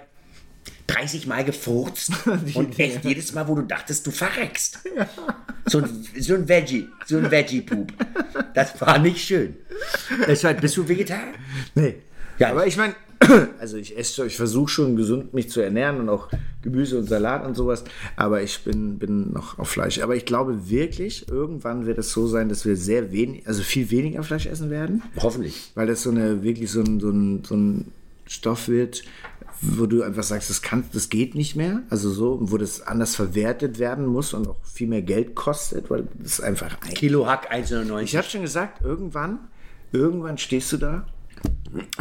30 0.87 1.27
Mal 1.27 1.45
gefurzt 1.45 2.11
und 2.55 2.79
echt 2.79 3.05
jedes 3.05 3.33
Mal, 3.33 3.47
wo 3.49 3.55
du 3.55 3.63
dachtest, 3.63 4.07
du 4.07 4.11
verreckst. 4.11 4.81
So 5.65 5.79
ein, 5.79 6.05
so 6.19 6.35
ein 6.35 6.49
Veggie, 6.49 6.89
so 7.07 7.19
ein 7.19 7.31
Veggie-Poop. 7.31 7.93
Das 8.53 8.81
war 8.81 8.99
nicht 8.99 9.25
schön. 9.25 9.55
Deshalb 10.27 10.61
bist 10.61 10.77
du 10.77 10.89
Vegetarier? 10.89 11.35
Nee. 11.77 11.95
Ja. 12.41 12.51
aber 12.51 12.67
ich 12.67 12.77
meine, 12.77 12.97
also 13.61 13.77
ich 13.77 13.97
esse, 13.97 14.27
ich 14.27 14.37
versuche 14.37 14.69
schon 14.69 14.97
gesund 14.97 15.35
mich 15.35 15.51
zu 15.51 15.61
ernähren 15.61 16.01
und 16.01 16.09
auch 16.09 16.29
Gemüse 16.63 16.99
und 16.99 17.09
Salat 17.09 17.45
und 17.47 17.55
sowas, 17.55 17.85
aber 18.17 18.43
ich 18.43 18.59
bin, 18.65 18.99
bin 18.99 19.33
noch 19.33 19.59
auf 19.59 19.69
Fleisch. 19.69 20.01
Aber 20.01 20.17
ich 20.17 20.27
glaube 20.27 20.69
wirklich, 20.71 21.29
irgendwann 21.29 21.87
wird 21.87 21.99
es 21.99 22.13
so 22.13 22.27
sein, 22.27 22.49
dass 22.49 22.65
wir 22.65 22.77
sehr 22.77 23.13
wenig, 23.13 23.47
also 23.47 23.63
viel 23.63 23.91
weniger 23.91 24.23
Fleisch 24.23 24.47
essen 24.47 24.71
werden, 24.71 25.03
Hoffentlich. 25.19 25.71
weil 25.75 25.87
das 25.87 26.03
so 26.03 26.11
eine, 26.11 26.43
wirklich 26.43 26.71
so 26.71 26.81
ein, 26.81 27.01
so 27.01 27.11
ein, 27.11 27.45
so 27.45 27.55
ein 27.55 27.93
Stoff 28.27 28.69
wird, 28.69 29.03
wo 29.63 29.87
du 29.87 30.03
einfach 30.03 30.25
sagst, 30.25 30.51
das 30.51 30.61
kann, 30.61 30.85
das 30.93 31.09
geht 31.09 31.37
nicht 31.37 31.55
mehr, 31.55 31.83
also 31.89 32.11
so, 32.11 32.39
wo 32.43 32.57
das 32.59 32.83
anders 32.83 33.15
verwertet 33.15 33.79
werden 33.79 34.07
muss 34.07 34.35
und 34.35 34.49
auch 34.49 34.57
viel 34.65 34.89
mehr 34.89 35.03
Geld 35.03 35.37
kostet, 35.37 35.89
weil 35.89 36.09
das 36.15 36.41
einfach 36.41 36.77
ein 36.83 36.95
Kilo 36.95 37.27
Hack 37.27 37.53
1,99. 37.53 38.03
ich 38.03 38.17
habe 38.17 38.27
schon 38.27 38.43
gesagt, 38.43 38.85
irgendwann, 38.85 39.39
irgendwann 39.93 40.37
stehst 40.37 40.73
du 40.73 40.79
da. 40.79 41.07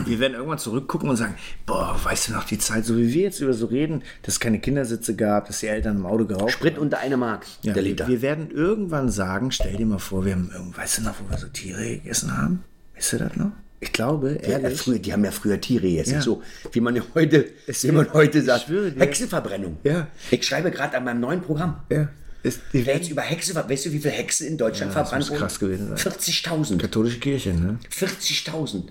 Wir 0.06 0.20
werden 0.20 0.34
irgendwann 0.34 0.58
zurückgucken 0.58 1.10
und 1.10 1.16
sagen, 1.16 1.36
boah, 1.66 1.98
weißt 2.04 2.28
du 2.28 2.34
noch 2.34 2.44
die 2.44 2.58
Zeit, 2.58 2.86
so 2.86 2.98
wie 2.98 3.14
wir 3.14 3.24
jetzt 3.24 3.40
über 3.40 3.54
so 3.54 3.68
reden, 3.68 4.04
dass 4.24 4.36
es 4.36 4.40
keine 4.40 4.60
Kindersitze 4.60 5.16
gab, 5.16 5.48
dass 5.48 5.62
die 5.62 5.68
Eltern 5.68 5.98
im 5.98 6.06
Auto 6.06 6.26
geraucht 6.26 6.52
Sprit 6.52 6.78
unter 6.78 7.00
eine 7.00 7.16
Mark, 7.16 7.46
ja, 7.62 7.74
der 7.74 7.84
Liter. 7.84 8.08
Wir 8.08 8.22
werden 8.22 8.52
irgendwann 8.52 9.10
sagen, 9.10 9.52
stell 9.52 9.78
dir 9.78 9.86
mal 9.86 10.00
vor, 10.00 10.26
wir 10.26 10.34
haben, 10.34 10.52
weißt 10.76 10.98
du 10.98 11.04
noch, 11.04 11.16
wo 11.20 11.30
wir 11.30 11.38
so 11.38 11.48
Tiere 11.48 11.98
gegessen 11.98 12.36
haben? 12.36 12.64
Weißt 12.96 13.14
du 13.14 13.18
das 13.20 13.36
noch? 13.36 13.52
Ich 13.84 13.92
glaube, 13.92 14.40
Ja, 14.44 14.60
ehrlich. 14.60 14.80
früher, 14.80 15.00
die 15.00 15.12
haben 15.12 15.26
ja 15.26 15.32
früher 15.32 15.60
Tiere 15.60 15.88
jetzt. 15.88 16.12
Ja. 16.12 16.22
So, 16.22 16.42
wie 16.72 16.80
man 16.80 17.02
heute, 17.16 17.50
wie 17.68 17.92
man 17.92 18.14
heute 18.14 18.42
sagt. 18.44 18.66
schwöre. 18.68 18.92
Hexenverbrennung. 18.98 19.78
Ja. 19.84 20.08
Ich 20.30 20.46
schreibe 20.46 20.70
gerade 20.72 20.96
an 20.98 21.04
meinem 21.04 21.20
neuen 21.20 21.42
Programm. 21.42 21.82
ja, 21.90 22.08
ist, 22.44 22.62
die 22.74 22.78
Jetzt 22.80 22.88
werden, 22.88 23.08
über 23.10 23.22
Hexe, 23.24 23.54
weißt 23.56 23.86
du, 23.88 23.92
wie 23.92 24.00
viele 24.00 24.14
Hexen 24.14 24.48
in 24.48 24.58
Deutschland 24.58 24.96
das 24.96 25.10
verbrannt 25.10 25.30
muss 25.30 25.38
krass 25.40 25.60
gewesen 25.60 25.96
sein. 25.96 25.98
40.000. 26.14 26.78
katholische 26.80 27.20
Kirche, 27.20 27.54
ne? 27.54 27.78
40.000. 27.92 28.84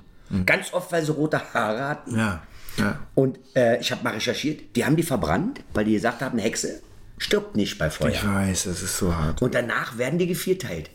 Ganz 0.46 0.72
oft, 0.72 0.92
weil 0.92 1.04
sie 1.04 1.10
rote 1.12 1.40
Haare 1.54 1.88
hatten. 1.88 2.16
Ja, 2.16 2.42
ja. 2.76 3.00
Und 3.16 3.38
äh, 3.56 3.80
ich 3.80 3.90
habe 3.90 4.04
mal 4.04 4.12
recherchiert, 4.14 4.76
die 4.76 4.84
haben 4.84 4.94
die 4.96 5.02
verbrannt, 5.02 5.60
weil 5.74 5.84
die 5.84 5.92
gesagt 5.94 6.20
haben, 6.22 6.32
eine 6.34 6.42
Hexe 6.42 6.80
stirbt 7.18 7.56
nicht 7.56 7.78
bei 7.78 7.90
Feuer. 7.90 8.10
Ich 8.10 8.24
weiß, 8.26 8.64
das 8.64 8.82
ist 8.82 8.96
so 8.98 9.14
hart. 9.14 9.42
Und 9.42 9.54
danach 9.54 9.98
werden 9.98 10.18
die 10.18 10.26
gevierteilt. 10.28 10.90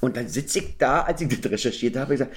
Und 0.00 0.16
dann 0.16 0.28
sitze 0.28 0.58
ich 0.60 0.76
da, 0.78 1.02
als 1.02 1.20
ich 1.20 1.28
das 1.40 1.50
recherchiert 1.52 1.96
habe, 1.96 2.14
ich 2.14 2.20
gesagt, 2.20 2.36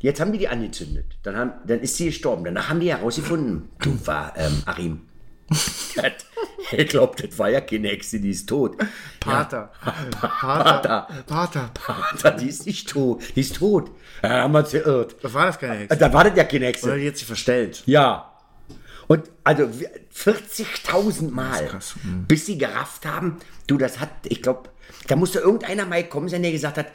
Jetzt 0.00 0.20
haben 0.20 0.32
die 0.32 0.38
die 0.38 0.48
angezündet. 0.48 1.06
Dann, 1.22 1.36
haben, 1.36 1.52
dann 1.66 1.80
ist 1.80 1.96
sie 1.96 2.06
gestorben. 2.06 2.44
Danach 2.44 2.70
haben 2.70 2.80
die 2.80 2.90
herausgefunden, 2.90 3.68
du 3.80 4.06
war 4.06 4.34
ähm, 4.36 4.62
Arim. 4.64 5.02
er 6.72 6.84
glaubt, 6.84 7.22
das 7.22 7.38
war 7.38 7.50
ja 7.50 7.60
keine 7.60 7.88
Hexe, 7.88 8.20
die 8.20 8.30
ist 8.30 8.48
tot. 8.48 8.76
Pater. 9.20 9.72
Pater. 10.20 11.08
Pater. 11.26 11.70
Pater, 11.74 12.30
die 12.32 12.48
ist 12.48 12.66
nicht 12.66 12.88
tot. 12.88 13.22
Die 13.34 13.40
ist 13.40 13.56
tot. 13.56 13.90
Ja, 14.22 14.42
haben 14.42 14.52
wir 14.52 14.60
uns 14.60 14.70
geirrt. 14.70 15.16
Da 15.22 15.34
war 15.34 15.46
das 15.46 15.58
keine 15.58 15.74
Hexe. 15.74 15.98
Da 15.98 16.12
war 16.12 16.24
das 16.24 16.36
ja 16.36 16.44
keine 16.44 16.66
Hexe. 16.66 16.86
Oder 16.86 16.96
die 16.96 17.08
hat 17.08 17.16
sich 17.16 17.26
verstellt. 17.26 17.82
Ja. 17.86 18.32
Und 19.06 19.28
also 19.42 19.64
40.000 20.14 21.30
Mal, 21.30 21.66
krass. 21.66 21.94
bis 22.28 22.46
sie 22.46 22.56
gerafft 22.56 23.04
haben, 23.06 23.38
du, 23.66 23.76
das 23.76 23.98
hat, 23.98 24.10
ich 24.24 24.40
glaube, 24.40 24.70
da 25.08 25.16
musste 25.16 25.40
irgendeiner 25.40 25.84
mal 25.84 26.04
kommen 26.04 26.28
sein, 26.28 26.42
der 26.42 26.52
gesagt 26.52 26.78
hat, 26.78 26.86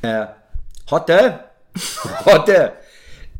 äh, 0.00 0.26
Hotte, 0.90 1.44
Hotte. 2.24 2.72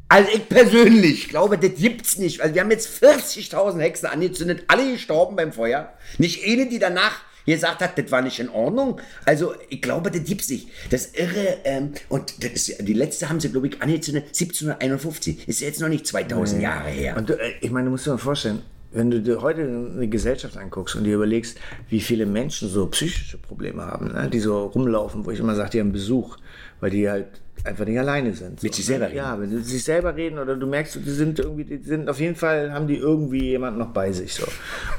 Also 0.08 0.30
ich 0.34 0.48
persönlich 0.48 1.28
glaube, 1.28 1.58
das 1.58 1.74
gibt's 1.74 2.16
nicht. 2.16 2.40
Also 2.40 2.54
wir 2.54 2.62
haben 2.62 2.70
jetzt 2.70 3.02
40.000 3.02 3.78
Hexen 3.80 4.06
angezündet, 4.06 4.64
alle 4.68 4.92
gestorben 4.92 5.36
beim 5.36 5.52
Feuer. 5.52 5.92
Nicht 6.16 6.46
eine, 6.46 6.66
die 6.66 6.78
danach 6.78 7.20
gesagt 7.44 7.82
hat, 7.82 7.98
das 7.98 8.10
war 8.10 8.22
nicht 8.22 8.38
in 8.38 8.48
Ordnung. 8.48 9.00
Also 9.24 9.54
ich 9.68 9.82
glaube, 9.82 10.10
das 10.10 10.24
gibt's 10.24 10.48
nicht. 10.48 10.68
Das 10.90 11.12
irre. 11.14 11.58
Ähm, 11.64 11.92
und 12.08 12.42
das 12.42 12.52
ist, 12.52 12.86
die 12.86 12.92
letzte 12.94 13.28
haben 13.28 13.40
sie, 13.40 13.50
glaube 13.50 13.68
ich, 13.68 13.82
angezündet 13.82 14.26
1751. 14.28 15.46
Ist 15.46 15.60
jetzt 15.60 15.80
noch 15.80 15.88
nicht 15.88 16.06
2000 16.06 16.62
Jahre 16.62 16.88
her. 16.88 17.16
Und 17.16 17.28
du, 17.28 17.34
äh, 17.34 17.52
ich 17.60 17.70
meine, 17.70 17.86
du 17.86 17.90
musst 17.90 18.06
dir 18.06 18.10
mal 18.10 18.18
vorstellen, 18.18 18.62
wenn 18.92 19.10
du 19.10 19.20
dir 19.20 19.42
heute 19.42 19.62
eine 19.62 20.08
Gesellschaft 20.08 20.56
anguckst 20.56 20.96
und 20.96 21.04
dir 21.04 21.16
überlegst, 21.16 21.58
wie 21.90 22.00
viele 22.00 22.24
Menschen 22.24 22.68
so 22.68 22.86
psychische 22.86 23.36
Probleme 23.36 23.84
haben, 23.84 24.12
ne? 24.12 24.30
die 24.32 24.40
so 24.40 24.66
rumlaufen, 24.66 25.26
wo 25.26 25.30
ich 25.30 25.40
immer 25.40 25.54
sage, 25.54 25.70
die 25.70 25.80
haben 25.80 25.92
Besuch, 25.92 26.38
weil 26.80 26.90
die 26.90 27.08
halt 27.08 27.28
einfach 27.64 27.84
nicht 27.84 27.98
alleine 27.98 28.32
sind. 28.34 28.62
Mit 28.62 28.72
so, 28.72 28.76
sich 28.76 28.86
selber 28.86 29.06
ne? 29.06 29.10
reden. 29.10 29.18
Ja, 29.18 29.40
wenn 29.40 29.50
sie 29.50 29.58
sich 29.62 29.84
selber 29.84 30.16
reden 30.16 30.38
oder 30.38 30.56
du 30.56 30.66
merkst, 30.66 30.96
die 30.96 31.10
sind 31.10 31.38
irgendwie, 31.38 31.64
die 31.64 31.78
sind 31.78 32.08
auf 32.08 32.20
jeden 32.20 32.36
Fall, 32.36 32.72
haben 32.72 32.86
die 32.86 32.96
irgendwie 32.96 33.50
jemanden 33.50 33.78
noch 33.78 33.92
bei 33.92 34.12
sich 34.12 34.34
so. 34.34 34.46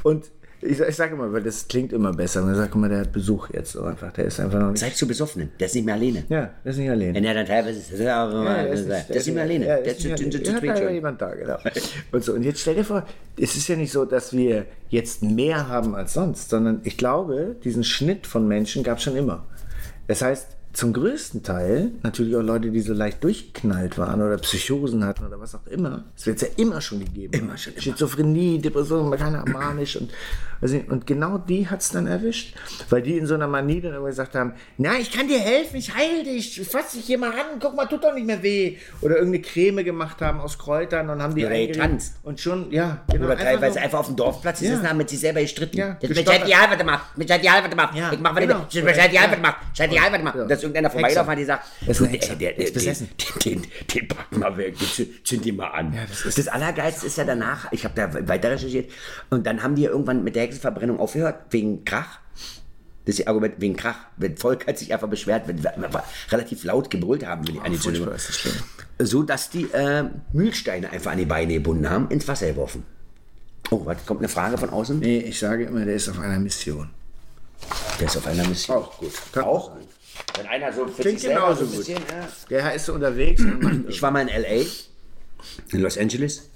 Und 0.02 0.24
ich, 0.62 0.78
ich 0.78 0.96
sage 0.96 1.14
immer, 1.14 1.32
weil 1.32 1.42
das 1.42 1.68
klingt 1.68 1.92
immer 1.92 2.12
besser. 2.12 2.42
Man 2.42 2.54
sagt 2.54 2.74
immer, 2.74 2.88
der 2.88 3.00
hat 3.00 3.12
Besuch 3.12 3.48
jetzt 3.50 3.72
so 3.72 3.82
einfach. 3.82 4.12
Der 4.12 4.26
ist 4.26 4.38
einfach 4.40 4.60
noch 4.60 4.70
nicht. 4.70 4.80
Seid 4.80 4.94
zu 4.94 5.08
besoffenen. 5.08 5.50
Der 5.58 5.66
ist 5.66 5.74
nicht 5.74 5.86
mehr 5.86 5.94
alleine. 5.94 6.24
Ja, 6.28 6.50
der 6.62 6.72
ist 6.72 6.78
nicht 6.78 6.90
alleine. 6.90 7.14
Wenn 7.14 7.24
er 7.24 7.34
dann 7.34 7.46
teilweise 7.46 7.78
ist, 7.78 7.98
ja, 7.98 8.28
der, 8.28 8.72
ist 8.72 8.86
ist 9.08 9.26
nicht 9.26 9.34
mehr 9.34 9.44
alleine. 9.44 9.64
Der 9.64 9.84
ist 9.86 10.00
zu, 10.00 10.08
nicht 10.08 10.48
alleine. 10.48 10.60
zweit 10.60 10.92
jemand 10.92 11.22
da, 11.22 11.34
genau. 11.34 11.56
Und, 12.12 12.24
so, 12.24 12.34
und 12.34 12.42
jetzt 12.42 12.60
stell 12.60 12.74
dir 12.74 12.84
vor, 12.84 13.06
es 13.38 13.56
ist 13.56 13.68
ja 13.68 13.76
nicht 13.76 13.90
so, 13.90 14.04
dass 14.04 14.34
wir 14.34 14.66
jetzt 14.90 15.22
mehr 15.22 15.68
haben 15.68 15.94
als 15.94 16.12
sonst, 16.12 16.50
sondern 16.50 16.80
ich 16.84 16.98
glaube, 16.98 17.56
diesen 17.64 17.82
Schnitt 17.82 18.26
von 18.26 18.46
Menschen 18.46 18.82
gab 18.82 18.98
es 18.98 19.04
schon 19.04 19.16
immer. 19.16 19.46
Das 20.08 20.20
heißt, 20.20 20.56
zum 20.72 20.92
größten 20.92 21.42
Teil 21.42 21.90
natürlich 22.02 22.36
auch 22.36 22.42
Leute, 22.42 22.70
die 22.70 22.80
so 22.80 22.92
leicht 22.92 23.24
durchgeknallt 23.24 23.98
waren 23.98 24.22
oder 24.22 24.36
Psychosen 24.38 25.04
hatten 25.04 25.26
oder 25.26 25.40
was 25.40 25.54
auch 25.54 25.66
immer. 25.66 26.04
Das 26.16 26.26
wird 26.26 26.36
es 26.36 26.42
ja 26.42 26.48
immer 26.56 26.80
schon 26.80 27.00
gegeben. 27.00 27.32
Immer 27.34 27.58
schon, 27.58 27.72
immer. 27.72 27.82
Schizophrenie, 27.82 28.60
Depression, 28.60 29.10
keine 29.16 29.38
Ahnung, 29.40 29.52
manisch 29.52 29.96
und, 29.96 30.10
nicht, 30.62 30.88
und 30.90 31.06
genau 31.06 31.38
die 31.38 31.68
hat 31.68 31.80
es 31.80 31.90
dann 31.90 32.06
erwischt, 32.06 32.54
weil 32.88 33.02
die 33.02 33.16
in 33.18 33.26
so 33.26 33.34
einer 33.34 33.48
Manie 33.48 33.80
dann 33.80 33.94
immer 33.94 34.06
gesagt 34.08 34.34
haben, 34.34 34.52
na, 34.78 34.98
ich 34.98 35.10
kann 35.10 35.26
dir 35.26 35.40
helfen, 35.40 35.76
ich 35.76 35.94
heil 35.94 36.22
dich, 36.22 36.60
fass 36.70 36.92
dich 36.92 37.04
hier 37.04 37.18
mal 37.18 37.30
an, 37.30 37.58
guck 37.60 37.74
mal, 37.74 37.86
tut 37.86 38.04
doch 38.04 38.14
nicht 38.14 38.26
mehr 38.26 38.42
weh. 38.42 38.76
Oder 39.00 39.16
irgendeine 39.16 39.42
Creme 39.42 39.84
gemacht 39.84 40.20
haben 40.20 40.38
aus 40.40 40.58
Kräutern 40.58 41.08
und 41.10 41.20
haben 41.22 41.34
die 41.34 41.42
getanzt. 41.66 42.14
Und 42.22 42.38
schon, 42.40 42.70
ja, 42.70 43.02
genau. 43.10 43.26
Oder 43.26 43.38
teilweise 43.38 43.74
so- 43.74 43.80
einfach 43.80 44.00
auf 44.00 44.06
dem 44.06 44.16
Dorfplatz 44.16 44.60
Ja. 44.60 44.70
sitzen 44.72 44.88
haben 44.88 44.98
mit 44.98 45.08
sich 45.10 45.18
selber 45.20 45.40
gestritten. 45.40 45.76
Ja, 45.78 45.96
das 46.00 46.08
mich 46.08 46.18
gestottert. 46.18 46.42
hat 46.42 46.48
die 46.48 46.54
Halberte 46.56 46.84
gemacht. 46.84 47.16
Mich 47.16 47.30
hat 47.30 47.42
die 47.42 47.50
Halberte 47.50 47.76
gemacht. 47.76 47.94
Ich 48.12 48.20
mach 48.20 48.34
was 48.34 48.40
genau. 48.42 48.66
genau. 48.70 48.84
mich 48.86 49.00
hat 49.00 49.10
die 49.10 49.14
Ja. 49.14 49.20
Halberte 49.22 49.40
gemacht. 49.42 49.56
Ich 49.74 49.80
hat 49.80 49.92
die 49.92 50.00
Halberte 50.00 50.18
gemacht. 50.24 50.50
Ja. 50.62 50.68
Dass 50.68 50.76
irgendeiner 50.82 50.88
Hexer. 50.88 51.24
vorbeilaufen 51.24 51.30
hat, 51.32 51.38
die 51.38 51.44
sagt, 51.44 51.66
Das 51.86 52.00
ist 52.00 52.10
Hexer. 52.12 52.36
der, 52.36 52.52
der, 52.52 52.66
ist. 52.66 53.00
Den, 53.44 53.62
den, 53.62 53.66
den 53.94 54.08
packen 54.08 54.40
wir 54.40 54.56
weg. 54.56 54.74
Zünd 55.24 55.44
die 55.44 55.52
mal 55.52 55.68
an. 55.68 55.92
Ja, 55.92 56.02
das 56.08 56.22
das, 56.24 56.38
ist- 56.38 56.52
Allergeilste 56.52 57.06
ist 57.06 57.16
ja 57.18 57.24
danach, 57.24 57.70
ich 57.72 57.84
habe 57.84 57.94
da 57.94 58.28
weiter 58.28 58.50
recherchiert, 58.50 58.90
und 59.30 59.46
dann 59.46 59.62
haben 59.62 59.74
die 59.74 59.84
irgendwann 59.84 60.24
mit 60.24 60.36
der 60.36 60.42
Hexenverbrennung 60.44 60.98
aufgehört, 61.00 61.36
wegen 61.50 61.84
Krach. 61.84 62.18
Das 63.06 63.14
ist 63.14 63.20
ihr 63.20 63.28
Argument 63.28 63.54
wegen 63.58 63.76
Krach. 63.76 63.96
Wenn 64.18 64.36
Volk 64.36 64.66
hat 64.66 64.78
sich 64.78 64.92
einfach 64.92 65.08
beschwert, 65.08 65.48
wenn 65.48 65.62
wir 65.62 66.04
relativ 66.30 66.64
laut 66.64 66.90
gebrüllt 66.90 67.24
haben, 67.26 67.46
wenn 67.48 67.54
die 67.72 67.74
ist 67.76 67.86
das 67.86 68.38
schlimm. 68.38 68.54
so 68.98 69.22
dass 69.22 69.48
die 69.50 69.64
äh, 69.72 70.04
Mühlsteine 70.32 70.90
einfach 70.90 71.12
an 71.12 71.18
die 71.18 71.24
Beine 71.24 71.54
gebunden 71.54 71.88
haben, 71.88 72.08
ins 72.10 72.28
Wasser 72.28 72.48
geworfen. 72.48 72.84
Oh, 73.70 73.80
was 73.86 74.04
kommt 74.04 74.20
eine 74.20 74.28
Frage 74.28 74.58
von 74.58 74.68
außen? 74.70 74.98
Nee, 74.98 75.18
ich 75.20 75.38
sage 75.38 75.64
immer, 75.64 75.84
der 75.84 75.94
ist 75.94 76.08
auf 76.08 76.18
einer 76.20 76.38
Mission. 76.38 76.90
Der 77.98 78.06
ist 78.06 78.16
auf 78.16 78.26
einer 78.26 78.46
Mission. 78.46 78.76
Auch 78.76 78.98
gut. 78.98 79.12
Kann 79.32 79.44
Auch 79.44 79.70
gut. 79.72 79.88
Wenn 80.36 80.46
einer 80.46 80.72
so 80.72 80.86
für 80.86 81.02
Klingt 81.02 81.20
sich 81.20 81.28
selber 81.28 81.54
so 81.54 81.64
ein 81.64 81.68
gut. 81.68 81.76
bisschen, 81.78 81.96
ja. 81.98 82.28
Der 82.48 82.74
ist 82.74 82.86
so 82.86 82.94
unterwegs 82.94 83.42
Ich 83.88 84.00
war 84.02 84.10
mal 84.10 84.22
in 84.22 84.28
L.A., 84.28 84.64
in 85.74 85.80
Los 85.80 85.98
Angeles 85.98 86.48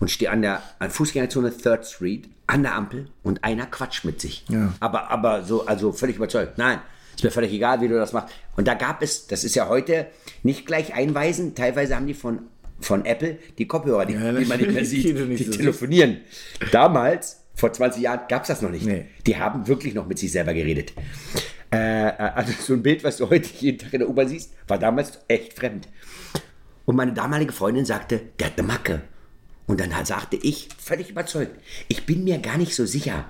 und 0.00 0.10
stehe 0.10 0.30
an 0.30 0.42
der 0.42 0.62
an 0.78 0.90
Fußgängerzone 0.90 1.56
Third 1.56 1.86
Street 1.86 2.28
an 2.46 2.62
der 2.62 2.74
Ampel 2.74 3.08
und 3.22 3.42
einer 3.44 3.66
quatscht 3.66 4.04
mit 4.04 4.20
sich. 4.20 4.44
Ja. 4.50 4.72
Aber, 4.80 5.10
aber 5.10 5.44
so, 5.44 5.66
also 5.66 5.92
völlig 5.92 6.16
überzeugt. 6.16 6.58
Nein, 6.58 6.78
ist 7.14 7.24
mir 7.24 7.30
völlig 7.30 7.52
egal, 7.52 7.80
wie 7.80 7.88
du 7.88 7.94
das 7.96 8.12
machst. 8.12 8.34
Und 8.56 8.68
da 8.68 8.74
gab 8.74 9.02
es, 9.02 9.26
das 9.26 9.44
ist 9.44 9.54
ja 9.54 9.68
heute 9.68 10.06
nicht 10.42 10.66
gleich 10.66 10.92
einweisen, 10.94 11.54
teilweise 11.54 11.96
haben 11.96 12.06
die 12.06 12.14
von, 12.14 12.40
von 12.80 13.04
Apple 13.06 13.38
die 13.58 13.66
Kopfhörer, 13.66 14.04
die, 14.06 14.14
Ja, 14.14 14.32
die 14.32 14.44
man 14.44 14.58
nicht 14.60 14.72
mehr 14.72 14.80
die 14.82 14.86
sieht, 14.86 15.04
die 15.04 15.16
so 15.18 15.24
siehst. 15.26 15.52
telefonieren. 15.58 16.20
Damals, 16.70 17.40
vor 17.54 17.72
20 17.72 18.02
Jahren, 18.02 18.20
gab 18.28 18.42
es 18.42 18.48
das 18.48 18.62
noch 18.62 18.70
nicht. 18.70 18.84
Nee. 18.86 19.06
Die 19.26 19.36
haben 19.38 19.66
wirklich 19.66 19.94
noch 19.94 20.06
mit 20.06 20.18
sich 20.18 20.30
selber 20.32 20.52
geredet. 20.54 20.92
Äh, 21.74 22.08
äh, 22.08 22.30
also 22.34 22.52
so 22.52 22.74
ein 22.74 22.82
Bild, 22.82 23.04
was 23.04 23.16
du 23.16 23.28
heute 23.28 23.48
jeden 23.58 23.78
Tag 23.78 23.92
in 23.92 24.00
der 24.00 24.08
U-Bahn 24.08 24.28
siehst, 24.28 24.52
war 24.68 24.78
damals 24.78 25.18
echt 25.28 25.54
fremd. 25.54 25.88
Und 26.84 26.96
meine 26.96 27.12
damalige 27.12 27.52
Freundin 27.52 27.84
sagte, 27.84 28.20
der 28.38 28.48
hat 28.48 28.58
eine 28.58 28.66
Macke. 28.66 29.02
Und 29.66 29.80
dann 29.80 29.96
halt 29.96 30.06
sagte 30.06 30.36
ich, 30.36 30.68
völlig 30.78 31.10
überzeugt, 31.10 31.58
ich 31.88 32.04
bin 32.04 32.24
mir 32.24 32.38
gar 32.38 32.58
nicht 32.58 32.74
so 32.74 32.84
sicher, 32.84 33.24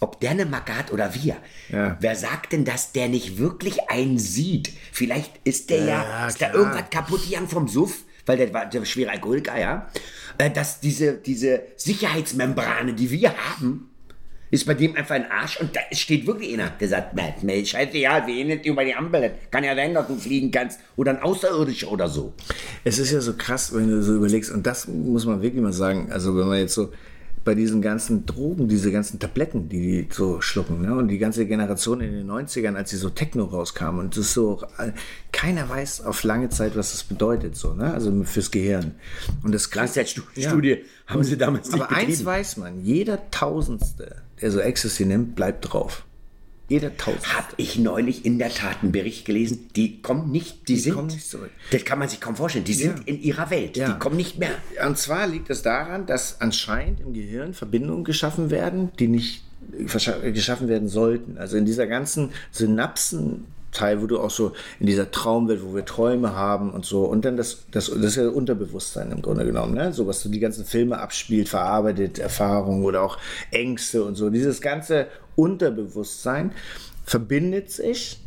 ob 0.00 0.20
der 0.20 0.32
eine 0.32 0.44
Macke 0.44 0.76
hat 0.76 0.92
oder 0.92 1.14
wir. 1.14 1.36
Ja. 1.70 1.96
Wer 2.00 2.16
sagt 2.16 2.52
denn, 2.52 2.64
dass 2.64 2.92
der 2.92 3.08
nicht 3.08 3.38
wirklich 3.38 3.88
einen 3.88 4.18
sieht? 4.18 4.72
Vielleicht 4.90 5.32
ist 5.44 5.70
der 5.70 5.78
ja, 5.78 5.86
Ja, 5.86 6.26
ist 6.26 6.42
da 6.42 6.52
irgendwas 6.52 6.90
kaputt 6.90 7.24
gegangen 7.24 7.48
vom 7.48 7.68
Suff, 7.68 8.02
weil 8.26 8.38
der 8.38 8.52
war 8.52 8.66
der 8.66 8.84
schwere 8.84 9.12
Alkoholiker, 9.12 9.58
ja. 9.58 9.88
Äh, 10.38 10.50
Dass 10.50 10.80
diese, 10.80 11.14
diese 11.14 11.62
Sicherheitsmembrane, 11.76 12.94
die 12.94 13.10
wir 13.10 13.34
haben, 13.36 13.91
ist 14.52 14.66
bei 14.66 14.74
dem 14.74 14.94
einfach 14.94 15.14
ein 15.14 15.28
Arsch 15.30 15.58
und 15.58 15.74
da 15.74 15.80
steht 15.92 16.26
wirklich 16.26 16.52
einer, 16.52 16.70
der 16.78 16.86
sagt, 16.86 17.16
"Matt, 17.16 17.42
mir 17.42 17.56
ist 17.56 17.70
scheißegal, 17.70 18.26
wir 18.26 18.34
gehen 18.34 18.48
nicht 18.48 18.66
über 18.66 18.84
die 18.84 18.94
Ampel, 18.94 19.32
kann 19.50 19.64
ja 19.64 19.74
sein, 19.74 19.94
dass 19.94 20.06
du 20.06 20.16
fliegen 20.16 20.50
kannst 20.50 20.78
oder 20.94 21.12
ein 21.12 21.22
Außerirdischer 21.22 21.90
oder 21.90 22.06
so. 22.06 22.34
Es 22.84 22.98
ist 22.98 23.12
ja 23.12 23.20
so 23.20 23.32
krass, 23.32 23.74
wenn 23.74 23.88
du 23.88 24.02
so 24.02 24.14
überlegst, 24.14 24.52
und 24.52 24.66
das 24.66 24.86
muss 24.86 25.24
man 25.24 25.40
wirklich 25.40 25.62
mal 25.62 25.72
sagen, 25.72 26.12
also 26.12 26.36
wenn 26.36 26.46
man 26.46 26.58
jetzt 26.58 26.74
so 26.74 26.92
bei 27.44 27.54
diesen 27.54 27.82
ganzen 27.82 28.24
Drogen, 28.26 28.68
diese 28.68 28.92
ganzen 28.92 29.18
Tabletten, 29.18 29.68
die 29.68 29.80
die 29.80 30.08
so 30.12 30.40
schlucken, 30.40 30.80
ne? 30.82 30.94
und 30.94 31.08
die 31.08 31.18
ganze 31.18 31.46
Generation 31.46 32.00
in 32.00 32.12
den 32.12 32.30
90ern, 32.30 32.74
als 32.76 32.90
sie 32.90 32.96
so 32.96 33.10
Techno 33.10 33.44
rauskam, 33.44 33.98
und 33.98 34.16
das 34.16 34.26
ist 34.26 34.34
so, 34.34 34.62
äh, 34.78 34.92
keiner 35.32 35.68
weiß 35.68 36.02
auf 36.02 36.22
lange 36.22 36.48
Zeit, 36.50 36.76
was 36.76 36.92
das 36.92 37.04
bedeutet, 37.04 37.56
so, 37.56 37.74
ne? 37.74 37.92
also 37.92 38.22
fürs 38.24 38.50
Gehirn. 38.50 38.92
Und 39.42 39.52
das 39.52 39.72
Langzeitstudie 39.74 40.42
Ja. 40.42 40.76
haben 41.06 41.24
sie 41.24 41.36
damals 41.36 41.70
nicht 41.72 41.80
Aber 41.82 41.90
eins 41.90 42.06
betrieben. 42.06 42.24
weiß 42.26 42.56
man, 42.58 42.84
jeder 42.84 43.30
Tausendste, 43.30 44.16
der 44.40 44.50
so 44.50 44.60
Ecstasy 44.60 45.04
nimmt, 45.04 45.34
bleibt 45.34 45.72
drauf. 45.72 46.04
Jeder 46.68 46.96
Tausendste. 46.96 47.34
Habe 47.36 47.48
ich 47.58 47.78
neulich 47.78 48.24
in 48.24 48.38
der 48.38 48.48
Tat 48.50 48.78
einen 48.82 48.92
Bericht 48.92 49.24
gelesen, 49.26 49.68
die 49.76 50.00
kommen 50.00 50.30
nicht, 50.30 50.68
die, 50.68 50.76
sind, 50.76 50.94
kommen 50.94 51.08
nicht 51.08 51.28
zurück. 51.28 51.50
Das 51.70 51.84
kann 51.84 51.98
man 51.98 52.08
sich 52.08 52.20
kaum 52.20 52.34
vorstellen, 52.36 52.64
die 52.64 52.72
sind 52.74 52.98
Ja. 53.00 53.04
in 53.06 53.20
ihrer 53.22 53.50
Welt, 53.50 53.76
Ja. 53.76 53.92
die 53.92 53.98
kommen 53.98 54.16
nicht 54.16 54.38
mehr. 54.38 54.52
Und 54.86 54.96
zwar 54.96 55.26
liegt 55.26 55.50
es 55.50 55.62
daran, 55.62 56.06
dass 56.06 56.40
anscheinend 56.40 57.00
im 57.00 57.12
Gehirn 57.12 57.52
Verbindungen 57.52 58.04
geschaffen 58.04 58.50
werden, 58.50 58.90
die 58.98 59.08
nicht 59.08 59.44
verscha- 59.86 60.30
geschaffen 60.30 60.68
werden 60.68 60.88
sollten. 60.88 61.36
Also 61.36 61.56
in 61.56 61.64
dieser 61.66 61.86
ganzen 61.86 62.30
Synapsenteil, 63.72 64.02
wo 64.02 64.06
du 64.06 64.20
auch 64.20 64.30
so 64.30 64.52
in 64.78 64.86
dieser 64.86 65.10
Traumwelt, 65.10 65.62
wo 65.64 65.74
wir 65.74 65.84
Träume 65.84 66.34
haben 66.34 66.70
und 66.70 66.84
so, 66.84 67.04
und 67.04 67.24
dann 67.24 67.36
das, 67.36 67.64
das, 67.70 67.86
das 67.86 67.96
ist 67.96 68.16
ja 68.16 68.28
Unterbewusstsein 68.28 69.10
im 69.10 69.22
Grunde 69.22 69.44
genommen, 69.44 69.74
ne? 69.74 69.92
so 69.92 70.06
was 70.06 70.20
so 70.20 70.28
die 70.28 70.40
ganzen 70.40 70.64
Filme 70.64 70.98
abspielt, 70.98 71.48
verarbeitet, 71.48 72.18
Erfahrungen 72.18 72.84
oder 72.84 73.02
auch 73.02 73.18
Ängste 73.50 74.04
und 74.04 74.14
so. 74.14 74.30
Dieses 74.30 74.60
ganze 74.60 75.06
Unterbewusstsein 75.36 76.52
verbindet 77.04 77.70
sich 77.70 78.18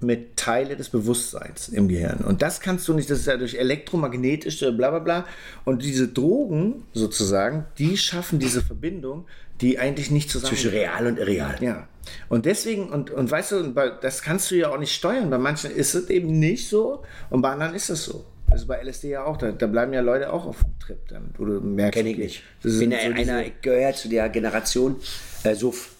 mit 0.00 0.36
Teile 0.36 0.76
des 0.76 0.90
Bewusstseins 0.90 1.68
im 1.68 1.88
Gehirn. 1.88 2.18
Und 2.18 2.40
das 2.40 2.60
kannst 2.60 2.86
du 2.86 2.94
nicht, 2.94 3.10
das 3.10 3.18
ist 3.18 3.26
ja 3.26 3.36
durch 3.36 3.56
elektromagnetische 3.56 4.72
bla 4.72 4.90
bla 4.90 5.00
bla. 5.00 5.24
Und 5.64 5.82
diese 5.82 6.06
Drogen 6.06 6.84
sozusagen, 6.94 7.64
die 7.78 7.96
schaffen 7.96 8.38
diese 8.38 8.62
Verbindung, 8.62 9.26
die 9.60 9.80
eigentlich 9.80 10.12
nicht 10.12 10.30
zusammen. 10.30 10.54
Zwischen 10.54 10.70
real 10.70 11.08
und 11.08 11.18
irreal. 11.18 11.56
Ja. 11.60 11.88
Und 12.28 12.46
deswegen, 12.46 12.90
und, 12.90 13.10
und 13.10 13.30
weißt 13.30 13.52
du, 13.52 13.74
das 14.00 14.22
kannst 14.22 14.50
du 14.50 14.56
ja 14.56 14.70
auch 14.70 14.78
nicht 14.78 14.94
steuern. 14.94 15.30
Bei 15.30 15.38
manchen 15.38 15.70
ist 15.70 15.94
es 15.94 16.08
eben 16.10 16.38
nicht 16.38 16.68
so 16.68 17.02
und 17.30 17.42
bei 17.42 17.50
anderen 17.50 17.74
ist 17.74 17.90
es 17.90 18.04
so. 18.04 18.24
Also 18.50 18.66
bei 18.66 18.82
LSD 18.82 19.10
ja 19.10 19.24
auch, 19.24 19.36
da, 19.36 19.52
da 19.52 19.66
bleiben 19.66 19.92
ja 19.92 20.00
Leute 20.00 20.32
auch 20.32 20.46
auf 20.46 20.62
dem 20.62 20.78
Trip 20.78 21.06
dann, 21.08 21.34
wo 21.36 21.44
du 21.44 21.60
merkst, 21.60 21.98
Kenne 21.98 22.10
ich 22.10 22.18
nicht. 22.18 22.42
das 22.62 22.78
bin 22.78 22.90
ja 22.90 22.98
so 23.00 23.12
einer, 23.12 23.44
ich 23.44 23.60
gehöre 23.60 23.92
zu 23.92 24.08
der 24.08 24.28
Generation 24.30 24.96
äh, 25.44 25.54
Suff. 25.54 25.90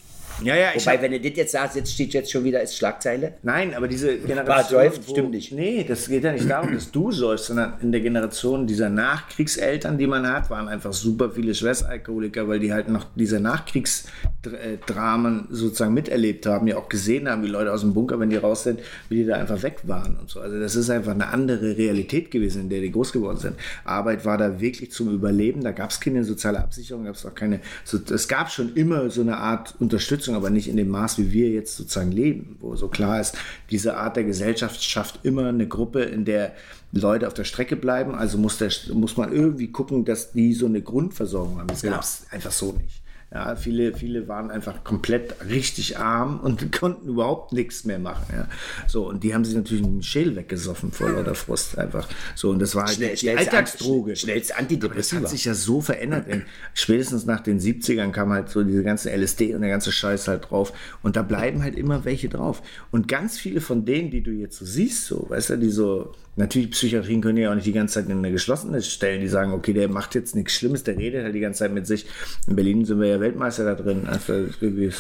Ja, 0.43 0.57
ja, 0.57 0.69
ich 0.75 0.85
Wobei, 0.87 0.97
hab- 0.97 1.03
wenn 1.03 1.13
du 1.13 1.21
das 1.21 1.37
jetzt 1.37 1.53
sagst, 1.53 1.77
jetzt 1.77 1.93
steht 1.93 2.15
jetzt 2.15 2.31
schon 2.31 2.45
wieder, 2.45 2.63
ist 2.63 2.77
Schlagzeile. 2.77 3.35
Nein, 3.43 3.75
aber 3.75 3.89
diese 3.89 4.09
War 4.09 4.27
Generation. 4.27 4.81
säuft, 4.81 5.11
stimmt 5.11 5.31
nicht. 5.33 5.53
Nee, 5.53 5.85
das 5.87 6.09
geht 6.09 6.25
ja 6.25 6.33
nicht 6.33 6.49
darum, 6.49 6.73
dass 6.73 6.91
du 6.91 7.11
säufst, 7.11 7.47
sondern 7.47 7.75
in 7.83 7.93
der 7.93 8.01
Generation 8.01 8.67
dieser 8.67 8.89
Nachkriegseltern, 8.89 9.99
die 9.99 10.07
man 10.07 10.27
hat, 10.31 10.49
waren 10.51 10.69
einfach 10.69 10.93
super 10.93 11.31
viele 11.31 11.55
Schwerstalkoholiker, 11.55 12.49
weil 12.49 12.61
die 12.61 12.73
halt 12.73 12.89
noch 12.89 13.07
diese 13.17 13.41
Nachkriegsdramen 13.41 15.49
sozusagen 15.51 15.95
miterlebt 15.95 16.47
haben, 16.47 16.67
ja 16.69 16.77
auch 16.77 16.89
gesehen 16.89 17.29
haben, 17.29 17.43
wie 17.43 17.49
Leute 17.49 17.73
aus 17.73 17.81
dem 17.81 17.93
Bunker, 17.95 18.21
wenn 18.21 18.31
die 18.31 18.37
raus 18.37 18.63
sind, 18.65 18.81
wie 19.09 19.17
die 19.17 19.27
da 19.27 19.37
einfach 19.37 19.63
weg 19.63 19.81
waren 19.85 20.17
und 20.17 20.31
so. 20.31 20.41
Also 20.41 20.59
das 20.61 20.75
ist 20.77 20.91
einfach 20.91 21.13
eine 21.13 21.29
andere 21.29 21.77
Realität 21.77 22.31
gewesen, 22.31 22.63
in 22.63 22.69
der 22.69 22.81
die 22.81 22.93
groß 22.93 23.13
geworden 23.13 23.39
sind. 23.39 23.57
Arbeit 23.85 24.25
war 24.25 24.39
da 24.39 24.61
wirklich 24.61 24.93
zum 24.93 25.13
Überleben, 25.13 25.63
da 25.63 25.73
gab 25.73 25.91
es 25.91 26.01
keine 26.01 26.25
soziale 26.25 26.59
Absicherung, 26.61 27.05
gab 27.05 27.15
es 27.17 27.27
auch 27.27 27.35
keine, 27.35 27.61
so, 27.85 27.99
es 28.13 28.29
gab 28.29 28.51
schon 28.51 28.75
immer 28.75 29.11
so 29.11 29.21
eine 29.23 29.37
Art 29.37 29.75
Unterstützung, 29.79 30.28
aber 30.35 30.51
nicht 30.51 30.69
in 30.69 30.77
dem 30.77 30.89
Maß, 30.89 31.19
wie 31.19 31.33
wir 31.33 31.49
jetzt 31.51 31.77
sozusagen 31.77 32.13
leben, 32.13 32.57
wo 32.61 32.77
so 32.77 32.89
klar 32.89 33.21
ist, 33.21 33.37
diese 33.71 33.97
Art 33.97 34.17
der 34.17 34.25
Gesellschaft 34.25 34.83
schafft 34.83 35.21
immer 35.25 35.49
eine 35.49 35.69
Gruppe, 35.69 36.03
in 36.03 36.25
der 36.25 36.53
Leute 36.93 37.27
auf 37.27 37.35
der 37.35 37.45
Strecke 37.45 37.77
bleiben, 37.77 38.15
also 38.15 38.39
muss, 38.39 38.59
der, 38.59 38.71
muss 38.95 39.17
man 39.17 39.33
irgendwie 39.33 39.69
gucken, 39.71 40.05
dass 40.05 40.33
die 40.33 40.55
so 40.55 40.67
eine 40.67 40.81
Grundversorgung 40.81 41.59
haben. 41.59 41.67
Das 41.69 41.83
Genau. 41.83 41.95
gab 41.97 42.03
es 42.03 42.27
einfach 42.31 42.53
so 42.53 42.73
nicht. 42.73 42.98
Ja, 43.31 43.57
viele, 43.57 43.93
viele 43.95 44.27
waren 44.27 44.51
einfach 44.51 44.85
komplett 44.85 45.35
richtig 45.51 45.99
arm 45.99 46.41
und 46.41 46.73
konnten 46.79 47.07
überhaupt 47.09 47.53
nichts 47.53 47.85
mehr 47.85 47.99
machen. 47.99 48.25
Ja. 48.33 48.49
So, 48.87 49.07
und 49.07 49.23
die 49.23 49.35
haben 49.35 49.45
sich 49.45 49.55
natürlich 49.55 49.85
einen 49.85 50.03
Schädel 50.03 50.35
weggesoffen 50.35 50.93
vor 50.93 51.11
lauter 51.11 51.35
Frust 51.35 51.77
einfach. 51.77 52.09
So, 52.35 52.49
und 52.49 52.59
das 52.59 52.75
war 52.75 52.87
halt 52.87 52.97
Schnell- 52.97 53.17
die 53.17 53.29
Alltagsdroge. 53.31 54.13
An- 54.13 54.17
schnellste 54.17 54.55
Aber 54.55 54.63
das 54.63 54.71
Antidepressiva. 54.73 55.21
hat 55.21 55.29
sich 55.29 55.45
ja 55.45 55.53
so 55.53 55.83
verändert. 55.83 56.27
Denn 56.27 56.45
spätestens 56.73 57.27
nach 57.27 57.41
den 57.41 57.61
70ern 57.61 58.13
kam 58.13 58.33
halt 58.33 58.49
so 58.49 58.65
diese 58.65 58.83
ganze 58.83 59.11
LSD 59.15 59.55
und 59.55 59.61
der 59.61 59.71
ganze 59.71 59.93
Scheiß 59.93 60.27
halt 60.27 60.51
drauf. 60.51 60.73
Und 61.03 61.17
da 61.17 61.21
bleiben 61.23 61.63
halt 61.63 61.75
immer 61.77 62.07
welche 62.07 62.31
drauf. 62.31 62.63
Und 62.91 63.09
ganz 63.09 63.37
viele 63.39 63.61
von 63.61 63.85
denen, 63.85 64.11
die 64.11 64.23
du 64.23 64.31
jetzt 64.31 64.57
so 64.59 64.65
siehst, 64.65 65.05
so, 65.05 65.27
weißt 65.29 65.51
du, 65.51 65.59
die 65.59 65.69
so, 65.71 66.13
natürlich 66.39 66.71
Psychiatrien 66.71 67.21
können 67.21 67.39
ja 67.39 67.51
auch 67.51 67.55
nicht 67.55 67.67
die 67.67 67.73
ganze 67.73 67.95
Zeit 67.95 68.07
in 68.07 68.19
eine 68.19 68.33
geschlossene 68.33 68.81
stellen, 68.83 69.21
die 69.21 69.29
sagen, 69.29 69.53
okay, 69.53 69.73
der 69.73 69.89
macht 69.89 70.15
jetzt 70.15 70.35
nichts 70.35 70.55
Schlimmes, 70.55 70.85
der 70.85 70.97
redet 70.97 71.25
halt 71.25 71.35
die 71.35 71.41
ganze 71.41 71.61
Zeit 71.61 71.73
mit 71.73 71.87
sich. 71.87 72.07
In 72.47 72.57
Berlin 72.57 72.85
sind 72.85 73.01
wir 73.01 73.09
ja 73.09 73.21
Weltmeister 73.21 73.65
da 73.65 73.75
drin. 73.75 74.07
Also, 74.07 74.47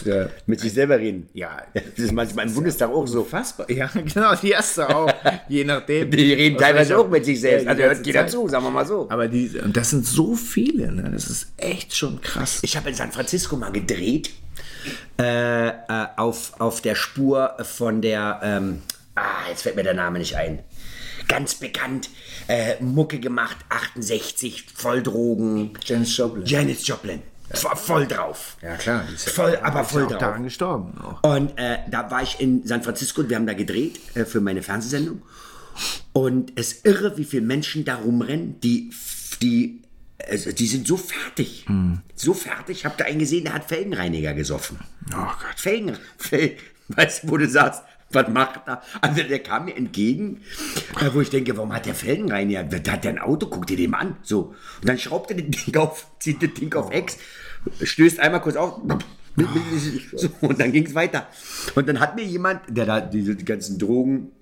ja 0.05 0.28
Mit 0.47 0.61
sich 0.61 0.72
selber 0.72 0.99
reden. 0.99 1.28
Ja. 1.32 1.62
Das 1.74 2.05
ist 2.05 2.12
manchmal 2.12 2.47
im 2.47 2.55
Bundestag 2.55 2.91
auch 2.91 3.07
so. 3.07 3.20
unfassbar. 3.22 3.70
Ja, 3.70 3.91
genau, 4.14 4.34
die 4.34 4.51
erste 4.51 4.89
auch. 4.95 5.12
Je 5.49 5.64
nachdem. 5.64 6.11
Die 6.11 6.32
reden 6.34 6.59
teilweise 6.59 6.99
auch 6.99 7.09
mit 7.09 7.24
sich 7.24 7.41
selbst. 7.41 7.64
Ja, 7.64 7.70
Also 7.70 7.82
die 7.82 7.89
hört 7.89 8.07
jeder 8.07 8.20
Zeit. 8.20 8.30
zu, 8.30 8.49
sagen 8.49 8.64
wir 8.64 8.70
mal 8.70 8.86
so. 8.86 9.07
Aber 9.09 9.28
die, 9.28 9.51
und 9.64 9.76
das 9.76 9.91
sind 9.91 10.05
so 10.05 10.34
viele, 10.34 10.93
ne? 10.93 11.11
Das 11.12 11.28
ist 11.28 11.49
echt 11.57 11.97
schon 11.97 12.20
krass. 12.20 12.61
Ich 12.62 12.76
habe 12.76 12.89
in 12.91 12.95
San 12.95 13.12
Francisco 13.12 13.57
mal 13.57 13.72
gedreht 13.72 14.30
äh, 15.18 15.68
äh, 15.68 15.72
auf, 16.16 16.53
auf 16.61 16.80
der 16.80 16.95
Spur 16.95 17.57
von 17.62 18.01
der, 18.01 18.41
ähm, 18.43 18.82
ah, 19.14 19.49
jetzt 19.49 19.62
fällt 19.62 19.76
mir 19.76 19.82
der 19.82 19.95
Name 19.95 20.18
nicht 20.18 20.36
ein. 20.36 20.61
Ganz 21.28 21.54
bekannt, 21.56 22.10
äh, 22.48 22.82
Mucke 22.82 23.20
gemacht, 23.20 23.56
68, 23.68 24.64
Volldrogen. 24.74 25.72
Janis 25.84 26.16
Joplin. 26.16 26.44
Janis 26.46 26.86
Joplin. 26.86 27.22
Voll, 27.50 27.76
voll 27.76 28.06
drauf. 28.06 28.56
Ja, 28.62 28.76
klar. 28.76 29.04
ist 29.14 29.26
ja- 29.26 29.32
Voll, 29.32 29.56
aber 29.62 29.82
ist 29.82 29.90
voll 29.90 30.00
ja 30.02 30.06
auch 30.06 30.10
drauf. 30.12 30.20
daran 30.20 30.42
gestorben. 30.44 30.98
Auch. 30.98 31.36
Und 31.36 31.56
äh, 31.58 31.78
da 31.90 32.10
war 32.10 32.22
ich 32.22 32.40
in 32.40 32.66
San 32.66 32.82
Francisco 32.82 33.20
und 33.22 33.28
wir 33.30 33.36
haben 33.36 33.46
da 33.46 33.54
gedreht 33.54 34.00
äh, 34.16 34.24
für 34.24 34.40
meine 34.40 34.62
Fernsehsendung. 34.62 35.22
Und 36.12 36.52
es 36.56 36.72
ist 36.72 36.86
irre, 36.86 37.16
wie 37.16 37.24
viele 37.24 37.42
Menschen 37.42 37.84
da 37.84 37.96
rumrennen, 37.96 38.58
die, 38.60 38.90
die, 39.40 39.82
also 40.28 40.50
die 40.52 40.66
sind 40.66 40.86
so 40.88 40.96
fertig. 40.96 41.64
So 42.16 42.34
fertig. 42.34 42.78
Ich 42.78 42.84
habe 42.84 42.96
da 42.98 43.04
einen 43.04 43.20
gesehen, 43.20 43.44
der 43.44 43.54
hat 43.54 43.64
Felgenreiniger 43.66 44.34
gesoffen. 44.34 44.78
Oh 45.12 45.16
Gott. 45.16 45.54
Felgen, 45.56 45.96
Felgen, 46.18 46.56
weißt 46.88 47.22
du, 47.24 47.28
wo 47.30 47.36
du 47.36 47.48
sagst, 47.48 47.82
was 48.11 48.28
macht 48.28 48.61
er? 48.66 48.82
Also 49.00 49.22
der 49.22 49.38
kam 49.40 49.66
mir 49.66 49.76
entgegen, 49.76 50.42
äh, 51.00 51.11
wo 51.12 51.20
ich 51.20 51.30
denke, 51.30 51.56
warum 51.56 51.72
hat 51.74 51.86
der 51.86 51.94
Felgenreiniger? 51.94 52.64
Der 52.64 52.92
hat 52.92 53.04
der 53.04 53.12
ein 53.12 53.18
Auto, 53.18 53.46
guck 53.46 53.66
dir 53.66 53.76
den 53.76 53.90
mal 53.90 53.98
an. 53.98 54.16
So. 54.22 54.54
Und 54.80 54.88
dann 54.88 54.98
schraubt 54.98 55.30
er 55.30 55.36
das 55.36 55.64
Ding 55.64 55.76
auf, 55.76 56.06
zieht 56.18 56.42
das 56.42 56.54
Ding 56.54 56.74
auf 56.74 56.90
Ex, 56.90 57.18
stößt 57.82 58.20
einmal 58.20 58.40
kurz 58.40 58.56
auf. 58.56 58.80
So, 60.16 60.28
und 60.40 60.59
dann 60.59 60.72
ging 60.72 60.86
es 60.86 60.94
weiter. 60.94 61.28
Und 61.74 61.88
dann 61.88 62.00
hat 62.00 62.16
mir 62.16 62.24
jemand, 62.24 62.62
der 62.68 62.86
da 62.86 63.00
diese 63.00 63.36
die 63.36 63.44
ganzen 63.44 63.78
Drogen 63.78 64.32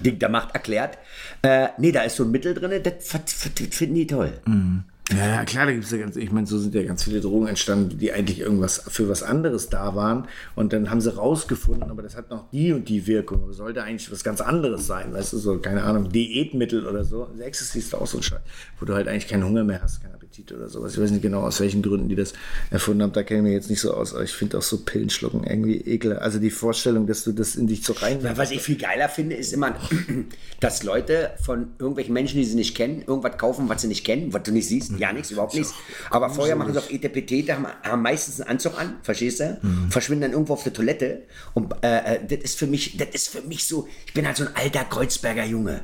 Ding 0.00 0.18
da 0.18 0.28
macht, 0.28 0.54
erklärt, 0.54 0.98
äh, 1.42 1.68
nee, 1.78 1.92
da 1.92 2.02
ist 2.02 2.16
so 2.16 2.24
ein 2.24 2.30
Mittel 2.30 2.52
drin, 2.52 2.82
das, 2.82 3.08
das, 3.08 3.50
das 3.54 3.76
finden 3.76 3.94
die 3.94 4.06
toll. 4.06 4.40
Ja, 4.46 4.93
ja, 5.12 5.44
klar, 5.44 5.66
da 5.66 5.72
gibt 5.72 5.84
es 5.84 5.90
ja 5.90 5.98
ganz, 5.98 6.16
ich 6.16 6.32
meine, 6.32 6.46
so 6.46 6.58
sind 6.58 6.74
ja 6.74 6.82
ganz 6.82 7.04
viele 7.04 7.20
Drogen 7.20 7.46
entstanden, 7.46 7.98
die 7.98 8.12
eigentlich 8.12 8.40
irgendwas 8.40 8.82
für 8.88 9.06
was 9.06 9.22
anderes 9.22 9.68
da 9.68 9.94
waren. 9.94 10.26
Und 10.54 10.72
dann 10.72 10.88
haben 10.88 11.02
sie 11.02 11.14
rausgefunden, 11.14 11.90
aber 11.90 12.02
das 12.02 12.16
hat 12.16 12.30
noch 12.30 12.50
die 12.50 12.72
und 12.72 12.88
die 12.88 13.06
Wirkung. 13.06 13.42
Aber 13.42 13.52
sollte 13.52 13.82
eigentlich 13.82 14.10
was 14.10 14.24
ganz 14.24 14.40
anderes 14.40 14.86
sein, 14.86 15.12
weißt 15.12 15.34
du, 15.34 15.38
so, 15.38 15.58
keine 15.58 15.82
Ahnung, 15.82 16.10
Diätmittel 16.10 16.86
oder 16.86 17.04
so. 17.04 17.28
Ecstasy 17.38 17.80
ist 17.80 17.94
auch 17.94 18.06
so 18.06 18.16
ein 18.16 18.22
Scheiß, 18.22 18.40
wo 18.80 18.86
du 18.86 18.94
halt 18.94 19.06
eigentlich 19.06 19.28
keinen 19.28 19.44
Hunger 19.44 19.62
mehr 19.62 19.82
hast, 19.82 20.00
keinen 20.00 20.14
Appetit 20.14 20.50
oder 20.52 20.68
sowas. 20.68 20.94
Ich 20.94 21.00
weiß 21.00 21.10
nicht 21.10 21.22
genau, 21.22 21.42
aus 21.42 21.60
welchen 21.60 21.82
Gründen 21.82 22.08
die 22.08 22.16
das 22.16 22.32
erfunden 22.70 23.02
haben, 23.02 23.12
da 23.12 23.22
kenne 23.22 23.40
ich 23.40 23.44
mich 23.44 23.52
jetzt 23.52 23.68
nicht 23.68 23.80
so 23.80 23.92
aus, 23.92 24.14
aber 24.14 24.24
ich 24.24 24.32
finde 24.32 24.56
auch 24.56 24.62
so 24.62 24.78
Pillen 24.78 25.10
schlucken 25.10 25.44
irgendwie 25.44 25.82
ekel. 25.82 26.18
Also 26.18 26.38
die 26.38 26.50
Vorstellung, 26.50 27.06
dass 27.06 27.24
du 27.24 27.32
das 27.32 27.56
in 27.56 27.66
dich 27.66 27.84
so 27.84 27.92
rein. 27.92 28.20
Ja, 28.22 28.38
was 28.38 28.50
ich 28.50 28.62
viel 28.62 28.76
geiler 28.76 29.10
finde, 29.10 29.36
ist 29.36 29.52
immer, 29.52 29.74
dass 30.60 30.82
Leute 30.82 31.32
von 31.42 31.68
irgendwelchen 31.78 32.14
Menschen, 32.14 32.38
die 32.38 32.44
sie 32.44 32.56
nicht 32.56 32.74
kennen, 32.74 33.02
irgendwas 33.06 33.36
kaufen, 33.36 33.68
was 33.68 33.82
sie 33.82 33.88
nicht 33.88 34.04
kennen, 34.04 34.32
was 34.32 34.44
du 34.44 34.52
nicht 34.52 34.66
siehst, 34.66 34.93
ja 34.98 35.12
nichts, 35.12 35.30
überhaupt 35.30 35.54
nichts. 35.54 35.74
Aber 36.10 36.30
vorher 36.30 36.56
machen 36.56 36.72
sie 36.72 36.78
auf 36.78 36.90
Etepetete, 36.90 37.54
haben, 37.54 37.66
haben 37.82 38.02
meistens 38.02 38.40
einen 38.40 38.50
Anzug 38.50 38.78
an, 38.78 38.96
verstehst 39.02 39.40
du? 39.40 39.58
Verschwinden 39.90 40.22
dann 40.22 40.32
irgendwo 40.32 40.54
auf 40.54 40.62
der 40.62 40.72
Toilette. 40.72 41.22
Und 41.54 41.72
äh, 41.82 42.16
äh, 42.16 42.20
das 42.26 42.38
ist 42.40 42.58
für 42.58 42.66
mich, 42.66 42.96
das 42.96 43.08
ist 43.12 43.28
für 43.28 43.42
mich 43.42 43.66
so, 43.66 43.88
ich 44.06 44.14
bin 44.14 44.26
halt 44.26 44.36
so 44.36 44.44
ein 44.44 44.54
alter 44.54 44.84
Kreuzberger 44.84 45.44
Junge. 45.44 45.82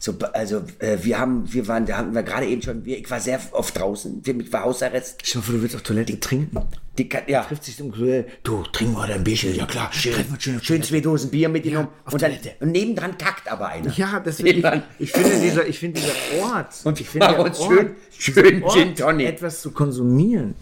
So, 0.00 0.14
also 0.32 0.62
äh, 0.78 0.98
wir 1.02 1.18
haben, 1.18 1.52
wir 1.52 1.66
waren, 1.66 1.84
da 1.84 1.96
hatten 1.98 2.14
wir 2.14 2.22
gerade 2.22 2.46
eben 2.46 2.62
schon, 2.62 2.84
wir, 2.84 2.98
ich 2.98 3.10
war 3.10 3.18
sehr 3.18 3.40
oft 3.50 3.76
draußen, 3.76 4.22
ich 4.24 4.52
war 4.52 4.62
Hausarrest. 4.64 5.16
Ich 5.24 5.34
hoffe, 5.34 5.50
du 5.52 5.60
willst 5.60 5.74
auf 5.74 5.82
Toilette 5.82 6.20
trinken. 6.20 6.56
Die, 6.96 7.08
kann- 7.08 7.24
ja, 7.26 7.42
Trifft 7.42 7.64
sich 7.64 7.80
im 7.80 7.90
Grill. 7.90 8.26
Du, 8.44 8.62
trinken 8.72 8.94
wir 8.94 9.02
heute 9.02 9.14
ein 9.14 9.24
Bierchen. 9.24 9.54
Ja 9.56 9.66
klar, 9.66 9.92
schön, 9.92 10.14
schön 10.38 10.60
schön 10.62 10.82
zwei 10.84 11.00
Dosen 11.00 11.30
Bier 11.30 11.48
mitgenommen. 11.48 11.88
auf 12.04 12.12
und, 12.12 12.22
dann, 12.22 12.30
Toilette. 12.30 12.52
und 12.60 12.70
nebendran 12.70 13.18
kackt 13.18 13.50
aber 13.50 13.68
einer. 13.68 13.92
Ja, 13.92 14.20
deswegen, 14.20 14.48
Nebendran. 14.58 14.82
ich 15.00 15.10
finde 15.10 15.40
dieser, 15.40 15.66
ich 15.66 15.78
finde 15.80 16.00
dieser 16.00 16.42
Ort, 16.44 16.74
Und 16.84 17.00
ich 17.00 17.08
finde 17.08 17.34
uns 17.42 17.58
schön- 17.60 17.96
schön 18.16 18.62
Ort, 18.62 18.72
Gin 18.74 18.94
Tonic. 18.94 19.26
etwas 19.26 19.60
zu 19.62 19.72
konsumieren, 19.72 20.54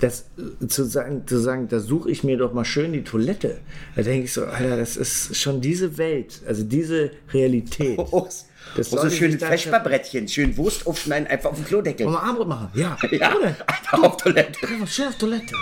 das 0.00 0.26
äh, 0.62 0.66
zu 0.66 0.84
sagen, 0.84 1.22
zu 1.26 1.38
sagen, 1.38 1.68
da 1.68 1.80
suche 1.80 2.10
ich 2.10 2.24
mir 2.24 2.36
doch 2.36 2.52
mal 2.52 2.64
schön 2.66 2.92
die 2.92 3.04
Toilette. 3.04 3.58
Da 3.96 4.02
denke 4.02 4.24
ich 4.26 4.32
so, 4.34 4.44
Alter, 4.44 4.76
das 4.76 4.96
ist 4.98 5.36
schon 5.36 5.60
diese 5.62 5.96
Welt, 5.96 6.42
also 6.46 6.62
diese 6.62 7.10
Realität. 7.32 7.98
Oh, 7.98 8.28
Das 8.76 8.92
oh, 8.92 8.96
soll 8.96 9.10
so 9.10 9.16
schön 9.16 9.30
nicht 9.32 9.40
Vesperbrettchen, 9.48 10.28
schön 10.28 10.56
Wurst 10.56 10.86
aufschneiden, 10.86 11.26
einfach 11.28 11.50
auf 11.50 11.56
den 11.56 11.66
Klodeckel. 11.66 12.06
Wollen 12.06 12.16
wir 12.16 12.22
Armbrot 12.22 12.48
machen? 12.48 12.70
Ja. 12.74 12.96
Ja, 13.10 13.34
Oder? 13.36 13.48
einfach 13.66 14.02
auf 14.02 14.16
Toilette. 14.16 14.58
Wir 14.68 14.86
schön 14.86 15.08
auf 15.08 15.16
Toilette. 15.18 15.54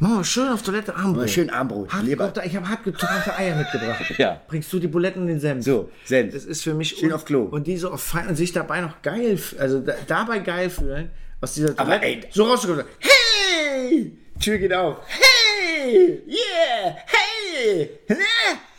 Machen 0.00 0.16
wir 0.18 0.24
schön 0.24 0.48
auf 0.48 0.62
Toilette 0.62 0.94
Armbrot. 0.94 1.30
Schön 1.30 1.50
Armbrot. 1.50 1.92
Hart 1.92 2.04
gekochte- 2.04 2.42
ich 2.44 2.54
habe 2.56 2.68
hart 2.68 2.84
getrocknete 2.84 3.36
Eier 3.36 3.56
mitgebracht. 3.56 4.04
Ja. 4.18 4.40
Bringst 4.48 4.72
du 4.72 4.78
die 4.78 4.88
Buletten 4.88 5.22
und 5.22 5.28
den 5.28 5.40
Senf? 5.40 5.64
So, 5.64 5.90
Senf. 6.04 6.32
Das 6.34 6.44
ist 6.44 6.62
für 6.62 6.74
mich 6.74 6.96
Schön 6.96 7.12
auf 7.12 7.24
Klo. 7.24 7.44
Und 7.44 7.66
die 7.66 7.76
so 7.76 7.90
auf 7.90 8.02
fein 8.02 8.26
und 8.28 8.36
sich 8.36 8.52
dabei 8.52 8.80
noch 8.80 9.02
geil, 9.02 9.38
also 9.58 9.80
da, 9.80 9.94
dabei 10.06 10.38
geil 10.40 10.68
fühlen, 10.70 11.10
aus 11.40 11.54
dieser 11.54 11.70
Aber 11.78 11.98
Toilette 12.00 12.06
ey- 12.06 12.20
so 12.32 12.44
rausgekommen. 12.44 12.84
Hey! 12.98 14.16
Tür 14.40 14.58
geht 14.58 14.72
auf. 14.74 14.96
Hey! 15.06 16.22
Yeah! 16.26 16.96
Hey! 17.06 17.90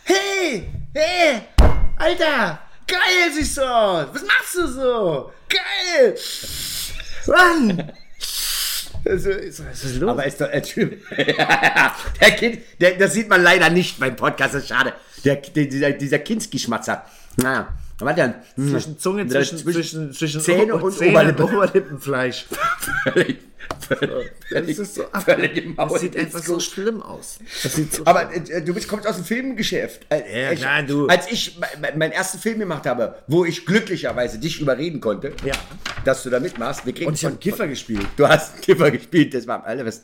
Hey! 0.03 0.63
Hey! 0.93 1.41
Alter! 1.97 2.59
Geil 2.87 3.31
siehst 3.33 3.57
du 3.57 3.61
aus! 3.61 4.07
Was 4.13 4.23
machst 4.23 4.55
du 4.55 4.67
so? 4.67 5.31
Geil! 5.49 6.15
Mann! 7.27 7.91
Also, 9.07 9.29
ist, 9.29 9.63
was 9.65 9.83
ist 9.83 9.99
los? 9.99 10.09
Aber 10.09 10.25
ist 10.25 10.41
doch, 10.41 10.49
äh, 10.49 10.61
der 12.21 12.31
Kind, 12.31 12.59
der, 12.81 12.95
das 12.95 13.13
sieht 13.13 13.29
man 13.29 13.43
leider 13.43 13.69
nicht 13.69 13.99
beim 13.99 14.15
Podcast, 14.15 14.55
das 14.55 14.63
ist 14.63 14.69
schade. 14.69 14.93
Der, 15.23 15.35
der, 15.35 15.65
dieser, 15.65 15.91
dieser 15.91 16.19
Kinski-Schmatzer. 16.19 17.05
Naja, 17.37 17.67
was 17.99 18.15
denn? 18.15 18.33
zwischen 18.55 18.99
Zunge, 18.99 19.27
zwischen, 19.27 19.57
zwischen, 19.57 20.13
zwischen 20.13 20.41
Zähne 20.41 20.75
und 20.75 20.91
Zähne 20.91 21.11
Oberlippe. 21.11 21.43
Oberlippenfleisch. 21.43 22.45
Völlig, 23.87 24.31
Das 24.51 24.67
ist 24.67 24.95
so 24.95 25.03
völlig 25.23 25.57
im 25.57 25.75
Maul 25.75 25.89
Das 25.89 26.01
sieht 26.01 26.17
einfach 26.17 26.41
so 26.43 26.59
schlimm 26.59 27.01
aus. 27.01 27.39
Das 27.63 27.75
sieht 27.75 27.93
so 27.93 28.01
Aber 28.05 28.33
äh, 28.33 28.61
du 28.63 28.73
bist, 28.73 28.87
kommst 28.87 29.07
aus 29.07 29.15
dem 29.15 29.25
Filmgeschäft. 29.25 30.05
Äh, 30.09 30.43
Ja, 30.43 30.51
ich, 30.51 30.59
klar, 30.59 30.83
du. 30.83 31.07
Als 31.07 31.31
ich 31.31 31.59
me- 31.59 31.67
me- 31.81 31.93
meinen 31.97 32.11
ersten 32.11 32.39
Film 32.39 32.59
gemacht 32.59 32.85
habe, 32.85 33.15
wo 33.27 33.45
ich 33.45 33.65
glücklicherweise 33.65 34.39
dich 34.39 34.59
überreden 34.59 34.99
konnte, 34.99 35.33
Ja. 35.45 35.53
dass 36.03 36.23
du 36.23 36.29
da 36.29 36.39
mitmachst. 36.39 36.85
Wir 36.85 36.93
kriegen 36.93 37.07
Und 37.07 37.13
ich 37.15 37.25
habe 37.25 37.35
Kiffer 37.37 37.67
gespielt. 37.67 38.07
Du 38.17 38.27
hast 38.27 38.53
einen 38.53 38.61
Kiffer 38.61 38.91
gespielt, 38.91 39.33
das 39.33 39.45
war 39.47 39.63
alle 39.65 39.85
was. 39.85 40.03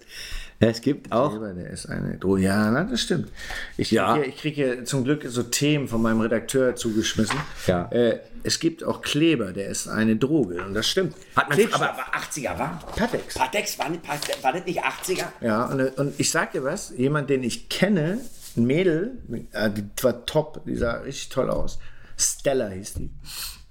Es 0.61 0.81
gibt 0.81 1.11
auch. 1.11 1.31
Kleber, 1.31 1.53
der 1.53 1.69
ist 1.71 1.87
eine 1.87 2.17
Droge. 2.17 2.43
Ja, 2.43 2.69
na, 2.71 2.83
das 2.83 3.01
stimmt. 3.01 3.29
Ich 3.77 3.91
Ja. 3.91 4.13
kriege, 4.13 4.25
ich 4.27 4.37
kriege 4.37 4.83
zum 4.83 5.03
Glück 5.03 5.25
so 5.27 5.43
Themen 5.43 5.87
von 5.87 6.01
meinem 6.01 6.21
Redakteur 6.21 6.75
zugeschmissen. 6.75 7.37
Ja. 7.67 7.89
Äh, 7.91 8.19
es 8.43 8.59
gibt 8.59 8.83
auch 8.83 9.01
Kleber, 9.01 9.53
der 9.53 9.67
ist 9.69 9.87
eine 9.87 10.15
Droge. 10.15 10.63
Und 10.63 10.73
das 10.75 10.87
stimmt. 10.87 11.15
Hat 11.35 11.49
man, 11.49 11.57
Klebstoff. 11.57 11.81
aber, 11.81 11.91
aber 12.07 12.17
80er 12.17 12.59
war? 12.59 12.79
Patex. 12.95 13.35
Patex 13.35 13.79
war 13.79 13.89
nicht, 13.89 14.03
war 14.43 14.53
das 14.53 14.65
nicht 14.65 14.83
80er? 14.83 15.25
Ja, 15.41 15.65
und, 15.65 15.81
und 15.97 16.19
ich 16.19 16.29
sag 16.31 16.51
dir 16.51 16.63
was, 16.63 16.93
jemand, 16.95 17.29
den 17.29 17.43
ich 17.43 17.67
kenne, 17.69 18.19
ein 18.55 18.65
Mädel, 18.65 19.17
äh, 19.53 19.69
die 19.69 19.83
war 20.03 20.25
top, 20.25 20.63
die 20.65 20.75
sah 20.75 20.93
richtig 20.99 21.29
toll 21.29 21.49
aus. 21.49 21.79
Stella 22.17 22.67
hieß 22.69 22.93
die. 22.95 23.09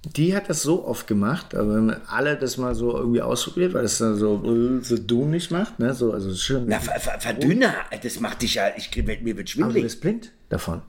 Die 0.03 0.35
hat 0.35 0.49
das 0.49 0.63
so 0.63 0.85
oft 0.85 1.05
gemacht, 1.05 1.53
aber 1.53 1.75
wenn 1.75 1.91
alle 2.07 2.35
das 2.35 2.57
mal 2.57 2.73
so 2.73 2.97
irgendwie 2.97 3.21
ausprobiert, 3.21 3.75
weil 3.75 3.83
das 3.83 3.99
dann 3.99 4.15
so, 4.15 4.41
so 4.81 4.97
du 4.97 5.25
nicht 5.25 5.51
macht, 5.51 5.77
ne? 5.77 5.93
So, 5.93 6.11
also 6.11 6.33
schön. 6.33 6.65
Na, 6.67 6.79
ver, 6.79 6.99
ver, 6.99 7.19
verdünner, 7.19 7.75
das 8.01 8.19
macht 8.19 8.41
dich 8.41 8.55
ja, 8.55 8.71
ich, 8.75 8.89
mir 8.95 9.05
wird 9.05 9.25
aber 9.27 9.43
du 9.43 9.47
schwindelig. 9.47 9.83
bist 9.83 10.01
blind 10.01 10.31
davon. 10.49 10.81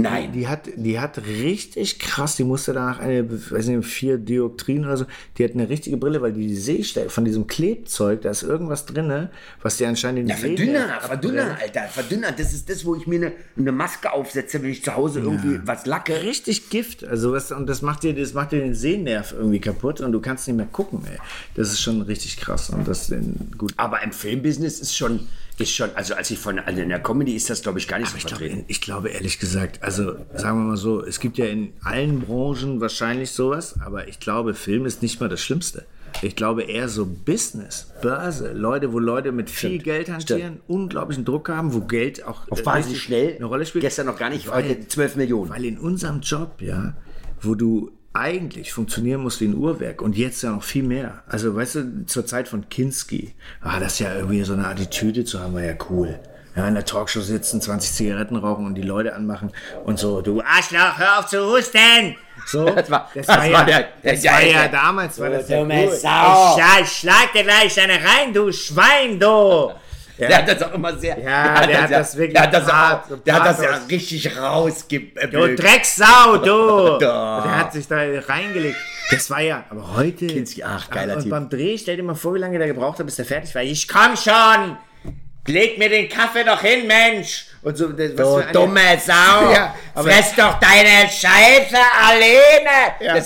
Nein. 0.00 0.30
Die 0.32 0.46
hat, 0.46 0.68
die 0.76 1.00
hat 1.00 1.18
richtig 1.18 1.98
krass, 1.98 2.36
die 2.36 2.44
musste 2.44 2.72
danach 2.72 3.00
eine, 3.00 3.28
weiß 3.28 3.66
nicht, 3.66 3.84
vier 3.84 4.16
Dioptrien 4.16 4.84
oder 4.84 4.96
so, 4.96 5.06
die 5.36 5.44
hat 5.44 5.54
eine 5.54 5.68
richtige 5.68 5.96
Brille, 5.96 6.22
weil 6.22 6.32
die 6.32 6.54
Sehstärke 6.54 7.10
von 7.10 7.24
diesem 7.24 7.48
Klebzeug, 7.48 8.22
da 8.22 8.30
ist 8.30 8.44
irgendwas 8.44 8.86
drin, 8.86 9.28
was 9.60 9.76
dir 9.76 9.88
anscheinend 9.88 10.20
den 10.20 10.28
Ja, 10.28 10.36
Sehnerv 10.36 10.56
verdünner, 10.56 11.00
verdünner, 11.00 11.58
Alter, 11.60 11.82
verdünner. 11.88 12.30
Das 12.30 12.52
ist 12.52 12.70
das, 12.70 12.84
wo 12.84 12.94
ich 12.94 13.08
mir 13.08 13.16
eine, 13.16 13.32
eine 13.56 13.72
Maske 13.72 14.12
aufsetze, 14.12 14.62
wenn 14.62 14.70
ich 14.70 14.84
zu 14.84 14.94
Hause 14.94 15.18
irgendwie 15.18 15.60
was 15.64 15.84
lacke. 15.84 16.22
Richtig 16.22 16.70
Gift, 16.70 17.04
also 17.04 17.32
was, 17.32 17.50
und 17.50 17.66
das 17.66 17.82
macht 17.82 18.04
dir, 18.04 18.14
das 18.14 18.34
macht 18.34 18.52
dir 18.52 18.60
den 18.60 18.76
Sehnerv 18.76 19.32
irgendwie 19.32 19.58
kaputt 19.58 20.00
und 20.00 20.12
du 20.12 20.20
kannst 20.20 20.46
nicht 20.46 20.56
mehr 20.56 20.66
gucken, 20.66 21.02
ey. 21.10 21.18
Das 21.56 21.72
ist 21.72 21.80
schon 21.80 22.02
richtig 22.02 22.36
krass 22.36 22.70
und 22.70 22.86
das 22.86 23.10
in, 23.10 23.34
gut. 23.58 23.74
Aber 23.76 24.00
im 24.04 24.12
Filmbusiness 24.12 24.78
ist 24.78 24.96
schon, 24.96 25.26
ist 25.60 25.72
schon, 25.74 25.90
also 25.94 26.14
als 26.14 26.30
ich 26.30 26.38
von, 26.38 26.58
also 26.58 26.80
in 26.80 26.88
der 26.88 27.00
Comedy 27.00 27.34
ist 27.34 27.50
das, 27.50 27.62
glaube 27.62 27.78
ich, 27.78 27.88
gar 27.88 27.98
nicht 27.98 28.10
so 28.10 28.16
Ich 28.16 28.22
vertreten. 28.22 28.64
ich 28.68 28.80
glaube 28.80 29.08
ehrlich 29.10 29.38
gesagt, 29.38 29.82
also 29.82 30.14
sagen 30.34 30.58
wir 30.60 30.64
mal 30.70 30.76
so, 30.76 31.02
es 31.04 31.20
gibt 31.20 31.36
ja 31.38 31.46
in 31.46 31.72
allen 31.82 32.20
Branchen 32.20 32.80
wahrscheinlich 32.80 33.30
sowas, 33.32 33.74
aber 33.84 34.08
ich 34.08 34.20
glaube, 34.20 34.54
Film 34.54 34.86
ist 34.86 35.02
nicht 35.02 35.20
mal 35.20 35.28
das 35.28 35.40
Schlimmste. 35.40 35.84
Ich 36.22 36.36
glaube 36.36 36.62
eher 36.62 36.88
so 36.88 37.04
Business, 37.06 37.92
Börse, 38.00 38.52
Leute, 38.52 38.92
wo 38.92 38.98
Leute 38.98 39.30
mit 39.30 39.50
viel 39.50 39.78
Geld 39.78 40.08
hantieren, 40.10 40.60
unglaublichen 40.66 41.24
Druck 41.24 41.48
haben, 41.50 41.74
wo 41.74 41.80
Geld 41.82 42.24
auch 42.24 42.48
Auf 42.50 42.60
äh, 42.60 42.66
wahnsinnig 42.66 42.86
richtig 42.96 43.02
schnell. 43.02 43.36
eine 43.36 43.44
Rolle 43.44 43.66
spielt. 43.66 43.82
Gestern 43.82 44.06
noch 44.06 44.18
gar 44.18 44.30
nicht, 44.30 44.48
Weil- 44.48 44.64
heute 44.70 44.88
12 44.88 45.16
Millionen. 45.16 45.50
Weil 45.50 45.64
in 45.66 45.78
unserem 45.78 46.20
Job, 46.20 46.60
ja, 46.62 46.94
wo 47.42 47.54
du 47.54 47.90
eigentlich 48.18 48.72
funktionieren 48.72 49.22
wie 49.40 49.46
ein 49.46 49.54
Uhrwerk 49.56 50.02
und 50.02 50.16
jetzt 50.16 50.42
ja 50.42 50.50
noch 50.50 50.62
viel 50.62 50.82
mehr. 50.82 51.22
Also, 51.28 51.54
weißt 51.54 51.74
du, 51.76 52.06
zur 52.06 52.26
Zeit 52.26 52.48
von 52.48 52.68
Kinski, 52.68 53.34
ah, 53.62 53.78
das 53.80 53.98
ja 53.98 54.14
irgendwie 54.14 54.42
so 54.42 54.52
eine 54.54 54.66
Attitüde 54.66 55.24
zu 55.24 55.40
haben, 55.40 55.54
war 55.54 55.62
ja 55.62 55.74
cool. 55.90 56.18
Ja, 56.56 56.66
in 56.66 56.74
der 56.74 56.84
Talkshow 56.84 57.20
sitzen, 57.20 57.60
20 57.60 57.92
Zigaretten 57.92 58.34
rauchen 58.36 58.66
und 58.66 58.74
die 58.74 58.82
Leute 58.82 59.14
anmachen 59.14 59.52
und 59.84 59.98
so, 60.00 60.20
du 60.22 60.40
Arschloch, 60.42 60.98
hör 60.98 61.20
auf 61.20 61.26
zu 61.26 61.38
husten! 61.46 62.16
So, 62.46 62.64
Das 62.74 62.90
war- 62.90 63.08
das 63.14 63.26
das 63.26 63.36
war, 63.36 63.44
war 63.44 63.48
ja, 63.50 63.64
der- 63.64 63.88
das 64.02 64.22
der- 64.22 64.32
war 64.32 64.42
ja 64.42 64.60
der- 64.62 64.68
damals, 64.68 65.20
war 65.20 65.30
das 65.30 65.48
ja 65.48 65.60
cool. 65.62 65.90
Sau. 65.92 66.08
Ja, 66.08 66.78
ich 66.82 66.88
schlag 66.90 67.32
dir 67.32 67.44
gleich 67.44 67.80
eine 67.80 67.94
rein, 67.94 68.32
du 68.34 68.50
Schwein, 68.50 69.20
du! 69.20 69.70
Der 70.18 70.38
hat 70.38 70.48
das 70.48 70.62
auch 70.62 70.74
immer 70.74 70.96
sehr. 70.96 71.18
Ja, 71.18 71.66
der 71.66 71.82
hat 71.82 71.90
das 71.90 72.16
wirklich 72.16 72.34
Der 72.34 72.42
hat 72.42 72.54
das, 72.54 72.68
auch, 72.68 73.18
der 73.24 73.34
hat 73.34 73.46
das 73.46 73.62
ja 73.62 73.80
richtig 73.88 74.36
rausgebügelt. 74.36 75.32
Du 75.32 75.54
Drecksau, 75.54 76.38
du! 76.38 76.98
Der 77.00 77.58
hat 77.58 77.72
sich 77.72 77.86
da 77.86 77.96
reingelegt. 77.96 78.76
Das 79.10 79.30
war 79.30 79.40
ja, 79.40 79.64
aber 79.70 79.96
heute. 79.96 80.26
Kinski, 80.26 80.62
ach, 80.62 80.90
geiler 80.90 81.16
Und 81.16 81.22
Typ. 81.22 81.30
beim 81.30 81.48
Dreh, 81.48 81.78
stell 81.78 81.96
dir 81.96 82.02
mal 82.02 82.14
vor, 82.14 82.34
wie 82.34 82.38
lange 82.38 82.58
der 82.58 82.66
gebraucht 82.66 82.98
hat, 82.98 83.06
bis 83.06 83.16
der 83.16 83.24
fertig 83.24 83.54
war. 83.54 83.62
Ich 83.62 83.86
komm 83.88 84.16
schon! 84.16 84.76
Leg 85.48 85.78
mir 85.78 85.88
den 85.88 86.08
Kaffee 86.08 86.44
doch 86.44 86.60
hin, 86.60 86.86
Mensch! 86.86 87.46
Und 87.62 87.76
so, 87.76 87.88
das, 87.88 88.16
was 88.16 88.46
Du 88.46 88.52
dumme 88.52 88.98
Sau! 89.04 89.12
Ja, 89.52 89.74
Fress 89.94 90.32
doch 90.36 90.60
deine 90.60 91.08
Scheiße 91.10 91.76
alleine! 92.00 92.94
Ja. 93.00 93.14
Das 93.18 93.24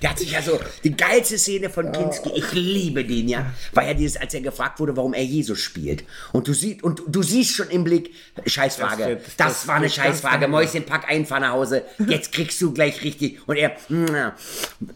der 0.00 0.10
hat 0.10 0.18
sich 0.18 0.30
ja 0.30 0.40
so, 0.40 0.60
die 0.84 0.96
geilste 0.96 1.36
Szene 1.36 1.68
von 1.68 1.90
Kinski, 1.90 2.30
ich 2.34 2.52
liebe 2.52 3.04
den 3.04 3.28
ja, 3.28 3.46
war 3.72 3.84
ja 3.84 3.94
dieses, 3.94 4.20
als 4.20 4.34
er 4.34 4.40
gefragt 4.40 4.78
wurde, 4.78 4.96
warum 4.96 5.14
er 5.14 5.24
Jesus 5.24 5.58
spielt. 5.60 6.04
Und 6.32 6.46
du 6.46 6.52
siehst, 6.52 6.82
und 6.84 7.02
du 7.06 7.22
siehst 7.22 7.56
schon 7.56 7.70
im 7.70 7.84
Blick, 7.84 8.14
Scheißfrage, 8.46 9.16
das, 9.16 9.36
Das 9.36 9.46
das 9.48 9.68
war 9.68 9.76
eine 9.76 9.90
Scheißfrage, 9.90 10.40
genau. 10.46 10.58
Mäuschen, 10.58 10.84
pack 10.84 11.10
ein, 11.10 11.26
fahr 11.26 11.40
nach 11.40 11.52
Hause, 11.52 11.84
jetzt 12.06 12.32
kriegst 12.32 12.60
du 12.60 12.72
gleich 12.72 13.02
richtig. 13.02 13.40
Und 13.46 13.56
er, 13.56 13.72
na, 13.88 14.36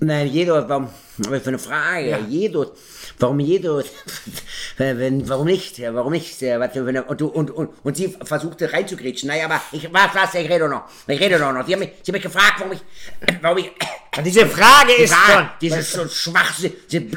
na 0.00 0.22
Jesus, 0.22 0.64
warum, 0.68 0.88
was 1.18 1.42
für 1.42 1.48
eine 1.48 1.58
Frage, 1.58 2.10
Ja. 2.10 2.18
Jesus. 2.18 2.68
Warum 3.18 3.40
Jesus? 3.40 3.86
Wenn, 4.76 5.28
warum 5.28 5.46
nicht? 5.46 5.78
Ja, 5.78 5.94
warum 5.94 6.12
nicht? 6.12 6.40
Ja, 6.40 6.60
was 6.60 6.72
eine, 6.76 7.04
und, 7.04 7.22
und, 7.22 7.50
und, 7.50 7.70
und 7.82 7.96
sie 7.96 8.16
versuchte 8.24 8.72
reinzugrätschen. 8.72 9.28
Naja, 9.28 9.46
aber 9.46 9.60
ich, 9.72 9.92
was, 9.92 10.14
was, 10.14 10.34
ich 10.34 10.48
rede 10.48 10.68
noch. 10.68 10.84
Ich 11.06 11.20
rede 11.20 11.38
doch 11.38 11.52
noch. 11.52 11.66
Sie 11.66 11.72
haben 11.72 11.80
mich, 11.80 11.90
sie 12.02 12.10
haben 12.10 12.16
mich 12.16 12.22
gefragt, 12.22 12.54
warum 12.58 12.72
ich, 12.72 12.80
warum 13.42 13.58
ich, 13.58 13.70
Diese 14.24 14.46
Frage 14.46 14.92
ist 14.94 15.12
Frage, 15.14 15.32
schon. 15.32 15.48
dieses 15.60 15.92
so 15.92 16.08
schwach, 16.08 16.54
sie, 16.54 16.74
sie, 16.88 17.10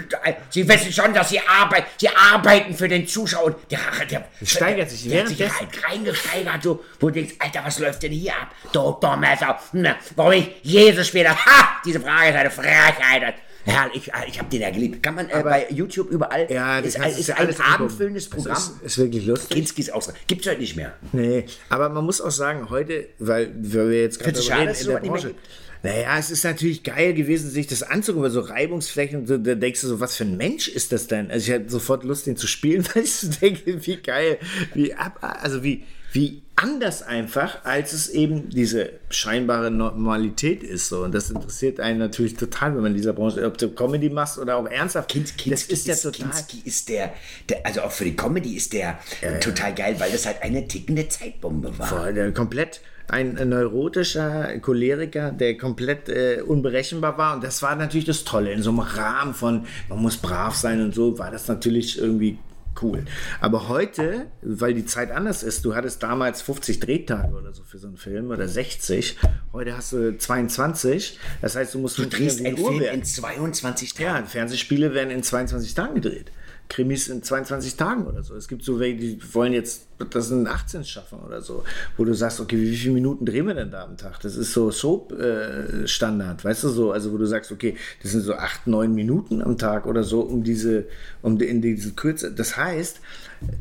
sie 0.49 0.67
wissen 0.67 0.91
schon, 0.93 1.13
dass 1.13 1.29
sie 1.29 1.39
arbeiten, 1.39 1.87
sie 1.97 2.09
arbeiten 2.09 2.73
für 2.73 2.87
den 2.87 3.07
Zuschauer. 3.07 3.45
Und 3.45 3.55
Der, 3.71 3.79
der, 4.09 4.25
steigert 4.45 4.89
sich 4.89 5.07
der 5.09 5.21
hat 5.21 5.27
sich 5.29 5.39
währenddessen. 5.39 5.67
halt 5.71 5.83
reingesteigert, 5.91 6.63
so, 6.63 6.83
wo 6.99 7.07
du 7.07 7.13
denkst, 7.15 7.35
Alter, 7.39 7.61
was 7.65 7.79
läuft 7.79 8.03
denn 8.03 8.11
hier 8.11 8.33
ab? 8.33 8.49
Du 8.71 8.97
dumme 9.01 9.27
Sau. 9.39 9.55
Na, 9.73 9.95
warum 10.15 10.33
ich 10.33 10.49
Jesus 10.63 11.07
spiele? 11.07 11.29
Ha! 11.29 11.81
Diese 11.85 11.99
Frage 11.99 12.29
ist 12.29 12.35
eine 12.35 12.51
Frechheit. 12.51 13.35
Herrlich, 13.65 14.07
ich, 14.07 14.11
ich 14.27 14.39
habe 14.39 14.49
den 14.49 14.61
ja 14.61 14.69
geliebt. 14.69 15.03
Kann 15.03 15.15
man 15.15 15.29
äh, 15.29 15.43
bei 15.43 15.67
YouTube 15.69 16.09
überall. 16.11 16.47
Ja, 16.49 16.79
ist, 16.79 16.97
das 16.97 17.19
ist 17.19 17.27
ja 17.27 17.35
ein 17.35 17.45
alles 17.45 17.59
angucken. 17.59 17.73
abendfüllendes 17.75 18.29
Programm. 18.29 18.57
Ist, 18.57 18.81
ist 18.83 18.97
wirklich 18.97 19.25
lustig. 19.25 19.49
Kinskis 19.49 19.89
Ausdruck. 19.89 20.15
Gibt's 20.27 20.47
heute 20.47 20.61
nicht 20.61 20.75
mehr. 20.75 20.93
Nee, 21.11 21.45
aber 21.69 21.89
man 21.89 22.05
muss 22.05 22.21
auch 22.21 22.31
sagen, 22.31 22.69
heute, 22.69 23.07
weil, 23.19 23.53
weil 23.55 23.89
wir 23.89 24.01
jetzt 24.01 24.19
gerade 24.19 24.39
es 24.39 24.45
sowas 24.45 24.79
nicht 24.79 24.87
mehr 24.87 24.99
Branche. 24.99 25.35
Naja, 25.81 26.17
es 26.19 26.29
ist 26.29 26.43
natürlich 26.43 26.83
geil 26.83 27.13
gewesen, 27.13 27.49
sich 27.49 27.67
das 27.67 27.83
anzugucken, 27.83 28.23
weil 28.23 28.31
so 28.31 28.41
Reibungsflächen, 28.41 29.25
so, 29.25 29.37
da 29.37 29.55
denkst 29.55 29.79
du 29.81 29.87
so, 29.87 29.99
was 30.01 30.15
für 30.15 30.25
ein 30.25 30.35
Mensch 30.35 30.67
ist 30.67 30.91
das 30.91 31.07
denn? 31.07 31.31
Also 31.31 31.49
ich 31.49 31.57
hatte 31.57 31.69
sofort 31.69 32.03
Lust, 32.03 32.27
den 32.27 32.35
zu 32.35 32.47
spielen, 32.47 32.85
weil 32.93 33.03
ich 33.03 33.15
so 33.15 33.29
denke, 33.29 33.85
wie 33.85 33.97
geil, 33.97 34.39
wie 34.73 34.93
ab, 34.93 35.19
also 35.21 35.63
wie, 35.63 35.85
wie 36.11 36.41
anders 36.55 37.03
einfach, 37.03 37.63
als 37.63 37.93
es 37.93 38.09
eben 38.09 38.49
diese 38.49 38.91
scheinbare 39.09 39.71
Normalität 39.71 40.61
ist. 40.61 40.89
So. 40.89 41.03
Und 41.03 41.13
das 41.13 41.29
interessiert 41.29 41.79
einen 41.79 41.99
natürlich 41.99 42.35
total, 42.35 42.75
wenn 42.75 42.81
man 42.81 42.91
in 42.91 42.97
dieser 42.97 43.13
Branche, 43.13 43.45
ob 43.45 43.57
du 43.57 43.69
Comedy 43.69 44.09
machst 44.09 44.37
oder 44.37 44.57
auch 44.57 44.65
ernsthaft. 44.65 45.09
Kind, 45.09 45.37
Kinski 45.37 45.49
das 45.51 45.63
ist 45.63 45.87
ja 45.87 45.95
total. 45.95 46.31
Kinski 46.31 46.61
ist 46.65 46.89
der, 46.89 47.13
der, 47.47 47.65
also 47.65 47.81
auch 47.81 47.91
für 47.91 48.03
die 48.03 48.15
Comedy 48.15 48.55
ist 48.55 48.73
der 48.73 48.99
total 49.39 49.73
geil, 49.73 49.95
weil 49.99 50.11
das 50.11 50.25
halt 50.25 50.41
eine 50.41 50.67
tickende 50.67 51.07
Zeitbombe 51.07 51.77
war. 51.77 51.87
Voll, 51.87 52.13
der 52.13 52.33
komplett 52.33 52.81
ein 53.07 53.49
neurotischer 53.49 54.59
Choleriker, 54.59 55.31
der 55.31 55.57
komplett 55.57 56.09
äh, 56.09 56.41
unberechenbar 56.45 57.17
war. 57.17 57.35
Und 57.35 57.43
das 57.43 57.61
war 57.61 57.75
natürlich 57.75 58.05
das 58.05 58.23
Tolle. 58.23 58.51
In 58.51 58.61
so 58.61 58.69
einem 58.69 58.79
Rahmen 58.79 59.33
von, 59.33 59.65
man 59.87 59.99
muss 59.99 60.17
brav 60.17 60.55
sein 60.55 60.81
und 60.81 60.93
so, 60.93 61.17
war 61.17 61.31
das 61.31 61.47
natürlich 61.47 61.97
irgendwie 61.97 62.37
cool. 62.81 63.05
Aber 63.41 63.67
heute, 63.67 64.27
weil 64.41 64.73
die 64.73 64.85
Zeit 64.85 65.11
anders 65.11 65.43
ist, 65.43 65.65
du 65.65 65.75
hattest 65.75 66.03
damals 66.03 66.41
50 66.41 66.79
Drehtage 66.79 67.33
oder 67.33 67.53
so 67.53 67.63
für 67.63 67.77
so 67.77 67.87
einen 67.87 67.97
Film 67.97 68.31
oder 68.31 68.47
60. 68.47 69.17
Heute 69.53 69.75
hast 69.75 69.93
du 69.93 70.17
22. 70.17 71.19
Das 71.41 71.55
heißt, 71.55 71.73
du 71.73 71.79
musst 71.79 71.97
Du 71.97 72.05
drehst 72.05 72.45
einen 72.45 72.57
Film 72.57 72.81
in 72.81 73.03
22 73.03 73.93
Tagen. 73.93 74.03
Ja, 74.03 74.23
Fernsehspiele 74.23 74.93
werden 74.93 75.11
in 75.11 75.23
22 75.23 75.73
Tagen 75.73 75.95
gedreht. 75.95 76.31
Krimis 76.69 77.07
in 77.07 77.23
22 77.23 77.75
Tagen 77.75 78.05
oder 78.05 78.21
so. 78.23 78.35
Es 78.35 78.47
gibt 78.47 78.63
so 78.63 78.79
welche, 78.79 78.97
die 78.99 79.33
wollen 79.33 79.53
jetzt 79.53 79.87
das 80.11 80.29
in 80.29 80.47
18 80.47 80.85
schaffen 80.85 81.19
oder 81.19 81.41
so, 81.41 81.63
wo 81.97 82.05
du 82.05 82.13
sagst, 82.13 82.39
okay, 82.39 82.55
wie 82.57 82.75
viele 82.77 82.93
Minuten 82.93 83.25
drehen 83.25 83.47
wir 83.47 83.55
denn 83.55 83.71
da 83.71 83.83
am 83.83 83.97
Tag? 83.97 84.19
Das 84.21 84.35
ist 84.35 84.53
so 84.53 84.69
Soap-Standard, 84.71 86.45
weißt 86.45 86.63
du 86.63 86.69
so, 86.69 86.91
also 86.91 87.11
wo 87.11 87.17
du 87.17 87.25
sagst, 87.25 87.51
okay, 87.51 87.75
das 88.01 88.11
sind 88.11 88.21
so 88.21 88.35
acht, 88.35 88.67
neun 88.67 88.93
Minuten 88.93 89.41
am 89.41 89.57
Tag 89.57 89.85
oder 89.85 90.03
so, 90.03 90.21
um 90.21 90.43
diese, 90.43 90.85
um 91.21 91.37
die- 91.37 91.45
in 91.47 91.61
diese 91.61 91.91
Kürze. 91.93 92.31
Das 92.31 92.55
heißt, 92.55 92.99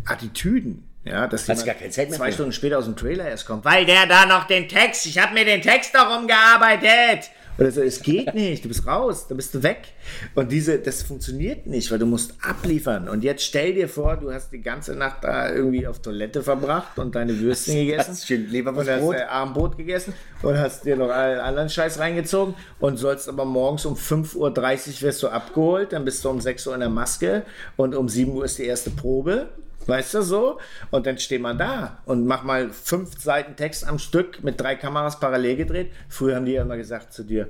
Attitüden. 0.05 0.85
Ja, 1.05 1.27
dass 1.27 1.47
jemand 1.47 1.65
gar 1.65 1.75
keine 1.77 1.91
Zeit 1.91 2.11
mehr 2.11 2.19
zwei 2.19 2.27
für. 2.27 2.33
Stunden 2.35 2.53
später 2.53 2.79
aus 2.79 2.85
dem 2.85 2.95
Trailer 2.97 3.27
erst 3.27 3.47
kommt, 3.47 3.65
weil 3.65 3.87
der 3.87 4.07
da 4.07 4.27
noch 4.27 4.47
den 4.47 4.69
Text, 4.69 5.07
ich 5.07 5.19
habe 5.19 5.33
mir 5.33 5.45
den 5.47 5.63
Text 5.63 5.95
doch 5.95 6.19
umgearbeitet. 6.19 7.31
Oder 7.59 7.73
so, 7.73 7.83
es 7.83 8.03
geht 8.03 8.35
nicht, 8.35 8.65
du 8.65 8.69
bist 8.69 8.87
raus, 8.87 9.27
dann 9.27 9.37
bist 9.37 9.53
du 9.53 9.63
weg. 9.65 9.89
Und 10.37 10.53
diese, 10.53 10.79
das 10.79 11.03
funktioniert 11.03 11.67
nicht, 11.67 11.91
weil 11.91 11.99
du 11.99 12.07
musst 12.07 12.35
abliefern. 12.41 13.09
Und 13.09 13.25
jetzt 13.25 13.43
stell 13.43 13.75
dir 13.75 13.89
vor, 13.89 14.17
du 14.17 14.33
hast 14.33 14.53
die 14.53 14.61
ganze 14.61 14.95
Nacht 14.95 15.25
da 15.25 15.53
irgendwie 15.53 15.87
auf 15.87 16.01
Toilette 16.01 16.43
verbracht 16.43 16.99
und 16.99 17.17
deine 17.17 17.39
Würstchen 17.41 17.75
gegessen. 17.75 18.11
hast 18.13 18.27
schön 18.27 18.41
und 18.43 18.47
hast 18.47 18.53
Leberwurstbrot. 18.53 19.17
äh, 19.17 19.23
Abendbrot 19.23 19.77
gegessen 19.77 20.15
und 20.43 20.57
hast 20.57 20.85
dir 20.85 20.97
noch 20.97 21.11
allen 21.11 21.41
anderen 21.41 21.69
Scheiß 21.69 21.99
reingezogen 21.99 22.55
und 22.79 22.97
sollst 22.97 23.29
aber 23.29 23.45
morgens 23.45 23.85
um 23.87 23.95
5.30 23.95 24.37
Uhr 24.37 25.03
wirst 25.03 25.23
du 25.25 25.29
abgeholt, 25.29 25.93
dann 25.93 26.05
bist 26.05 26.25
du 26.25 26.31
um 26.31 26.41
6 26.41 26.67
Uhr 26.69 26.75
in 26.75 26.81
der 26.81 26.89
Maske 26.89 27.43
und 27.77 27.97
um 27.97 28.09
7 28.09 28.33
Uhr 28.33 28.45
ist 28.45 28.59
die 28.59 28.67
erste 28.67 28.91
Probe. 28.91 29.49
Weißt 29.89 30.13
du 30.13 30.23
so? 30.23 30.59
Und 30.91 31.07
dann 31.07 31.17
steht 31.17 31.41
man 31.41 31.57
da 31.57 32.03
und 32.05 32.27
mach 32.27 32.43
mal 32.43 32.69
fünf 32.71 33.19
Seiten 33.21 33.57
Text 33.57 33.89
am 33.89 33.99
Stück 33.99 34.45
mit 34.45 34.61
drei 34.61 34.77
Kameras 34.77 35.19
parallel 35.19 35.57
gedreht. 35.57 35.93
Früher 36.11 36.37
haben 36.37 36.45
die 36.45 36.53
ja 36.53 36.63
immer 36.63 36.77
gesagt 36.77 37.15
zu 37.15 37.25
dir, 37.25 37.49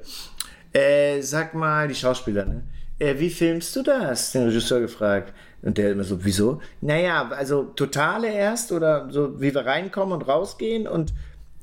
äh, 0.72 1.20
sag 1.20 1.55
mal, 1.55 1.89
die 1.89 1.97
Schauspieler, 1.97 2.45
ne? 2.45 2.62
Äh, 3.01 3.18
wie 3.18 3.30
filmst 3.30 3.74
du 3.74 3.82
das? 3.82 4.30
Den 4.32 4.45
Regisseur 4.45 4.80
gefragt. 4.80 5.32
Und 5.62 5.78
der 5.78 5.91
immer 5.91 6.05
so, 6.05 6.24
wieso? 6.24 6.61
Naja, 6.80 7.28
also 7.30 7.64
totale 7.64 8.32
erst 8.32 8.70
oder 8.70 9.09
so, 9.11 9.41
wie 9.41 9.53
wir 9.53 9.66
reinkommen 9.66 10.14
und 10.14 10.28
rausgehen 10.28 10.86
und 10.86 11.12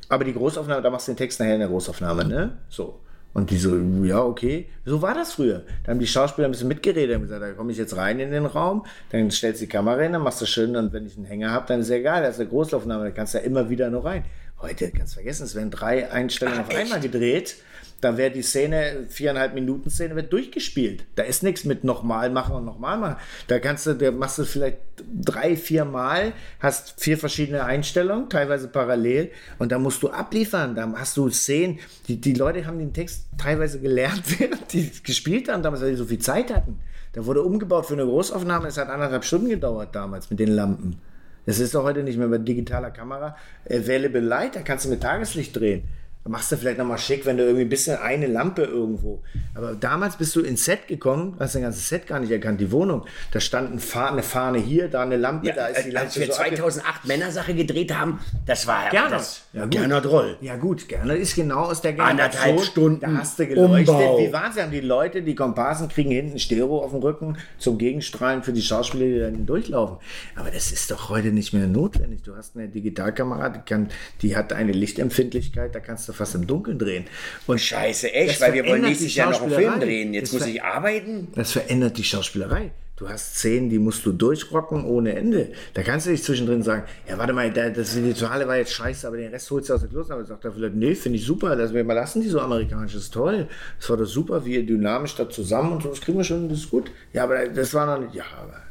aber 0.09 0.26
die 0.26 0.34
Großaufnahme, 0.34 0.82
da 0.82 0.89
machst 0.89 1.07
du 1.07 1.13
den 1.13 1.17
Text 1.17 1.39
nachher 1.39 1.53
in 1.53 1.61
der 1.61 1.69
Großaufnahme, 1.69 2.26
ne? 2.26 2.57
So. 2.67 2.99
Und 3.36 3.51
die 3.51 3.57
so, 3.57 3.77
ja, 4.05 4.23
okay. 4.23 4.69
So 4.86 5.01
war 5.01 5.13
das 5.13 5.33
früher. 5.33 5.63
Da 5.83 5.91
haben 5.91 5.99
die 5.99 6.07
Schauspieler 6.07 6.47
ein 6.47 6.51
bisschen 6.51 6.69
mitgeredet 6.69 7.17
und 7.17 7.23
gesagt, 7.23 7.41
da 7.41 7.51
komme 7.51 7.73
ich 7.73 7.77
jetzt 7.77 7.97
rein 7.97 8.17
in 8.21 8.31
den 8.31 8.45
Raum, 8.45 8.86
dann 9.09 9.29
stellst 9.29 9.59
du 9.59 9.65
die 9.65 9.69
Kamera 9.69 9.99
hin, 9.99 10.13
dann 10.13 10.21
machst 10.21 10.39
du 10.39 10.45
schön 10.45 10.73
und 10.77 10.93
wenn 10.93 11.05
ich 11.05 11.17
einen 11.17 11.25
Hänger 11.25 11.51
habe, 11.51 11.65
dann 11.67 11.81
ist 11.81 11.89
ja 11.89 11.97
egal, 11.97 12.23
das 12.23 12.36
ist 12.36 12.39
eine 12.39 12.49
Großaufnahme, 12.49 13.03
da 13.03 13.11
kannst 13.11 13.33
du 13.33 13.39
ja 13.39 13.43
immer 13.43 13.69
wieder 13.69 13.89
noch 13.89 14.05
rein. 14.05 14.23
Heute 14.61 14.89
kannst 14.89 15.13
du 15.13 15.15
vergessen, 15.15 15.43
es 15.43 15.53
werden 15.53 15.69
drei 15.69 16.09
Einstellungen 16.09 16.61
Ach, 16.63 16.69
auf 16.69 16.75
einmal 16.75 17.01
gedreht. 17.01 17.57
Da 18.01 18.17
wird 18.17 18.35
die 18.35 18.41
Szene, 18.41 19.05
viereinhalb 19.09 19.53
Minuten 19.53 19.89
Szene, 19.89 20.15
wird 20.15 20.31
durchgespielt. 20.31 21.05
Da 21.15 21.23
ist 21.23 21.43
nichts 21.43 21.63
mit 21.63 21.83
nochmal 21.83 22.29
machen 22.29 22.55
und 22.55 22.65
nochmal 22.65 22.97
machen. 22.97 23.15
Da 23.47 23.59
kannst 23.59 23.87
du, 23.87 23.93
da 23.93 24.11
machst 24.11 24.37
du 24.37 24.43
vielleicht 24.43 24.77
drei, 25.13 25.55
vier 25.55 25.85
Mal, 25.85 26.33
hast 26.59 27.01
vier 27.01 27.17
verschiedene 27.17 27.63
Einstellungen, 27.63 28.29
teilweise 28.29 28.67
parallel, 28.67 29.31
und 29.59 29.71
da 29.71 29.79
musst 29.79 30.03
du 30.03 30.09
abliefern. 30.09 30.75
Da 30.75 30.91
hast 30.95 31.17
du 31.17 31.29
Szenen, 31.29 31.79
die, 32.07 32.19
die 32.19 32.33
Leute 32.33 32.65
haben 32.65 32.79
den 32.79 32.93
Text 32.93 33.25
teilweise 33.37 33.79
gelernt, 33.79 34.23
während 34.39 34.71
die 34.73 34.91
gespielt 35.03 35.49
haben, 35.49 35.63
damals, 35.63 35.81
weil 35.81 35.91
die 35.91 35.97
so 35.97 36.05
viel 36.05 36.19
Zeit 36.19 36.53
hatten. 36.53 36.79
Da 37.13 37.25
wurde 37.25 37.43
umgebaut 37.43 37.85
für 37.85 37.93
eine 37.93 38.05
Großaufnahme, 38.05 38.67
es 38.67 38.77
hat 38.77 38.89
anderthalb 38.89 39.23
Stunden 39.23 39.49
gedauert 39.49 39.95
damals 39.95 40.29
mit 40.29 40.39
den 40.39 40.49
Lampen. 40.49 40.97
Das 41.45 41.59
ist 41.59 41.75
doch 41.75 41.83
heute 41.83 42.03
nicht 42.03 42.17
mehr 42.17 42.27
mit 42.27 42.47
digitaler 42.47 42.91
Kamera. 42.91 43.37
Available 43.69 44.21
Light, 44.21 44.55
da 44.55 44.61
kannst 44.61 44.85
du 44.85 44.89
mit 44.89 45.01
Tageslicht 45.01 45.55
drehen. 45.55 45.83
Machst 46.28 46.51
du 46.51 46.57
vielleicht 46.57 46.80
nochmal 46.80 46.97
schick, 46.97 47.23
wenn 47.28 47.38
du 47.38 47.43
irgendwie 47.43 47.65
ein 47.65 47.69
bisschen 47.69 47.97
eine 47.99 48.26
Lampe 48.26 48.63
irgendwo. 48.63 49.21
Aber 49.53 49.73
damals 49.76 50.15
bist 50.17 50.36
du 50.36 50.41
ins 50.41 50.65
Set 50.65 50.88
gekommen, 50.88 51.36
hast 51.39 51.53
dein 51.53 51.61
ganzes 51.61 51.88
Set 51.88 52.07
gar 52.07 52.19
nicht 52.19 52.32
erkannt, 52.32 52.59
die 52.59 52.71
Wohnung. 52.71 53.05
Da 53.32 53.39
stand 53.39 53.71
ein 53.71 53.78
Fa- 53.80 54.09
eine 54.09 54.23
Fahne 54.23 54.57
hier, 54.57 54.88
da 54.88 55.03
eine 55.03 55.17
Lampe, 55.17 55.53
da 55.53 55.67
ist 55.67 55.86
die 55.86 55.91
Lampe. 55.91 56.07
als 56.07 56.19
wir 56.19 56.26
so 56.26 56.34
abge- 56.34 56.55
2008 56.55 57.05
Männersache 57.05 57.53
gedreht 57.53 57.95
haben, 57.95 58.19
das 58.47 58.65
war 58.65 58.89
Gernot. 58.89 59.11
das. 59.11 59.43
Ja. 59.53 59.67
Gernot 59.67 60.07
Roll. 60.07 60.36
Ja 60.41 60.55
gut, 60.55 60.88
gerne 60.88 61.15
ist 61.15 61.36
genau 61.36 61.65
aus 61.65 61.82
der 61.82 61.93
Generation. 61.93 62.19
Anderthalb 62.19 62.59
Stunden 62.61 62.99
Da 63.01 63.17
hast 63.19 63.38
du 63.38 63.45
geleuchtet. 63.45 63.89
Umbau. 63.89 64.17
Wie 64.17 64.34
haben 64.34 64.71
die 64.71 64.82
Leute, 64.82 65.21
die 65.21 65.36
Komparsen 65.36 65.89
kriegen 65.89 66.09
hinten 66.09 66.39
Stereo 66.39 66.80
auf 66.84 66.89
dem 66.89 67.01
Rücken 67.01 67.38
zum 67.59 67.78
Gegenstrahlen 67.78 68.41
für 68.41 68.51
die 68.51 68.63
Schauspieler, 68.63 69.05
die 69.05 69.19
dann 69.19 69.45
durchlaufen. 69.45 69.97
Aber 70.36 70.49
das 70.49 70.71
ist 70.71 70.89
doch 70.89 71.09
heute 71.09 71.28
nicht 71.28 71.53
mehr 71.53 71.67
notwendig. 71.67 72.23
Du 72.23 72.36
hast 72.36 72.55
eine 72.57 72.67
Digitalkamera, 72.67 73.49
die, 73.49 73.59
kann, 73.59 73.89
die 74.23 74.36
hat 74.36 74.53
eine 74.53 74.71
Lichtempfindlichkeit, 74.71 75.76
da 75.76 75.80
kannst 75.80 76.09
du 76.09 76.14
fast 76.16 76.36
im 76.36 76.47
Dunkeln 76.47 76.80
drehen. 76.80 77.05
Und 77.47 77.59
Scheiße, 77.61 78.11
echt, 78.13 78.41
weil 78.41 78.53
wir 78.53 78.66
wollen 78.66 78.82
nächstes 78.82 79.13
Jahr 79.16 79.32
noch 79.32 79.41
einen 79.41 79.51
Film 79.53 79.80
drehen. 79.80 80.13
Jetzt 80.13 80.34
Das 80.34 80.39
muss 80.41 80.49
ich 80.49 80.63
arbeiten. 80.63 81.28
Das 81.36 81.51
verändert 81.51 81.97
die 81.97 82.03
Schauspielerei. 82.03 82.72
Du 82.97 83.09
hast 83.09 83.36
Szenen, 83.36 83.70
die 83.70 83.78
musst 83.78 84.05
du 84.05 84.13
durchrocken 84.13 84.86
ohne 84.86 85.16
Ende. 85.16 85.51
Da 85.74 85.84
kannst 85.84 86.05
du 86.07 86.11
nicht 86.11 86.24
zwischendrin 86.24 86.63
sagen, 86.63 86.84
ja, 87.09 87.18
warte 87.18 87.34
mal, 87.34 87.51
da- 87.51 87.70
das 87.70 87.93
Rituale 87.97 88.47
war 88.47 88.55
jetzt 88.55 88.72
scheiße, 88.72 89.05
aber 89.05 89.18
den 89.18 89.32
Rest 89.32 89.51
holst 89.51 89.68
du 89.70 89.74
aus 89.74 89.82
der 89.82 89.89
Klose. 89.89 90.13
Aber 90.13 90.24
sagt 90.24 90.45
er 90.45 90.53
vielleicht, 90.53 90.76
nee, 90.76 90.95
finde 90.95 91.18
ich 91.20 91.26
super, 91.26 91.53
lassen 91.57 91.74
wir 91.74 91.84
mal 91.84 91.91
lassen, 91.93 92.22
die 92.22 92.30
so 92.30 92.39
amerikanisch, 92.39 92.93
das 92.93 93.03
ist 93.03 93.13
toll. 93.13 93.49
Das 93.82 93.89
war 93.89 93.97
doch 93.97 94.05
super, 94.05 94.45
wie 94.45 94.53
ihr 94.55 94.66
dynamisch 94.66 95.13
da 95.16 95.30
zusammen 95.30 95.74
und 95.74 95.84
so, 95.84 95.89
das 95.89 95.99
kriegen 95.99 96.18
wir 96.18 96.24
schon, 96.24 96.47
das 96.47 96.59
ist 96.59 96.70
gut. 96.72 96.89
Ja, 97.11 97.26
aber 97.26 97.49
das 97.49 97.74
war 97.74 97.86
noch 97.86 97.99
nicht, 98.01 98.16
ja, 98.16 98.24
aber 98.41 98.61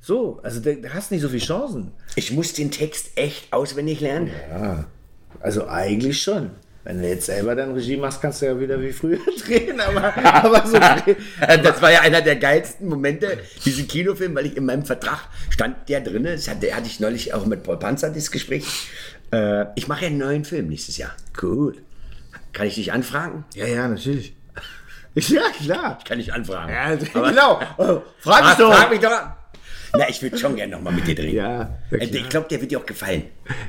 so, 0.00 0.40
also 0.42 0.58
da 0.60 0.70
hast 0.94 1.12
nicht 1.12 1.20
so 1.20 1.28
viele 1.28 1.42
Chancen. 1.42 1.92
Ich 2.16 2.32
muss 2.32 2.54
den 2.54 2.70
Text 2.70 3.10
echt 3.16 3.52
auswendig 3.52 4.00
lernen. 4.00 4.30
Ja, 4.50 4.86
also 5.40 5.68
eigentlich 5.68 6.22
schon. 6.22 6.50
Wenn 6.84 7.00
du 7.00 7.08
jetzt 7.08 7.26
selber 7.26 7.54
dein 7.54 7.70
Regie 7.72 7.96
machst, 7.96 8.20
kannst 8.20 8.42
du 8.42 8.46
ja 8.46 8.58
wieder 8.58 8.80
wie 8.80 8.92
früher 8.92 9.18
drehen, 9.46 9.80
aber, 9.80 10.16
aber 10.26 10.66
so 10.66 10.78
Das 11.62 11.80
war 11.80 11.92
ja 11.92 12.00
einer 12.00 12.20
der 12.22 12.34
geilsten 12.36 12.88
Momente, 12.88 13.38
diesen 13.64 13.86
Kinofilm, 13.86 14.34
weil 14.34 14.46
ich 14.46 14.56
in 14.56 14.64
meinem 14.66 14.84
Vertrag 14.84 15.20
stand 15.50 15.88
der 15.88 16.00
drin. 16.00 16.24
Das 16.24 16.48
hatte, 16.48 16.74
hatte 16.74 16.86
ich 16.86 16.98
neulich 16.98 17.34
auch 17.34 17.46
mit 17.46 17.62
Paul 17.62 17.78
Panzer 17.78 18.10
das 18.10 18.30
Gespräch. 18.32 18.64
Äh, 19.32 19.66
ich 19.76 19.86
mache 19.86 20.02
ja 20.02 20.06
einen 20.08 20.18
neuen 20.18 20.44
Film 20.44 20.68
nächstes 20.68 20.96
Jahr. 20.98 21.12
Gut. 21.38 21.80
Kann 22.52 22.66
ich 22.66 22.74
dich 22.74 22.92
anfragen? 22.92 23.44
Ja, 23.54 23.66
ja, 23.66 23.86
natürlich. 23.88 24.34
Ja, 25.14 25.42
klar. 25.62 25.98
Kann 26.08 26.18
ich 26.20 26.32
anfragen. 26.32 26.72
Ja, 26.72 26.96
Aber- 27.14 27.28
genau. 27.28 27.60
Oh, 27.76 28.00
frag 28.18 28.44
mich 28.46 28.54
doch. 28.54 28.72
frag 28.74 28.90
mich 28.90 29.00
doch 29.00 29.10
an. 29.10 29.34
Na, 29.96 30.08
ich 30.08 30.22
würde 30.22 30.38
schon 30.38 30.56
gerne 30.56 30.72
nochmal 30.72 30.92
mit 30.94 31.06
dir 31.06 31.14
drehen. 31.14 31.34
Ja, 31.34 31.78
Äh, 31.90 32.04
ich 32.04 32.28
glaube, 32.28 32.48
der 32.48 32.60
wird 32.60 32.70
dir 32.70 32.78
auch 32.78 32.86
gefallen. 32.86 33.24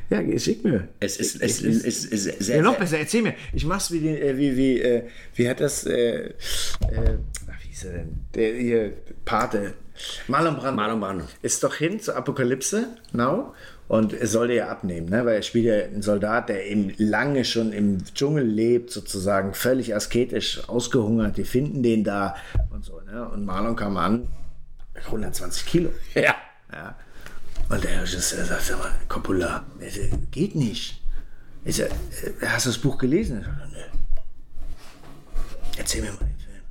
Ja, 0.09 0.21
schick 0.39 0.63
mir. 0.63 0.87
Es 0.99 1.17
ist, 1.17 1.41
es 1.41 1.61
ist, 1.61 1.85
es 1.85 2.05
ist 2.05 2.43
sehr, 2.43 2.57
Ja, 2.57 2.61
noch 2.61 2.77
besser, 2.77 2.99
erzähl 2.99 3.21
mir. 3.23 3.33
Ich 3.51 3.65
mach's 3.65 3.91
wie, 3.91 3.99
den, 3.99 4.15
äh, 4.15 4.37
wie, 4.37 4.55
wie, 4.55 4.79
äh, 4.79 5.03
wie 5.35 5.49
hat 5.49 5.59
das, 5.59 5.85
äh, 5.85 6.27
äh, 6.27 6.31
wie 7.61 7.71
ist 7.71 7.83
er 7.85 7.91
denn? 7.93 8.25
Der 8.35 8.53
hier, 8.55 8.93
Pate. 9.25 9.73
Marlon 10.27 10.55
Brando. 10.55 10.75
Marlon 10.75 10.99
Brando. 10.99 11.25
Ist 11.41 11.63
doch 11.63 11.75
hin 11.75 11.99
zur 11.99 12.15
Apokalypse, 12.15 12.87
now. 13.11 13.53
Und 13.89 14.13
er 14.13 14.27
sollte 14.27 14.53
ja 14.53 14.69
abnehmen, 14.69 15.09
ne? 15.09 15.25
weil 15.25 15.35
er 15.35 15.41
spielt 15.41 15.65
ja 15.65 15.75
einen 15.83 16.01
Soldat, 16.01 16.47
der 16.49 16.65
eben 16.67 16.93
lange 16.97 17.43
schon 17.43 17.73
im 17.73 18.03
Dschungel 18.15 18.45
lebt, 18.45 18.91
sozusagen 18.91 19.53
völlig 19.53 19.93
asketisch, 19.93 20.67
ausgehungert. 20.67 21.37
Die 21.37 21.43
finden 21.43 21.83
den 21.83 22.03
da 22.03 22.35
und 22.71 22.85
so. 22.85 23.01
Ne? 23.01 23.27
Und 23.27 23.45
Marlon 23.45 23.75
kam 23.75 23.97
an, 23.97 24.27
120 24.95 25.65
Kilo. 25.65 25.91
Ja. 26.15 26.35
Ja. 26.71 26.95
Und 27.69 27.83
der 27.83 28.01
Regisseur 28.01 28.45
sagt, 28.45 28.63
sag 28.63 28.79
mal, 28.79 28.91
Coppola, 29.07 29.65
das 29.79 29.93
geht 30.31 30.55
nicht. 30.55 31.01
Ich 31.65 31.77
sag, 31.77 31.89
äh, 31.89 32.45
hast 32.45 32.65
du 32.65 32.69
das 32.71 32.77
Buch 32.77 32.97
gelesen? 32.97 33.39
Ich 33.39 33.45
sag, 33.45 33.71
Nö. 33.71 33.79
Erzähl 35.77 36.01
mir 36.01 36.11
mal 36.11 36.19
den 36.19 36.37
Film. 36.37 36.61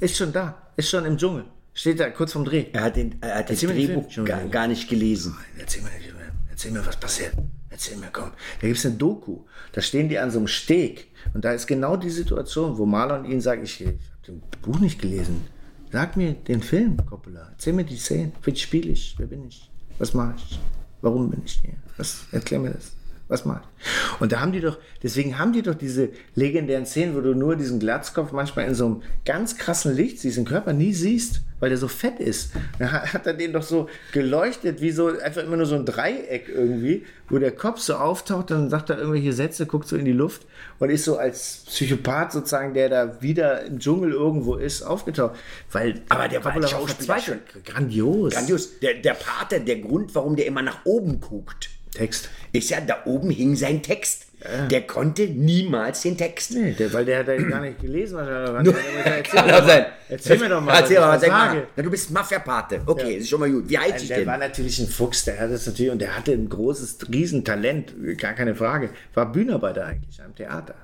Ist 0.00 0.16
schon 0.16 0.32
da, 0.32 0.70
ist 0.76 0.88
schon 0.88 1.04
im 1.04 1.16
Dschungel. 1.16 1.44
Steht 1.74 2.00
da 2.00 2.10
kurz 2.10 2.32
vorm 2.32 2.44
Dreh. 2.44 2.66
Er 2.72 2.82
hat, 2.82 2.96
den, 2.96 3.16
er 3.20 3.36
hat 3.36 3.50
das 3.50 3.62
Erzähl 3.62 3.76
den. 3.76 3.86
Drehbuch 3.86 4.10
Schon 4.10 4.24
gar, 4.24 4.44
gar 4.48 4.66
nicht 4.66 4.88
gelesen. 4.88 5.36
Erzähl 5.56 5.82
mir, 5.82 5.90
den 5.90 6.14
erzähl 6.50 6.72
mir, 6.72 6.84
was 6.84 6.96
passiert. 6.96 7.34
Erzähl 7.70 7.96
mir, 7.96 8.08
komm. 8.12 8.32
Da 8.60 8.66
gibt 8.66 8.78
es 8.78 8.86
eine 8.86 8.96
Doku. 8.96 9.44
Da 9.72 9.80
stehen 9.80 10.08
die 10.08 10.18
an 10.18 10.32
so 10.32 10.38
einem 10.38 10.48
Steg. 10.48 11.08
Und 11.34 11.44
da 11.44 11.52
ist 11.52 11.68
genau 11.68 11.96
die 11.96 12.10
Situation, 12.10 12.78
wo 12.78 12.84
Marlon 12.84 13.24
ihnen 13.24 13.40
sagt, 13.40 13.62
ich, 13.62 13.80
ich 13.80 13.86
habe 13.86 13.98
das 14.26 14.60
Buch 14.60 14.80
nicht 14.80 15.00
gelesen. 15.00 15.46
Sag 15.90 16.16
mir 16.16 16.34
den 16.34 16.60
Film, 16.60 16.96
Coppola. 17.06 17.48
Erzähl 17.52 17.72
mir 17.72 17.84
die 17.84 17.96
Szenen. 17.96 18.32
Wie 18.42 18.54
spiele 18.54 18.90
ich? 18.90 19.14
Wer 19.18 19.26
bin 19.26 19.46
ich? 19.48 19.70
Was 19.98 20.12
mache 20.12 20.34
ich? 20.36 20.58
Warum 21.00 21.30
bin 21.30 21.42
ich 21.44 21.60
hier? 21.62 21.74
Was, 21.96 22.26
erklär 22.30 22.60
mir 22.60 22.70
das. 22.70 22.92
Was 23.28 23.44
ich? 23.44 24.20
Und 24.20 24.32
da 24.32 24.40
haben 24.40 24.52
die 24.52 24.60
doch, 24.60 24.78
deswegen 25.02 25.38
haben 25.38 25.52
die 25.52 25.60
doch 25.60 25.74
diese 25.74 26.08
legendären 26.34 26.86
Szenen, 26.86 27.14
wo 27.14 27.20
du 27.20 27.34
nur 27.34 27.56
diesen 27.56 27.78
Glatzkopf 27.78 28.32
manchmal 28.32 28.66
in 28.66 28.74
so 28.74 28.86
einem 28.86 29.02
ganz 29.26 29.58
krassen 29.58 29.94
Licht 29.94 30.18
siehst, 30.18 30.38
den 30.38 30.46
Körper 30.46 30.72
nie 30.72 30.94
siehst, 30.94 31.42
weil 31.60 31.68
der 31.68 31.76
so 31.76 31.88
fett 31.88 32.20
ist. 32.20 32.52
Da 32.78 32.90
hat 32.90 33.26
er 33.26 33.34
den 33.34 33.52
doch 33.52 33.62
so 33.62 33.88
geleuchtet, 34.12 34.80
wie 34.80 34.92
so 34.92 35.08
einfach 35.08 35.42
immer 35.42 35.58
nur 35.58 35.66
so 35.66 35.74
ein 35.74 35.84
Dreieck 35.84 36.48
irgendwie, 36.48 37.04
wo 37.28 37.38
der 37.38 37.52
Kopf 37.52 37.80
so 37.80 37.96
auftaucht, 37.96 38.50
dann 38.50 38.70
sagt 38.70 38.88
er 38.88 38.96
irgendwelche 38.98 39.34
Sätze, 39.34 39.66
guckt 39.66 39.86
so 39.86 39.96
in 39.96 40.06
die 40.06 40.12
Luft 40.12 40.46
und 40.78 40.88
ist 40.88 41.04
so 41.04 41.18
als 41.18 41.64
Psychopath 41.66 42.32
sozusagen, 42.32 42.72
der 42.72 42.88
da 42.88 43.20
wieder 43.20 43.62
im 43.64 43.78
Dschungel 43.78 44.12
irgendwo 44.12 44.54
ist, 44.54 44.82
aufgetaucht. 44.82 45.36
Weil 45.70 46.00
Aber 46.08 46.28
der 46.28 46.42
war 46.42 46.52
Coppola 46.52 46.78
als 46.78 46.96
Schauspieler. 46.98 47.38
Grandios. 47.66 48.32
Grandios. 48.32 48.78
Der, 48.80 48.94
der 48.94 49.14
Pate, 49.14 49.60
der 49.60 49.80
Grund, 49.80 50.14
warum 50.14 50.34
der 50.34 50.46
immer 50.46 50.62
nach 50.62 50.86
oben 50.86 51.20
guckt, 51.20 51.68
Text. 51.92 52.28
ist 52.52 52.70
ja, 52.70 52.80
da 52.80 52.98
oben 53.06 53.30
hing 53.30 53.56
sein 53.56 53.82
Text. 53.82 54.26
Der 54.70 54.82
konnte 54.86 55.26
niemals 55.26 56.02
den 56.02 56.16
Text. 56.16 56.52
Nee, 56.52 56.72
der, 56.72 56.92
weil 56.92 57.04
der 57.04 57.18
hat 57.18 57.26
ja 57.28 57.36
gar 57.42 57.60
nicht 57.60 57.80
gelesen, 57.80 58.18
was 58.18 58.28
er 58.28 58.62
Nur- 58.62 58.74
erzähl, 59.04 59.22
Kann 59.24 59.48
doch 59.48 59.66
sein. 59.66 59.82
mal, 59.82 59.92
erzähl 60.08 60.38
mir 60.38 60.48
doch 60.48 60.60
mal, 60.60 60.74
Erzähl 60.78 61.00
mal, 61.00 61.18
sag 61.18 61.28
mal. 61.30 61.66
Na, 61.74 61.82
du 61.82 61.90
bist 61.90 62.10
Mafia-Pate. 62.12 62.82
Okay, 62.86 63.14
ist 63.16 63.28
schon 63.28 63.40
mal 63.40 63.50
gut. 63.50 63.68
Wie 63.68 63.76
heißt 63.76 64.02
ich 64.02 64.08
Der 64.08 64.18
denn? 64.18 64.26
war 64.28 64.38
natürlich 64.38 64.78
ein 64.78 64.86
Fuchs, 64.86 65.24
der 65.24 65.40
hat 65.40 65.50
das 65.50 65.66
natürlich, 65.66 65.90
und 65.90 65.98
der 66.00 66.16
hatte 66.16 66.30
ein 66.32 66.48
großes 66.48 66.98
Riesentalent, 67.12 67.94
gar 68.18 68.34
keine 68.34 68.54
Frage. 68.54 68.90
War 69.14 69.30
Bühnenarbeiter 69.32 69.84
eigentlich 69.86 70.22
am 70.22 70.32
Theater. 70.36 70.74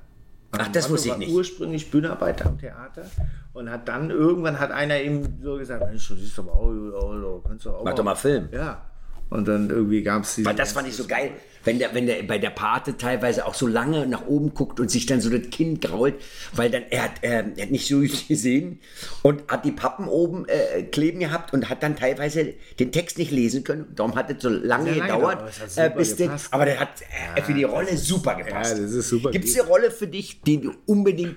Ach, 0.50 0.68
das 0.68 0.90
wusste 0.90 1.08
ich 1.08 1.12
war 1.12 1.18
nicht. 1.18 1.32
ursprünglich 1.32 1.90
Bühnenarbeiter 1.92 2.46
am 2.46 2.58
Theater 2.58 3.08
und 3.52 3.70
hat 3.70 3.86
dann 3.88 4.10
irgendwann 4.10 4.58
hat 4.58 4.72
einer 4.72 5.00
ihm 5.00 5.38
so 5.42 5.56
gesagt, 5.56 5.86
Mensch, 5.88 6.08
du 6.08 6.16
siehst 6.16 6.36
aber 6.40 6.52
auch, 6.54 6.70
du 6.72 7.42
kannst 7.46 7.66
doch 7.66 7.74
auch 7.74 7.84
Mach 7.84 7.94
doch 7.94 8.04
mal 8.04 8.14
Film. 8.16 8.48
Ja. 8.52 8.82
Und 9.30 9.48
dann 9.48 9.70
irgendwie 9.70 10.02
gab 10.02 10.22
es 10.22 10.36
die. 10.36 10.44
Weil 10.44 10.54
das 10.54 10.72
fand 10.72 10.88
ich 10.88 10.94
so 10.94 11.06
geil, 11.06 11.32
wenn 11.64 11.78
der, 11.78 11.94
wenn 11.94 12.06
der 12.06 12.22
bei 12.22 12.38
der 12.38 12.50
Pate 12.50 12.96
teilweise 12.96 13.46
auch 13.46 13.54
so 13.54 13.66
lange 13.66 14.06
nach 14.06 14.26
oben 14.26 14.54
guckt 14.54 14.80
und 14.80 14.90
sich 14.90 15.06
dann 15.06 15.20
so 15.20 15.30
das 15.30 15.50
Kinn 15.50 15.80
grault, 15.80 16.14
weil 16.52 16.70
dann 16.70 16.82
er 16.90 17.04
hat, 17.04 17.22
äh, 17.22 17.44
er 17.56 17.62
hat 17.62 17.70
nicht 17.70 17.88
so 17.88 18.00
gesehen 18.28 18.80
und 19.22 19.50
hat 19.50 19.64
die 19.64 19.72
Pappen 19.72 20.06
oben 20.06 20.46
äh, 20.48 20.82
kleben 20.82 21.20
gehabt 21.20 21.52
und 21.52 21.68
hat 21.68 21.82
dann 21.82 21.96
teilweise 21.96 22.54
den 22.78 22.92
Text 22.92 23.18
nicht 23.18 23.30
lesen 23.30 23.64
können. 23.64 23.86
Darum 23.94 24.14
hat 24.14 24.30
es 24.30 24.42
so 24.42 24.48
lange 24.48 24.92
Sehr 24.92 24.96
lange 24.96 25.12
gedauert, 25.12 25.38
gedauert, 25.38 25.78
aber 25.78 25.86
äh, 25.86 25.96
bis 25.96 26.16
den, 26.16 26.26
gepasst. 26.26 26.52
aber 26.52 26.64
der 26.66 26.80
hat 26.80 27.02
äh, 27.34 27.42
für 27.42 27.54
die 27.54 27.64
Rolle 27.64 27.96
super 27.96 28.34
gepasst. 28.34 28.76
Ja, 28.76 28.82
das 28.82 28.92
ist 28.92 29.08
super 29.08 29.30
Gibt 29.30 29.46
es 29.46 29.58
eine 29.58 29.66
Rolle 29.68 29.90
für 29.90 30.06
dich, 30.06 30.42
die 30.42 30.60
du 30.60 30.74
unbedingt 30.86 31.36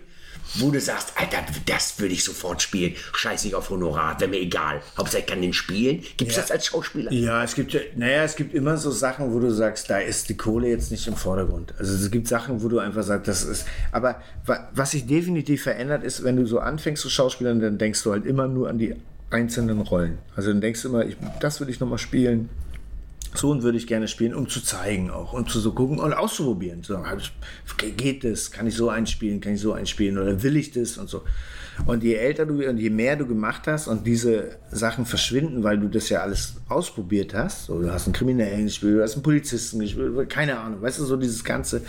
wo 0.56 0.72
du 0.72 0.80
sagst, 0.82 1.14
Alter, 1.16 1.38
das 1.66 2.00
würde 2.00 2.14
ich 2.14 2.24
sofort 2.24 2.62
spielen. 2.62 2.93
Scheiß 3.14 3.43
nicht 3.45 3.56
auf 3.56 3.70
Honorar, 3.70 4.20
wäre 4.20 4.30
mir 4.30 4.39
egal. 4.39 4.82
Hauptsache 4.98 5.22
ich 5.22 5.28
kann 5.28 5.41
den 5.41 5.54
spielen. 5.54 6.02
Gibt 6.18 6.32
es 6.32 6.38
das 6.38 6.52
als 6.52 6.68
Schauspieler? 6.68 7.12
Ja, 7.12 7.43
es 7.43 7.56
gibt 7.56 7.74
ja, 7.74 7.82
naja, 7.95 8.24
es 8.24 8.36
gibt 8.36 8.54
immer 8.54 8.78
so 8.78 8.91
Sachen, 8.91 9.34
wo 9.34 9.39
du 9.39 9.52
sagst, 9.52 9.89
da 9.89 10.00
ist 10.00 10.30
die 10.30 10.38
Kohle 10.38 10.68
jetzt 10.70 10.91
nicht 10.91 11.08
im 11.08 11.16
Vordergrund. 11.16 11.74
Also 11.80 11.93
es 11.93 12.10
gibt 12.12 12.28
Sachen, 12.28 12.64
wo 12.64 12.68
du 12.68 12.80
einfach 12.80 13.04
sagst, 13.04 13.28
das 13.28 13.43
ist. 13.43 13.66
Aber 13.91 14.22
wa- 14.45 14.68
was 14.74 14.91
sich 14.91 15.06
definitiv 15.06 15.64
verändert 15.64 16.04
ist, 16.04 16.24
wenn 16.24 16.36
du 16.38 16.45
so 16.45 16.60
anfängst 16.60 17.02
zu 17.02 17.10
Schauspielern, 17.10 17.60
dann 17.60 17.78
denkst 17.78 18.04
du 18.04 18.12
halt 18.12 18.26
immer 18.26 18.48
nur 18.48 18.70
an 18.70 18.78
die 18.78 18.95
einzelnen 19.30 19.82
Rollen. 19.82 20.18
Also 20.36 20.50
dann 20.52 20.62
denkst 20.62 20.82
du 20.84 20.88
immer, 20.89 21.06
ich, 21.06 21.18
das 21.41 21.60
würde 21.60 21.72
ich 21.72 21.80
nochmal 21.80 21.98
spielen. 21.98 22.50
So 23.34 23.52
und 23.52 23.64
würde 23.64 23.78
ich 23.78 23.88
gerne 23.88 24.08
spielen, 24.08 24.34
um 24.34 24.48
zu 24.48 24.62
zeigen 24.62 25.10
auch 25.10 25.34
und 25.34 25.50
zu 25.50 25.60
so 25.60 25.74
gucken 25.74 26.00
und 26.00 26.14
auszuprobieren. 26.14 26.82
Hab 26.90 27.20
ich, 27.20 27.32
geht 27.98 28.24
das? 28.24 28.52
Kann 28.52 28.68
ich 28.68 28.76
so 28.76 28.90
einspielen? 28.90 29.42
Kann 29.42 29.54
ich 29.54 29.62
so 29.62 29.74
einspielen? 29.74 30.18
Oder 30.18 30.42
will 30.44 30.58
ich 30.58 30.72
das? 30.72 30.98
Und 30.98 31.10
so. 31.10 31.24
Und 31.86 32.04
je 32.04 32.16
älter 32.16 32.46
du 32.46 32.68
und 32.68 32.78
je 32.78 32.90
mehr 32.90 33.16
du 33.16 33.28
gemacht 33.28 33.68
hast 33.68 33.88
und 33.88 34.08
diese 34.08 34.58
Sachen 34.72 35.06
verschwinden, 35.06 35.64
weil 35.64 35.78
du 35.78 35.88
das 35.88 36.10
ja 36.10 36.22
alles 36.22 36.56
ausprobiert 36.70 37.34
hast, 37.34 37.66
so, 37.66 37.80
du 37.80 37.92
hast 37.92 38.08
einen 38.08 38.14
Kriminellen 38.14 38.66
gespielt, 38.66 38.96
du 38.96 39.04
hast 39.04 39.14
einen 39.14 39.24
Polizisten 39.24 39.80
gespielt, 39.80 40.30
keine 40.30 40.60
Ahnung, 40.60 40.82
weißt 40.82 41.00
du, 41.00 41.06
so 41.06 41.18
dieses 41.18 41.44
ganze 41.44 41.82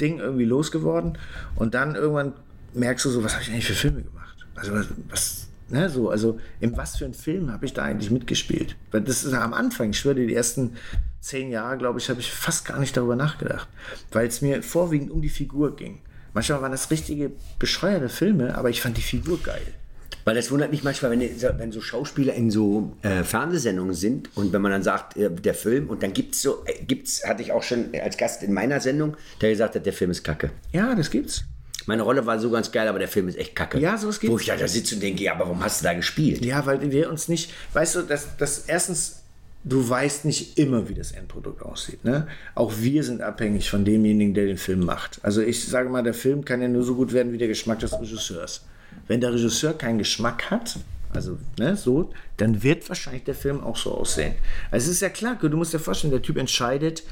Ding 0.00 0.18
irgendwie 0.18 0.44
losgeworden 0.44 1.16
und 1.54 1.74
dann 1.74 1.94
irgendwann 1.94 2.32
merkst 2.74 3.04
du 3.04 3.10
so, 3.10 3.22
was 3.22 3.34
habe 3.34 3.44
ich 3.44 3.50
eigentlich 3.50 3.66
für 3.66 3.74
Filme 3.74 4.02
gemacht? 4.02 4.36
Also 4.56 4.72
was, 4.72 4.86
was 5.08 5.45
ne, 5.68 5.88
so, 5.88 6.10
also 6.10 6.38
in 6.60 6.76
was 6.76 6.96
für 6.96 7.04
einem 7.04 7.14
Film 7.14 7.52
habe 7.52 7.66
ich 7.66 7.72
da 7.72 7.82
eigentlich 7.82 8.10
mitgespielt? 8.10 8.76
Weil 8.90 9.02
das 9.02 9.24
ist 9.24 9.32
am 9.32 9.54
Anfang, 9.54 9.90
ich 9.90 9.98
schwöre, 9.98 10.14
die 10.14 10.34
ersten 10.34 10.76
zehn 11.20 11.50
Jahre, 11.50 11.76
glaube 11.76 11.98
ich, 11.98 12.08
habe 12.08 12.20
ich 12.20 12.30
fast 12.30 12.64
gar 12.66 12.78
nicht 12.78 12.96
darüber 12.96 13.16
nachgedacht, 13.16 13.68
weil 14.12 14.26
es 14.26 14.42
mir 14.42 14.62
vorwiegend 14.62 15.10
um 15.10 15.22
die 15.22 15.28
Figur 15.28 15.74
ging. 15.76 16.00
Manchmal 16.34 16.62
waren 16.62 16.72
das 16.72 16.90
richtige 16.90 17.32
bescheuerte 17.58 18.08
Filme, 18.08 18.56
aber 18.56 18.70
ich 18.70 18.82
fand 18.82 18.96
die 18.96 19.02
Figur 19.02 19.42
geil. 19.42 19.66
Weil 20.24 20.34
das 20.34 20.50
wundert 20.50 20.72
mich 20.72 20.82
manchmal, 20.82 21.12
wenn, 21.12 21.20
wenn 21.20 21.72
so 21.72 21.80
Schauspieler 21.80 22.34
in 22.34 22.50
so 22.50 22.92
äh, 23.02 23.22
Fernsehsendungen 23.22 23.94
sind 23.94 24.36
und 24.36 24.52
wenn 24.52 24.60
man 24.60 24.72
dann 24.72 24.82
sagt, 24.82 25.16
äh, 25.16 25.30
der 25.30 25.54
Film, 25.54 25.88
und 25.88 26.02
dann 26.02 26.12
gibt's 26.12 26.42
so, 26.42 26.64
äh, 26.66 26.84
gibt's, 26.84 27.24
hatte 27.24 27.42
ich 27.42 27.52
auch 27.52 27.62
schon 27.62 27.94
als 27.94 28.16
Gast 28.16 28.42
in 28.42 28.52
meiner 28.52 28.80
Sendung, 28.80 29.16
der 29.40 29.50
gesagt 29.50 29.76
hat, 29.76 29.86
der 29.86 29.92
Film 29.92 30.10
ist 30.10 30.24
kacke. 30.24 30.50
Ja, 30.72 30.94
das 30.96 31.10
gibt's. 31.10 31.44
Meine 31.86 32.02
Rolle 32.02 32.26
war 32.26 32.38
so 32.38 32.50
ganz 32.50 32.70
geil, 32.72 32.88
aber 32.88 32.98
der 32.98 33.08
Film 33.08 33.28
ist 33.28 33.38
echt 33.38 33.54
kacke. 33.54 33.78
Ja, 33.78 33.96
sowas 33.96 34.20
gibt's. 34.20 34.32
Wo 34.32 34.38
ich 34.38 34.46
da, 34.46 34.56
da 34.56 34.68
sitze 34.68 34.96
und 34.96 35.02
denke, 35.02 35.22
ja, 35.22 35.32
aber 35.32 35.44
warum 35.44 35.62
hast 35.62 35.80
du 35.80 35.84
da 35.84 35.94
gespielt? 35.94 36.44
Ja, 36.44 36.66
weil 36.66 36.90
wir 36.90 37.08
uns 37.08 37.28
nicht, 37.28 37.52
weißt 37.72 37.96
du, 37.96 38.02
dass 38.02 38.36
das 38.36 38.64
erstens 38.66 39.22
du 39.66 39.88
weißt 39.88 40.24
nicht 40.24 40.58
immer, 40.58 40.88
wie 40.88 40.94
das 40.94 41.12
Endprodukt 41.12 41.60
aussieht. 41.60 42.04
Ne? 42.04 42.28
Auch 42.54 42.72
wir 42.78 43.02
sind 43.02 43.20
abhängig 43.20 43.68
von 43.68 43.84
demjenigen, 43.84 44.32
der 44.32 44.46
den 44.46 44.58
Film 44.58 44.84
macht. 44.84 45.18
Also 45.22 45.42
ich 45.42 45.66
sage 45.66 45.88
mal, 45.88 46.02
der 46.02 46.14
Film 46.14 46.44
kann 46.44 46.62
ja 46.62 46.68
nur 46.68 46.84
so 46.84 46.94
gut 46.94 47.12
werden 47.12 47.32
wie 47.32 47.38
der 47.38 47.48
Geschmack 47.48 47.80
des 47.80 47.92
Regisseurs. 47.92 48.64
Wenn 49.08 49.20
der 49.20 49.32
Regisseur 49.32 49.76
keinen 49.76 49.98
Geschmack 49.98 50.50
hat, 50.50 50.78
also 51.12 51.38
ne, 51.58 51.76
so, 51.76 52.10
dann 52.36 52.62
wird 52.62 52.88
wahrscheinlich 52.88 53.24
der 53.24 53.34
Film 53.34 53.60
auch 53.60 53.76
so 53.76 53.92
aussehen. 53.92 54.34
Also 54.70 54.86
es 54.86 54.96
ist 54.96 55.00
ja 55.00 55.08
klar, 55.08 55.36
du 55.36 55.56
musst 55.56 55.74
dir 55.74 55.78
vorstellen, 55.78 56.12
der 56.12 56.22
Typ 56.22 56.36
entscheidet, 56.36 57.02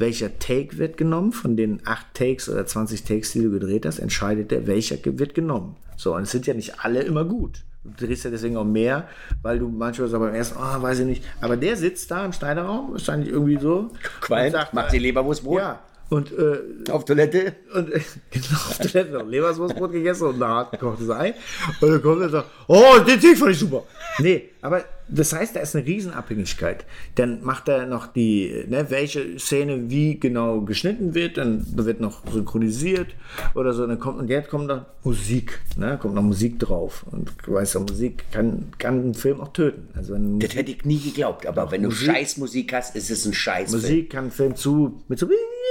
welcher 0.00 0.38
Take 0.38 0.78
wird 0.78 0.96
genommen. 0.96 1.32
Von 1.32 1.56
den 1.56 1.80
acht 1.84 2.06
Takes 2.14 2.48
oder 2.48 2.66
20 2.66 3.04
Takes, 3.04 3.32
die 3.32 3.42
du 3.42 3.50
gedreht 3.50 3.86
hast, 3.86 3.98
entscheidet 3.98 4.50
er, 4.52 4.66
welcher 4.66 4.96
wird 5.04 5.34
genommen. 5.34 5.76
So, 5.96 6.16
und 6.16 6.22
es 6.22 6.30
sind 6.30 6.46
ja 6.46 6.54
nicht 6.54 6.80
alle 6.82 7.02
immer 7.02 7.24
gut. 7.24 7.64
Du 7.84 8.06
drehst 8.06 8.24
ja 8.24 8.30
deswegen 8.30 8.56
auch 8.56 8.64
mehr, 8.64 9.08
weil 9.42 9.58
du 9.58 9.68
manchmal 9.68 10.08
so 10.08 10.18
beim 10.18 10.34
ersten, 10.34 10.58
oh, 10.58 10.82
weiß 10.82 11.00
ich 11.00 11.06
nicht. 11.06 11.24
Aber 11.40 11.56
der 11.56 11.76
sitzt 11.76 12.10
da 12.10 12.24
im 12.24 12.32
Schneiderraum, 12.32 12.92
wahrscheinlich 12.92 13.30
irgendwie 13.30 13.58
so. 13.58 13.90
Qualm, 14.20 14.52
sagt, 14.52 14.74
macht 14.74 14.92
die 14.92 14.98
Leberwurstbrot. 14.98 15.58
Ja. 15.58 15.80
Und, 16.10 16.32
äh, 16.32 16.90
auf 16.90 17.04
Toilette. 17.04 17.54
Und 17.74 17.92
äh, 17.92 18.00
genau, 18.30 18.46
auf 18.54 18.78
Toilette 18.78 19.12
noch 19.12 19.26
Leberwurstbrot 19.26 19.92
gegessen 19.92 20.26
und 20.26 20.42
ein 20.42 20.48
hart 20.48 20.72
gekochtes 20.72 21.08
Ei. 21.08 21.34
Und 21.80 21.90
dann 21.90 22.02
kommt 22.02 22.20
er 22.20 22.26
und 22.26 22.32
sagt, 22.32 22.50
oh, 22.66 22.98
den 23.06 23.20
Tick 23.20 23.38
fand 23.38 23.52
ich 23.52 23.58
super. 23.58 23.84
Nee, 24.18 24.50
aber 24.60 24.84
das 25.10 25.32
heißt, 25.32 25.56
da 25.56 25.60
ist 25.60 25.74
eine 25.74 25.86
Riesenabhängigkeit. 25.86 26.84
Dann 27.16 27.42
macht 27.42 27.68
er 27.68 27.86
noch 27.86 28.06
die, 28.06 28.64
ne, 28.68 28.86
welche 28.90 29.38
Szene 29.38 29.90
wie 29.90 30.18
genau 30.18 30.60
geschnitten 30.60 31.14
wird, 31.14 31.36
dann 31.36 31.64
wird 31.76 32.00
noch 32.00 32.22
synchronisiert 32.30 33.08
oder 33.54 33.72
so. 33.72 33.86
Dann 33.86 33.98
kommt, 33.98 34.20
und 34.20 34.28
jetzt 34.28 34.48
kommt 34.48 34.66
noch 34.66 34.86
Musik, 35.02 35.60
ne, 35.76 35.98
kommt 36.00 36.14
noch 36.14 36.22
Musik 36.22 36.58
drauf. 36.58 37.04
Und 37.10 37.32
du 37.44 37.54
weißt 37.54 37.74
ja, 37.74 37.80
Musik 37.80 38.24
kann, 38.30 38.72
kann 38.78 39.00
einen 39.00 39.14
Film 39.14 39.40
auch 39.40 39.52
töten. 39.52 39.88
Also 39.94 40.14
wenn 40.14 40.38
das 40.38 40.54
hätte 40.54 40.70
ich 40.70 40.84
nie 40.84 41.00
geglaubt, 41.00 41.46
aber 41.46 41.70
wenn 41.70 41.82
Musik, 41.82 42.06
du 42.06 42.12
Scheißmusik 42.12 42.72
hast, 42.72 42.96
ist 42.96 43.10
es 43.10 43.24
ein 43.26 43.34
Scheiß. 43.34 43.72
Musik 43.72 44.10
kann 44.10 44.24
einen 44.24 44.32
Film 44.32 44.54
zu, 44.54 45.02
mit 45.08 45.18
so, 45.18 45.28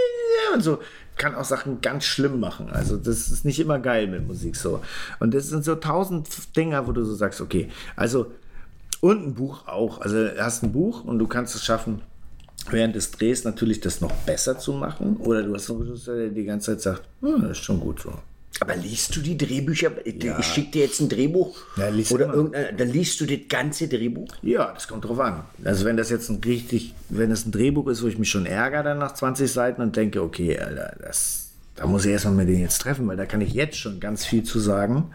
und 0.53 0.61
so, 0.61 0.79
kann 1.17 1.35
auch 1.35 1.45
Sachen 1.45 1.81
ganz 1.81 2.05
schlimm 2.05 2.39
machen. 2.39 2.69
Also 2.69 2.97
das 2.97 3.29
ist 3.29 3.45
nicht 3.45 3.59
immer 3.59 3.79
geil 3.79 4.07
mit 4.07 4.27
Musik 4.27 4.55
so. 4.55 4.81
Und 5.19 5.33
das 5.33 5.47
sind 5.47 5.63
so 5.63 5.75
tausend 5.75 6.27
Dinger, 6.55 6.87
wo 6.87 6.91
du 6.91 7.03
so 7.03 7.13
sagst, 7.13 7.41
okay, 7.41 7.69
also 7.95 8.31
und 9.01 9.25
ein 9.25 9.33
Buch 9.33 9.67
auch. 9.67 10.01
Also 10.01 10.15
du 10.15 10.43
hast 10.43 10.63
ein 10.63 10.71
Buch 10.71 11.03
und 11.03 11.19
du 11.19 11.27
kannst 11.27 11.55
es 11.55 11.63
schaffen, 11.63 12.01
während 12.69 12.95
des 12.95 13.11
Drehs 13.11 13.43
natürlich 13.43 13.79
das 13.79 14.01
noch 14.01 14.11
besser 14.11 14.57
zu 14.59 14.73
machen. 14.73 15.17
Oder 15.17 15.43
du 15.43 15.53
hast 15.53 15.69
einen 15.69 15.81
Regisseur, 15.81 16.17
der 16.17 16.29
die 16.29 16.45
ganze 16.45 16.71
Zeit 16.71 16.81
sagt, 16.81 17.03
hm, 17.21 17.41
das 17.41 17.51
ist 17.51 17.63
schon 17.63 17.79
gut 17.79 18.01
so. 18.01 18.13
Aber 18.61 18.75
liest 18.75 19.15
du 19.15 19.21
die 19.21 19.37
Drehbücher? 19.37 19.91
Ja. 20.05 20.37
Ich 20.37 20.45
schicke 20.45 20.71
dir 20.71 20.83
jetzt 20.83 20.99
ein 20.99 21.07
Drehbuch. 21.07 21.57
Ja, 21.77 21.89
oder 22.09 22.33
irgendein, 22.33 22.75
dann 22.75 22.89
liest 22.89 23.21
du 23.21 23.25
das 23.25 23.39
ganze 23.47 23.87
Drehbuch? 23.87 24.27
Ja, 24.41 24.73
das 24.73 24.87
kommt 24.87 25.05
drauf 25.05 25.19
an. 25.19 25.43
Also 25.63 25.85
wenn 25.85 25.95
das 25.95 26.09
jetzt 26.09 26.29
ein 26.29 26.41
richtig, 26.43 26.93
wenn 27.07 27.31
es 27.31 27.45
ein 27.45 27.51
Drehbuch 27.51 27.87
ist, 27.87 28.03
wo 28.03 28.07
ich 28.07 28.17
mich 28.17 28.29
schon 28.29 28.45
ärgere 28.45 28.83
dann 28.83 28.97
nach 28.97 29.13
20 29.13 29.49
Seiten 29.49 29.81
und 29.81 29.95
denke, 29.95 30.21
okay, 30.21 30.59
Alter, 30.59 30.93
das, 31.01 31.51
da 31.75 31.87
muss 31.87 32.03
ich 32.03 32.11
erstmal 32.11 32.33
mit 32.33 32.49
denen 32.49 32.61
jetzt 32.61 32.79
treffen, 32.79 33.07
weil 33.07 33.15
da 33.15 33.25
kann 33.25 33.39
ich 33.39 33.53
jetzt 33.53 33.77
schon 33.77 34.01
ganz 34.01 34.25
viel 34.25 34.43
zu 34.43 34.59
sagen. 34.59 35.11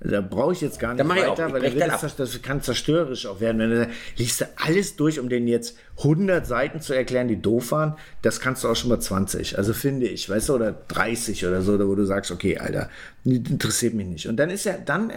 Da 0.00 0.20
brauche 0.20 0.52
ich 0.52 0.60
jetzt 0.60 0.78
gar 0.78 0.94
nicht 0.94 1.08
weiter, 1.08 1.52
weil 1.52 1.72
das, 1.72 2.14
das, 2.14 2.40
kann 2.40 2.62
zerstörerisch 2.62 3.26
auch 3.26 3.40
werden. 3.40 3.58
Wenn 3.58 3.70
du 3.70 3.90
liest 4.16 4.42
du 4.42 4.44
alles 4.54 4.94
durch, 4.94 5.18
um 5.18 5.28
denen 5.28 5.48
jetzt 5.48 5.76
100 5.98 6.46
Seiten 6.46 6.80
zu 6.80 6.94
erklären, 6.94 7.26
die 7.26 7.42
doof 7.42 7.72
waren, 7.72 7.96
das 8.22 8.38
kannst 8.38 8.62
du 8.62 8.68
auch 8.68 8.76
schon 8.76 8.90
mal 8.90 9.00
20. 9.00 9.58
Also 9.58 9.72
finde 9.72 10.06
ich, 10.06 10.30
weißt 10.30 10.50
du, 10.50 10.54
oder 10.54 10.72
30 10.86 11.44
oder 11.46 11.62
so, 11.62 11.78
wo 11.88 11.96
du 11.96 12.04
sagst, 12.04 12.30
okay, 12.30 12.58
Alter, 12.58 12.88
interessiert 13.24 13.94
mich 13.94 14.06
nicht. 14.06 14.28
Und 14.28 14.36
dann 14.36 14.50
ist 14.50 14.64
ja, 14.64 14.74
dann, 14.78 15.12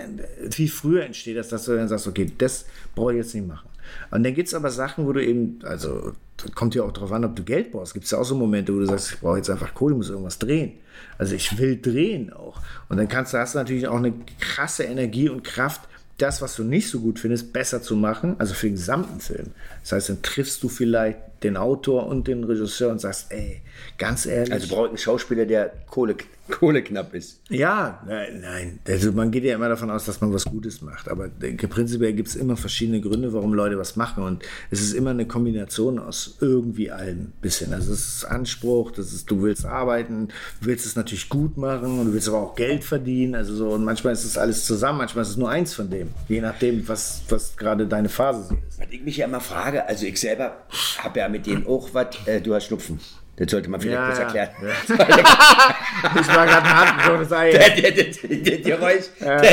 wie 0.49 0.67
früher 0.67 1.05
entsteht 1.05 1.37
das, 1.37 1.49
dass 1.49 1.65
du 1.65 1.75
dann 1.75 1.87
sagst, 1.87 2.07
okay, 2.07 2.31
das 2.39 2.65
brauche 2.95 3.11
ich 3.11 3.17
jetzt 3.17 3.35
nicht 3.35 3.47
machen. 3.47 3.69
Und 4.11 4.23
dann 4.23 4.33
gibt 4.33 4.47
es 4.47 4.53
aber 4.53 4.69
Sachen, 4.69 5.05
wo 5.05 5.13
du 5.13 5.23
eben, 5.23 5.59
also 5.63 6.13
kommt 6.55 6.75
ja 6.75 6.83
auch 6.83 6.91
darauf 6.91 7.11
an, 7.11 7.25
ob 7.25 7.35
du 7.35 7.43
Geld 7.43 7.71
brauchst. 7.71 7.93
Gibt 7.93 8.05
es 8.05 8.11
ja 8.11 8.17
auch 8.17 8.23
so 8.23 8.35
Momente, 8.35 8.73
wo 8.73 8.79
du 8.79 8.85
sagst, 8.85 9.13
ich 9.13 9.19
brauche 9.19 9.37
jetzt 9.37 9.49
einfach 9.49 9.73
Kohle, 9.73 9.93
ich 9.93 9.97
muss 9.97 10.09
irgendwas 10.09 10.39
drehen. 10.39 10.73
Also 11.17 11.35
ich 11.35 11.57
will 11.57 11.79
drehen 11.79 12.33
auch. 12.33 12.59
Und 12.89 12.97
dann 12.97 13.07
kannst 13.07 13.33
du, 13.33 13.37
hast 13.37 13.55
du 13.55 13.59
natürlich 13.59 13.87
auch 13.87 13.97
eine 13.97 14.13
krasse 14.39 14.83
Energie 14.83 15.29
und 15.29 15.43
Kraft, 15.43 15.81
das, 16.17 16.41
was 16.41 16.55
du 16.55 16.63
nicht 16.63 16.89
so 16.89 16.99
gut 16.99 17.19
findest, 17.19 17.51
besser 17.51 17.81
zu 17.81 17.95
machen, 17.95 18.35
also 18.37 18.53
für 18.53 18.67
den 18.67 18.75
gesamten 18.75 19.19
Film. 19.19 19.51
Das 19.81 19.93
heißt, 19.93 20.09
dann 20.09 20.21
triffst 20.21 20.61
du 20.63 20.69
vielleicht 20.69 21.17
den 21.43 21.57
Autor 21.57 22.07
und 22.07 22.27
den 22.27 22.43
Regisseur 22.43 22.91
und 22.91 22.99
sagst, 22.99 23.31
ey, 23.31 23.61
ganz 23.97 24.25
ehrlich. 24.25 24.53
Also 24.53 24.75
braucht 24.75 24.91
ein 24.91 24.97
Schauspieler, 24.97 25.45
der 25.45 25.71
Kohle, 25.89 26.15
Kohle 26.51 26.83
knapp 26.83 27.13
ist. 27.15 27.39
Ja, 27.49 28.01
nein, 28.05 28.41
nein. 28.41 28.79
Also 28.87 29.11
man 29.11 29.31
geht 29.31 29.43
ja 29.43 29.55
immer 29.55 29.69
davon 29.69 29.89
aus, 29.89 30.05
dass 30.05 30.21
man 30.21 30.33
was 30.33 30.45
Gutes 30.45 30.81
macht. 30.81 31.09
Aber 31.09 31.29
denke, 31.29 31.67
prinzipiell 31.67 32.13
gibt 32.13 32.29
es 32.29 32.35
immer 32.35 32.57
verschiedene 32.57 33.01
Gründe, 33.01 33.33
warum 33.33 33.53
Leute 33.53 33.77
was 33.77 33.95
machen. 33.95 34.23
Und 34.23 34.43
es 34.69 34.81
ist 34.81 34.93
immer 34.93 35.11
eine 35.11 35.25
Kombination 35.25 35.97
aus 35.97 36.37
irgendwie 36.41 36.91
allem 36.91 37.31
bisschen. 37.41 37.73
Also 37.73 37.93
es 37.93 38.17
ist 38.17 38.25
Anspruch, 38.25 38.91
das 38.91 39.13
ist, 39.13 39.31
du 39.31 39.41
willst 39.41 39.65
arbeiten, 39.65 40.27
du 40.61 40.67
willst 40.67 40.85
es 40.85 40.95
natürlich 40.95 41.29
gut 41.29 41.57
machen 41.57 41.99
und 41.99 42.07
du 42.07 42.13
willst 42.13 42.27
aber 42.27 42.39
auch 42.39 42.55
Geld 42.55 42.83
verdienen. 42.83 43.33
Also 43.33 43.55
so, 43.55 43.69
und 43.69 43.83
manchmal 43.83 44.13
ist 44.13 44.25
es 44.25 44.37
alles 44.37 44.65
zusammen, 44.65 44.99
manchmal 44.99 45.23
ist 45.23 45.31
es 45.31 45.37
nur 45.37 45.49
eins 45.49 45.73
von 45.73 45.89
dem. 45.89 46.09
Je 46.27 46.41
nachdem, 46.41 46.87
was, 46.87 47.21
was 47.29 47.55
gerade 47.55 47.87
deine 47.87 48.09
Phase 48.09 48.53
ist. 48.67 48.79
Was 48.79 48.87
ich 48.91 49.01
mich 49.01 49.17
ja 49.17 49.25
immer 49.25 49.41
frage, 49.41 49.70
also 49.79 50.05
ich 50.05 50.19
selber 50.19 50.65
habe 50.99 51.19
ja 51.19 51.29
mit 51.29 51.45
denen 51.45 51.65
auch 51.67 51.89
was, 51.93 52.07
äh, 52.25 52.41
du 52.41 52.53
hast 52.53 52.65
Schnupfen. 52.65 52.99
Das 53.37 53.49
sollte 53.49 53.69
man 53.69 53.81
vielleicht 53.81 53.97
ja, 53.97 54.05
kurz 54.05 54.19
erklären. 54.19 54.49
Ja. 54.61 54.95
ich 56.21 56.27
war 56.27 56.45
gerade 56.45 56.63
ein 56.63 56.77
handgekochtes 56.77 57.31
Ei. 57.31 57.51
Das 57.51 58.63
Geräusch, 58.63 59.05
das, 59.19 59.45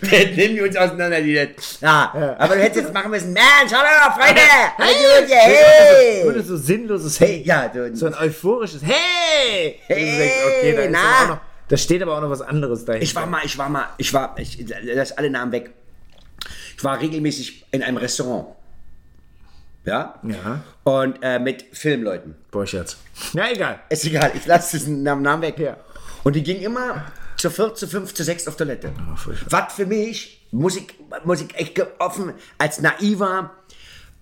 das 0.00 0.36
nimmt 0.36 0.60
uns 0.60 0.76
auseinander. 0.76 1.20
Die, 1.20 1.34
das. 1.34 1.80
Ja, 1.80 2.12
ja, 2.14 2.36
aber 2.38 2.54
du 2.54 2.62
hättest 2.62 2.84
jetzt 2.84 2.94
machen 2.94 3.10
müssen, 3.10 3.32
Mensch, 3.32 3.72
hallo 3.72 4.14
Freunde, 4.14 4.40
hey, 4.76 5.26
hey. 5.26 6.24
Hey. 6.24 6.42
so 6.42 6.56
sinnloses 6.56 7.18
Hey. 7.18 7.42
Ja, 7.44 7.68
du, 7.68 7.96
so 7.96 8.06
ein 8.06 8.14
euphorisches 8.14 8.82
Hey. 8.84 9.80
Hey, 9.86 10.30
okay, 10.46 10.76
da, 10.76 10.88
na. 10.90 11.26
Noch, 11.26 11.40
da 11.68 11.76
steht 11.76 12.02
aber 12.02 12.16
auch 12.16 12.20
noch 12.20 12.30
was 12.30 12.42
anderes 12.42 12.84
dahinter. 12.84 13.02
Ich 13.02 13.14
war 13.16 13.26
mal, 13.26 13.40
ich 13.44 13.58
war 13.58 13.68
mal, 13.68 13.88
ich 13.96 14.12
war, 14.12 14.36
ich, 14.38 14.64
lass 14.82 15.12
alle 15.18 15.30
Namen 15.30 15.50
weg. 15.50 15.70
Ich 16.76 16.84
war 16.84 17.00
regelmäßig 17.00 17.66
in 17.72 17.82
einem 17.82 17.96
Restaurant. 17.96 18.55
Ja? 19.86 20.20
Ja. 20.22 20.62
Und 20.84 21.18
äh, 21.22 21.38
mit 21.38 21.64
Filmleuten. 21.72 22.34
Borchardt. 22.50 22.96
Ja, 23.32 23.50
egal. 23.50 23.78
Ist 23.88 24.04
egal, 24.04 24.32
ich 24.34 24.44
lasse 24.46 24.76
diesen 24.78 25.02
Namen 25.02 25.40
weg. 25.40 25.58
Ja. 25.58 25.76
Und 26.24 26.34
die 26.34 26.42
ging 26.42 26.60
immer 26.60 27.04
zu 27.36 27.50
vier, 27.50 27.74
zu 27.74 27.86
fünf, 27.86 28.12
zu 28.12 28.24
sechs 28.24 28.48
auf 28.48 28.56
Toilette. 28.56 28.92
Oh, 28.98 29.30
Was 29.48 29.72
für 29.72 29.86
mich, 29.86 30.46
muss 30.50 30.76
ich, 30.76 30.88
muss 31.24 31.40
ich 31.40 31.54
echt 31.54 31.80
offen, 32.00 32.34
als 32.58 32.80
naiver, 32.80 33.52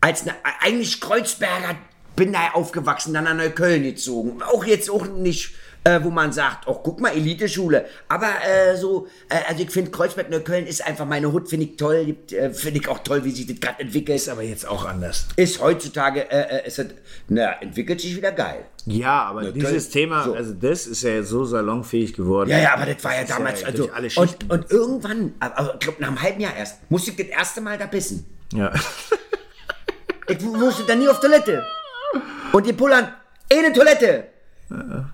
als 0.01 0.27
na, 0.27 0.35
eigentlich 0.61 1.01
Kreuzberger 1.01 1.77
bin 2.15 2.33
da 2.33 2.51
aufgewachsen, 2.53 3.15
dann 3.15 3.27
an 3.27 3.39
Neukölln 3.39 3.83
gezogen. 3.83 4.43
Auch 4.43 4.65
jetzt 4.65 4.91
auch 4.91 5.07
nicht 5.07 5.55
äh, 5.85 6.03
wo 6.03 6.11
man 6.11 6.33
sagt, 6.33 6.67
oh, 6.67 6.81
guck 6.83 7.01
mal, 7.01 7.15
Eliteschule. 7.15 7.85
Aber 8.09 8.27
äh, 8.27 8.77
so, 8.77 9.07
äh, 9.29 9.37
also 9.49 9.63
ich 9.63 9.71
finde 9.71 9.91
Kreuzberg 9.91 10.31
Neukölln 10.31 10.67
ist 10.67 10.85
einfach 10.85 11.07
meine 11.07 11.31
Hut, 11.31 11.49
finde 11.49 11.67
ich 11.67 11.77
toll, 11.77 12.17
äh, 12.31 12.51
finde 12.51 12.81
ich 12.81 12.89
auch 12.89 13.01
toll, 13.01 13.25
wie 13.25 13.31
sich 13.31 13.47
das 13.47 13.61
gerade 13.61 13.81
entwickelt. 13.81 14.17
Ist 14.17 14.29
aber 14.29 14.43
jetzt 14.43 14.67
auch 14.67 14.87
anders. 14.87 15.29
Ist 15.37 15.61
heutzutage, 15.61 16.31
äh, 16.31 16.63
äh 16.63 16.67
ist 16.67 16.79
das, 16.79 16.87
na, 17.29 17.61
entwickelt 17.61 18.01
sich 18.01 18.17
wieder 18.17 18.33
geil. 18.33 18.65
Ja, 18.87 19.25
aber 19.25 19.43
Neukölln, 19.43 19.67
dieses 19.67 19.91
Thema, 19.91 20.25
so. 20.25 20.35
also 20.35 20.55
das 20.55 20.87
ist 20.87 21.03
ja 21.03 21.23
so 21.23 21.45
salonfähig 21.45 22.15
geworden. 22.15 22.51
Ja, 22.51 22.59
ja, 22.59 22.75
aber 22.75 22.87
das 22.87 23.05
war 23.05 23.15
ja 23.15 23.21
das 23.21 23.31
damals, 23.31 23.61
ja 23.61 23.69
also, 23.69 23.91
und, 24.21 24.51
und 24.51 24.71
irgendwann, 24.71 25.35
aber 25.41 25.75
ich 25.75 25.81
glaube 25.81 26.01
nach 26.01 26.09
einem 26.09 26.23
halben 26.23 26.41
Jahr 26.41 26.57
erst, 26.57 26.91
musste 26.91 27.11
ich 27.11 27.17
das 27.17 27.27
erste 27.27 27.61
Mal 27.61 27.79
da 27.79 27.87
bissen. 27.87 28.27
Ja. 28.53 28.73
Ich 30.27 30.41
musste 30.41 30.85
dann 30.85 31.01
nie 31.01 31.09
auf 31.09 31.21
Toilette. 31.21 31.63
Und 32.53 32.67
in 32.67 32.77
Polen, 32.77 33.07
eine 33.53 33.73
Toilette. 33.73 34.34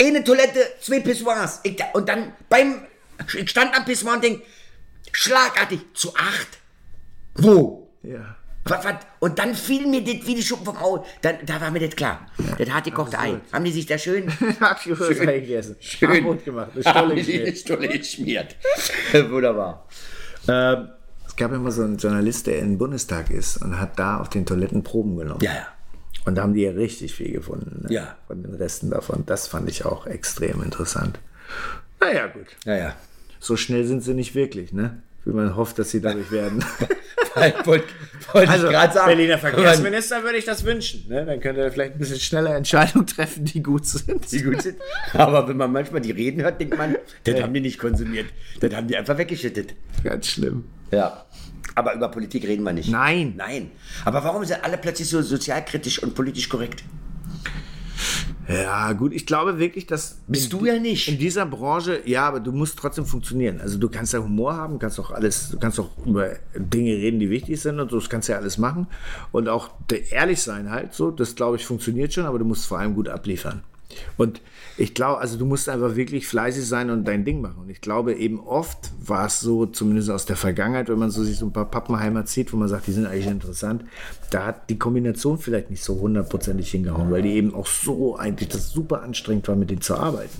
Eine 0.01 0.25
Toilette, 0.25 0.61
zwei 0.81 1.01
Pissoirs. 1.01 1.61
Ich, 1.63 1.77
und 1.93 2.09
dann 2.09 2.33
beim, 2.49 2.83
ich 3.37 3.51
stand 3.51 3.77
am 3.77 3.85
Pissoir 3.85 4.15
und 4.15 4.25
denk, 4.25 4.43
schlagartig, 5.13 5.81
zu 5.95 6.15
acht. 6.15 6.59
Wo? 7.35 7.89
ja. 8.03 8.37
Was, 8.65 8.85
was? 8.85 8.95
Und 9.21 9.39
dann 9.39 9.55
fiel 9.55 9.87
mir 9.87 10.03
das 10.05 10.27
wie 10.27 10.35
die 10.35 10.43
Schuppen 10.43 10.67
vom 10.67 10.77
Auge. 10.77 11.05
Dann, 11.23 11.37
da 11.47 11.61
war 11.61 11.71
mir 11.71 11.81
das 11.81 11.97
klar. 11.97 12.27
Das 12.59 12.71
hart 12.71 12.85
gekochte 12.85 13.19
Ei. 13.19 13.41
Haben 13.53 13.65
die 13.65 13.73
sich 13.73 13.87
da 13.87 13.97
schön, 13.97 14.31
schön, 14.83 15.27
gegessen. 15.27 15.77
schön 15.81 16.11
Abend 16.27 16.45
gemacht. 16.45 16.71
Eine 16.75 16.83
Stolle 16.83 17.15
geschmiert. 17.17 17.59
Stulle 17.59 17.89
geschmiert. 17.89 18.57
Wunderbar. 19.31 19.87
Ähm, 20.47 20.91
es 21.27 21.37
gab 21.37 21.53
immer 21.53 21.71
so 21.71 21.83
einen 21.83 21.97
Journalist, 21.97 22.47
der 22.47 22.59
in 22.59 22.73
den 22.73 22.79
Bundestag 22.79 23.31
ist 23.31 23.57
und 23.63 23.81
hat 23.81 23.99
da 23.99 24.19
auf 24.21 24.29
den 24.29 24.45
Toiletten 24.45 24.83
Proben 24.83 25.17
genommen. 25.17 25.41
Ja, 25.43 25.53
ja. 25.53 25.67
Und 26.25 26.35
da 26.37 26.43
haben 26.43 26.55
die 26.55 26.63
ja 26.63 26.73
richtig 26.73 27.15
viel 27.15 27.33
gefunden. 27.33 27.85
Ne? 27.89 27.95
Ja. 27.95 28.17
Von 28.27 28.43
den 28.43 28.55
Resten 28.55 28.91
davon. 28.91 29.25
Das 29.27 29.47
fand 29.47 29.69
ich 29.71 29.85
auch 29.85 30.07
extrem 30.07 30.63
interessant. 30.63 31.19
Naja, 32.01 32.27
gut. 32.27 32.47
Ja, 32.65 32.77
ja. 32.77 32.97
So 33.39 33.57
schnell 33.57 33.85
sind 33.87 34.03
sie 34.03 34.15
nicht 34.15 34.35
wirklich, 34.35 34.73
ne? 34.73 35.03
Wie 35.25 35.33
man 35.33 35.55
hofft, 35.57 35.79
dass 35.79 35.91
sie 35.91 36.01
dadurch 36.01 36.31
werden. 36.31 36.65
Ich 37.37 37.67
wollte 37.67 37.85
wollt 38.33 38.49
Also, 38.49 38.67
ich 38.67 38.73
gerade 38.73 38.93
sagen. 38.93 39.07
Berliner 39.07 39.39
Verkehrsminister 39.39 40.23
würde 40.23 40.39
ich 40.39 40.45
das 40.45 40.65
wünschen. 40.65 41.07
Ne? 41.09 41.25
Dann 41.27 41.41
könnte 41.41 41.61
er 41.63 41.71
vielleicht 41.71 41.95
ein 41.95 41.99
bisschen 41.99 42.19
schneller 42.21 42.55
Entscheidungen 42.57 43.07
treffen, 43.07 43.45
die 43.45 43.63
gut 43.63 43.87
sind. 43.87 44.31
die 44.33 44.43
gut 44.43 44.63
sind. 44.63 44.79
Aber 45.15 45.49
wenn 45.49 45.57
man 45.57 45.73
manchmal 45.73 46.01
die 46.01 46.11
Reden 46.11 46.43
hört, 46.43 46.61
denkt 46.61 46.77
man, 46.77 46.97
das 47.25 47.41
haben 47.43 47.55
die 47.55 47.61
nicht 47.61 47.79
konsumiert. 47.79 48.27
Das 48.61 48.75
haben 48.75 48.89
die 48.89 48.97
einfach 48.97 49.17
weggeschüttet. 49.19 49.75
Ganz 50.05 50.27
schlimm. 50.27 50.65
Ja. 50.91 51.25
Aber 51.75 51.95
über 51.95 52.09
Politik 52.09 52.45
reden 52.45 52.63
wir 52.63 52.73
nicht. 52.73 52.91
Nein. 52.91 53.35
Nein. 53.37 53.71
Aber 54.05 54.23
warum 54.25 54.45
sind 54.45 54.63
alle 54.65 54.79
plötzlich 54.79 55.09
so 55.09 55.23
sozialkritisch 55.23 56.03
und 56.03 56.15
politisch 56.15 56.49
korrekt? 56.49 56.85
Ja, 58.49 58.93
gut, 58.95 59.13
ich 59.13 59.27
glaube 59.27 59.59
wirklich, 59.59 59.87
dass. 59.87 60.19
Bist 60.27 60.53
du 60.53 60.65
ja 60.65 60.79
nicht. 60.79 61.09
In 61.09 61.19
dieser 61.19 61.47
Branche, 61.47 62.01
ja, 62.05 62.27
aber 62.27 62.41
du 62.41 62.51
musst 62.51 62.79
trotzdem 62.79 63.07
funktionieren. 63.07 63.61
Also 63.61 63.79
du 63.79 63.89
kannst 63.89 64.13
ja 64.13 64.19
Humor 64.21 64.55
haben, 64.55 64.79
kannst 64.79 64.99
auch 64.99 65.13
alles, 65.13 65.51
du 65.51 65.59
kannst 65.59 65.79
auch 65.79 65.91
über 66.05 66.37
Dinge 66.57 66.93
reden, 66.93 67.21
die 67.21 67.31
wichtig 67.31 67.61
sind 67.61 67.79
und 67.79 67.91
so, 67.91 67.99
das 67.99 68.11
kannst 68.11 68.29
ja 68.29 68.37
alles 68.37 68.59
machen. 68.59 68.89
Und 69.31 69.49
auch 69.49 69.71
ehrlich 70.11 70.43
sein 70.43 70.71
halt 70.71 70.95
so, 70.95 71.11
das 71.11 71.37
glaube 71.37 71.57
ich 71.57 71.67
funktioniert 71.67 72.13
schon, 72.13 72.27
aber 72.27 72.39
du 72.39 72.45
musst 72.45 72.67
vor 72.67 72.79
allem 72.79 72.95
gut 72.95 73.09
abliefern. 73.09 73.63
Und 74.17 74.41
ich 74.77 74.95
glaube, 74.95 75.21
also 75.21 75.37
du 75.37 75.45
musst 75.45 75.69
einfach 75.69 75.97
wirklich 75.97 76.27
fleißig 76.27 76.67
sein 76.67 76.91
und 76.91 77.05
dein 77.05 77.25
Ding 77.25 77.41
machen. 77.41 77.59
Und 77.61 77.71
ich 77.71 77.81
glaube 77.81 78.15
eben 78.15 78.41
oft 78.41 78.91
war 79.01 79.27
es 79.27 79.41
so, 79.41 79.67
zumindest 79.67 80.11
aus 80.11 80.27
der 80.27 80.37
Vergangenheit, 80.37 80.89
wenn 80.89 80.99
man 80.99 81.11
so 81.11 81.23
sich 81.23 81.37
so 81.37 81.47
ein 81.47 81.53
paar 81.53 81.71
Pappenheimer 81.71 82.25
zieht, 82.25 82.53
wo 82.53 82.57
man 82.57 82.69
sagt, 82.69 82.87
die 82.87 82.93
sind 82.93 83.07
eigentlich 83.07 83.27
interessant, 83.27 83.85
da 84.31 84.47
hat 84.47 84.71
die 84.71 84.79
Kombination 84.79 85.39
vielleicht 85.39 85.71
nicht 85.71 85.83
so 85.83 86.01
hundertprozentig 86.01 86.71
hingehauen, 86.71 87.11
weil 87.11 87.23
die 87.23 87.35
eben 87.35 87.55
auch 87.55 87.67
so 87.67 88.17
eigentlich 88.17 88.49
das 88.49 88.71
super 88.71 89.03
anstrengend 89.03 89.49
war, 89.49 89.57
mit 89.57 89.71
denen 89.71 89.83
zu 89.83 89.97
arbeiten. 89.97 90.39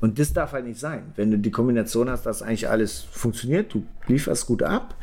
Und 0.00 0.18
das 0.18 0.32
darf 0.32 0.52
halt 0.52 0.66
nicht 0.66 0.80
sein. 0.80 1.12
Wenn 1.14 1.30
du 1.30 1.38
die 1.38 1.52
Kombination 1.52 2.10
hast, 2.10 2.26
dass 2.26 2.42
eigentlich 2.42 2.68
alles 2.68 3.06
funktioniert, 3.12 3.72
du 3.72 3.86
lieferst 4.08 4.46
gut 4.46 4.64
ab 4.64 4.96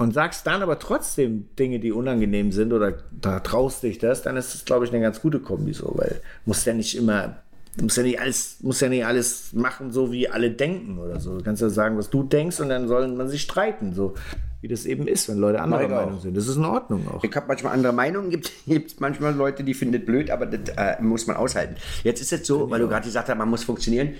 und 0.00 0.14
sagst 0.14 0.46
dann 0.46 0.62
aber 0.62 0.78
trotzdem 0.78 1.50
Dinge, 1.58 1.78
die 1.78 1.92
unangenehm 1.92 2.52
sind 2.52 2.72
oder 2.72 2.94
da 3.10 3.40
traust 3.40 3.82
dich 3.82 3.98
das, 3.98 4.22
dann 4.22 4.34
ist 4.38 4.54
das, 4.54 4.64
glaube 4.64 4.86
ich, 4.86 4.92
eine 4.92 5.02
ganz 5.02 5.20
gute 5.20 5.40
Kombi 5.40 5.74
so, 5.74 5.92
weil 5.94 6.08
du 6.08 6.46
musst 6.46 6.64
ja 6.64 6.72
nicht 6.72 6.96
immer, 6.96 7.36
du 7.76 7.84
musst 7.84 7.98
ja 7.98 8.02
nicht 8.02 8.18
alles, 8.18 8.56
musst 8.62 8.80
ja 8.80 8.88
nicht 8.88 9.04
alles 9.04 9.52
machen, 9.52 9.92
so 9.92 10.10
wie 10.10 10.26
alle 10.26 10.52
denken 10.52 10.96
oder 10.96 11.20
so. 11.20 11.36
Du 11.36 11.44
kannst 11.44 11.60
ja 11.60 11.68
sagen, 11.68 11.98
was 11.98 12.08
du 12.08 12.22
denkst 12.22 12.60
und 12.60 12.70
dann 12.70 12.88
soll 12.88 13.08
man 13.08 13.28
sich 13.28 13.42
streiten, 13.42 13.92
so 13.92 14.14
wie 14.62 14.68
das 14.68 14.86
eben 14.86 15.06
ist, 15.06 15.28
wenn 15.28 15.36
Leute 15.36 15.60
anderer 15.60 15.84
auch. 15.84 16.06
Meinung 16.06 16.20
sind. 16.20 16.34
Das 16.34 16.48
ist 16.48 16.56
in 16.56 16.64
Ordnung 16.64 17.06
auch. 17.06 17.22
Ich 17.22 17.36
habe 17.36 17.46
manchmal 17.48 17.74
andere 17.74 17.92
Meinungen, 17.92 18.30
gibt 18.30 18.50
es 18.66 19.00
manchmal 19.00 19.34
Leute, 19.34 19.64
die 19.64 19.74
finden 19.74 19.98
das 19.98 20.06
blöd, 20.06 20.30
aber 20.30 20.46
das 20.46 20.74
äh, 20.78 21.02
muss 21.02 21.26
man 21.26 21.36
aushalten. 21.36 21.74
Jetzt 22.04 22.22
ist 22.22 22.32
es 22.32 22.46
so, 22.46 22.70
weil 22.70 22.80
du 22.80 22.88
gerade 22.88 23.04
gesagt 23.04 23.28
hast, 23.28 23.36
man 23.36 23.50
muss 23.50 23.64
funktionieren. 23.64 24.14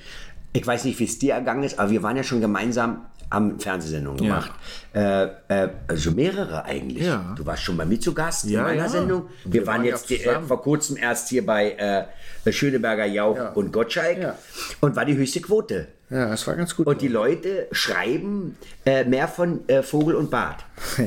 Ich 0.53 0.67
weiß 0.67 0.85
nicht, 0.85 0.99
wie 0.99 1.05
es 1.05 1.19
dir 1.19 1.35
ergangen 1.35 1.63
ist, 1.63 1.79
aber 1.79 1.91
wir 1.91 2.03
waren 2.03 2.17
ja 2.17 2.23
schon 2.25 2.41
gemeinsam 2.41 3.07
am 3.33 3.61
Fernsehsendungen 3.61 4.25
Ja. 4.25 4.29
gemacht. 4.41 4.53
Äh, 4.93 5.25
äh, 5.65 5.69
also 5.87 6.11
mehrere 6.11 6.65
eigentlich. 6.65 7.07
Ja. 7.07 7.33
Du 7.37 7.47
warst 7.47 7.63
schon 7.63 7.77
bei 7.77 7.85
mir 7.85 8.01
zu 8.01 8.13
Gast 8.13 8.47
Ja, 8.47 8.59
in 8.61 8.65
meiner 8.65 8.83
ja. 8.83 8.89
Sendung. 8.89 9.29
Wir, 9.45 9.53
wir 9.53 9.67
waren 9.69 9.77
waren 9.77 9.85
ja 9.85 9.93
jetzt 9.93 10.11
die, 10.11 10.21
äh, 10.25 10.41
vor 10.41 10.61
kurzem 10.63 10.97
erst 10.97 11.29
hier 11.29 11.47
bei 11.47 12.09
äh, 12.45 12.53
Schöneberger 12.53 13.07
Jauch 13.07 13.37
Ja. 13.37 13.49
und 13.51 13.73
Gottschalk 13.73 14.19
Ja. 14.21 14.35
und 14.81 14.97
war 14.97 15.05
die 15.05 15.17
höchste 15.17 15.41
Quote. 15.41 15.87
Ja, 16.11 16.29
das 16.31 16.45
war 16.49 16.57
ganz 16.57 16.75
gut. 16.75 16.89
Und 16.89 17.01
die 17.01 17.07
Leute 17.07 17.69
schreiben 17.71 18.57
äh, 18.85 19.05
mehr 19.05 19.29
von 19.29 19.61
äh, 19.69 19.85
Vogel 19.85 20.17
und 20.17 20.31
Bart. 20.31 20.65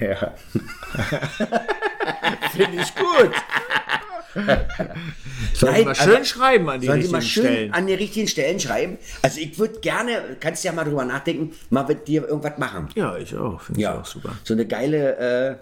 Ja. 0.00 0.32
Finde 2.52 2.80
ich 2.82 2.94
gut. 2.94 3.30
Sollen 5.54 5.72
Nein, 5.72 5.84
mal 5.84 5.90
aber- 5.90 5.94
schön 5.94 6.24
schreiben 6.24 6.68
an 6.68 6.80
die 6.80 6.86
die 6.86 6.92
richtigen 6.92 7.12
mal 7.12 7.22
schön 7.22 7.44
Stellen. 7.44 7.72
an 7.72 7.86
die 7.86 7.94
richtigen 7.94 8.28
Stellen 8.28 8.60
schreiben? 8.60 8.98
Also 9.22 9.40
ich 9.40 9.58
würde 9.58 9.80
gerne, 9.80 10.36
kannst 10.40 10.64
ja 10.64 10.72
mal 10.72 10.84
drüber 10.84 11.04
nachdenken, 11.04 11.54
mal 11.70 11.84
mit 11.86 12.06
dir 12.08 12.26
irgendwas 12.28 12.58
machen. 12.58 12.88
Ja, 12.94 13.16
ich 13.16 13.34
auch. 13.36 13.60
Finde 13.60 13.80
ich 13.80 13.86
auch 13.88 14.04
super. 14.04 14.32
So 14.44 14.54
eine 14.54 14.66
geile 14.66 15.16
äh, 15.16 15.56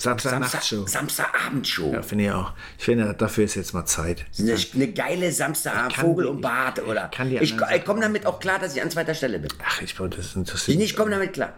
Samstag, 0.00 0.30
Samstag-Nachtshow. 0.30 0.86
Samstagabendshow. 0.86 1.92
Ja, 1.92 2.02
finde 2.02 2.24
ich 2.24 2.30
auch. 2.30 2.52
Ich 2.78 2.84
finde, 2.84 3.14
dafür 3.14 3.44
ist 3.44 3.54
jetzt 3.56 3.74
mal 3.74 3.84
Zeit. 3.84 4.26
Eine, 4.38 4.56
eine 4.74 4.88
geile 4.92 5.32
Samstagabend, 5.32 5.94
Vogel 5.94 6.24
die- 6.26 6.30
und 6.30 6.40
Bart, 6.40 6.80
oder? 6.86 7.08
kann 7.08 7.28
die 7.30 7.36
ich 7.36 7.52
anderen 7.54 7.74
ich 7.76 7.84
komme 7.84 8.00
damit 8.00 8.24
auch 8.26 8.38
klar, 8.38 8.58
dass 8.60 8.76
ich 8.76 8.82
an 8.82 8.90
zweiter 8.90 9.14
Stelle 9.14 9.38
bin. 9.40 9.50
Ach, 9.66 9.82
ich 9.82 9.96
glaube, 9.96 10.14
das 10.16 10.36
interessiert 10.36 10.80
Ich 10.80 10.94
komme 10.94 11.10
damit 11.10 11.32
klar. 11.32 11.52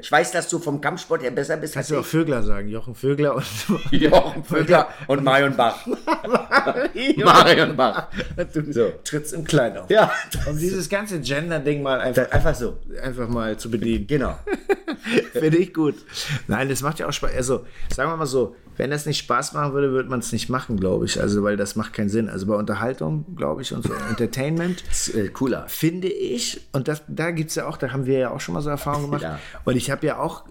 Ich 0.00 0.12
weiß, 0.12 0.30
dass 0.32 0.48
du 0.48 0.58
vom 0.60 0.80
Kampfsport 0.80 1.22
her 1.22 1.30
besser 1.32 1.56
bist 1.56 1.74
Kannst 1.74 1.90
du 1.90 1.98
auch 1.98 2.04
Vögler 2.04 2.42
sagen. 2.42 2.68
Jochen 2.68 2.94
Vögler 2.94 3.34
und. 3.34 3.44
Jochen 3.90 4.44
Vögler 4.44 4.88
und 5.08 5.24
Marion 5.24 5.56
Bach. 5.56 5.84
Marion 7.16 7.76
Bach. 7.76 8.08
du 8.52 8.72
So. 8.72 8.92
trittst 9.02 9.32
im 9.32 9.44
Kleid 9.44 9.76
auf. 9.76 9.90
Ja, 9.90 10.12
Um 10.48 10.56
dieses 10.58 10.88
ganze 10.88 11.20
Gender-Ding 11.20 11.82
mal 11.82 12.00
einfach, 12.00 12.30
einfach 12.30 12.54
so. 12.54 12.78
einfach 13.02 13.28
mal 13.28 13.56
zu 13.56 13.70
bedienen. 13.70 14.06
Genau. 14.06 14.38
Finde 15.32 15.56
ich 15.58 15.74
gut. 15.74 15.96
Nein, 16.46 16.68
das 16.68 16.82
macht 16.82 16.98
ja 17.00 17.08
auch 17.08 17.12
Spaß. 17.12 17.32
Also, 17.34 17.66
sagen 17.94 18.10
wir 18.10 18.16
mal 18.16 18.26
so, 18.26 18.54
wenn 18.76 18.90
das 18.90 19.06
nicht 19.06 19.18
Spaß 19.18 19.52
machen 19.52 19.72
würde, 19.72 19.92
würde 19.92 20.08
man 20.08 20.20
es 20.20 20.32
nicht 20.32 20.48
machen, 20.48 20.78
glaube 20.78 21.04
ich. 21.04 21.20
Also, 21.20 21.42
weil 21.42 21.56
das 21.56 21.76
macht 21.76 21.92
keinen 21.92 22.08
Sinn. 22.08 22.28
Also 22.28 22.46
bei 22.46 22.54
Unterhaltung, 22.54 23.24
glaube 23.36 23.62
ich, 23.62 23.72
und 23.72 23.84
so 23.84 23.92
Entertainment, 23.92 24.82
äh, 25.14 25.28
cooler. 25.28 25.66
finde 25.68 26.08
ich, 26.08 26.60
und 26.72 26.88
das, 26.88 27.02
da 27.08 27.30
gibt 27.30 27.50
es 27.50 27.56
ja 27.56 27.66
auch, 27.66 27.76
da 27.76 27.92
haben 27.92 28.06
wir 28.06 28.18
ja 28.18 28.30
auch 28.30 28.40
schon 28.40 28.54
mal 28.54 28.60
so 28.60 28.70
Erfahrungen 28.70 29.06
gemacht. 29.06 29.22
Ja. 29.22 29.38
Und 29.64 29.76
ich 29.76 29.90
habe 29.90 30.06
ja 30.06 30.18
auch, 30.18 30.44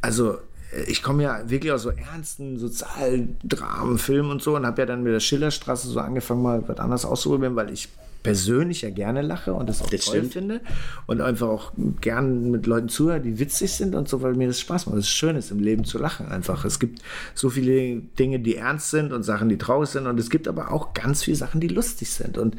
also 0.00 0.38
äh, 0.72 0.82
ich 0.86 1.02
komme 1.02 1.22
ja 1.22 1.48
wirklich 1.48 1.72
aus 1.72 1.82
so 1.82 1.90
ernsten 1.90 2.58
Sozialdramen, 2.58 3.98
Filmen 3.98 4.30
und 4.30 4.42
so 4.42 4.56
und 4.56 4.66
habe 4.66 4.82
ja 4.82 4.86
dann 4.86 5.02
mit 5.02 5.12
der 5.12 5.20
Schillerstraße 5.20 5.88
so 5.88 6.00
angefangen, 6.00 6.42
mal 6.42 6.62
was 6.66 6.78
anderes 6.78 7.04
auszuprobieren, 7.04 7.56
weil 7.56 7.70
ich 7.72 7.88
persönlich 8.28 8.82
ja 8.82 8.90
gerne 8.90 9.22
lache 9.22 9.52
und 9.54 9.68
das 9.68 9.82
auch 9.82 9.90
Das 9.90 10.04
toll 10.04 10.16
stimmt. 10.18 10.32
finde 10.32 10.60
und 11.06 11.20
einfach 11.20 11.48
auch 11.48 11.72
gern 12.00 12.50
mit 12.50 12.66
Leuten 12.66 12.88
zuhöre, 12.88 13.20
die 13.20 13.38
witzig 13.38 13.72
sind 13.72 13.94
und 13.94 14.08
so, 14.08 14.22
weil 14.22 14.34
mir 14.34 14.46
das 14.48 14.60
Spaß 14.60 14.86
macht. 14.86 14.96
Es 14.98 15.04
ist 15.04 15.10
schön, 15.10 15.36
ist 15.36 15.50
im 15.50 15.60
Leben 15.60 15.84
zu 15.84 15.98
lachen 15.98 16.28
einfach. 16.28 16.64
Es 16.64 16.78
gibt 16.78 17.00
so 17.34 17.50
viele 17.50 18.00
Dinge, 18.18 18.40
die 18.40 18.56
ernst 18.56 18.90
sind 18.90 19.12
und 19.12 19.22
Sachen, 19.22 19.48
die 19.48 19.58
traurig 19.58 19.88
sind 19.88 20.06
und 20.06 20.18
es 20.20 20.30
gibt 20.30 20.46
aber 20.48 20.70
auch 20.72 20.94
ganz 20.94 21.24
viele 21.24 21.36
Sachen, 21.36 21.60
die 21.60 21.68
lustig 21.68 22.10
sind 22.10 22.38
und 22.38 22.56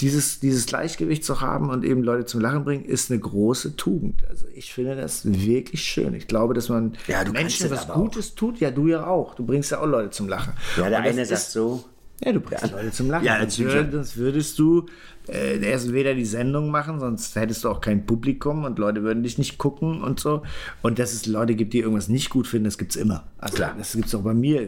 dieses, 0.00 0.38
dieses 0.38 0.66
Gleichgewicht 0.66 1.24
zu 1.24 1.40
haben 1.40 1.70
und 1.70 1.84
eben 1.84 2.04
Leute 2.04 2.24
zum 2.24 2.40
Lachen 2.40 2.62
bringen, 2.64 2.84
ist 2.84 3.10
eine 3.10 3.18
große 3.18 3.74
Tugend. 3.74 4.22
Also 4.28 4.46
ich 4.54 4.72
finde 4.72 4.94
das 4.94 5.22
wirklich 5.24 5.82
schön. 5.82 6.14
Ich 6.14 6.28
glaube, 6.28 6.54
dass 6.54 6.68
man 6.68 6.92
Ja, 7.08 7.24
Menschen 7.28 7.68
was 7.70 7.84
aber 7.90 7.96
auch. 7.96 8.02
Gutes 8.02 8.36
tut. 8.36 8.60
Ja, 8.60 8.70
du 8.70 8.86
ja 8.86 9.06
auch. 9.06 9.34
Du 9.34 9.44
bringst 9.44 9.72
ja 9.72 9.80
auch 9.80 9.86
Leute 9.86 10.10
zum 10.10 10.28
Lachen. 10.28 10.52
Ja, 10.76 10.88
der 10.88 11.00
eine 11.00 11.26
sagt 11.26 11.40
so. 11.50 11.84
Ja, 12.24 12.32
du 12.32 12.40
bringst 12.40 12.70
Leute 12.72 12.90
zum 12.90 13.10
Lachen. 13.10 13.24
Ja, 13.24 13.38
sonst, 13.40 13.58
natürlich. 13.58 13.74
würd, 13.74 13.92
sonst 13.92 14.16
würdest 14.16 14.58
du 14.58 14.86
äh, 15.28 15.62
erst 15.64 15.92
weder 15.92 16.14
die 16.14 16.24
Sendung 16.24 16.70
machen, 16.70 16.98
sonst 16.98 17.36
hättest 17.36 17.62
du 17.62 17.68
auch 17.68 17.80
kein 17.80 18.06
Publikum 18.06 18.64
und 18.64 18.78
Leute 18.78 19.02
würden 19.02 19.22
dich 19.22 19.38
nicht 19.38 19.58
gucken 19.58 20.02
und 20.02 20.18
so. 20.18 20.42
Und 20.82 20.98
dass 20.98 21.12
es 21.12 21.26
Leute 21.26 21.54
gibt, 21.54 21.74
die 21.74 21.80
irgendwas 21.80 22.08
nicht 22.08 22.30
gut 22.30 22.46
finden, 22.46 22.64
das 22.64 22.78
gibt 22.78 22.92
es 22.92 23.00
immer. 23.00 23.24
Also 23.38 23.56
Klar. 23.56 23.74
das 23.78 23.92
gibt 23.92 24.06
es 24.06 24.14
auch 24.14 24.22
bei 24.22 24.34
mir. 24.34 24.62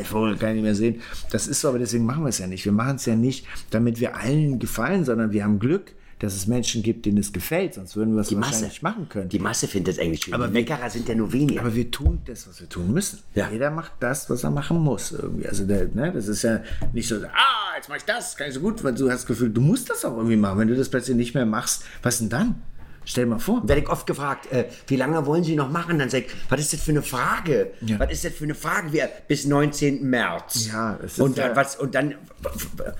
Ich 0.00 0.12
will 0.12 0.36
gar 0.36 0.52
nicht 0.52 0.62
mehr 0.62 0.74
sehen. 0.74 1.00
Das 1.30 1.48
ist 1.48 1.60
so, 1.60 1.68
aber 1.68 1.78
deswegen 1.78 2.06
machen 2.06 2.22
wir 2.22 2.28
es 2.28 2.38
ja 2.38 2.46
nicht. 2.46 2.64
Wir 2.64 2.72
machen 2.72 2.96
es 2.96 3.06
ja 3.06 3.16
nicht, 3.16 3.46
damit 3.70 3.98
wir 3.98 4.16
allen 4.16 4.58
gefallen, 4.58 5.04
sondern 5.04 5.32
wir 5.32 5.42
haben 5.42 5.58
Glück, 5.58 5.94
dass 6.24 6.34
es 6.34 6.46
Menschen 6.46 6.82
gibt, 6.82 7.06
denen 7.06 7.18
es 7.18 7.32
gefällt. 7.32 7.74
Sonst 7.74 7.96
würden 7.96 8.14
wir 8.14 8.22
es 8.22 8.28
Die 8.28 8.36
Masse. 8.36 8.52
wahrscheinlich 8.54 8.82
machen 8.82 9.08
können. 9.08 9.28
Die 9.28 9.38
Masse 9.38 9.68
findet 9.68 9.94
es 9.94 10.00
eigentlich 10.00 10.24
schön. 10.24 10.34
Aber 10.34 10.48
Meckerer 10.48 10.90
sind 10.90 11.08
ja 11.08 11.14
nur 11.14 11.32
wenige. 11.32 11.60
Aber 11.60 11.74
wir 11.74 11.90
tun 11.90 12.20
das, 12.26 12.48
was 12.48 12.60
wir 12.60 12.68
tun 12.68 12.92
müssen. 12.92 13.20
Ja. 13.34 13.48
Jeder 13.50 13.70
macht 13.70 13.92
das, 14.00 14.28
was 14.30 14.44
er 14.44 14.50
machen 14.50 14.78
muss 14.78 15.12
irgendwie. 15.12 15.46
Also 15.46 15.66
der, 15.66 15.88
ne, 15.94 16.12
das 16.12 16.26
ist 16.28 16.42
ja 16.42 16.60
nicht 16.92 17.08
so, 17.08 17.16
ah, 17.16 17.76
jetzt 17.76 17.88
mach 17.88 17.96
ich 17.96 18.04
das, 18.04 18.36
kann 18.36 18.48
ich 18.48 18.54
so 18.54 18.60
gut, 18.60 18.82
weil 18.82 18.94
du 18.94 19.10
hast 19.10 19.20
das 19.20 19.26
Gefühl, 19.26 19.50
du 19.50 19.60
musst 19.60 19.90
das 19.90 20.04
auch 20.04 20.16
irgendwie 20.16 20.36
machen. 20.36 20.58
Wenn 20.58 20.68
du 20.68 20.76
das 20.76 20.88
plötzlich 20.88 21.16
nicht 21.16 21.34
mehr 21.34 21.46
machst, 21.46 21.84
was 22.02 22.18
denn 22.18 22.28
dann? 22.28 22.62
Stell 23.04 23.24
dir 23.24 23.30
mal 23.30 23.38
vor. 23.38 23.66
werde 23.68 23.82
ich 23.82 23.88
oft 23.88 24.06
gefragt, 24.06 24.50
äh, 24.52 24.64
wie 24.86 24.96
lange 24.96 25.26
wollen 25.26 25.44
Sie 25.44 25.56
noch 25.56 25.70
machen? 25.70 25.98
Dann 25.98 26.08
sage 26.10 26.24
ich, 26.26 26.32
was 26.48 26.60
ist 26.60 26.72
das 26.72 26.80
für 26.80 26.90
eine 26.92 27.02
Frage? 27.02 27.72
Ja. 27.82 27.98
Was 27.98 28.10
ist 28.12 28.24
das 28.24 28.32
für 28.34 28.44
eine 28.44 28.54
Frage? 28.54 28.92
Wir, 28.92 29.08
bis 29.28 29.44
19. 29.46 30.02
März. 30.08 30.68
Ja, 30.72 30.98
es 31.04 31.14
ist 31.14 31.20
und 31.20 31.36
dann, 31.38 31.50
ja- 31.50 31.56
was, 31.56 31.76
und 31.76 31.94
dann, 31.94 32.14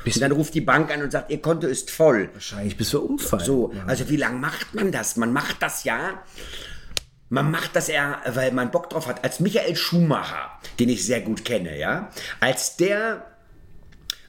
und 0.04 0.20
dann 0.20 0.32
ruft 0.32 0.54
die 0.54 0.60
Bank 0.60 0.90
an 0.92 1.02
und 1.02 1.10
sagt, 1.12 1.30
Ihr 1.30 1.40
Konto 1.40 1.66
ist 1.66 1.90
voll. 1.90 2.28
Wahrscheinlich 2.32 2.76
bis 2.76 2.92
wir 2.92 3.02
umfallen. 3.02 3.44
So, 3.44 3.72
Ja. 3.74 3.84
also 3.86 4.08
wie 4.10 4.16
lange 4.16 4.38
macht 4.38 4.74
man 4.74 4.92
das? 4.92 5.16
Man 5.16 5.32
macht 5.32 5.56
das 5.62 5.84
ja 5.84 6.22
man 7.30 7.50
macht 7.50 7.74
das 7.74 7.88
eher, 7.88 8.18
weil 8.32 8.52
man 8.52 8.70
Bock 8.70 8.90
drauf 8.90 9.08
hat. 9.08 9.24
Als 9.24 9.40
Michael 9.40 9.74
Schumacher, 9.74 10.50
den 10.78 10.88
ich 10.88 11.04
sehr 11.04 11.20
gut 11.20 11.44
kenne, 11.44 11.76
ja, 11.76 12.10
als 12.38 12.76
der 12.76 13.24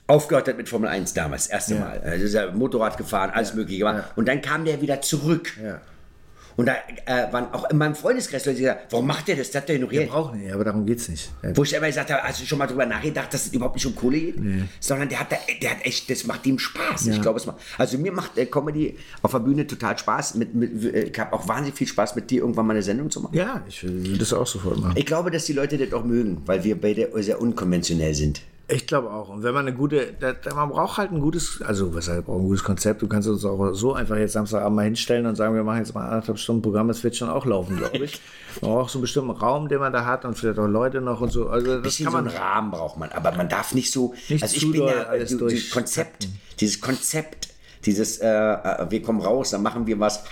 aufgehört 0.08 0.47
hat 0.47 0.58
mit 0.58 0.70
Formel 0.70 0.89
1 0.89 1.14
damals, 1.14 1.43
das 1.43 1.51
erste 1.51 1.76
Mal. 1.76 2.01
Also 2.03 2.26
ist 2.26 2.34
er 2.34 2.51
Motorrad 2.51 2.97
gefahren, 2.97 3.32
alles 3.34 3.53
mögliche 3.53 3.80
gemacht. 3.80 4.03
Und 4.16 4.28
dann 4.28 4.41
kam 4.41 4.66
der 4.66 4.82
wieder 4.82 5.01
zurück. 5.01 5.53
Ja. 5.64 5.82
Und 6.58 6.68
da 6.68 6.76
äh, 7.06 7.34
waren 7.34 7.53
auch 7.53 7.70
in 7.70 7.78
meinem 7.78 7.95
Freundeskreis 7.95 8.45
Leute, 8.45 8.56
die 8.58 8.64
gesagt 8.64 8.86
warum 8.91 9.08
macht 9.08 9.28
der 9.28 9.36
das? 9.36 9.51
Das 9.51 9.64
hat 9.64 9.68
der 9.68 9.76
Wir 9.76 9.84
ignoriert. 9.84 10.10
brauchen 10.10 10.41
ihn, 10.41 10.53
aber 10.53 10.64
darum 10.64 10.86
geht's 10.86 11.10
nicht. 11.10 11.30
Wo 11.53 11.64
ich 11.64 11.74
immer 11.74 11.88
gesagt 11.88 12.10
habe, 12.12 12.24
hast 12.24 12.41
du 12.41 12.45
schon 12.45 12.58
mal 12.58 12.68
drüber 12.68 12.86
nachgedacht, 12.86 13.34
dass 13.34 13.47
es 13.47 13.53
überhaupt 13.53 13.76
nicht 13.76 13.86
um 13.86 13.93
Kohle 13.93 14.20
geht? 14.20 14.36
Sondern 14.80 15.10
der 15.10 15.20
hat, 15.20 15.34
da, 15.34 15.36
der 15.62 15.72
hat 15.72 15.86
echt, 15.86 16.10
das 16.10 16.26
macht 16.26 16.45
ihm 16.45 16.58
Spaß. 16.58 17.08
Ich 17.08 17.22
glaube, 17.22 17.39
es 17.39 17.45
macht, 17.45 17.58
also 17.78 17.97
mir 17.97 18.14
macht 18.14 18.38
äh, 18.38 18.45
Comedy 18.45 18.97
auf 19.22 19.32
der 19.32 19.39
Bühne 19.39 19.68
total 19.68 19.97
Spaß. 19.97 20.36
Mit, 20.36 20.56
mit, 20.56 20.82
äh, 20.86 21.03
ich 21.03 21.20
habe 21.20 21.34
auch 21.34 21.45
wahnsinnig 21.45 21.78
viel 21.78 21.88
Spaß, 21.88 22.16
mit 22.16 22.32
dir 22.32 22.39
irgendwann 22.41 22.68
mal 22.68 22.74
eine 22.74 22.84
Sendung 22.84 23.12
zu 23.12 23.20
machen. 23.20 23.36
Ja, 23.36 23.62
ich 23.68 23.84
will 23.84 24.18
das 24.18 24.32
auch 24.32 24.47
sofort 24.47 24.80
machen. 24.80 24.93
Ich 24.95 25.06
glaube, 25.06 25.32
dass 25.32 25.43
die 25.43 25.53
Leute 25.53 25.78
das 25.78 25.91
auch 25.91 26.06
mögen, 26.06 26.41
weil 26.45 26.64
wir 26.64 26.80
beide 26.80 27.12
sehr 27.22 27.41
unkonventionell 27.41 28.16
sind. 28.16 28.41
Ich 28.68 28.88
glaube 28.88 29.11
auch. 29.11 29.30
Und 29.30 29.43
wenn 29.43 29.53
man 29.53 29.68
eine 29.68 29.76
gute, 29.76 30.13
da, 30.20 30.34
da, 30.34 30.55
man 30.55 30.70
braucht 30.70 30.97
halt 30.97 31.11
ein 31.11 31.20
gutes, 31.22 31.61
also 31.61 31.93
was 31.93 32.09
heißt, 32.09 32.26
braucht 32.26 32.39
ein 32.39 32.47
gutes 32.47 32.63
Konzept. 32.63 32.99
Du 33.01 33.07
kannst 33.07 33.28
uns 33.28 33.45
auch 33.45 33.74
so 33.74 33.93
einfach 33.93 34.16
jetzt 34.16 34.34
Samstagabend 34.34 34.76
mal 34.76 34.86
hinstellen 34.86 35.28
und 35.28 35.36
sagen, 35.36 35.53
wir 35.53 35.63
machen 35.63 35.80
jetzt 35.80 35.93
mal 35.93 36.07
anderthalb 36.07 36.39
Stunden 36.39 36.63
Programm, 36.63 36.88
das 36.88 37.03
wird 37.03 37.16
schon 37.16 37.30
auch 37.30 37.45
laufen, 37.45 37.78
glaube 37.78 37.97
ich. 38.05 38.20
Man 38.61 38.72
braucht 38.72 38.89
so 38.89 38.97
einen 38.97 39.01
bestimmten 39.01 39.32
Raum, 39.32 39.68
den 39.68 39.80
man 39.80 39.91
da 39.91 40.05
hat 40.05 40.24
und 40.24 40.36
vielleicht 40.38 40.57
auch 40.57 40.68
Leute 40.68 41.01
noch 41.01 41.20
und 41.22 41.30
so. 41.30 41.49
Also 41.49 41.80
das 41.82 41.97
kann 41.97 42.05
so 42.05 42.11
man. 42.11 42.28
einen 42.28 42.38
Rahmen 42.38 42.72
braucht 42.72 42.97
man, 42.97 43.11
aber 43.11 43.34
man 43.34 43.49
darf 43.49 43.74
nicht 43.76 43.91
so. 43.91 44.13
Nicht 44.30 44.41
also 44.41 44.55
ich 44.55 44.72
bin 44.72 44.82
ja 44.88 45.03
alles 45.09 45.30
du- 45.32 45.45
dieses 45.47 45.70
durchtakten. 45.72 45.74
Konzept, 45.74 46.28
dieses 46.61 46.80
Konzept, 46.80 47.49
dieses 47.86 48.18
äh, 48.20 48.28
äh, 48.30 48.86
wir 48.89 49.01
kommen 49.01 49.20
raus, 49.22 49.49
dann 49.51 49.61
machen 49.61 49.86
wir 49.86 49.99
was, 49.99 50.24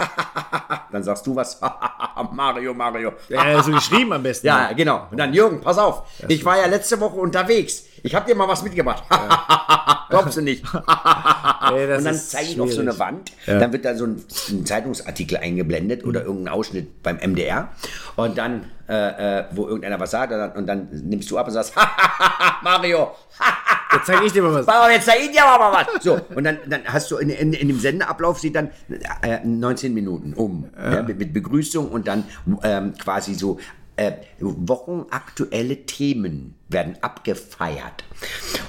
dann 0.91 1.03
sagst 1.03 1.27
du 1.27 1.35
was, 1.35 1.59
Mario, 2.31 2.73
Mario. 2.73 3.11
Ja, 3.27 3.61
so 3.61 3.71
geschrieben 3.71 4.13
am 4.13 4.23
besten. 4.23 4.47
Ja, 4.47 4.71
genau. 4.71 5.07
Und 5.11 5.17
dann 5.17 5.33
Jürgen, 5.33 5.59
pass 5.61 5.77
auf, 5.77 6.03
ich 6.27 6.43
war 6.45 6.57
ja 6.57 6.67
letzte 6.67 6.99
Woche 7.01 7.17
unterwegs. 7.17 7.83
Ich 8.03 8.13
habe 8.13 8.25
dir 8.25 8.35
mal 8.35 8.47
was 8.47 8.61
mitgebracht. 8.63 9.03
Glaubst 10.09 10.37
du 10.37 10.41
nicht? 10.41 10.63
Ey, 11.71 11.95
und 11.95 12.03
dann 12.03 12.15
zeige 12.15 12.49
ich 12.49 12.61
auf 12.61 12.71
so 12.71 12.81
eine. 12.81 12.99
Wand, 12.99 13.31
dann 13.47 13.71
wird 13.73 13.85
da 13.85 13.95
so 13.95 14.05
ein, 14.05 14.23
ein 14.49 14.65
Zeitungsartikel 14.65 15.37
eingeblendet 15.37 16.03
oder 16.03 16.23
irgendein 16.23 16.53
Ausschnitt 16.53 17.01
beim 17.01 17.17
MDR 17.17 17.69
und 18.15 18.37
dann, 18.37 18.65
äh, 18.87 19.39
äh, 19.39 19.45
wo 19.51 19.65
irgendeiner 19.65 19.99
was 19.99 20.11
sagt 20.11 20.31
und 20.31 20.37
dann, 20.37 20.51
und 20.51 20.67
dann 20.67 20.89
nimmst 20.91 21.31
du 21.31 21.37
ab 21.37 21.47
und 21.47 21.53
sagst, 21.53 21.73
Mario, 22.61 23.11
Jetzt 23.93 24.07
zeige 24.07 24.25
ich 24.25 24.33
dir 24.33 24.41
mal 24.41 24.53
was. 24.53 24.67
Auf, 24.67 24.89
jetzt 24.91 25.05
zeige 25.05 25.23
ich 25.23 25.31
dir 25.31 25.45
aber 25.45 25.71
mal 25.71 25.85
was. 25.85 26.03
So, 26.03 26.19
und 26.35 26.43
dann, 26.43 26.57
dann 26.67 26.81
hast 26.85 27.11
du 27.11 27.17
in, 27.17 27.29
in, 27.29 27.53
in 27.53 27.67
dem 27.67 27.79
Sendeablauf 27.79 28.39
sieht 28.39 28.55
dann 28.55 28.71
äh, 29.21 29.39
19 29.43 29.93
Minuten 29.93 30.33
um. 30.33 30.69
Ja. 30.75 31.03
mit, 31.03 31.19
mit 31.19 31.33
Begrüßung 31.33 31.89
und 31.89 32.07
dann 32.07 32.23
ähm, 32.63 32.93
quasi 32.97 33.35
so 33.35 33.59
äh, 33.95 34.13
wochenaktuelle 34.39 35.85
Themen 35.85 36.55
werden 36.67 36.97
abgefeiert. 37.01 38.03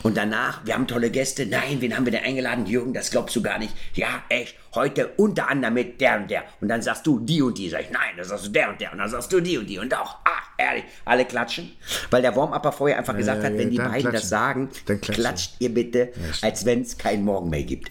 Und 0.02 0.16
danach, 0.16 0.64
wir 0.66 0.74
haben 0.74 0.86
tolle 0.86 1.10
Gäste. 1.10 1.46
Nein, 1.46 1.80
wen 1.80 1.96
haben 1.96 2.04
wir 2.04 2.12
denn 2.12 2.24
eingeladen? 2.24 2.66
Jürgen, 2.66 2.92
das 2.92 3.10
glaubst 3.10 3.34
du 3.34 3.42
gar 3.42 3.58
nicht. 3.58 3.74
Ja, 3.94 4.22
echt. 4.28 4.56
Heute 4.74 5.08
unter 5.16 5.48
anderem 5.48 5.74
mit 5.74 6.00
der 6.00 6.20
und 6.20 6.30
der. 6.30 6.44
Und 6.60 6.68
dann 6.68 6.82
sagst 6.82 7.06
du 7.06 7.20
die 7.20 7.40
und 7.40 7.56
die. 7.56 7.70
Sag 7.70 7.82
ich, 7.82 7.90
nein, 7.90 8.14
dann 8.16 8.26
sagst 8.26 8.46
du 8.46 8.50
der 8.50 8.68
und 8.70 8.80
der. 8.80 8.92
Und 8.92 8.98
dann 8.98 9.08
sagst 9.08 9.32
du 9.32 9.40
die 9.40 9.56
und 9.56 9.66
die. 9.66 9.78
Und 9.78 9.94
auch, 9.94 10.16
ah, 10.24 10.42
ehrlich, 10.58 10.84
alle 11.04 11.24
klatschen. 11.24 11.72
Weil 12.10 12.22
der 12.22 12.36
Warm-Upper 12.36 12.72
vorher 12.72 12.98
einfach 12.98 13.16
gesagt 13.16 13.42
ja, 13.42 13.48
hat, 13.48 13.56
wenn 13.56 13.70
die 13.70 13.78
dann 13.78 13.90
beiden 13.90 14.12
das 14.12 14.28
klatschen. 14.28 14.28
sagen, 14.28 14.68
Dann 14.86 15.00
klatschen. 15.00 15.22
klatscht 15.22 15.54
ihr 15.60 15.72
bitte, 15.72 16.12
als 16.42 16.64
wenn 16.66 16.82
es 16.82 16.98
keinen 16.98 17.24
Morgen 17.24 17.48
mehr 17.48 17.62
gibt. 17.62 17.90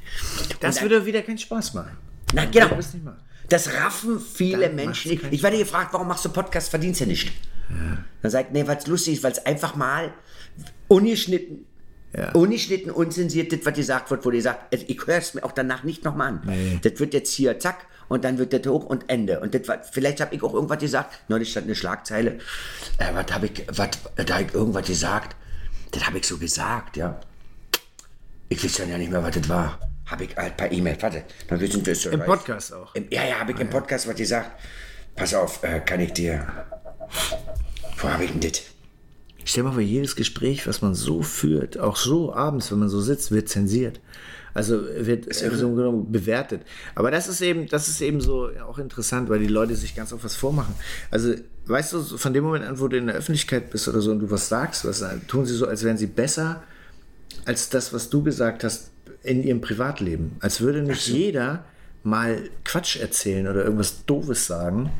Das 0.59 0.81
würde 0.81 1.05
wieder 1.05 1.21
keinen 1.21 1.37
Spaß 1.39 1.73
machen. 1.73 1.97
Na, 2.33 2.45
genau. 2.45 2.77
Das 3.49 3.73
raffen 3.73 4.19
viele 4.19 4.67
Dann 4.67 4.75
Menschen 4.75 5.11
nicht. 5.11 5.23
Ich 5.31 5.43
werde 5.43 5.57
gefragt, 5.57 5.93
warum 5.93 6.07
machst 6.07 6.25
du 6.25 6.29
Podcast, 6.29 6.69
verdienst 6.69 7.01
du 7.01 7.05
nicht? 7.05 7.31
Dann 8.21 8.31
sagt, 8.31 8.51
nee, 8.53 8.65
weil 8.67 8.77
es 8.77 8.87
lustig 8.87 9.15
ist, 9.15 9.23
weil 9.23 9.31
es 9.31 9.45
einfach 9.45 9.75
mal 9.75 10.13
ungeschnitten, 10.87 11.65
Ja. 12.15 12.31
ungeschnitten, 12.33 12.91
unzensiert, 12.91 13.51
das, 13.51 13.59
was 13.63 13.73
gesagt 13.73 14.11
wird, 14.11 14.23
wo 14.25 14.31
ihr 14.31 14.41
sagt, 14.41 14.71
also 14.73 14.85
ich 14.87 14.99
höre 15.07 15.17
es 15.17 15.33
mir 15.33 15.43
auch 15.43 15.51
danach 15.51 15.83
nicht 15.83 16.03
nochmal 16.03 16.27
an. 16.29 16.41
Nee. 16.45 16.79
Das 16.83 16.99
wird 16.99 17.13
jetzt 17.13 17.33
hier, 17.33 17.57
zack, 17.59 17.85
und 18.09 18.23
dann 18.23 18.37
wird 18.37 18.53
das 18.53 18.65
hoch 18.71 18.85
und 18.85 19.09
Ende. 19.09 19.39
Und 19.39 19.55
das 19.55 19.67
war, 19.67 19.81
vielleicht 19.83 20.21
habe 20.21 20.35
ich 20.35 20.43
auch 20.43 20.53
irgendwas 20.53 20.77
gesagt, 20.79 21.19
neulich 21.29 21.49
stand 21.51 21.65
eine 21.65 21.75
Schlagzeile, 21.75 22.37
äh, 22.99 23.13
was 23.13 23.31
habe 23.33 23.47
ich, 23.47 23.65
was, 23.69 23.89
da 24.15 24.35
habe 24.35 24.43
ich 24.45 24.53
irgendwas 24.53 24.85
gesagt, 24.85 25.35
das 25.91 26.05
habe 26.05 26.19
ich 26.19 26.25
so 26.27 26.37
gesagt, 26.37 26.97
ja. 26.97 27.19
Ich 28.49 28.63
weiß 28.63 28.75
dann 28.75 28.89
ja 28.89 28.97
nicht 28.99 29.09
mehr, 29.09 29.23
was 29.23 29.33
das 29.35 29.49
war. 29.49 29.79
Habe 30.05 30.25
ich 30.25 30.35
halt 30.35 30.57
per 30.57 30.71
E-Mail, 30.71 30.97
warte, 30.99 31.23
dann 31.47 31.59
wissen 31.59 31.85
wir 31.85 31.93
es 31.93 32.05
Im 32.05 32.19
Podcast 32.21 32.73
auch. 32.73 32.93
im, 32.93 33.07
ja, 33.09 33.25
ja, 33.25 33.39
habe 33.39 33.53
ich 33.53 33.59
im 33.59 33.69
Podcast 33.69 34.07
was 34.07 34.15
gesagt. 34.15 34.51
Pass 35.15 35.33
auf, 35.33 35.63
äh, 35.63 35.79
kann 35.79 35.99
ich 35.99 36.11
dir. 36.13 36.45
Wo 37.97 38.09
habe 38.09 38.25
ich 38.25 38.31
denn 38.31 38.41
das? 38.41 38.63
Stell 39.45 39.63
dir 39.63 39.69
mal 39.69 39.73
vor, 39.73 39.81
jedes 39.81 40.15
Gespräch, 40.15 40.67
was 40.67 40.81
man 40.81 40.95
so 40.95 41.21
führt, 41.21 41.77
auch 41.79 41.95
so 41.97 42.33
abends, 42.33 42.71
wenn 42.71 42.79
man 42.79 42.89
so 42.89 43.01
sitzt, 43.01 43.31
wird 43.31 43.49
zensiert. 43.49 43.99
Also 44.53 44.83
wird 44.83 45.33
so 45.33 45.73
genommen 45.73 46.11
bewertet. 46.11 46.61
Aber 46.93 47.09
das 47.09 47.27
ist 47.27 47.41
eben, 47.41 47.67
das 47.67 47.87
ist 47.87 48.01
eben 48.01 48.21
so 48.21 48.49
auch 48.67 48.77
interessant, 48.77 49.29
weil 49.29 49.39
die 49.39 49.47
Leute 49.47 49.75
sich 49.75 49.95
ganz 49.95 50.13
oft 50.13 50.23
was 50.23 50.35
vormachen. 50.35 50.75
Also, 51.09 51.33
weißt 51.65 51.93
du, 51.93 52.03
von 52.03 52.33
dem 52.33 52.43
Moment 52.43 52.65
an, 52.65 52.79
wo 52.79 52.87
du 52.87 52.97
in 52.97 53.07
der 53.07 53.15
Öffentlichkeit 53.15 53.71
bist 53.71 53.87
oder 53.87 53.99
so 53.99 54.11
und 54.11 54.19
du 54.19 54.29
was 54.29 54.49
sagst, 54.49 54.85
was 54.85 55.03
tun 55.27 55.45
sie 55.45 55.55
so, 55.55 55.67
als 55.67 55.83
wären 55.83 55.97
sie 55.97 56.05
besser 56.07 56.61
als 57.45 57.69
das, 57.69 57.93
was 57.93 58.09
du 58.09 58.21
gesagt 58.21 58.63
hast 58.63 58.91
in 59.23 59.43
ihrem 59.43 59.61
Privatleben. 59.61 60.35
Als 60.39 60.61
würde 60.61 60.81
nicht 60.81 61.07
jeder 61.07 61.65
mal 62.03 62.49
Quatsch 62.65 62.97
erzählen 62.97 63.47
oder 63.47 63.63
irgendwas 63.63 64.05
Doofes 64.05 64.45
sagen, 64.45 64.91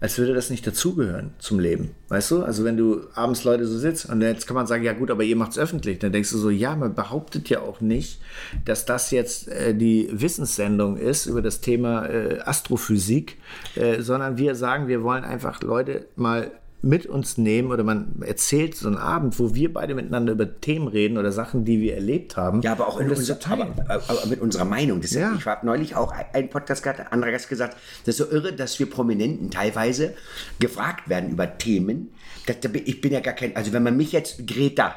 als 0.00 0.16
würde 0.16 0.32
das 0.32 0.48
nicht 0.48 0.66
dazugehören 0.66 1.34
zum 1.38 1.60
Leben. 1.60 1.90
Weißt 2.08 2.30
du? 2.30 2.42
Also 2.42 2.64
wenn 2.64 2.78
du 2.78 3.02
abends 3.14 3.44
Leute 3.44 3.66
so 3.66 3.78
sitzt 3.78 4.08
und 4.08 4.22
jetzt 4.22 4.46
kann 4.46 4.54
man 4.54 4.66
sagen, 4.66 4.82
ja 4.82 4.94
gut, 4.94 5.10
aber 5.10 5.22
ihr 5.24 5.36
macht 5.36 5.52
es 5.52 5.58
öffentlich, 5.58 5.98
dann 5.98 6.10
denkst 6.12 6.30
du 6.30 6.38
so, 6.38 6.48
ja, 6.48 6.74
man 6.74 6.94
behauptet 6.94 7.50
ja 7.50 7.60
auch 7.60 7.82
nicht, 7.82 8.20
dass 8.64 8.86
das 8.86 9.10
jetzt 9.10 9.48
äh, 9.48 9.74
die 9.74 10.08
Wissenssendung 10.10 10.96
ist 10.96 11.26
über 11.26 11.42
das 11.42 11.60
Thema 11.60 12.06
äh, 12.06 12.40
Astrophysik, 12.40 13.36
äh, 13.76 14.00
sondern 14.00 14.38
wir 14.38 14.54
sagen, 14.54 14.88
wir 14.88 15.02
wollen 15.02 15.24
einfach 15.24 15.62
Leute 15.62 16.06
mal 16.16 16.50
mit 16.82 17.06
uns 17.06 17.36
nehmen 17.36 17.70
oder 17.70 17.84
man 17.84 18.22
erzählt 18.22 18.74
so 18.74 18.88
einen 18.88 18.96
Abend, 18.96 19.38
wo 19.38 19.54
wir 19.54 19.72
beide 19.72 19.94
miteinander 19.94 20.32
über 20.32 20.60
Themen 20.60 20.88
reden 20.88 21.18
oder 21.18 21.30
Sachen, 21.30 21.64
die 21.64 21.80
wir 21.80 21.94
erlebt 21.94 22.36
haben. 22.36 22.62
Ja, 22.62 22.72
aber 22.72 22.88
auch 22.88 22.98
in 22.98 23.10
unser, 23.10 23.38
aber, 23.50 23.68
aber 23.88 24.26
mit 24.26 24.40
unserer 24.40 24.64
Meinung. 24.64 25.00
Das 25.00 25.10
Ja. 25.12 25.34
Ich 25.36 25.46
habe 25.46 25.66
neulich 25.66 25.94
auch 25.94 26.12
einen 26.32 26.48
Podcast 26.48 26.82
gehabt, 26.82 27.00
ein 27.00 27.08
anderer 27.08 27.32
Gast 27.32 27.48
gesagt, 27.48 27.76
das 28.06 28.18
ist 28.18 28.26
so 28.26 28.30
irre, 28.34 28.52
dass 28.52 28.78
wir 28.78 28.88
Prominenten 28.88 29.50
teilweise 29.50 30.14
gefragt 30.58 31.08
werden 31.08 31.30
über 31.30 31.58
Themen. 31.58 32.12
Das, 32.46 32.56
ich 32.72 33.00
bin 33.00 33.12
ja 33.12 33.20
gar 33.20 33.34
kein, 33.34 33.54
also 33.56 33.72
wenn 33.72 33.82
man 33.82 33.96
mich 33.96 34.12
jetzt, 34.12 34.46
Greta, 34.46 34.94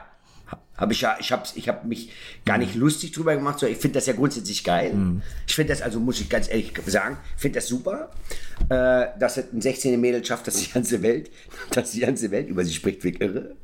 habe 0.77 0.93
ich 0.93 1.01
ja, 1.01 1.15
ich 1.19 1.31
habe 1.31 1.43
ich 1.53 1.69
hab 1.69 1.85
mich 1.85 2.11
gar 2.45 2.57
nicht 2.57 2.75
lustig 2.75 3.11
drüber 3.11 3.35
gemacht, 3.35 3.59
sondern 3.59 3.75
ich 3.75 3.81
finde 3.81 3.95
das 3.99 4.07
ja 4.07 4.13
grundsätzlich 4.13 4.63
geil. 4.63 4.91
Ich 5.47 5.55
finde 5.55 5.71
das, 5.73 5.81
also 5.81 5.99
muss 5.99 6.19
ich 6.19 6.29
ganz 6.29 6.49
ehrlich 6.49 6.73
sagen, 6.87 7.17
finde 7.37 7.59
das 7.59 7.67
super, 7.67 8.09
äh, 8.69 9.07
dass 9.19 9.37
es 9.37 9.53
ein 9.53 9.61
16 9.61 9.99
Mädel 9.99 10.25
schafft, 10.25 10.47
dass 10.47 10.55
die 10.55 10.71
ganze 10.71 11.01
Welt, 11.03 11.29
dass 11.71 11.91
die 11.91 11.99
ganze 11.99 12.31
Welt 12.31 12.47
über 12.47 12.65
sie 12.65 12.73
spricht, 12.73 13.03
wie 13.03 13.15
irre. 13.15 13.55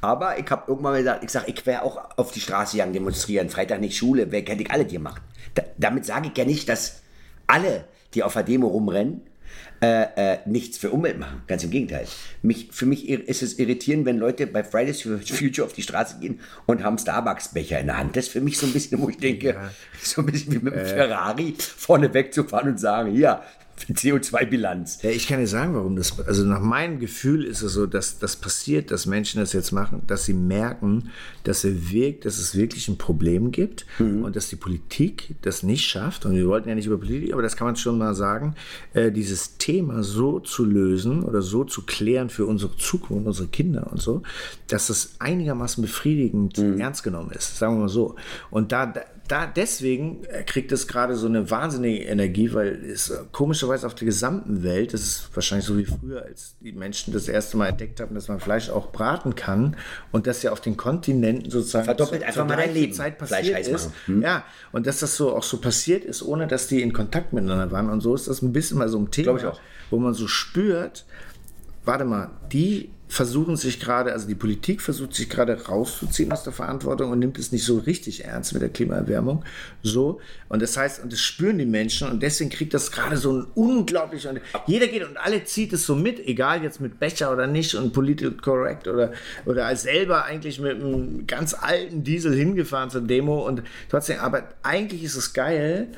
Aber 0.00 0.38
ich 0.38 0.48
habe 0.50 0.64
irgendwann 0.68 0.92
mal 0.92 0.98
gesagt, 0.98 1.24
ich 1.24 1.30
sage, 1.30 1.50
ich 1.50 1.66
wäre 1.66 1.82
auch 1.82 2.16
auf 2.16 2.30
die 2.30 2.40
Straße 2.40 2.76
gegangen 2.76 2.92
demonstrieren, 2.92 3.50
Freitag 3.50 3.80
nicht 3.80 3.96
Schule, 3.96 4.30
wer 4.30 4.40
hätte 4.40 4.62
ich 4.62 4.70
alle 4.70 4.86
gemacht. 4.86 5.22
Da, 5.54 5.64
damit 5.76 6.06
sage 6.06 6.28
ich 6.30 6.38
ja 6.38 6.44
nicht, 6.44 6.68
dass 6.68 7.00
alle, 7.46 7.84
die 8.14 8.22
auf 8.22 8.34
der 8.34 8.44
Demo 8.44 8.68
rumrennen, 8.68 9.22
äh, 9.80 10.34
äh, 10.34 10.38
nichts 10.46 10.76
für 10.78 10.90
Umwelt 10.90 11.18
machen. 11.18 11.42
Ganz 11.46 11.62
im 11.62 11.70
Gegenteil. 11.70 12.06
Mich, 12.42 12.68
für 12.72 12.86
mich 12.86 13.08
ist 13.08 13.42
es 13.42 13.58
irritierend, 13.58 14.06
wenn 14.06 14.18
Leute 14.18 14.46
bei 14.46 14.64
Fridays 14.64 15.02
for 15.02 15.18
Future 15.18 15.66
auf 15.66 15.72
die 15.72 15.82
Straße 15.82 16.18
gehen 16.20 16.40
und 16.66 16.82
haben 16.82 16.98
Starbucks-Becher 16.98 17.78
in 17.80 17.86
der 17.86 17.98
Hand. 17.98 18.16
Das 18.16 18.26
ist 18.26 18.32
für 18.32 18.40
mich 18.40 18.58
so 18.58 18.66
ein 18.66 18.72
bisschen, 18.72 19.00
wo 19.00 19.08
ich 19.08 19.18
denke, 19.18 19.56
so 20.02 20.22
ein 20.22 20.26
bisschen 20.26 20.52
wie 20.54 20.58
mit 20.58 20.74
Äh. 20.74 20.78
dem 20.78 20.86
Ferrari 20.86 21.54
vorne 21.58 22.12
wegzufahren 22.12 22.70
und 22.70 22.80
sagen, 22.80 23.12
hier, 23.12 23.42
CO2-Bilanz. 23.86 25.02
Ja, 25.02 25.10
ich 25.10 25.26
kann 25.26 25.40
dir 25.40 25.46
sagen, 25.46 25.74
warum 25.74 25.96
das. 25.96 26.18
Also 26.26 26.44
nach 26.44 26.60
meinem 26.60 26.98
Gefühl 26.98 27.44
ist 27.44 27.62
es 27.62 27.72
so, 27.72 27.86
dass 27.86 28.18
das 28.18 28.36
passiert, 28.36 28.90
dass 28.90 29.06
Menschen 29.06 29.40
das 29.40 29.52
jetzt 29.52 29.72
machen, 29.72 30.02
dass 30.06 30.24
sie 30.24 30.34
merken, 30.34 31.10
dass, 31.44 31.64
er 31.64 31.90
wirkt, 31.90 32.24
dass 32.24 32.38
es 32.38 32.54
wirklich 32.56 32.88
ein 32.88 32.98
Problem 32.98 33.50
gibt 33.50 33.86
und 33.98 34.36
dass 34.36 34.48
die 34.48 34.56
Politik 34.56 35.34
das 35.42 35.62
nicht 35.62 35.86
schafft. 35.86 36.26
Und 36.26 36.34
wir 36.34 36.46
wollten 36.46 36.68
ja 36.68 36.74
nicht 36.74 36.86
über 36.86 36.98
Politik, 36.98 37.32
aber 37.32 37.42
das 37.42 37.56
kann 37.56 37.66
man 37.66 37.76
schon 37.76 37.98
mal 37.98 38.14
sagen, 38.14 38.54
äh, 38.94 39.10
dieses 39.10 39.58
Thema 39.58 40.02
so 40.02 40.40
zu 40.40 40.64
lösen 40.64 41.22
oder 41.22 41.42
so 41.42 41.64
zu 41.64 41.82
klären 41.82 42.30
für 42.30 42.46
unsere 42.46 42.76
Zukunft, 42.76 43.26
unsere 43.26 43.48
Kinder 43.48 43.88
und 43.90 44.00
so, 44.00 44.22
dass 44.68 44.90
es 44.90 45.16
einigermaßen 45.18 45.82
befriedigend 45.82 46.58
ernst 46.58 47.02
genommen 47.02 47.30
ist. 47.30 47.58
Sagen 47.58 47.76
wir 47.76 47.82
mal 47.82 47.88
so. 47.88 48.16
Und 48.50 48.72
da, 48.72 48.86
da 48.86 49.02
da 49.28 49.46
deswegen 49.46 50.24
äh, 50.24 50.42
kriegt 50.42 50.72
es 50.72 50.88
gerade 50.88 51.14
so 51.14 51.26
eine 51.26 51.50
wahnsinnige 51.50 52.04
Energie, 52.04 52.52
weil 52.54 52.68
es 52.84 53.10
äh, 53.10 53.18
komischerweise 53.30 53.86
auf 53.86 53.94
der 53.94 54.06
gesamten 54.06 54.62
Welt, 54.62 54.94
das 54.94 55.02
ist 55.02 55.30
wahrscheinlich 55.34 55.66
so 55.66 55.76
wie 55.76 55.84
früher, 55.84 56.22
als 56.22 56.56
die 56.60 56.72
Menschen 56.72 57.12
das 57.12 57.28
erste 57.28 57.58
Mal 57.58 57.68
entdeckt 57.68 58.00
haben, 58.00 58.14
dass 58.14 58.28
man 58.28 58.40
Fleisch 58.40 58.70
auch 58.70 58.90
braten 58.90 59.34
kann 59.34 59.76
und 60.12 60.26
das 60.26 60.42
ja 60.42 60.50
auf 60.50 60.60
den 60.60 60.76
Kontinenten 60.76 61.50
sozusagen 61.50 61.84
Verdoppelt 61.84 62.22
einfach 62.22 62.46
mal 62.46 62.56
dein 62.56 62.72
Leben. 62.72 62.92
Zeit 62.92 63.18
Fleisch 63.18 63.52
passiert 63.52 63.68
ist. 63.68 63.90
Hm? 64.06 64.22
Ja, 64.22 64.44
und 64.72 64.86
dass 64.86 65.00
das 65.00 65.14
so 65.14 65.36
auch 65.36 65.42
so 65.42 65.58
passiert 65.58 66.04
ist, 66.04 66.22
ohne 66.22 66.46
dass 66.46 66.66
die 66.66 66.80
in 66.80 66.92
Kontakt 66.92 67.32
miteinander 67.32 67.70
waren. 67.70 67.90
Und 67.90 68.00
so 68.00 68.14
ist 68.14 68.28
das 68.28 68.42
ein 68.42 68.52
bisschen 68.52 68.78
mal 68.78 68.88
so 68.88 68.98
ein 68.98 69.10
Thema, 69.10 69.54
wo 69.90 69.98
man 69.98 70.14
so 70.14 70.26
spürt, 70.26 71.04
warte 71.84 72.04
mal, 72.04 72.30
die 72.50 72.90
versuchen 73.08 73.56
sich 73.56 73.80
gerade, 73.80 74.12
also 74.12 74.28
die 74.28 74.34
Politik 74.34 74.82
versucht 74.82 75.14
sich 75.14 75.28
gerade 75.30 75.66
rauszuziehen 75.66 76.30
aus 76.30 76.42
der 76.42 76.52
Verantwortung 76.52 77.10
und 77.10 77.18
nimmt 77.18 77.38
es 77.38 77.52
nicht 77.52 77.64
so 77.64 77.78
richtig 77.78 78.24
ernst 78.24 78.52
mit 78.52 78.60
der 78.60 78.68
Klimaerwärmung. 78.68 79.44
So. 79.82 80.20
Und 80.48 80.60
das 80.60 80.76
heißt, 80.76 81.02
und 81.02 81.12
das 81.12 81.20
spüren 81.20 81.58
die 81.58 81.66
Menschen 81.66 82.08
und 82.08 82.22
deswegen 82.22 82.50
kriegt 82.50 82.74
das 82.74 82.92
gerade 82.92 83.16
so 83.16 83.32
ein 83.32 83.46
unglaublich, 83.54 84.28
und 84.28 84.40
jeder 84.66 84.86
geht 84.88 85.08
und 85.08 85.16
alle 85.16 85.42
zieht 85.44 85.72
es 85.72 85.86
so 85.86 85.94
mit, 85.94 86.20
egal 86.26 86.62
jetzt 86.62 86.80
mit 86.80 87.00
Becher 87.00 87.32
oder 87.32 87.46
nicht 87.46 87.74
und 87.74 87.92
political 87.92 88.32
correct 88.32 88.86
oder, 88.86 89.12
oder 89.46 89.66
als 89.66 89.82
selber 89.82 90.24
eigentlich 90.24 90.60
mit 90.60 90.76
einem 90.76 91.26
ganz 91.26 91.54
alten 91.54 92.04
Diesel 92.04 92.34
hingefahren 92.34 92.90
zur 92.90 93.00
Demo 93.00 93.46
und 93.46 93.62
trotzdem, 93.88 94.18
aber 94.20 94.48
eigentlich 94.62 95.02
ist 95.02 95.16
es 95.16 95.32
geil, 95.32 95.88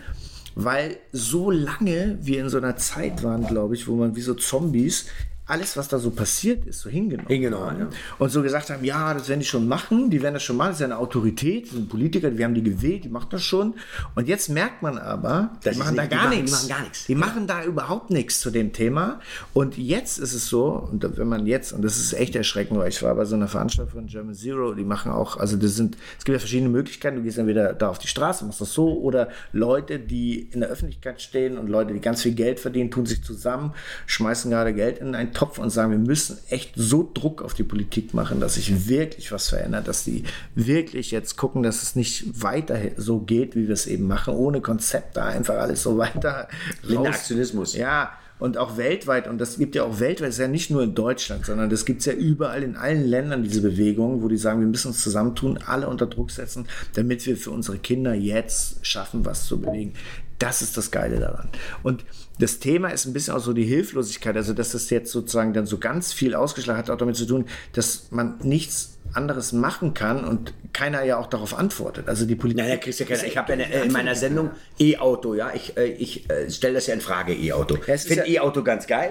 weil 0.54 0.96
so 1.12 1.50
lange 1.50 2.18
wir 2.22 2.40
in 2.40 2.48
so 2.48 2.58
einer 2.58 2.76
Zeit 2.76 3.22
waren, 3.22 3.46
glaube 3.46 3.74
ich, 3.74 3.88
wo 3.88 3.94
man 3.94 4.16
wie 4.16 4.20
so 4.20 4.34
Zombies 4.34 5.06
alles, 5.50 5.76
was 5.76 5.88
da 5.88 5.98
so 5.98 6.10
passiert 6.10 6.64
ist, 6.66 6.80
so 6.80 6.88
hingenommen, 6.88 7.28
Hingenommen, 7.28 7.78
ja. 7.80 7.88
und 8.18 8.30
so 8.30 8.42
gesagt 8.42 8.70
haben, 8.70 8.84
ja, 8.84 9.12
das 9.14 9.28
werden 9.28 9.40
die 9.40 9.46
schon 9.46 9.66
machen, 9.68 10.08
die 10.10 10.22
werden 10.22 10.34
das 10.34 10.42
schon 10.42 10.56
machen, 10.56 10.68
das 10.70 10.76
ist 10.76 10.80
ja 10.80 10.86
eine 10.86 10.98
Autorität, 10.98 11.64
das 11.66 11.72
sind 11.72 11.88
Politiker, 11.88 12.36
wir 12.36 12.44
haben 12.44 12.54
die 12.54 12.62
gewählt, 12.62 13.04
die 13.04 13.08
machen 13.08 13.28
das 13.30 13.42
schon. 13.42 13.74
Und 14.14 14.28
jetzt 14.28 14.48
merkt 14.48 14.82
man 14.82 14.96
aber, 14.98 15.50
Das 15.62 15.74
die 15.74 15.78
machen 15.80 15.96
da 15.96 16.02
nicht- 16.02 16.12
die 16.12 16.16
gar 16.16 16.24
machen- 16.24 16.30
die 16.36 16.42
nichts. 16.42 16.52
machen 16.52 16.68
gar 16.68 16.80
nichts. 16.82 17.06
Die 17.06 17.14
machen 17.14 17.46
da 17.46 17.64
überhaupt 17.64 18.10
nichts 18.10 18.40
zu 18.40 18.50
dem 18.50 18.72
Thema. 18.72 19.20
Und 19.52 19.76
jetzt 19.76 20.18
ist 20.18 20.32
es 20.34 20.46
so, 20.46 20.88
und 20.90 21.04
wenn 21.18 21.28
man 21.28 21.46
jetzt, 21.46 21.72
und 21.72 21.82
das 21.82 21.96
ist 21.98 22.12
echt 22.12 22.36
erschreckend, 22.36 22.78
weil 22.78 22.88
ich 22.88 23.02
war 23.02 23.14
bei 23.14 23.24
so 23.24 23.34
einer 23.36 23.48
Veranstaltung 23.48 23.92
von 23.92 24.06
German 24.06 24.34
Zero, 24.34 24.74
die 24.74 24.84
machen 24.84 25.10
auch, 25.12 25.36
also 25.36 25.56
das 25.56 25.74
sind, 25.74 25.96
es 26.18 26.24
gibt 26.24 26.34
ja 26.34 26.38
verschiedene 26.38 26.68
Möglichkeiten, 26.70 27.16
du 27.16 27.22
gehst 27.22 27.38
entweder 27.38 27.72
da 27.74 27.88
auf 27.88 27.98
die 27.98 28.06
Straße, 28.08 28.44
machst 28.44 28.60
das 28.60 28.72
so, 28.72 28.98
oder 29.00 29.28
Leute, 29.52 29.98
die 29.98 30.40
in 30.52 30.60
der 30.60 30.68
Öffentlichkeit 30.70 31.20
stehen 31.20 31.58
und 31.58 31.68
Leute, 31.68 31.92
die 31.92 32.00
ganz 32.00 32.22
viel 32.22 32.34
Geld 32.34 32.60
verdienen, 32.60 32.90
tun 32.90 33.06
sich 33.06 33.22
zusammen, 33.24 33.72
schmeißen 34.06 34.50
gerade 34.50 34.72
Geld 34.74 34.98
in 34.98 35.14
einen 35.14 35.32
Topf 35.40 35.58
und 35.58 35.70
sagen, 35.70 35.90
wir 35.90 35.98
müssen 35.98 36.36
echt 36.50 36.72
so 36.76 37.10
Druck 37.14 37.40
auf 37.40 37.54
die 37.54 37.62
Politik 37.62 38.12
machen, 38.12 38.40
dass 38.40 38.56
sich 38.56 38.90
wirklich 38.90 39.32
was 39.32 39.48
verändert, 39.48 39.88
dass 39.88 40.04
die 40.04 40.24
wirklich 40.54 41.12
jetzt 41.12 41.38
gucken, 41.38 41.62
dass 41.62 41.82
es 41.82 41.96
nicht 41.96 42.42
weiter 42.42 42.78
so 42.98 43.20
geht, 43.20 43.56
wie 43.56 43.66
wir 43.66 43.72
es 43.72 43.86
eben 43.86 44.06
machen, 44.06 44.34
ohne 44.34 44.60
Konzept 44.60 45.16
da 45.16 45.24
einfach 45.24 45.54
alles 45.54 45.82
so 45.82 45.96
weiter 45.96 46.46
Blinder 46.82 47.08
Aktionismus. 47.08 47.74
Ja, 47.74 48.10
und 48.38 48.58
auch 48.58 48.76
weltweit, 48.76 49.28
und 49.28 49.38
das 49.38 49.56
gibt 49.56 49.74
ja 49.74 49.84
auch 49.84 49.98
weltweit, 49.98 50.28
das 50.28 50.34
ist 50.34 50.40
ja 50.40 50.48
nicht 50.48 50.70
nur 50.70 50.82
in 50.82 50.94
Deutschland, 50.94 51.46
sondern 51.46 51.70
das 51.70 51.86
gibt 51.86 52.00
es 52.00 52.06
ja 52.06 52.12
überall 52.12 52.62
in 52.62 52.76
allen 52.76 53.06
Ländern, 53.06 53.42
diese 53.42 53.62
Bewegungen, 53.62 54.20
wo 54.20 54.28
die 54.28 54.36
sagen, 54.36 54.60
wir 54.60 54.68
müssen 54.68 54.88
uns 54.88 55.02
zusammentun, 55.02 55.58
alle 55.64 55.88
unter 55.88 56.06
Druck 56.06 56.32
setzen, 56.32 56.66
damit 56.92 57.24
wir 57.24 57.38
für 57.38 57.50
unsere 57.50 57.78
Kinder 57.78 58.12
jetzt 58.12 58.84
schaffen, 58.84 59.24
was 59.24 59.46
zu 59.46 59.58
bewegen. 59.58 59.94
Das 60.40 60.62
ist 60.62 60.76
das 60.76 60.90
Geile 60.90 61.20
daran. 61.20 61.48
Und 61.84 62.04
das 62.40 62.58
Thema 62.58 62.88
ist 62.88 63.04
ein 63.06 63.12
bisschen 63.12 63.34
auch 63.34 63.40
so 63.40 63.52
die 63.52 63.64
Hilflosigkeit, 63.64 64.34
also 64.36 64.52
dass 64.54 64.72
das 64.72 64.90
jetzt 64.90 65.12
sozusagen 65.12 65.52
dann 65.52 65.66
so 65.66 65.78
ganz 65.78 66.12
viel 66.12 66.34
ausgeschlagen 66.34 66.78
hat, 66.78 66.90
auch 66.90 66.96
damit 66.96 67.14
zu 67.16 67.26
tun, 67.26 67.44
dass 67.74 68.06
man 68.10 68.38
nichts 68.42 68.96
anderes 69.12 69.52
machen 69.52 69.92
kann 69.92 70.24
und 70.24 70.54
keiner 70.72 71.02
ja 71.04 71.18
auch 71.18 71.26
darauf 71.26 71.52
antwortet. 71.58 72.08
Also 72.08 72.24
die 72.26 72.36
Politik. 72.36 72.62
Naja, 72.64 72.76
kriegst 72.78 73.00
ja 73.00 73.06
keine. 73.06 73.26
Ich 73.26 73.36
habe 73.36 73.52
ja 73.54 73.58
äh, 73.58 73.84
in 73.84 73.92
meiner 73.92 74.14
Sendung 74.14 74.50
E-Auto, 74.78 75.34
ja. 75.34 75.52
Ich, 75.54 75.76
äh, 75.76 75.86
ich 75.92 76.30
äh, 76.30 76.50
stelle 76.50 76.74
das 76.74 76.86
ja 76.86 76.94
in 76.94 77.00
Frage, 77.00 77.34
E-Auto. 77.34 77.74
Ich 77.76 78.02
finde 78.02 78.26
ja- 78.26 78.40
E-Auto 78.40 78.62
ganz 78.62 78.86
geil. 78.86 79.10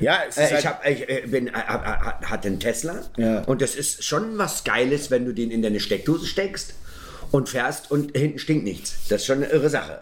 Ja, 0.00 0.18
es 0.28 0.36
ist 0.36 0.42
Äh, 0.42 0.50
halt- 0.50 0.60
ich 0.60 0.66
hab, 0.66 0.86
ich 0.86 1.08
äh, 1.08 1.26
bin, 1.26 1.46
äh, 1.48 1.52
hab, 1.52 2.24
hatte 2.26 2.48
einen 2.48 2.60
Tesla 2.60 3.00
Ja. 3.16 3.40
und 3.42 3.62
das 3.62 3.74
ist 3.74 4.04
schon 4.04 4.36
was 4.38 4.64
Geiles, 4.64 5.10
wenn 5.10 5.24
du 5.24 5.32
den 5.32 5.50
in 5.50 5.62
deine 5.62 5.80
Steckdose 5.80 6.26
steckst 6.26 6.74
und 7.30 7.48
fährst 7.48 7.90
und 7.90 8.16
hinten 8.16 8.38
stinkt 8.38 8.64
nichts. 8.64 8.94
Das 9.08 9.20
ist 9.22 9.26
schon 9.26 9.38
eine 9.38 9.46
irre 9.46 9.70
Sache. 9.70 10.00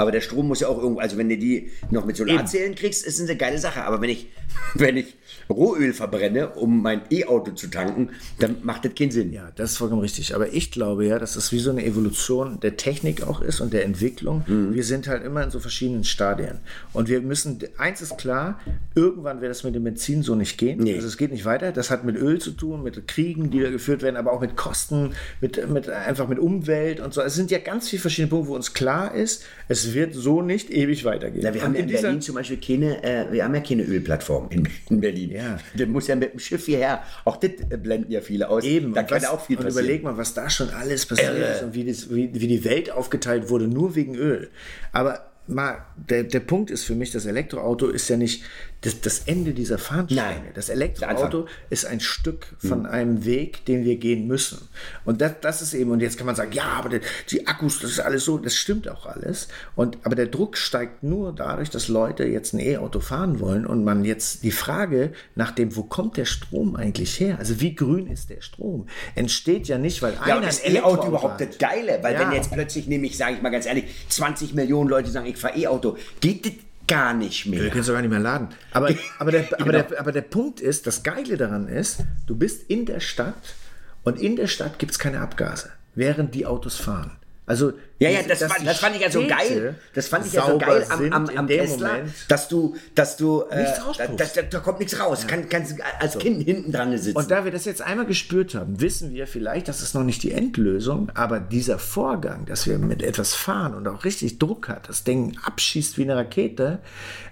Aber 0.00 0.12
der 0.12 0.22
Strom 0.22 0.48
muss 0.48 0.60
ja 0.60 0.68
auch 0.68 0.78
irgendwo, 0.78 1.00
also 1.00 1.18
wenn 1.18 1.28
du 1.28 1.36
die 1.36 1.70
noch 1.90 2.06
mit 2.06 2.16
Solarzellen 2.16 2.74
kriegst, 2.74 3.04
ist 3.04 3.20
eine 3.20 3.36
geile 3.36 3.58
Sache. 3.58 3.84
Aber 3.84 4.00
wenn 4.00 4.08
ich, 4.08 4.28
wenn 4.74 4.96
ich 4.96 5.14
Rohöl 5.50 5.92
verbrenne, 5.92 6.50
um 6.50 6.82
mein 6.82 7.02
E-Auto 7.10 7.52
zu 7.52 7.66
tanken, 7.68 8.10
dann 8.38 8.56
macht 8.62 8.84
das 8.84 8.94
keinen 8.94 9.10
Sinn. 9.10 9.32
Ja, 9.32 9.50
das 9.56 9.72
ist 9.72 9.76
vollkommen 9.78 10.02
richtig. 10.02 10.34
Aber 10.34 10.52
ich 10.52 10.70
glaube 10.70 11.06
ja, 11.06 11.18
dass 11.18 11.36
es 11.36 11.52
wie 11.52 11.58
so 11.58 11.70
eine 11.70 11.84
Evolution 11.84 12.60
der 12.60 12.76
Technik 12.76 13.26
auch 13.26 13.40
ist 13.40 13.60
und 13.60 13.72
der 13.72 13.84
Entwicklung. 13.84 14.44
Mhm. 14.46 14.74
Wir 14.74 14.84
sind 14.84 15.08
halt 15.08 15.24
immer 15.24 15.42
in 15.42 15.50
so 15.50 15.60
verschiedenen 15.60 16.04
Stadien. 16.04 16.58
Und 16.92 17.08
wir 17.08 17.20
müssen, 17.20 17.58
eins 17.78 18.00
ist 18.00 18.16
klar, 18.18 18.60
irgendwann 18.94 19.40
wird 19.40 19.50
das 19.50 19.64
mit 19.64 19.74
dem 19.74 19.84
Benzin 19.84 20.22
so 20.22 20.34
nicht 20.34 20.58
gehen. 20.58 20.80
Nee. 20.80 20.94
Also 20.94 21.06
es 21.06 21.16
geht 21.16 21.30
nicht 21.32 21.44
weiter. 21.44 21.72
Das 21.72 21.90
hat 21.90 22.04
mit 22.04 22.16
Öl 22.16 22.38
zu 22.40 22.52
tun, 22.52 22.82
mit 22.82 23.06
Kriegen, 23.08 23.50
die 23.50 23.60
da 23.60 23.70
geführt 23.70 24.02
werden, 24.02 24.16
aber 24.16 24.32
auch 24.32 24.40
mit 24.40 24.56
Kosten, 24.56 25.12
mit, 25.40 25.68
mit 25.70 25.88
einfach 25.88 26.28
mit 26.28 26.38
Umwelt 26.38 27.00
und 27.00 27.12
so. 27.14 27.20
Es 27.22 27.34
sind 27.34 27.50
ja 27.50 27.58
ganz 27.58 27.88
viele 27.88 28.00
verschiedene 28.02 28.28
Punkte, 28.30 28.48
wo 28.50 28.54
uns 28.54 28.72
klar 28.74 29.14
ist, 29.14 29.44
es 29.68 29.94
wird 29.94 30.14
so 30.14 30.42
nicht 30.42 30.70
ewig 30.70 31.04
weitergehen. 31.04 31.42
Na, 31.44 31.54
wir 31.54 31.62
haben 31.62 31.74
ja 31.74 31.80
in 31.80 31.88
dieser- 31.88 32.02
Berlin 32.02 32.20
zum 32.20 32.34
Beispiel 32.34 32.58
keine, 32.58 33.02
äh, 33.02 33.32
wir 33.32 33.44
haben 33.44 33.54
ja 33.54 33.60
keine 33.60 33.82
Ölplattform 33.84 34.48
in, 34.50 34.68
in 34.88 35.00
Berlin. 35.00 35.30
Ja. 35.30 35.39
Der 35.74 35.86
muss 35.86 36.06
ja 36.06 36.16
mit 36.16 36.32
dem 36.32 36.38
Schiff 36.40 36.66
hierher. 36.66 37.02
Auch 37.24 37.36
das 37.36 37.50
äh, 37.70 37.76
blenden 37.76 38.10
ja 38.12 38.20
viele 38.20 38.48
aus. 38.48 38.64
Eben, 38.64 38.94
da 38.94 39.00
und 39.00 39.06
kann 39.08 39.16
was- 39.16 39.22
ja 39.24 39.30
auch 39.30 39.40
viel 39.44 39.56
und 39.56 39.64
passieren. 39.64 39.84
überleg 39.84 40.02
mal, 40.02 40.16
was 40.16 40.34
da 40.34 40.48
schon 40.50 40.70
alles 40.70 41.06
passiert 41.06 41.36
ist 41.36 41.62
und 41.62 41.74
wie, 41.74 41.84
das, 41.84 42.10
wie, 42.14 42.30
wie 42.34 42.46
die 42.48 42.64
Welt 42.64 42.90
aufgeteilt 42.90 43.48
wurde, 43.48 43.66
nur 43.68 43.94
wegen 43.94 44.14
Öl. 44.14 44.50
Aber 44.92 45.26
mal, 45.46 45.78
der, 45.96 46.24
der 46.24 46.40
Punkt 46.40 46.70
ist 46.70 46.84
für 46.84 46.94
mich, 46.94 47.10
das 47.10 47.26
Elektroauto 47.26 47.88
ist 47.88 48.08
ja 48.08 48.16
nicht 48.16 48.44
das, 48.82 49.00
das 49.02 49.18
Ende 49.26 49.52
dieser 49.52 49.76
Fahnenstange. 49.76 50.36
Nein, 50.40 50.50
Das 50.54 50.70
Elektroauto 50.70 51.46
ist 51.68 51.84
ein 51.84 52.00
Stück 52.00 52.46
von 52.58 52.86
einem 52.86 53.24
Weg, 53.26 53.64
den 53.66 53.84
wir 53.84 53.96
gehen 53.96 54.26
müssen. 54.26 54.68
Und 55.04 55.20
das, 55.20 55.32
das 55.42 55.60
ist 55.60 55.74
eben, 55.74 55.90
und 55.90 56.00
jetzt 56.00 56.16
kann 56.16 56.24
man 56.26 56.34
sagen, 56.34 56.52
ja, 56.52 56.64
aber 56.64 56.88
die, 56.88 57.00
die 57.30 57.46
Akkus, 57.46 57.80
das 57.80 57.90
ist 57.90 58.00
alles 58.00 58.24
so, 58.24 58.38
das 58.38 58.54
stimmt 58.54 58.88
auch 58.88 59.04
alles. 59.04 59.48
Und, 59.76 59.98
aber 60.04 60.14
der 60.14 60.26
Druck 60.26 60.56
steigt 60.56 61.02
nur 61.02 61.34
dadurch, 61.34 61.68
dass 61.68 61.88
Leute 61.88 62.24
jetzt 62.24 62.54
ein 62.54 62.58
E-Auto 62.60 63.00
fahren 63.00 63.38
wollen 63.40 63.66
und 63.66 63.84
man 63.84 64.04
jetzt 64.06 64.44
die 64.44 64.50
Frage 64.52 65.12
nach 65.34 65.50
dem, 65.50 65.76
wo 65.76 65.82
kommt 65.82 66.16
der 66.16 66.24
Strom 66.24 66.74
eigentlich 66.74 67.20
her? 67.20 67.38
Also 67.38 67.60
wie 67.60 67.74
grün 67.74 68.06
ist 68.06 68.30
der 68.30 68.40
Strom? 68.40 68.86
Entsteht 69.14 69.68
ja 69.68 69.76
nicht, 69.76 70.00
weil 70.00 70.14
Ja, 70.26 70.38
einer 70.38 70.48
ist 70.48 70.64
ein 70.64 70.74
E-Auto 70.76 70.86
Elektroauto 71.02 71.08
überhaupt 71.08 71.40
hat. 71.42 71.48
das 71.50 71.58
Geile? 71.58 71.98
Weil 72.02 72.14
Ja. 72.14 72.20
wenn 72.20 72.32
jetzt 72.32 72.50
plötzlich 72.50 72.86
nämlich, 72.86 73.16
sage 73.18 73.34
ich 73.34 73.42
mal 73.42 73.50
ganz 73.50 73.66
ehrlich, 73.66 73.84
20 74.08 74.54
Millionen 74.54 74.88
Leute 74.88 75.10
sagen, 75.10 75.26
ich 75.26 75.36
fahre 75.36 75.58
E-Auto, 75.58 75.98
geht 76.20 76.46
das 76.46 76.52
gar 76.90 77.14
nicht 77.14 77.46
mehr. 77.46 77.62
Wir 77.62 77.70
können 77.70 77.80
es 77.80 77.86
doch 77.86 77.94
gar 77.94 78.02
nicht 78.02 78.10
mehr 78.10 78.18
laden. 78.18 78.48
Aber, 78.72 78.90
aber, 79.18 79.30
der, 79.30 79.48
aber, 79.60 79.72
der, 79.72 80.00
aber 80.00 80.12
der 80.12 80.22
Punkt 80.22 80.60
ist, 80.60 80.86
das 80.86 81.02
Geile 81.02 81.36
daran 81.36 81.68
ist, 81.68 82.04
du 82.26 82.36
bist 82.36 82.68
in 82.68 82.84
der 82.84 83.00
Stadt 83.00 83.54
und 84.02 84.20
in 84.20 84.36
der 84.36 84.46
Stadt 84.46 84.78
gibt 84.78 84.92
es 84.92 84.98
keine 84.98 85.20
Abgase, 85.20 85.70
während 85.94 86.34
die 86.34 86.46
Autos 86.46 86.76
fahren. 86.76 87.12
Also 87.50 87.72
Ja, 87.98 88.10
ja, 88.10 88.22
das, 88.22 88.38
dass 88.38 88.52
fand, 88.52 88.64
das 88.64 88.78
fand 88.78 88.94
ich 88.94 89.02
ja 89.02 89.10
so 89.10 89.26
geil. 89.26 89.74
Das 89.92 90.06
fand 90.06 90.24
ich 90.24 90.32
ja 90.32 90.46
so 90.46 90.56
geil 90.56 90.86
am, 90.88 91.12
am, 91.12 91.28
am 91.36 91.48
Tesla, 91.48 91.94
Moment. 91.94 92.12
dass 92.28 92.46
du, 92.46 92.76
dass 92.94 93.16
du, 93.16 93.42
äh, 93.50 93.62
Nichts 93.62 94.34
da, 94.34 94.42
da, 94.42 94.58
kommt 94.60 94.78
nichts 94.78 95.00
raus. 95.00 95.26
Kann, 95.26 95.48
kannst 95.48 95.72
du 95.72 95.82
als 95.98 96.16
Kind 96.18 96.44
hinten 96.44 96.70
dran 96.70 96.96
sitzen. 96.96 97.16
Und 97.16 97.28
da 97.28 97.44
wir 97.44 97.50
das 97.50 97.64
jetzt 97.64 97.82
einmal 97.82 98.06
gespürt 98.06 98.54
haben, 98.54 98.80
wissen 98.80 99.12
wir 99.12 99.26
vielleicht, 99.26 99.66
das 99.66 99.82
ist 99.82 99.94
noch 99.94 100.04
nicht 100.04 100.22
die 100.22 100.30
Endlösung, 100.30 101.10
aber 101.14 101.40
dieser 101.40 101.80
Vorgang, 101.80 102.46
dass 102.46 102.68
wir 102.68 102.78
mit 102.78 103.02
etwas 103.02 103.34
fahren 103.34 103.74
und 103.74 103.88
auch 103.88 104.04
richtig 104.04 104.38
Druck 104.38 104.68
hat, 104.68 104.88
das 104.88 105.02
Ding 105.02 105.36
abschießt 105.44 105.98
wie 105.98 106.02
eine 106.02 106.14
Rakete, 106.14 106.78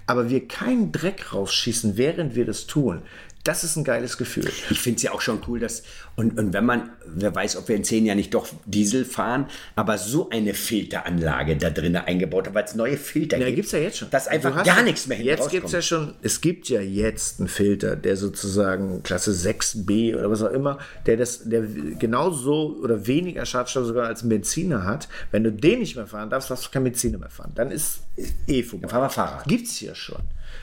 aber 0.07 0.31
wir 0.31 0.49
keinen 0.49 0.91
Dreck 0.91 1.33
rausschießen, 1.33 1.97
während 1.97 2.35
wir 2.35 2.45
das 2.45 2.67
tun, 2.67 3.03
das 3.49 3.65
ist 3.65 3.77
ein 3.77 3.85
geiles 3.85 4.19
Gefühl. 4.19 4.51
Ich 4.69 4.79
finde 4.79 4.99
es 4.99 5.03
ja 5.05 5.13
auch 5.13 5.23
schon 5.23 5.41
cool, 5.49 5.59
dass, 5.59 5.83
und, 6.17 6.39
und 6.39 6.53
wenn 6.53 6.67
man, 6.67 6.91
wer 7.07 7.35
weiß, 7.35 7.57
ob 7.57 7.69
wir 7.69 7.77
in 7.77 7.83
zehn 7.83 8.05
Jahren 8.05 8.19
nicht 8.19 8.35
doch 8.35 8.47
Diesel 8.67 9.07
fahren, 9.07 9.47
aber 9.75 9.97
so 9.97 10.29
eine 10.29 10.53
Filteranlage 10.53 11.57
da 11.57 11.71
drin 11.71 11.97
eingebaut 11.97 12.47
haben, 12.47 12.55
weil 12.55 12.65
es 12.65 12.75
neue 12.75 12.99
Filter 12.99 13.39
Ja, 13.39 13.47
gibt. 13.47 13.57
gibt 13.57 13.67
es 13.67 13.73
ja 13.73 13.79
jetzt 13.79 13.97
schon. 13.97 14.11
Dass 14.11 14.29
einfach 14.29 14.63
gar 14.65 14.83
nichts 14.83 15.07
mehr 15.07 15.17
hinten 15.17 15.31
Jetzt 15.31 15.51
gibt 15.51 15.65
es 15.65 15.73
ja 15.73 15.81
schon, 15.81 16.15
es 16.21 16.43
gibt 16.43 16.69
ja 16.69 16.83
jetzt 16.83 17.41
einen 17.41 17.49
Filter, 17.49 17.97
der 17.97 18.19
sozusagen 18.19 19.03
Klasse 19.03 19.31
6b 19.33 20.15
oder 20.15 20.31
was 20.31 20.43
auch 20.43 20.51
immer, 20.51 20.79
der 21.07 21.17
das, 21.17 21.49
der 21.49 21.63
genauso 21.99 22.77
oder 22.83 23.07
weniger 23.07 23.47
Schadstoffe 23.47 23.87
sogar 23.87 24.09
als 24.09 24.23
ein 24.23 24.29
Benziner 24.29 24.85
hat. 24.85 25.09
Wenn 25.31 25.43
du 25.45 25.53
den 25.53 25.79
nicht 25.79 25.97
mehr 25.97 26.07
fahren 26.07 26.29
darfst, 26.29 26.51
darfst 26.51 26.67
du 26.67 26.71
kein 26.71 26.85
Benziner 26.85 27.17
mehr 27.17 27.31
fahren. 27.31 27.53
Dann 27.55 27.71
ist 27.71 28.01
eh 28.47 28.63
vorbei. 28.63 28.83
Dann 28.83 28.91
fahren 28.91 29.03
wir 29.05 29.11
Fahrrad. 29.11 29.45
Gibt's 29.47 29.81
ja 29.81 29.95
schon. 29.95 30.21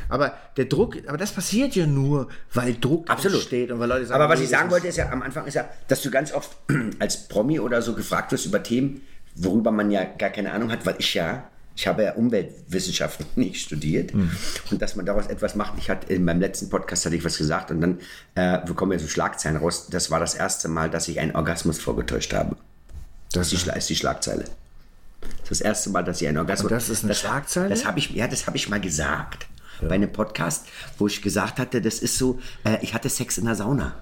Aber 0.09 0.33
der 0.57 0.65
Druck, 0.65 0.97
aber 1.07 1.17
das 1.17 1.31
passiert 1.31 1.75
ja 1.75 1.87
nur, 1.87 2.27
weil 2.53 2.75
Druck 2.75 3.09
Absolut. 3.09 3.39
entsteht 3.39 3.71
und 3.71 3.79
weil 3.79 3.89
Leute 3.89 4.05
sagen, 4.05 4.21
Aber 4.21 4.31
was 4.33 4.39
ich 4.39 4.49
das 4.49 4.59
sagen 4.59 4.67
ist- 4.69 4.73
wollte, 4.73 4.87
ist 4.87 4.97
ja, 4.97 5.09
am 5.11 5.21
Anfang 5.21 5.45
ist 5.47 5.55
ja, 5.55 5.67
dass 5.87 6.01
du 6.01 6.11
ganz 6.11 6.31
oft 6.31 6.55
als 6.99 7.27
Promi 7.27 7.59
oder 7.59 7.81
so 7.81 7.93
gefragt 7.95 8.31
wirst 8.31 8.45
über 8.45 8.61
Themen, 8.61 9.01
worüber 9.35 9.71
man 9.71 9.91
ja 9.91 10.03
gar 10.03 10.29
keine 10.29 10.51
Ahnung 10.53 10.71
hat, 10.71 10.85
weil 10.85 10.95
ich 10.99 11.13
ja, 11.13 11.49
ich 11.77 11.87
habe 11.87 12.03
ja 12.03 12.13
Umweltwissenschaften 12.13 13.25
nicht 13.35 13.59
studiert 13.61 14.13
Hm. 14.13 14.29
und 14.71 14.81
dass 14.81 14.95
man 14.95 15.05
daraus 15.05 15.27
etwas 15.27 15.55
macht. 15.55 15.73
Ich 15.77 15.89
hatte 15.89 16.13
in 16.13 16.23
meinem 16.23 16.39
letzten 16.39 16.69
Podcast 16.69 17.05
hatte 17.05 17.15
ich 17.15 17.25
was 17.25 17.37
gesagt 17.37 17.71
und 17.71 17.81
dann 17.81 17.99
äh, 18.35 18.59
bekommen 18.65 18.91
wir 18.91 18.99
so 18.99 19.07
Schlagzeilen 19.07 19.57
raus. 19.57 19.87
Das 19.89 20.09
war 20.11 20.19
das 20.19 20.35
erste 20.35 20.67
Mal, 20.67 20.89
dass 20.89 21.07
ich 21.07 21.19
einen 21.19 21.35
Orgasmus 21.35 21.79
vorgetäuscht 21.79 22.33
habe. 22.33 22.55
Das 23.33 23.51
ist 23.51 23.65
die, 23.65 23.77
ist 23.77 23.89
die 23.89 23.95
Schlagzeile. 23.95 24.45
Das 25.49 25.59
erste 25.59 25.89
Mal, 25.89 26.03
dass 26.03 26.21
ich 26.21 26.27
einen 26.27 26.37
Orgasmus. 26.37 26.71
Und 26.71 26.77
das 26.77 26.89
ist 26.89 27.03
eine 27.03 27.13
Schlagzeile? 27.15 27.69
Das 27.69 27.85
habe 27.85 27.99
ich, 27.99 28.11
ja, 28.11 28.27
das 28.27 28.47
habe 28.47 28.55
ich 28.57 28.69
mal 28.69 28.79
gesagt 28.79 29.47
bei 29.81 29.95
einem 29.95 30.11
Podcast, 30.11 30.65
wo 30.97 31.07
ich 31.07 31.21
gesagt 31.21 31.59
hatte, 31.59 31.81
das 31.81 31.99
ist 31.99 32.17
so, 32.17 32.39
äh, 32.63 32.77
ich 32.81 32.93
hatte 32.93 33.09
Sex 33.09 33.37
in 33.37 33.45
der 33.45 33.55
Sauna. 33.55 33.93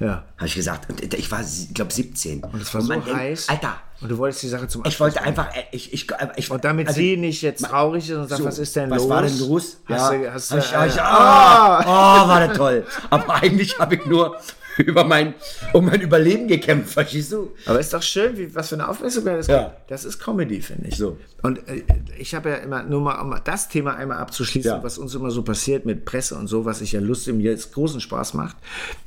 Ja. 0.00 0.24
Habe 0.36 0.46
ich 0.46 0.54
gesagt. 0.54 0.90
Und 0.90 1.14
ich 1.14 1.30
war, 1.30 1.40
glaube 1.72 1.92
17. 1.92 2.42
Und 2.42 2.60
es 2.60 2.74
war 2.74 2.80
so 2.80 2.88
man 2.88 3.04
denkt, 3.04 3.18
heiß. 3.18 3.48
Alter, 3.48 3.76
Und 4.00 4.08
du 4.08 4.18
wolltest 4.18 4.42
die 4.42 4.48
Sache 4.48 4.66
zum 4.66 4.84
ich 4.84 4.98
wollte 4.98 5.22
einfach, 5.22 5.54
äh, 5.54 5.64
ich, 5.70 5.92
ich, 5.92 6.10
äh, 6.10 6.28
ich 6.36 6.50
Und 6.50 6.64
damit 6.64 6.88
also- 6.88 6.98
sie 6.98 7.16
nicht 7.16 7.42
jetzt 7.42 7.64
traurig 7.64 8.10
ist 8.10 8.16
und 8.16 8.28
sagt, 8.28 8.40
So, 8.42 8.46
was 8.46 8.58
ist 8.58 8.74
denn 8.74 8.90
was 8.90 8.98
los? 8.98 9.08
war 9.08 9.22
denn 9.22 9.38
los? 9.38 9.76
Hast 9.88 10.12
du, 10.12 10.32
hast 10.32 10.50
du, 10.50 10.58
ich, 10.58 10.72
äh, 10.72 10.86
ich, 10.88 11.00
ah, 11.00 11.80
oh, 11.80 12.28
war 12.28 12.46
das 12.46 12.56
toll. 12.56 12.84
Aber 13.10 13.34
eigentlich 13.42 13.78
habe 13.78 13.94
ich 13.94 14.04
nur 14.06 14.36
über 14.78 15.04
mein, 15.04 15.34
um 15.72 15.84
mein 15.86 16.00
Überleben 16.00 16.48
gekämpft, 16.48 16.92
verstehst 16.94 17.32
du? 17.32 17.52
Aber 17.66 17.80
ist 17.80 17.92
doch 17.94 18.02
schön, 18.02 18.36
wie, 18.36 18.54
was 18.54 18.68
für 18.70 18.74
eine 18.76 18.88
Aufmerksamkeit 18.88 19.38
das 19.38 19.46
Ja. 19.46 19.64
gibt. 19.64 19.90
Das 19.90 20.04
ist 20.04 20.18
Comedy, 20.18 20.60
finde 20.62 20.88
ich. 20.88 20.96
So. 20.96 21.18
Und 21.42 21.66
äh, 21.68 21.82
ich 22.18 22.34
habe 22.34 22.50
ja 22.50 22.56
immer, 22.56 22.82
nur 22.82 23.00
mal, 23.00 23.20
um 23.20 23.34
das 23.44 23.68
Thema 23.68 23.94
einmal 23.96 24.18
abzuschließen, 24.18 24.70
Ja. 24.70 24.82
was 24.82 24.98
uns 24.98 25.14
immer 25.14 25.30
so 25.30 25.42
passiert 25.42 25.84
mit 25.86 26.04
Presse 26.04 26.34
und 26.36 26.46
so, 26.48 26.64
was 26.64 26.80
ich 26.80 26.92
ja 26.92 27.00
lustig, 27.00 27.34
mir 27.34 27.50
jetzt 27.50 27.72
großen 27.74 28.00
Spaß 28.00 28.34
macht, 28.34 28.56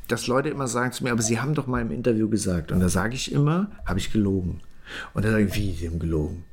dass 0.08 0.28
Leute 0.28 0.50
immer 0.50 0.68
sagen 0.68 0.92
zu 0.92 1.04
mir, 1.04 1.12
aber 1.12 1.22
Sie 1.22 1.40
haben 1.40 1.54
doch 1.54 1.68
mal 1.68 1.82
im 1.82 1.92
Interview 1.92 2.30
gesagt. 2.30 2.72
Und 2.72 2.80
da 2.80 2.90
sage 2.90 3.16
ich 3.16 3.32
immer, 3.32 3.72
habe 3.86 4.00
ich 4.00 4.12
gelogen. 4.12 4.62
Und 5.14 5.26
dann 5.26 5.34
sage 5.34 5.46
ich, 5.46 5.56
wie, 5.56 5.74
Sie 5.74 5.88
haben 5.90 6.00
gelogen? 6.00 6.44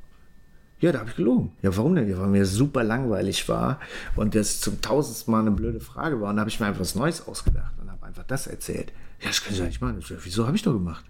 Ja, 0.81 0.91
da 0.91 0.99
habe 0.99 1.09
ich 1.09 1.15
gelogen. 1.15 1.53
Ja, 1.61 1.75
warum 1.77 1.95
denn? 1.95 2.09
Ja, 2.09 2.19
weil 2.19 2.27
mir 2.27 2.45
super 2.45 2.83
langweilig 2.83 3.47
war 3.47 3.79
und 4.17 4.35
das 4.35 4.59
zum 4.59 4.81
tausendsten 4.81 5.31
Mal 5.31 5.39
eine 5.39 5.51
blöde 5.51 5.79
Frage 5.79 6.19
war. 6.19 6.29
Und 6.31 6.35
da 6.35 6.41
habe 6.41 6.49
ich 6.49 6.59
mir 6.59 6.65
einfach 6.65 6.81
was 6.81 6.95
Neues 6.95 7.25
ausgedacht 7.27 7.71
und 7.81 7.89
habe 7.89 8.05
einfach 8.05 8.25
das 8.27 8.45
erzählt. 8.47 8.91
Ja, 9.25 9.31
das 9.31 9.43
können 9.43 9.55
Sie 9.55 9.61
ja 9.61 9.67
nicht 9.67 9.81
machen. 9.81 9.97
Ich 9.99 10.05
so, 10.05 10.15
Wieso 10.21 10.45
habe 10.45 10.55
ich 10.55 10.61
doch 10.61 10.73
gemacht? 10.73 11.03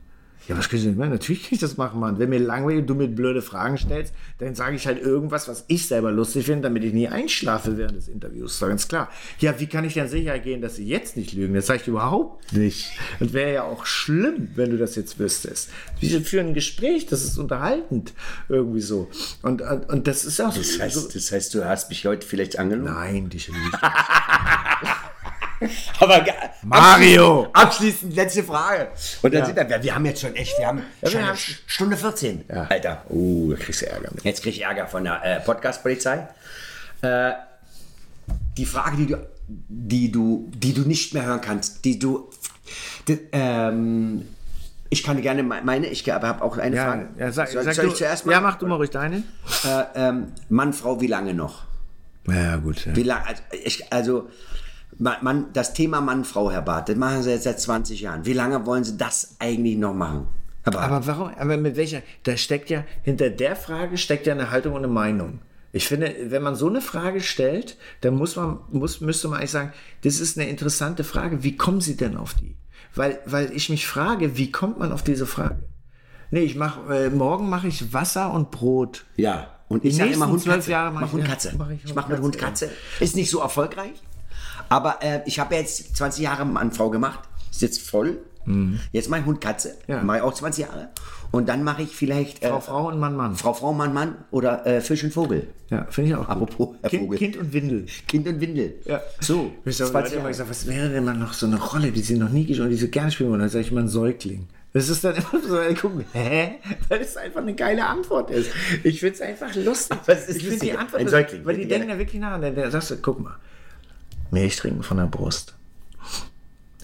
Ja, 0.48 0.56
was 0.58 0.70
können 0.70 0.82
Sie 0.82 0.88
nicht 0.88 0.98
machen? 0.98 1.10
Natürlich 1.10 1.44
kann 1.44 1.54
ich 1.54 1.60
das 1.60 1.76
machen, 1.76 2.00
Mann. 2.00 2.18
Wenn 2.18 2.30
mir 2.30 2.40
langweilig 2.40 2.86
du 2.86 2.96
mir 2.96 3.10
blöde 3.10 3.42
Fragen 3.42 3.78
stellst, 3.78 4.14
dann 4.38 4.56
sage 4.56 4.78
ich 4.78 4.88
halt 4.88 5.02
irgendwas, 5.02 5.50
was 5.50 5.66
ich 5.68 5.88
selber 5.88 6.12
lustig 6.14 6.46
finde, 6.46 6.70
damit 6.70 6.84
ich 6.86 6.94
nie 6.94 7.10
einschlafe 7.10 7.78
während 7.78 7.98
des 7.98 8.08
Interviews. 8.08 8.54
Ist 8.54 8.62
doch 8.62 8.70
ganz 8.70 8.88
klar. 8.88 9.10
Ja, 9.40 9.60
wie 9.60 9.66
kann 9.66 9.84
ich 9.84 9.96
denn 9.96 10.08
sicher 10.08 10.40
gehen, 10.40 10.62
dass 10.62 10.76
Sie 10.76 10.88
jetzt 10.88 11.18
nicht 11.18 11.34
lügen? 11.34 11.56
Das 11.56 11.66
sage 11.66 11.82
ich 11.82 11.88
überhaupt 11.90 12.54
nicht. 12.54 12.92
Und 13.20 13.34
wäre 13.34 13.54
ja 13.54 13.64
auch 13.64 13.86
schlimm, 13.86 14.50
wenn 14.56 14.70
du 14.70 14.78
das 14.78 14.96
jetzt 14.96 15.20
wüsstest. 15.20 15.72
Wir 16.00 16.22
führen 16.22 16.48
ein 16.48 16.54
Gespräch, 16.54 17.06
das 17.08 17.26
ist 17.26 17.38
unterhaltend 17.38 18.14
irgendwie 18.48 18.82
so. 18.82 19.10
Und, 19.42 19.62
und, 19.62 19.90
und 19.90 20.08
das 20.08 20.24
ist 20.24 20.40
auch 20.40 20.54
so. 20.54 20.62
Das 20.62 20.80
heißt, 20.80 21.16
das 21.16 21.32
heißt, 21.34 21.54
du 21.54 21.66
hast 21.66 21.90
mich 21.90 22.06
heute 22.06 22.26
vielleicht 22.26 22.60
angelogen? 22.60 22.94
Nein, 22.94 23.30
die 23.30 23.40
lüge 23.40 23.60
ich. 23.74 24.90
Aber 26.00 26.26
Mario! 26.64 27.48
Abschließend, 27.54 27.56
abschließend 27.56 28.16
letzte 28.16 28.44
Frage. 28.44 28.90
Und 29.22 29.34
dann 29.34 29.42
Ja. 29.42 29.46
sind 29.46 29.70
wir, 29.70 29.84
wir 29.84 29.96
haben 29.96 30.06
jetzt 30.06 30.22
schon 30.22 30.36
echt, 30.36 30.58
wir 30.60 30.68
haben 30.68 30.82
wir 31.02 31.10
schon 31.10 31.22
haben- 31.22 31.30
eine 31.30 31.38
Stunde 31.38 31.98
14. 31.98 32.46
Alter. 32.70 33.04
Oh, 33.10 33.52
da 33.52 33.58
kriegst 33.58 33.82
du 33.82 33.88
Ärger 33.90 34.10
mit. 34.14 34.24
Jetzt 34.24 34.42
kriege 34.44 34.56
ich 34.56 34.64
Ärger 34.64 34.88
von 34.88 35.04
der 35.04 35.24
äh, 35.24 35.40
Podcast-Polizei. 35.40 36.28
Äh, 37.02 37.32
die 38.58 38.66
Frage, 38.66 38.98
die 38.98 39.06
du, 39.08 39.18
die, 39.48 40.12
du, 40.12 40.50
die 40.56 40.74
du 40.74 40.82
nicht 40.82 41.14
mehr 41.14 41.26
hören 41.26 41.42
kannst, 41.42 41.86
die 41.86 42.00
du. 42.00 42.30
Die, 43.08 43.20
ähm, 43.32 44.28
ich 44.90 45.04
kann 45.04 45.22
gerne 45.22 45.44
me- 45.44 45.62
meine, 45.64 45.88
ich 45.88 46.08
habe 46.10 46.42
auch 46.44 46.58
eine 46.58 46.76
Ja, 46.76 46.86
Frage. 46.86 47.08
ja, 47.18 47.32
sag, 47.32 47.50
soll, 47.50 47.64
sag 47.64 47.76
soll 47.76 47.86
du, 47.86 47.92
ich 47.92 47.98
zuerst 47.98 48.26
mal? 48.26 48.32
Ja, 48.34 48.42
mach 48.42 48.56
du 48.58 48.66
mal 48.68 48.76
ruhig 48.76 48.90
deine. 48.90 49.18
Äh, 49.64 49.84
ähm, 49.96 50.28
Mann, 50.50 50.74
Frau, 50.74 51.02
wie 51.02 51.08
lange 51.08 51.34
noch? 51.34 51.64
Ja, 52.28 52.56
gut. 52.58 52.86
Ja. 52.86 52.96
Wie 52.96 53.04
lange? 53.04 53.26
Also, 53.28 53.42
ich, 53.64 53.94
also 53.94 54.30
man, 54.98 55.52
das 55.54 55.74
Thema 55.74 56.02
Mann, 56.02 56.24
Frau, 56.24 56.52
Herr 56.52 56.62
Barth, 56.62 56.90
das 56.90 56.96
machen 56.96 57.24
Sie 57.24 57.32
jetzt 57.32 57.44
seit 57.44 57.60
20 57.60 58.02
Jahren. 58.02 58.26
Wie 58.26 58.34
lange 58.34 58.66
wollen 58.66 58.84
Sie 58.84 58.98
das 58.98 59.36
eigentlich 59.40 59.78
noch 59.78 59.94
machen? 59.94 60.28
Herr 60.64 60.72
Barth? 60.74 60.92
Aber 60.92 61.08
warum? 61.08 61.32
Aber 61.38 61.58
mit 61.58 61.76
welcher? 61.76 62.02
Da 62.24 62.38
steckt 62.38 62.70
ja, 62.70 62.84
hinter 63.04 63.30
der 63.30 63.56
Frage 63.56 63.98
steckt 63.98 64.28
ja 64.28 64.34
eine 64.34 64.52
Haltung 64.52 64.74
und 64.74 64.80
eine 64.80 64.88
Meinung. 64.88 65.40
Ich 65.72 65.88
finde, 65.88 66.16
wenn 66.28 66.42
man 66.42 66.56
so 66.56 66.70
eine 66.70 66.80
Frage 66.80 67.20
stellt, 67.20 67.78
dann 68.00 68.16
muss 68.16 68.38
man, 68.38 68.60
muss, 68.72 69.02
müsste 69.02 69.28
man 69.28 69.40
eigentlich 69.40 69.52
sagen, 69.52 69.74
das 70.04 70.22
ist 70.22 70.38
eine 70.38 70.50
interessante 70.50 71.04
Frage. 71.04 71.44
Wie 71.44 71.58
kommen 71.58 71.82
Sie 71.82 71.98
denn 71.98 72.16
auf 72.16 72.34
die? 72.34 72.56
Weil, 72.94 73.20
weil 73.26 73.52
ich 73.52 73.70
mich 73.70 73.86
frage, 73.86 74.38
wie 74.38 74.52
kommt 74.52 74.80
man 74.80 74.94
auf 74.94 75.04
diese 75.04 75.26
Frage? 75.26 75.58
Nee, 76.32 76.44
ich 76.44 76.56
mach, 76.56 76.90
äh, 76.90 77.10
morgen 77.10 77.50
mache 77.50 77.68
ich 77.68 77.94
Wasser 77.94 78.34
und 78.34 78.52
Brot. 78.52 79.06
Ja, 79.18 79.56
und 79.68 79.84
ich 79.84 79.96
sage 79.96 80.12
immer 80.12 80.30
Hund, 80.30 80.46
Katze. 80.46 80.72
Jahre 80.72 80.94
mach 80.94 81.12
Hund, 81.12 81.26
Katze. 81.26 81.54
mach 81.58 81.70
ich 81.70 81.84
ich 81.84 81.96
mache 81.96 82.10
mit 82.10 82.22
Hund, 82.22 82.36
Hund, 82.36 82.38
Katze. 82.38 82.70
Ist 83.00 83.16
nicht 83.16 83.30
so 83.30 83.42
erfolgreich, 83.42 84.02
aber 84.70 84.98
äh, 85.02 85.22
ich 85.26 85.40
habe 85.40 85.56
ja 85.56 85.62
jetzt 85.62 85.96
20 85.96 86.24
Jahre 86.24 86.46
Mann, 86.46 86.72
Frau 86.72 86.90
gemacht. 86.90 87.20
Ist 87.52 87.62
jetzt 87.62 87.82
voll. 87.82 88.18
Jetzt 88.92 89.10
mein 89.10 89.26
Hund, 89.26 89.42
Katze. 89.42 89.70
Mhm. 89.88 89.94
Ja. 89.94 90.04
Mache 90.04 90.18
ich 90.18 90.24
auch 90.24 90.34
20 90.34 90.66
Jahre. 90.68 90.90
Und 91.32 91.50
dann 91.50 91.64
mache 91.64 91.82
ich 91.82 91.96
vielleicht 91.96 92.44
äh, 92.44 92.50
Frau, 92.50 92.60
Frau 92.60 92.88
und 92.90 93.00
Mann, 93.00 93.16
Mann. 93.16 93.36
Frau, 93.36 93.54
Frau, 93.54 93.74
Mann, 93.74 93.92
Mann 93.92 94.16
oder 94.30 94.68
äh, 94.68 94.82
Fisch 94.82 95.04
und 95.04 95.12
Vogel. 95.14 95.48
Ja, 95.72 95.88
finde 95.90 96.12
ich 96.12 96.16
auch. 96.16 96.30
Apropos, 96.30 96.68
gut. 96.68 96.78
Herr 96.84 96.90
kind, 96.92 97.02
Vogel. 97.04 97.18
kind 97.18 97.38
und 97.38 97.54
Windel. 97.54 97.86
Kind 98.08 98.28
und 98.28 98.40
Windel. 98.40 98.76
Ja. 98.86 99.02
So, 99.20 99.52
Ich 99.66 99.82
habe 99.82 99.90
20 99.90 99.94
Leute 99.94 100.08
immer 100.10 100.18
Jahre. 100.20 100.28
gesagt, 100.30 100.50
was 100.52 100.68
wäre 100.68 100.90
denn 100.90 101.04
mal 101.06 101.16
noch 101.18 101.34
so 101.34 101.48
eine 101.48 101.60
Rolle, 101.60 101.92
die 101.92 102.02
sie 102.02 102.20
noch 102.20 102.30
nie 102.30 102.46
gespielt 102.46 102.66
und 102.66 102.70
die 102.72 102.78
sie 102.78 102.92
gerne 102.92 103.10
spielen 103.10 103.32
wollen? 103.32 103.40
Dann 103.42 103.50
sage 103.50 103.66
ich 103.66 103.72
mal 103.72 103.82
ein 103.82 103.88
Säugling. 103.88 104.48
Das 104.74 104.90
ist 104.90 105.04
dann 105.04 105.16
immer 105.34 105.42
so, 105.44 105.58
ey, 105.58 105.74
guck 105.74 105.96
mal, 105.96 106.06
hä? 106.14 106.52
Weil 106.90 107.02
es 107.02 107.18
einfach 107.18 107.42
eine 107.42 107.56
geile 107.56 107.84
Antwort 107.88 108.30
ist. 108.30 108.52
Ich 108.84 109.00
finde 109.00 109.16
es 109.16 109.22
einfach 109.22 109.56
lustig. 109.56 109.98
Aber 110.04 110.14
es 110.14 110.28
ist 110.28 110.38
ich 110.38 110.44
finde 110.44 110.60
die. 110.68 110.74
Antwort, 110.74 111.02
Ein 111.02 111.08
Säugling. 111.10 111.46
weil 111.46 111.58
die 111.58 111.68
denken 111.68 111.88
da 111.90 111.98
wirklich 111.98 112.22
nach. 112.22 112.40
Dann 112.40 112.70
sagst 112.72 112.92
du, 112.92 112.98
guck 112.98 113.20
mal, 113.22 113.36
Milch 114.32 114.56
trinken 114.58 114.84
von 114.84 114.98
der 114.98 115.06
Brust. 115.06 115.54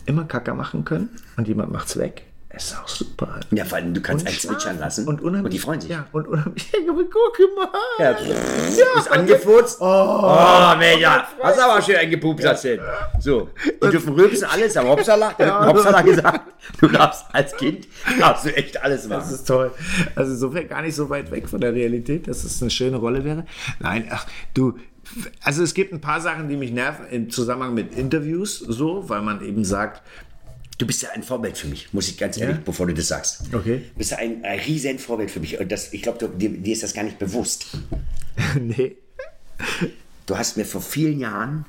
Immer 0.06 0.26
Kacker 0.26 0.54
machen 0.56 0.84
können 0.84 1.10
und 1.38 1.48
jemand 1.48 1.72
macht's 1.72 1.98
weg. 1.98 2.24
Ist 2.54 2.76
auch 2.78 2.88
super. 2.88 3.40
Ja, 3.52 3.64
vor 3.64 3.78
allem, 3.78 3.94
du 3.94 4.02
kannst 4.02 4.28
einen 4.28 4.36
zwitschern 4.38 4.78
lassen 4.78 5.08
Und, 5.08 5.22
unheimlich, 5.22 5.46
und 5.46 5.54
die 5.54 5.60
freuen 5.60 5.80
sich. 5.80 5.90
Ja, 5.90 6.08
und 6.12 6.28
unheimlich. 6.28 6.70
Ja, 6.86 6.92
aber 6.92 7.04
guck 7.06 7.40
mal. 7.56 7.70
Ja, 7.98 8.12
du 8.14 8.96
bist 8.96 9.10
angefurzt. 9.10 9.78
Oh, 9.80 9.86
oh 9.86 10.76
Menja. 10.78 11.28
Hast 11.42 11.60
aber 11.60 11.82
schön 11.82 11.96
eingepupst, 11.96 12.44
das 12.44 12.62
denn. 12.64 12.82
So, 13.20 13.48
die 13.82 13.90
dürfen 13.90 14.14
rülpsen, 14.16 14.48
alles, 14.52 14.76
aber 14.76 14.90
Hopsala, 14.90 15.38
hat 15.38 15.68
Hopsala 15.68 16.02
gesagt. 16.02 16.42
Du 16.82 16.90
darfst 16.90 17.24
als 17.32 17.56
Kind, 17.56 17.88
darfst 18.20 18.46
du 18.46 18.54
echt 18.54 18.84
alles 18.84 19.08
Das 19.08 19.10
machen. 19.10 19.34
ist 19.34 19.48
toll. 19.48 19.72
Also 20.16 20.34
insofern 20.34 20.68
gar 20.68 20.82
nicht 20.82 20.96
so 20.96 21.10
weit 21.10 21.32
weg 21.32 21.48
von 21.48 21.62
der 21.62 21.74
Realität, 21.74 22.28
dass 22.28 22.44
es 22.44 22.62
eine 22.62 22.70
schöne 22.70 22.98
Rolle 22.98 23.24
wäre. 23.24 23.46
Nein, 23.80 24.10
ach, 24.12 24.26
du, 24.54 24.78
also 25.42 25.64
es 25.64 25.74
gibt 25.74 25.94
ein 25.94 26.02
paar 26.02 26.22
Sachen, 26.22 26.50
die 26.50 26.58
mich 26.58 26.72
nerven 26.72 27.06
im 27.10 27.30
Zusammenhang 27.30 27.74
mit 27.74 27.96
Interviews, 27.96 28.60
so, 28.60 29.10
weil 29.10 29.22
man 29.22 29.44
eben 29.46 29.66
sagt, 29.66 30.02
Du 30.78 30.88
bist 30.88 31.04
ja 31.04 31.10
ein 31.12 31.22
Vorbild 31.22 31.60
für 31.60 31.68
mich, 31.68 31.94
muss 31.94 32.10
ich 32.10 32.18
ganz 32.18 32.40
ehrlich, 32.40 32.58
bevor 32.66 32.88
du 32.88 32.94
das 32.96 33.08
sagst. 33.08 33.44
Okay. 33.54 33.84
Du 33.94 33.98
bist 34.00 34.10
ja 34.10 34.18
ein, 34.18 34.44
ein 34.44 34.58
riesen 34.62 34.98
Vorbild 34.98 35.30
für 35.30 35.40
mich. 35.40 35.60
Und 35.60 35.72
das, 35.72 35.94
ich 35.94 36.02
glaube, 36.02 36.28
dir, 36.28 36.50
dir 36.50 36.74
ist 36.74 36.82
das 36.82 36.96
gar 36.96 37.04
nicht 37.04 37.20
bewusst. 37.20 37.68
nee, 38.60 38.96
Du 40.26 40.38
hast 40.38 40.58
mir 40.58 40.66
vor 40.66 40.82
vielen 40.82 41.20
Jahren, 41.20 41.66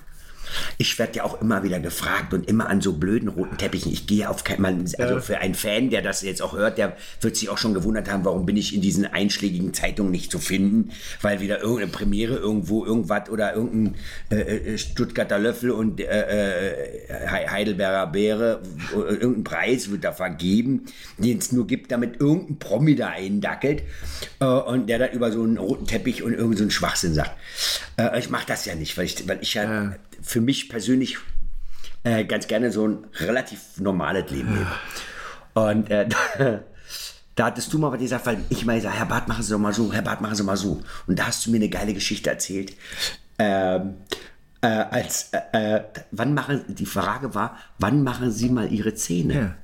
ich 0.79 0.99
werde 0.99 1.16
ja 1.19 1.24
auch 1.24 1.41
immer 1.41 1.62
wieder 1.62 1.81
gefragt 1.81 2.35
und 2.35 2.49
immer 2.49 2.69
an 2.69 2.81
so 2.81 2.95
blöden 2.95 3.29
roten 3.29 3.57
Teppichen. 3.57 3.93
Ich 3.93 4.07
gehe 4.07 4.29
auf 4.29 4.45
kein, 4.45 4.61
man, 4.61 4.85
also 4.99 5.20
für 5.20 5.39
einen 5.39 5.55
Fan, 5.55 5.91
der 5.91 6.03
das 6.03 6.23
jetzt 6.23 6.43
auch 6.43 6.55
hört, 6.55 6.79
der 6.79 6.97
wird 7.20 7.37
sich 7.37 7.49
auch 7.49 7.59
schon 7.59 7.74
gewundert 7.74 8.11
haben, 8.11 8.24
warum 8.24 8.47
bin 8.47 8.57
ich 8.57 8.74
in 8.74 8.81
diesen 8.81 9.07
einschlägigen 9.07 9.74
Zeitungen 9.74 10.11
nicht 10.12 10.31
zu 10.31 10.39
finden, 10.39 10.91
weil 11.20 11.41
wieder 11.41 11.61
irgendeine 11.61 11.91
Premiere 11.93 12.37
irgendwo 12.37 12.85
irgendwas 12.85 13.29
oder 13.31 13.55
irgendein 13.55 13.95
äh, 14.31 14.41
äh, 14.41 14.79
Stuttgarter 14.79 15.39
Löffel 15.39 15.70
und 15.70 16.01
äh, 16.01 16.05
äh, 16.05 16.74
He- 17.09 17.49
Heidelberger 17.49 18.07
Beere, 18.09 18.62
äh, 18.95 19.15
irgendein 19.15 19.45
Preis 19.45 19.91
wird 19.91 20.05
da 20.05 20.12
vergeben, 20.12 20.87
den 21.19 21.39
es 21.39 21.53
nur 21.53 21.66
gibt, 21.66 21.93
damit 21.93 22.20
irgendein 22.20 22.59
Promi 22.59 22.97
da 22.97 23.09
eindackelt 23.09 23.83
äh, 24.41 24.45
und 24.45 24.89
der 24.89 24.99
dann 24.99 25.11
über 25.12 25.31
so 25.33 25.43
einen 25.43 25.59
roten 25.59 25.87
Teppich 25.87 26.23
und 26.23 26.33
irgendeinen 26.33 26.57
so 26.57 26.62
einen 26.65 26.70
Schwachsinn 26.70 27.15
sagt. 27.15 27.33
Äh, 27.97 28.19
ich 28.19 28.31
mache 28.31 28.47
das 28.47 28.65
ja 28.65 28.74
nicht, 28.74 28.97
weil 28.97 29.05
ich, 29.07 29.29
weil 29.29 29.39
ich 29.41 29.55
ja 29.55 29.95
für 30.23 30.40
mich 30.40 30.69
persönlich 30.69 31.19
äh, 32.05 32.24
ganz 32.24 32.47
gerne 32.47 32.73
so 32.73 32.89
ein 32.89 33.07
relativ 33.15 33.78
normales 33.78 34.31
Leben 34.31 34.55
lebe. 34.55 34.66
Und 35.55 35.90
äh, 35.90 36.09
da, 37.35 37.44
hattest 37.44 37.73
du 37.73 37.78
mal 37.78 37.93
was 37.93 38.01
gesagt, 38.01 38.27
weil 38.27 38.39
ich 38.49 38.65
mal 38.65 38.77
gesagt 38.77 38.97
Herr 38.97 39.07
Barth, 39.07 39.28
machen 39.28 39.43
Sie 39.43 39.53
doch 39.53 39.59
mal 39.59 39.73
so, 39.73 39.93
Herr 39.93 40.03
Barth, 40.03 40.20
machen 40.20 40.35
Sie 40.35 40.43
mal 40.43 40.57
so. 40.57 40.82
Und 41.07 41.19
da 41.19 41.27
hast 41.27 41.47
du 41.47 41.51
mir 41.51 41.57
eine 41.57 41.69
geile 41.69 41.94
Geschichte 41.94 42.31
erzählt. 42.31 42.74
Ähm, 43.39 43.94
äh, 44.61 44.66
als, 44.66 45.31
äh, 45.32 45.77
äh, 45.77 45.82
wann 46.12 46.35
machen, 46.35 46.62
die 46.69 46.86
Frage 46.86 47.35
war, 47.35 47.59
wann 47.78 48.03
machen 48.03 48.31
Sie 48.31 48.49
mal 48.49 48.73
Ihre 48.73 48.94
Zähne? 48.94 49.35
Ja. 49.35 49.55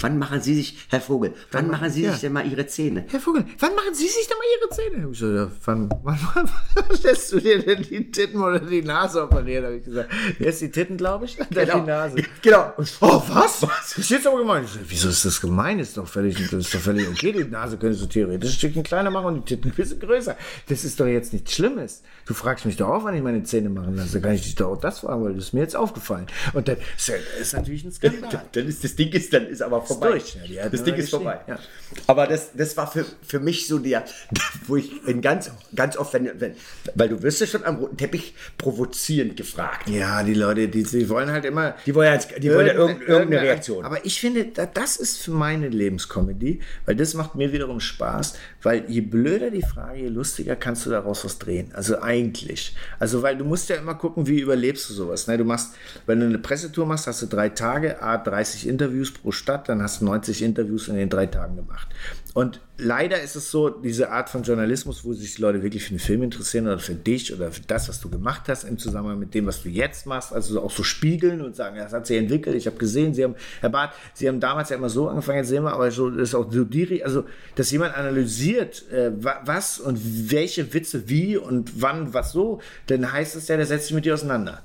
Wann 0.00 0.18
machen 0.18 0.40
Sie 0.40 0.54
sich, 0.54 0.78
Herr 0.90 1.00
Vogel, 1.00 1.34
wann 1.50 1.64
Wann- 1.64 1.70
machen 1.72 1.90
Sie 1.90 2.02
ja. 2.04 2.12
sich 2.12 2.20
denn 2.20 2.32
mal 2.32 2.46
Ihre 2.46 2.66
Zähne? 2.66 3.04
Herr 3.08 3.20
Vogel, 3.20 3.44
wann 3.58 3.74
machen 3.74 3.94
Sie 3.94 4.06
sich 4.06 4.26
denn 4.28 4.36
mal 4.38 4.44
Ihre 4.60 4.70
Zähne? 5.00 5.08
Ich 5.12 5.18
so, 5.18 5.30
ja, 5.32 5.50
wann, 5.64 5.90
wann, 6.02 6.18
wann 6.34 6.84
lässt 7.02 7.32
du 7.32 7.40
dir 7.40 7.58
denn 7.62 7.82
die 7.82 8.10
Titten 8.10 8.40
oder 8.40 8.60
die 8.60 8.82
Nase 8.82 9.22
operieren? 9.24 9.64
Habe 9.64 9.76
ich 9.76 9.84
gesagt. 9.84 10.10
Erst 10.38 10.60
die 10.60 10.70
Titten, 10.70 10.96
glaube 10.96 11.24
ich, 11.24 11.36
dann 11.36 11.48
Genau. 11.50 11.80
die 11.80 11.86
Nase. 11.86 12.16
Genau. 12.42 12.72
Oh, 13.00 13.22
was? 13.28 13.60
Das 13.60 13.98
ist 13.98 14.10
jetzt 14.10 14.26
aber 14.26 14.38
gemein. 14.38 14.64
Ich 14.64 14.70
so, 14.70 14.78
Wieso 14.86 15.08
ist 15.08 15.24
das 15.24 15.40
gemein? 15.40 15.78
Ist 15.80 15.96
doch 15.96 16.06
völlig, 16.06 16.36
das 16.36 16.52
ist 16.52 16.74
doch 16.74 16.80
völlig 16.80 17.08
okay. 17.08 17.32
Die 17.32 17.44
Nase 17.44 17.76
könntest 17.76 18.02
du 18.02 18.06
theoretisch 18.06 18.50
ein 18.50 18.54
Stückchen 18.58 18.82
kleiner 18.84 19.10
machen 19.10 19.26
und 19.26 19.50
die 19.50 19.54
Titten 19.56 19.70
ein 19.70 19.74
bisschen 19.74 19.98
größer. 20.00 20.36
Das 20.68 20.84
ist 20.84 20.98
doch 21.00 21.06
jetzt 21.06 21.32
nichts 21.32 21.52
Schlimmes. 21.54 22.02
Du 22.26 22.34
fragst 22.34 22.64
mich 22.66 22.76
doch 22.76 22.88
auch, 22.88 23.04
wann 23.04 23.14
ich 23.14 23.22
meine 23.22 23.42
Zähne 23.42 23.68
machen 23.68 23.96
lasse. 23.96 24.20
Kann 24.20 24.32
ich 24.34 24.42
dich 24.42 24.54
doch 24.54 24.68
auch 24.68 24.80
das 24.80 25.00
fragen, 25.00 25.24
weil 25.24 25.34
das 25.34 25.44
ist 25.46 25.52
mir 25.54 25.60
jetzt 25.60 25.76
aufgefallen. 25.76 26.26
Und 26.52 26.68
dann 26.68 26.76
ist, 26.96 27.08
ja- 27.08 27.14
ist 27.40 27.52
natürlich 27.54 27.84
ein 27.84 27.92
Skandal. 27.92 28.44
Dann 28.52 28.66
ist 28.68 28.84
das 28.84 28.94
Ding 28.94 29.10
ist, 29.12 29.32
dann 29.32 29.46
ist 29.46 29.57
ist 29.58 29.62
aber 29.62 29.82
vorbei. 29.82 30.10
durch, 30.10 30.36
ja, 30.48 30.68
das 30.68 30.82
Ding 30.84 30.94
ist 30.94 31.10
vorbei. 31.10 31.38
geschrieben, 31.46 31.58
Aber 32.06 32.26
das, 32.26 32.50
das 32.54 32.76
war 32.76 32.90
für, 32.90 33.04
für 33.26 33.40
mich 33.40 33.66
so 33.66 33.78
der, 33.78 34.04
wo 34.66 34.76
ich 34.76 34.90
in 35.06 35.20
ganz, 35.20 35.50
ganz 35.74 35.96
oft, 35.96 36.12
wenn, 36.14 36.40
wenn, 36.40 36.54
weil 36.94 37.08
du 37.08 37.22
wirst 37.22 37.40
ja 37.40 37.46
schon 37.46 37.64
am 37.64 37.76
roten 37.76 37.96
Teppich 37.96 38.34
provozierend 38.56 39.36
gefragt. 39.36 39.88
Ja, 39.88 40.22
die 40.22 40.34
Leute, 40.34 40.68
die, 40.68 40.82
die 40.82 41.08
wollen 41.08 41.30
halt 41.30 41.44
immer. 41.44 41.74
Die 41.86 41.94
wollen 41.94 42.06
ja, 42.08 42.14
jetzt- 42.14 42.30
die 42.38 42.50
wollen 42.52 42.66
ja 42.66 42.74
irgendeine, 42.74 43.08
irgendeine 43.10 43.42
Reaktion. 43.42 43.84
Aber 43.84 44.04
ich 44.04 44.20
finde, 44.20 44.44
da- 44.46 44.66
das 44.66 44.96
ist 44.96 45.18
für 45.18 45.30
meine 45.32 45.68
Lebenskomödie, 45.68 46.60
weil 46.86 46.96
das 46.96 47.14
macht 47.14 47.34
mir 47.34 47.52
wiederum 47.52 47.80
Spaß, 47.80 48.34
weil 48.68 48.84
je 48.86 49.00
blöder 49.00 49.50
die 49.50 49.62
Frage, 49.62 50.00
je 50.00 50.08
lustiger 50.08 50.54
kannst 50.54 50.84
du 50.84 50.90
daraus 50.90 51.24
was 51.24 51.38
drehen. 51.38 51.70
Also 51.72 52.02
eigentlich. 52.02 52.76
Also, 52.98 53.22
weil 53.22 53.38
du 53.38 53.46
musst 53.46 53.70
ja 53.70 53.76
immer 53.76 53.94
gucken, 53.94 54.26
wie 54.26 54.40
überlebst 54.40 54.90
du 54.90 54.92
sowas. 54.92 55.26
Ne? 55.26 55.38
Du 55.38 55.44
machst, 55.44 55.74
wenn 56.04 56.20
du 56.20 56.26
eine 56.26 56.36
Pressetour 56.36 56.84
machst, 56.84 57.06
hast 57.06 57.22
du 57.22 57.26
drei 57.28 57.48
Tage, 57.48 58.02
A, 58.02 58.18
30 58.18 58.68
Interviews 58.68 59.10
pro 59.10 59.32
Stadt, 59.32 59.70
dann 59.70 59.82
hast 59.82 60.02
du 60.02 60.04
90 60.04 60.42
Interviews 60.42 60.88
in 60.88 60.96
den 60.96 61.08
drei 61.08 61.24
Tagen 61.24 61.56
gemacht. 61.56 61.88
Und 62.34 62.60
leider 62.76 63.20
ist 63.20 63.34
es 63.36 63.50
so, 63.50 63.70
diese 63.70 64.10
Art 64.10 64.28
von 64.28 64.42
Journalismus, 64.42 65.04
wo 65.04 65.12
sich 65.12 65.34
die 65.36 65.42
Leute 65.42 65.62
wirklich 65.62 65.82
für 65.84 65.90
den 65.94 65.98
Film 65.98 66.22
interessieren 66.22 66.66
oder 66.66 66.78
für 66.78 66.94
dich 66.94 67.32
oder 67.34 67.50
für 67.50 67.62
das, 67.62 67.88
was 67.88 68.00
du 68.00 68.08
gemacht 68.10 68.42
hast 68.48 68.64
im 68.64 68.78
Zusammenhang 68.78 69.18
mit 69.18 69.34
dem, 69.34 69.46
was 69.46 69.62
du 69.62 69.68
jetzt 69.70 70.06
machst, 70.06 70.32
also 70.32 70.62
auch 70.62 70.70
so 70.70 70.82
spiegeln 70.84 71.40
und 71.40 71.56
sagen, 71.56 71.76
das 71.78 71.92
hat 71.92 72.06
sich 72.06 72.18
entwickelt, 72.18 72.54
ich 72.54 72.66
habe 72.66 72.76
gesehen, 72.76 73.14
Sie 73.14 73.24
haben, 73.24 73.34
Herr 73.60 73.70
Barth, 73.70 73.92
Sie 74.14 74.28
haben 74.28 74.40
damals 74.40 74.68
ja 74.68 74.76
immer 74.76 74.90
so 74.90 75.08
angefangen, 75.08 75.38
jetzt 75.38 75.48
sehen 75.48 75.64
wir, 75.64 75.72
aber 75.72 75.90
so 75.90 76.10
ist 76.10 76.34
auch 76.34 76.52
so 76.52 76.64
die, 76.64 77.02
also, 77.02 77.24
dass 77.56 77.70
jemand 77.70 77.96
analysiert, 77.96 78.88
äh, 78.92 79.10
wa- 79.24 79.40
was 79.44 79.80
und 79.80 79.98
welche 80.30 80.72
Witze 80.74 81.08
wie 81.08 81.36
und 81.36 81.80
wann 81.80 82.14
was 82.14 82.32
so, 82.32 82.60
dann 82.86 83.10
heißt 83.10 83.34
es 83.36 83.48
ja, 83.48 83.56
der 83.56 83.66
setzt 83.66 83.86
sich 83.86 83.94
mit 83.94 84.04
dir 84.04 84.14
auseinander. 84.14 84.62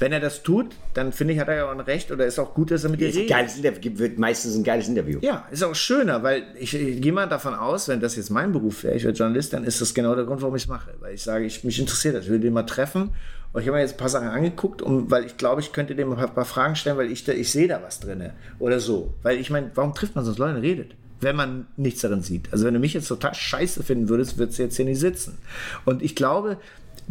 Wenn 0.00 0.12
er 0.12 0.20
das 0.20 0.42
tut, 0.42 0.74
dann 0.94 1.12
finde 1.12 1.34
ich, 1.34 1.40
hat 1.40 1.48
er 1.48 1.56
ja 1.56 1.66
auch 1.66 1.72
ein 1.72 1.80
Recht 1.80 2.10
oder 2.10 2.24
ist 2.24 2.38
auch 2.38 2.54
gut, 2.54 2.70
dass 2.70 2.84
er 2.84 2.90
mit 2.90 3.00
dir 3.00 3.08
redet. 3.08 3.28
geiles 3.28 3.58
Interview, 3.58 3.98
wird 3.98 4.18
meistens 4.18 4.56
ein 4.56 4.64
geiles 4.64 4.88
Interview. 4.88 5.18
Ja, 5.20 5.46
ist 5.50 5.62
auch 5.62 5.74
schöner, 5.74 6.22
weil 6.22 6.44
ich, 6.58 6.74
ich 6.74 7.02
gehe 7.02 7.12
mal 7.12 7.28
davon 7.28 7.54
aus, 7.54 7.86
wenn 7.86 8.00
das 8.00 8.16
jetzt 8.16 8.30
mein 8.30 8.50
Beruf 8.50 8.82
wäre, 8.82 8.96
ich 8.96 9.04
wäre 9.04 9.12
Journalist, 9.12 9.52
dann 9.52 9.62
ist 9.62 9.78
das 9.82 9.92
genau 9.92 10.14
der 10.14 10.24
Grund, 10.24 10.40
warum 10.40 10.56
ich 10.56 10.62
es 10.62 10.68
mache. 10.68 10.94
Weil 11.00 11.14
ich 11.14 11.22
sage, 11.22 11.44
ich, 11.44 11.64
mich 11.64 11.78
interessiert 11.78 12.14
das, 12.14 12.24
ich 12.24 12.30
will 12.30 12.40
den 12.40 12.54
mal 12.54 12.62
treffen. 12.62 13.10
Und 13.52 13.60
ich 13.60 13.68
habe 13.68 13.76
mir 13.76 13.82
jetzt 13.82 13.94
ein 13.94 13.98
paar 13.98 14.08
Sachen 14.08 14.28
angeguckt, 14.28 14.80
um, 14.80 15.10
weil 15.10 15.26
ich 15.26 15.36
glaube, 15.36 15.60
ich 15.60 15.72
könnte 15.72 15.94
dem 15.94 16.12
ein 16.12 16.34
paar 16.34 16.44
Fragen 16.46 16.76
stellen, 16.76 16.96
weil 16.96 17.12
ich, 17.12 17.24
da, 17.24 17.32
ich 17.32 17.50
sehe 17.50 17.68
da 17.68 17.82
was 17.82 18.00
drin. 18.00 18.30
Oder 18.58 18.80
so. 18.80 19.12
Weil 19.22 19.38
ich 19.38 19.50
meine, 19.50 19.70
warum 19.74 19.92
trifft 19.92 20.14
man 20.14 20.24
sonst 20.24 20.38
Leute 20.38 20.56
und 20.56 20.62
redet? 20.62 20.94
Wenn 21.20 21.36
man 21.36 21.66
nichts 21.76 22.00
darin 22.00 22.22
sieht. 22.22 22.50
Also 22.52 22.64
wenn 22.64 22.72
du 22.72 22.80
mich 22.80 22.94
jetzt 22.94 23.08
total 23.08 23.34
scheiße 23.34 23.82
finden 23.82 24.08
würdest, 24.08 24.38
würdest 24.38 24.58
du 24.58 24.62
jetzt 24.62 24.76
hier 24.76 24.86
nicht 24.86 25.00
sitzen. 25.00 25.36
Und 25.84 26.00
ich 26.00 26.16
glaube, 26.16 26.56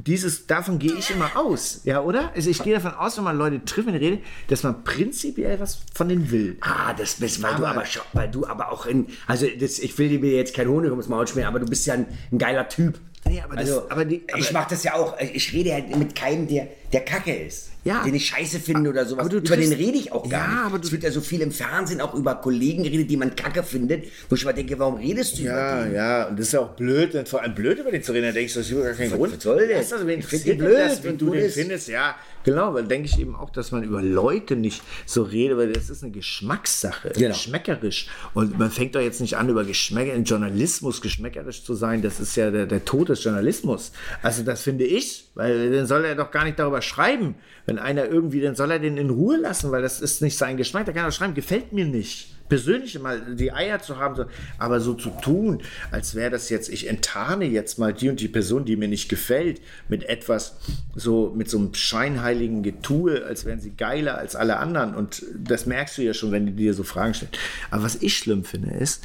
dieses, 0.07 0.47
davon 0.47 0.79
gehe 0.79 0.93
ich 0.93 1.09
immer 1.11 1.31
aus, 1.35 1.81
ja, 1.83 2.01
oder? 2.01 2.31
Also 2.35 2.49
ich 2.49 2.61
gehe 2.63 2.73
davon 2.73 2.93
aus, 2.93 3.17
wenn 3.17 3.23
man 3.23 3.37
Leute 3.37 3.63
trifft 3.65 3.87
und 3.87 3.95
redet, 3.95 4.21
dass 4.47 4.63
man 4.63 4.83
prinzipiell 4.83 5.59
was 5.59 5.79
von 5.93 6.09
denen 6.09 6.31
will. 6.31 6.57
Ah, 6.61 6.93
das 6.93 7.15
bist, 7.15 7.41
weil 7.41 7.55
du 7.55 7.65
Aber- 7.65 7.85
schon, 7.85 8.03
weil 8.13 8.29
du 8.29 8.45
aber 8.45 8.71
auch 8.71 8.85
in, 8.85 9.07
also 9.27 9.47
das, 9.59 9.79
ich 9.79 9.97
will 9.97 10.09
dir 10.09 10.19
mir 10.19 10.31
jetzt 10.33 10.53
kein 10.55 10.67
Honig 10.67 10.91
ums 10.91 11.07
Maul 11.07 11.27
schmieren, 11.27 11.47
aber 11.49 11.59
du 11.59 11.65
bist 11.65 11.85
ja 11.85 11.95
ein, 11.95 12.05
ein 12.31 12.37
geiler 12.37 12.67
Typ. 12.69 12.99
Nee, 13.25 13.41
aber 13.41 13.55
das- 13.57 13.69
also, 13.69 13.89
aber 13.89 14.05
die- 14.05 14.23
ich 14.37 14.49
aber- 14.49 14.59
mach 14.59 14.67
das 14.67 14.83
ja 14.83 14.93
auch, 14.95 15.19
ich 15.19 15.51
rede 15.53 15.73
halt 15.73 15.95
mit 15.97 16.15
keinem, 16.15 16.47
der, 16.47 16.67
der 16.93 17.01
Kacke 17.01 17.33
ist. 17.35 17.67
Ja. 17.85 18.03
Den 18.03 18.13
ich 18.13 18.25
scheiße 18.27 18.59
finde 18.59 18.89
oder 18.89 19.05
sowas. 19.05 19.25
über 19.31 19.39
den 19.55 19.71
rede 19.71 19.97
ich 19.97 20.11
auch 20.11 20.29
gar 20.29 20.41
Ja, 20.41 20.47
nicht. 20.65 20.65
aber 20.73 20.83
es 20.83 20.91
wird 20.91 21.01
ja 21.03 21.11
so 21.11 21.21
viel 21.21 21.39
im 21.41 21.51
Fernsehen 21.51 22.01
auch 22.01 22.13
über 22.13 22.35
Kollegen 22.35 22.83
geredet, 22.83 23.09
die 23.09 23.15
man 23.15 23.33
Kacke 23.37 23.63
findet, 23.63 24.03
wo 24.27 24.35
ich 24.35 24.43
mal 24.43 24.51
denke, 24.51 24.77
warum 24.77 24.95
redest 24.95 25.37
du 25.37 25.43
über 25.43 25.51
Ja, 25.51 25.85
die? 25.85 25.93
ja, 25.95 26.27
und 26.27 26.37
das 26.37 26.47
ist 26.47 26.51
ja 26.53 26.59
auch 26.59 26.75
blöd, 26.75 27.13
denn 27.13 27.25
vor 27.25 27.41
allem 27.41 27.55
blöd 27.55 27.79
über 27.79 27.89
den 27.91 28.03
zu 28.03 28.11
reden, 28.11 28.25
da 28.27 28.31
denke 28.33 28.47
ich, 28.47 28.53
das 28.53 28.65
ist 28.65 28.71
überhaupt 28.71 28.97
gar 28.97 29.07
kein 29.07 29.15
Grund. 29.17 29.33
was 29.33 29.41
soll 29.43 29.65
das? 29.69 29.93
Also, 29.93 30.05
wen 30.07 30.19
Ich 30.19 30.25
find 30.25 30.45
interessiert 30.45 30.45
die 30.45 30.49
denn 30.59 30.67
blöd 30.67 30.77
das, 30.77 31.03
wie 31.03 31.07
und 31.07 31.21
du 31.21 31.31
den 31.31 31.45
ist. 31.45 31.53
findest, 31.53 31.87
ja, 31.87 32.15
genau, 32.43 32.73
weil 32.73 32.83
denke 32.83 33.07
ich 33.07 33.17
eben 33.17 33.33
auch, 33.35 33.49
dass 33.49 33.71
man 33.71 33.83
über 33.83 34.01
Leute 34.01 34.57
nicht 34.57 34.81
so 35.05 35.23
redet, 35.23 35.57
weil 35.57 35.71
das 35.71 35.89
ist 35.89 36.03
eine 36.03 36.11
Geschmackssache, 36.11 37.11
Genau. 37.15 37.29
geschmäckerisch. 37.29 38.07
Und 38.33 38.59
man 38.59 38.71
fängt 38.71 38.93
doch 38.95 39.01
jetzt 39.01 39.21
nicht 39.21 39.37
an, 39.37 39.47
über 39.47 39.63
Geschmäcker, 39.63 40.13
in 40.13 40.25
Journalismus 40.25 40.99
geschmäckerisch 41.01 41.63
zu 41.63 41.73
sein, 41.75 42.01
das 42.01 42.19
ist 42.19 42.35
ja 42.35 42.51
der, 42.51 42.65
der 42.65 42.83
Tod 42.83 43.07
des 43.09 43.23
Journalismus. 43.23 43.93
Also 44.21 44.43
das 44.43 44.61
finde 44.63 44.83
ich, 44.83 45.29
weil 45.35 45.71
dann 45.71 45.85
soll 45.85 46.03
er 46.03 46.15
doch 46.15 46.29
gar 46.31 46.43
nicht 46.43 46.59
darüber 46.59 46.78
schreiben. 46.81 47.35
Wenn 47.65 47.79
einer 47.79 48.05
irgendwie, 48.05 48.41
dann 48.41 48.55
soll 48.55 48.71
er 48.71 48.79
den 48.79 48.97
in 48.97 49.09
Ruhe 49.09 49.37
lassen, 49.37 49.71
weil 49.71 49.81
das 49.81 50.01
ist 50.01 50.21
nicht 50.21 50.37
sein 50.37 50.57
Geschmack, 50.57 50.85
da 50.85 50.91
kann 50.91 51.05
er 51.05 51.11
schreiben, 51.11 51.33
gefällt 51.33 51.73
mir 51.73 51.85
nicht 51.85 52.38
persönlich 52.49 52.99
mal 52.99 53.35
die 53.35 53.53
Eier 53.53 53.79
zu 53.79 53.97
haben, 53.97 54.25
aber 54.57 54.81
so 54.81 54.95
zu 54.95 55.11
tun, 55.21 55.61
als 55.91 56.15
wäre 56.15 56.31
das 56.31 56.49
jetzt, 56.49 56.69
ich 56.69 56.87
enttarne 56.87 57.45
jetzt 57.45 57.79
mal 57.79 57.93
die 57.93 58.09
und 58.09 58.19
die 58.19 58.27
Person, 58.27 58.65
die 58.65 58.75
mir 58.75 58.87
nicht 58.87 59.07
gefällt, 59.07 59.61
mit 59.87 60.03
etwas 60.03 60.57
so, 60.95 61.31
mit 61.35 61.49
so 61.49 61.59
einem 61.59 61.73
scheinheiligen 61.73 62.63
Getue, 62.63 63.23
als 63.23 63.45
wären 63.45 63.59
sie 63.59 63.71
geiler 63.71 64.17
als 64.17 64.35
alle 64.35 64.57
anderen. 64.57 64.95
Und 64.95 65.23
das 65.37 65.65
merkst 65.65 65.97
du 65.97 66.01
ja 66.01 66.13
schon, 66.13 66.31
wenn 66.31 66.47
die 66.47 66.53
dir 66.53 66.73
so 66.73 66.83
Fragen 66.83 67.13
stellen. 67.13 67.31
Aber 67.71 67.83
was 67.83 67.95
ich 68.01 68.17
schlimm 68.17 68.43
finde, 68.43 68.71
ist, 68.71 69.03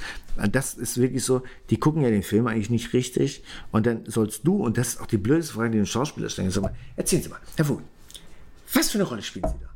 das 0.50 0.74
ist 0.74 0.98
wirklich 1.00 1.24
so, 1.24 1.42
die 1.70 1.78
gucken 1.78 2.02
ja 2.02 2.10
den 2.10 2.22
Film 2.24 2.46
eigentlich 2.46 2.70
nicht 2.70 2.92
richtig 2.92 3.44
und 3.70 3.86
dann 3.86 4.04
sollst 4.06 4.46
du, 4.46 4.56
und 4.56 4.78
das 4.78 4.88
ist 4.88 5.00
auch 5.00 5.06
die 5.06 5.18
blödeste 5.18 5.52
Frage, 5.52 5.70
die 5.70 5.76
den 5.76 5.86
Schauspieler 5.86 6.28
stellen, 6.28 6.50
sag 6.50 6.62
mal, 6.64 6.74
erzählen 6.96 7.22
Sie 7.22 7.28
mal, 7.28 7.38
Herr 7.56 7.64
Vogel, 7.64 7.84
was 8.72 8.90
für 8.90 8.98
eine 8.98 9.04
Rolle 9.04 9.22
spielen 9.22 9.46
Sie 9.48 9.54
da? 9.60 9.73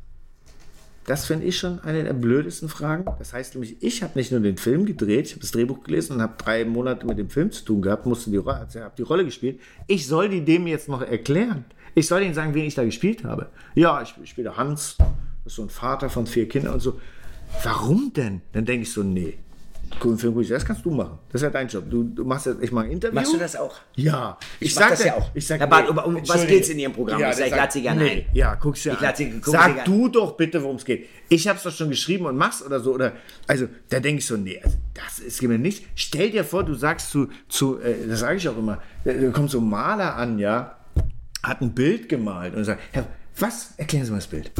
Das 1.09 1.25
finde 1.25 1.47
ich 1.47 1.57
schon 1.57 1.79
eine 1.79 2.03
der 2.03 2.13
blödesten 2.13 2.69
Fragen. 2.69 3.03
Das 3.17 3.33
heißt 3.33 3.55
nämlich, 3.55 3.81
ich 3.81 4.03
habe 4.03 4.15
nicht 4.15 4.31
nur 4.31 4.41
den 4.41 4.57
Film 4.57 4.85
gedreht, 4.85 5.25
ich 5.25 5.31
habe 5.31 5.41
das 5.41 5.49
Drehbuch 5.49 5.81
gelesen 5.81 6.13
und 6.13 6.21
habe 6.21 6.35
drei 6.37 6.65
Monate 6.65 7.03
mit 7.07 7.17
dem 7.17 7.31
Film 7.31 7.51
zu 7.51 7.65
tun 7.65 7.81
gehabt, 7.81 8.05
musste 8.05 8.29
die, 8.29 8.37
also 8.37 8.79
habe 8.79 8.93
die 8.95 9.01
Rolle 9.01 9.25
gespielt. 9.25 9.59
Ich 9.87 10.05
soll 10.05 10.29
die 10.29 10.45
dem 10.45 10.67
jetzt 10.67 10.87
noch 10.87 11.01
erklären. 11.01 11.65
Ich 11.95 12.05
soll 12.05 12.21
ihnen 12.21 12.35
sagen, 12.35 12.53
wen 12.53 12.65
ich 12.65 12.75
da 12.75 12.83
gespielt 12.83 13.23
habe. 13.23 13.49
Ja, 13.73 14.03
ich, 14.03 14.13
ich 14.21 14.29
spiele 14.29 14.55
Hans, 14.55 14.97
das 14.99 15.07
ist 15.47 15.55
so 15.55 15.63
ein 15.63 15.71
Vater 15.71 16.11
von 16.11 16.27
vier 16.27 16.47
Kindern 16.47 16.75
und 16.75 16.79
so. 16.79 16.99
Warum 17.63 18.13
denn? 18.15 18.41
Dann 18.51 18.65
denke 18.65 18.83
ich 18.83 18.93
so, 18.93 19.01
nee. 19.01 19.39
Guck, 19.99 20.19
guck 20.21 20.41
ich, 20.41 20.49
das 20.49 20.63
kannst 20.65 20.85
du 20.85 20.91
machen. 20.91 21.17
Das 21.31 21.41
ist 21.41 21.43
ja 21.45 21.49
dein 21.49 21.67
Job. 21.67 21.85
Du, 21.89 22.03
du 22.03 22.23
machst 22.25 22.45
jetzt, 22.45 22.61
ich 22.61 22.71
mache 22.71 22.85
ein 22.85 22.91
Interview. 22.91 23.15
Machst 23.15 23.33
du 23.33 23.37
das 23.37 23.55
auch? 23.55 23.75
Ja. 23.95 24.37
Ich 24.59 24.75
mach 24.75 24.89
das 24.89 24.99
dir- 24.99 25.07
ja 25.07 25.15
auch. 25.15 25.29
Ich 25.33 25.47
sag, 25.47 25.59
Herr 25.59 25.67
Barth, 25.67 25.85
nee, 25.85 26.01
um- 26.01 26.15
um 26.17 26.27
was 26.27 26.45
geht's 26.47 26.69
in 26.69 26.79
Ihrem 26.79 26.93
Programm? 26.93 27.21
Ich 27.21 27.35
sag, 27.35 27.47
ich 27.47 27.55
lade 27.55 27.71
Sie 27.71 27.81
gerne 27.81 28.03
nee. 28.03 28.09
ein. 28.09 28.25
Ja, 28.35 28.55
guck's 28.55 28.83
dir 28.83 28.93
Ich 28.93 28.99
an. 29.07 29.15
Sie- 29.15 29.31
Sie 29.43 29.51
Sag 29.51 29.85
du 29.85 30.07
doch 30.09 30.37
bitte, 30.37 30.61
worum 30.63 30.75
es 30.77 30.85
geht. 30.85 31.07
Ich 31.29 31.47
habe 31.47 31.57
es 31.57 31.63
doch 31.63 31.71
schon 31.71 31.89
geschrieben 31.89 32.25
und 32.25 32.37
mach's 32.37 32.61
oder 32.63 32.79
so. 32.79 32.93
Oder, 32.93 33.13
also, 33.47 33.67
da 33.89 33.99
denke 33.99 34.19
ich 34.19 34.25
so, 34.27 34.37
nee, 34.37 34.59
also, 34.63 34.77
das 34.93 35.19
ist 35.19 35.41
mir 35.41 35.57
nicht. 35.57 35.85
Stell 35.95 36.31
dir 36.31 36.43
vor, 36.43 36.63
du 36.63 36.73
sagst 36.75 37.11
zu, 37.11 37.27
zu 37.47 37.79
äh, 37.79 38.07
das 38.07 38.19
sage 38.19 38.37
ich 38.37 38.47
auch 38.49 38.57
immer, 38.57 38.81
da 39.05 39.13
da 39.13 39.29
kommt 39.31 39.49
so 39.51 39.59
ein 39.59 39.69
Maler 39.69 40.15
an, 40.15 40.39
ja, 40.39 40.77
hat 41.43 41.61
ein 41.61 41.73
Bild 41.73 42.09
gemalt 42.09 42.55
und 42.55 42.63
sagt, 42.65 42.81
Herr, 42.91 43.05
was? 43.37 43.73
Erklären 43.77 44.05
Sie 44.05 44.11
mal 44.11 44.17
das 44.17 44.27
Bild. 44.27 44.51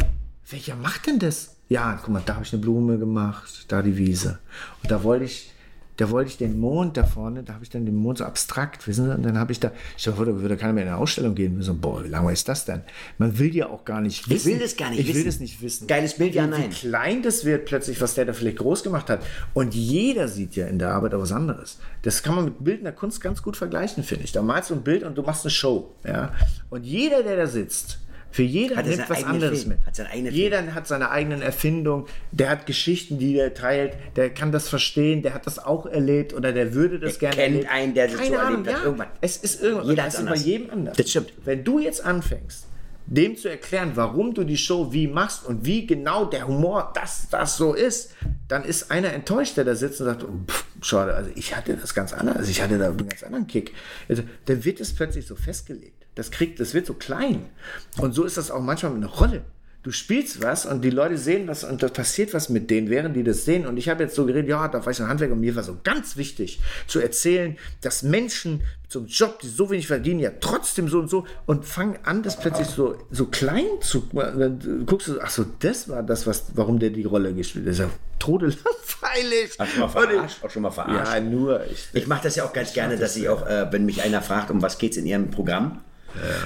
Welcher 0.49 0.76
macht 0.76 1.06
denn 1.07 1.19
das? 1.19 1.56
Ja, 1.70 2.00
guck 2.02 2.10
mal, 2.14 2.22
da 2.26 2.34
habe 2.36 2.44
ich 2.44 2.52
eine 2.52 2.62
Blume 2.62 2.98
gemacht, 2.98 3.66
da 3.68 3.82
die 3.82 3.96
Wiese. 3.96 4.40
Und 4.82 4.90
da 4.90 5.04
wollte 5.04 5.26
ich, 5.26 5.52
da 5.98 6.10
wollte 6.10 6.32
ich 6.32 6.38
den 6.38 6.60
Mond 6.60 6.98
da 6.98 7.04
vorne, 7.04 7.44
da 7.44 7.54
habe 7.54 7.64
ich 7.64 7.70
dann 7.70 7.86
den 7.86 7.94
Mond 7.96 8.18
so 8.18 8.24
abstrakt, 8.24 8.88
wissen 8.88 9.06
Sie? 9.06 9.14
Und 9.14 9.22
dann 9.24 9.38
habe 9.38 9.52
ich 9.52 9.60
da, 9.60 9.72
ich 9.96 10.04
dachte, 10.06 10.26
da 10.26 10.41
würde 10.41 10.58
keiner 10.58 10.74
mehr 10.74 10.84
in 10.86 10.90
eine 10.90 10.98
Ausstellung 10.98 11.36
gehen. 11.36 11.62
So, 11.62 11.76
boah, 11.76 12.04
wie 12.04 12.08
lange 12.08 12.32
ist 12.32 12.48
das 12.50 12.66
denn? 12.66 12.82
Man 13.20 13.38
will 13.38 13.56
ja 13.56 13.68
auch 13.70 13.86
gar 13.86 14.02
nicht 14.02 14.28
wissen. 14.30 14.52
will 14.54 14.58
das 14.60 14.78
gar 14.78 14.90
nicht 14.90 15.02
Ich 15.02 15.08
will 15.10 15.16
wissen. 15.16 15.26
das 15.28 15.40
nicht 15.41 15.62
wissen. 15.62 15.86
Geiles 15.86 16.16
Bild, 16.16 16.34
ja, 16.34 16.48
nein. 16.48 16.72
Wie 16.72 16.74
klein 16.74 17.22
das 17.22 17.46
wird 17.46 17.66
plötzlich, 17.66 18.02
was 18.02 18.16
der 18.16 18.26
da 18.26 18.34
vielleicht 18.34 18.58
groß 18.58 18.82
gemacht 18.82 19.08
hat. 19.10 19.22
Und 19.54 19.76
jeder 19.76 20.28
sieht 20.28 20.56
ja 20.56 20.66
in 20.66 20.80
der 20.80 20.91
Arbeit 20.94 21.14
auch 21.14 21.22
was 21.22 21.32
anderes. 21.34 21.78
Das 22.02 22.24
kann 22.24 22.34
man 22.34 22.46
mit 22.46 22.64
bildender 22.64 22.94
Kunst 22.94 23.22
ganz 23.22 23.44
gut 23.44 23.58
vergleichen, 23.58 24.04
finde 24.04 24.24
ich. 24.24 24.32
Da 24.32 24.41
malst 24.41 24.72
du 24.72 24.74
ein 24.74 24.82
Bild 24.84 25.04
und 25.04 25.16
du 25.20 25.22
machst 25.22 25.44
eine 25.46 25.52
Show. 25.52 25.94
Ja? 26.04 26.34
Und 26.72 26.84
jeder, 26.84 27.22
der 27.22 27.36
da 27.38 27.46
sitzt, 27.46 28.00
für 28.31 28.43
jeder 28.43 28.76
Hat 28.76 28.85
er 28.85 28.95
nimmt 28.97 29.10
was 29.10 29.23
anderes 29.23 29.64
Film, 29.64 29.76
mit. 29.85 29.99
hat 29.99 30.34
Jeder 30.34 30.76
hat 30.76 30.88
seine 30.88 31.10
eigenen 31.10 31.41
Erfindungen, 31.41 32.06
der 32.31 32.49
hat 32.49 32.65
Geschichten, 32.65 33.18
die 33.18 33.34
der 33.34 33.53
teilt, 33.53 33.93
der 34.15 34.30
kann 34.30 34.51
das 34.51 34.69
verstehen, 34.69 35.22
der 35.22 35.34
hat 35.34 35.47
das 35.47 35.57
auch 35.60 35.85
erlebt 35.85 36.34
oder 36.34 36.53
der 36.53 36.73
würde 36.73 36.99
das 36.99 37.18
Der 37.18 37.30
gerne 37.31 37.35
kennt 37.35 37.56
erleben. 37.56 37.69
einen, 37.69 37.93
der 37.93 38.07
das 38.07 38.18
Keine 38.18 38.30
so 38.30 38.38
Ahnung, 38.38 38.51
erlebt 38.51 38.68
hat, 38.69 38.77
ja. 38.77 38.84
irgendwann. 38.85 39.07
Es 39.22 39.38
ist 39.38 39.61
irgendwann. 39.64 39.88
Jeder 39.89 40.07
ist 40.07 40.26
bei 40.26 40.35
jedem 40.35 40.69
anders. 40.69 40.97
Das 40.97 41.10
stimmt. 41.10 41.34
Wenn 41.43 41.64
du 41.64 41.80
jetzt 41.80 42.06
anfängst, 42.06 42.69
dem 43.10 43.36
zu 43.36 43.49
erklären, 43.49 43.94
warum 43.95 44.34
du 44.34 44.44
die 44.44 44.57
Show 44.57 44.94
wie 44.94 45.07
machst 45.07 45.45
und 45.45 45.65
wie 45.65 45.88
genau 45.88 46.26
der 46.26 46.48
Humor 46.48 46.91
das, 46.94 47.27
das 47.30 47.57
so 47.57 47.73
ist, 47.73 48.11
dann 48.48 48.64
ist 48.64 48.91
einer 48.91 49.14
enttäuscht, 49.14 49.57
der 49.57 49.65
da 49.65 49.76
sitzt 49.76 49.99
und 50.02 50.06
sagt, 50.06 50.23
oh, 50.23 50.31
pff, 50.48 50.65
schade, 50.81 51.15
also 51.15 51.31
ich 51.36 51.56
hatte 51.56 51.76
das 51.76 51.95
ganz 51.95 52.14
anders, 52.14 52.38
also 52.38 52.52
ich 52.52 52.61
hatte 52.61 52.77
da 52.77 52.90
einen 52.90 53.10
ganz 53.10 53.23
anderen 53.23 53.48
Kick. 53.48 53.73
Also, 54.07 54.23
dann 54.45 54.64
wird 54.64 54.80
es 54.80 54.94
plötzlich 54.94 55.26
so 55.26 55.36
festgelegt. 55.36 56.06
Das 56.15 56.30
kriegt, 56.30 56.60
das 56.60 56.73
wird 56.73 56.86
so 56.86 56.94
klein. 56.94 57.49
Und 57.98 58.14
so 58.14 58.26
ist 58.26 58.38
das 58.38 58.52
auch 58.52 58.61
manchmal 58.61 58.91
mit 58.94 59.03
einer 59.03 59.11
Rolle. 59.11 59.44
Du 59.81 59.91
spielst 59.91 60.43
was 60.43 60.65
und 60.65 60.84
die 60.84 60.89
Leute 60.89 61.18
sehen 61.18 61.47
was 61.47 61.64
und 61.64 61.81
da 61.81 61.88
passiert 61.88 62.34
was 62.34 62.49
mit 62.49 62.69
denen, 62.69 62.89
während 62.89 63.15
die 63.15 63.23
das 63.23 63.45
sehen. 63.45 63.65
Und 63.65 63.77
ich 63.77 63.88
habe 63.88 64.03
jetzt 64.03 64.15
so 64.15 64.26
geredet, 64.26 64.49
ja, 64.49 64.68
da 64.68 64.85
war 64.85 64.91
ich 64.91 64.99
ein 64.99 65.07
Handwerker 65.07 65.34
und 65.34 65.39
mir 65.39 65.56
war 65.56 65.64
so 65.64 65.77
ganz 65.84 66.18
wichtig 66.18 66.60
zu 66.85 66.99
erzählen, 66.99 67.57
dass 67.80 68.03
Menschen 68.03 68.61
zum 68.89 69.06
Job, 69.06 69.39
die 69.39 69.47
so 69.47 69.69
wenig 69.69 69.88
verdienen, 69.88 70.19
ja 70.19 70.31
trotzdem 70.41 70.89
so 70.89 70.99
und 70.99 71.10
so 71.10 71.26
und 71.45 71.64
fangen 71.64 71.97
an, 72.03 72.23
das 72.23 72.38
plötzlich 72.38 72.68
so, 72.68 72.97
so 73.10 73.27
klein 73.27 73.68
zu. 73.80 74.06
Dann 74.11 74.85
guckst 74.85 75.07
du, 75.07 75.22
ach 75.22 75.30
so, 75.30 75.45
das 75.60 75.88
war 75.88 76.03
das, 76.03 76.27
was, 76.27 76.45
warum 76.56 76.80
der 76.80 76.89
die 76.89 77.03
Rolle 77.03 77.34
gespielt 77.34 77.65
hat. 77.65 77.69
Das 77.69 77.80
ist 77.80 77.85
ja 77.85 77.89
todelangweilig. 78.19 79.51
Hast 79.57 79.76
du 79.76 79.80
mal 79.80 79.88
verarscht? 79.88 80.43
Auch 80.43 80.49
schon 80.49 80.61
mal 80.64 80.72
verarscht? 80.72 81.14
Ja, 81.14 81.19
nur. 81.22 81.65
Ich, 81.72 81.88
Ich 81.93 82.07
mache 82.07 82.23
das 82.23 82.35
ja 82.35 82.43
auch 82.43 82.51
ganz 82.51 82.73
gerne, 82.73 82.97
dass 82.97 83.15
ich 83.15 83.30
auch, 83.30 83.47
äh, 83.47 83.72
wenn 83.72 83.85
mich 83.85 84.01
einer 84.01 84.22
fragt, 84.22 84.51
um 84.51 84.61
was 84.61 84.77
geht's 84.77 84.97
in 84.97 85.06
Ihrem 85.06 85.30
Programm, 85.31 85.80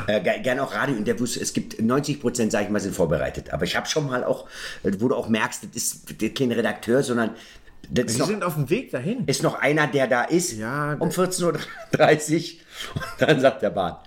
Äh, 0.08 0.22
ge- 0.22 0.42
gerne 0.42 0.64
auch 0.64 0.74
Radiointerviews. 0.74 1.38
Es 1.38 1.54
gibt 1.54 1.82
90 1.82 2.20
Prozent, 2.22 2.52
sage 2.52 2.66
ich 2.66 2.70
mal, 2.72 2.80
sind 2.80 2.96
vorbereitet. 2.96 3.52
Aber 3.54 3.64
ich 3.66 3.76
habe 3.76 3.88
schon 3.88 4.06
mal 4.08 4.24
auch, 4.24 4.48
äh, 4.84 4.92
wo 5.00 5.08
du 5.08 5.16
auch 5.16 5.30
merkst, 5.30 5.64
das 5.74 5.76
ist 5.84 6.36
kein 6.36 6.52
Redakteur, 6.52 7.04
sondern 7.04 7.32
das 7.90 8.14
Sie 8.14 8.20
noch, 8.20 8.28
sind 8.28 8.44
auf 8.44 8.56
dem 8.56 8.70
Weg 8.70 8.92
dahin. 8.92 9.24
ist 9.26 9.44
noch 9.44 9.60
einer, 9.60 9.88
der 9.88 10.08
da 10.08 10.24
ist 10.24 10.54
Ja, 10.54 10.94
um 11.00 11.10
14.30 11.10 11.44
Uhr. 11.46 11.54
Und 12.96 13.04
dann 13.20 13.40
sagt 13.40 13.62
der 13.62 13.70
Bahn, 13.72 13.98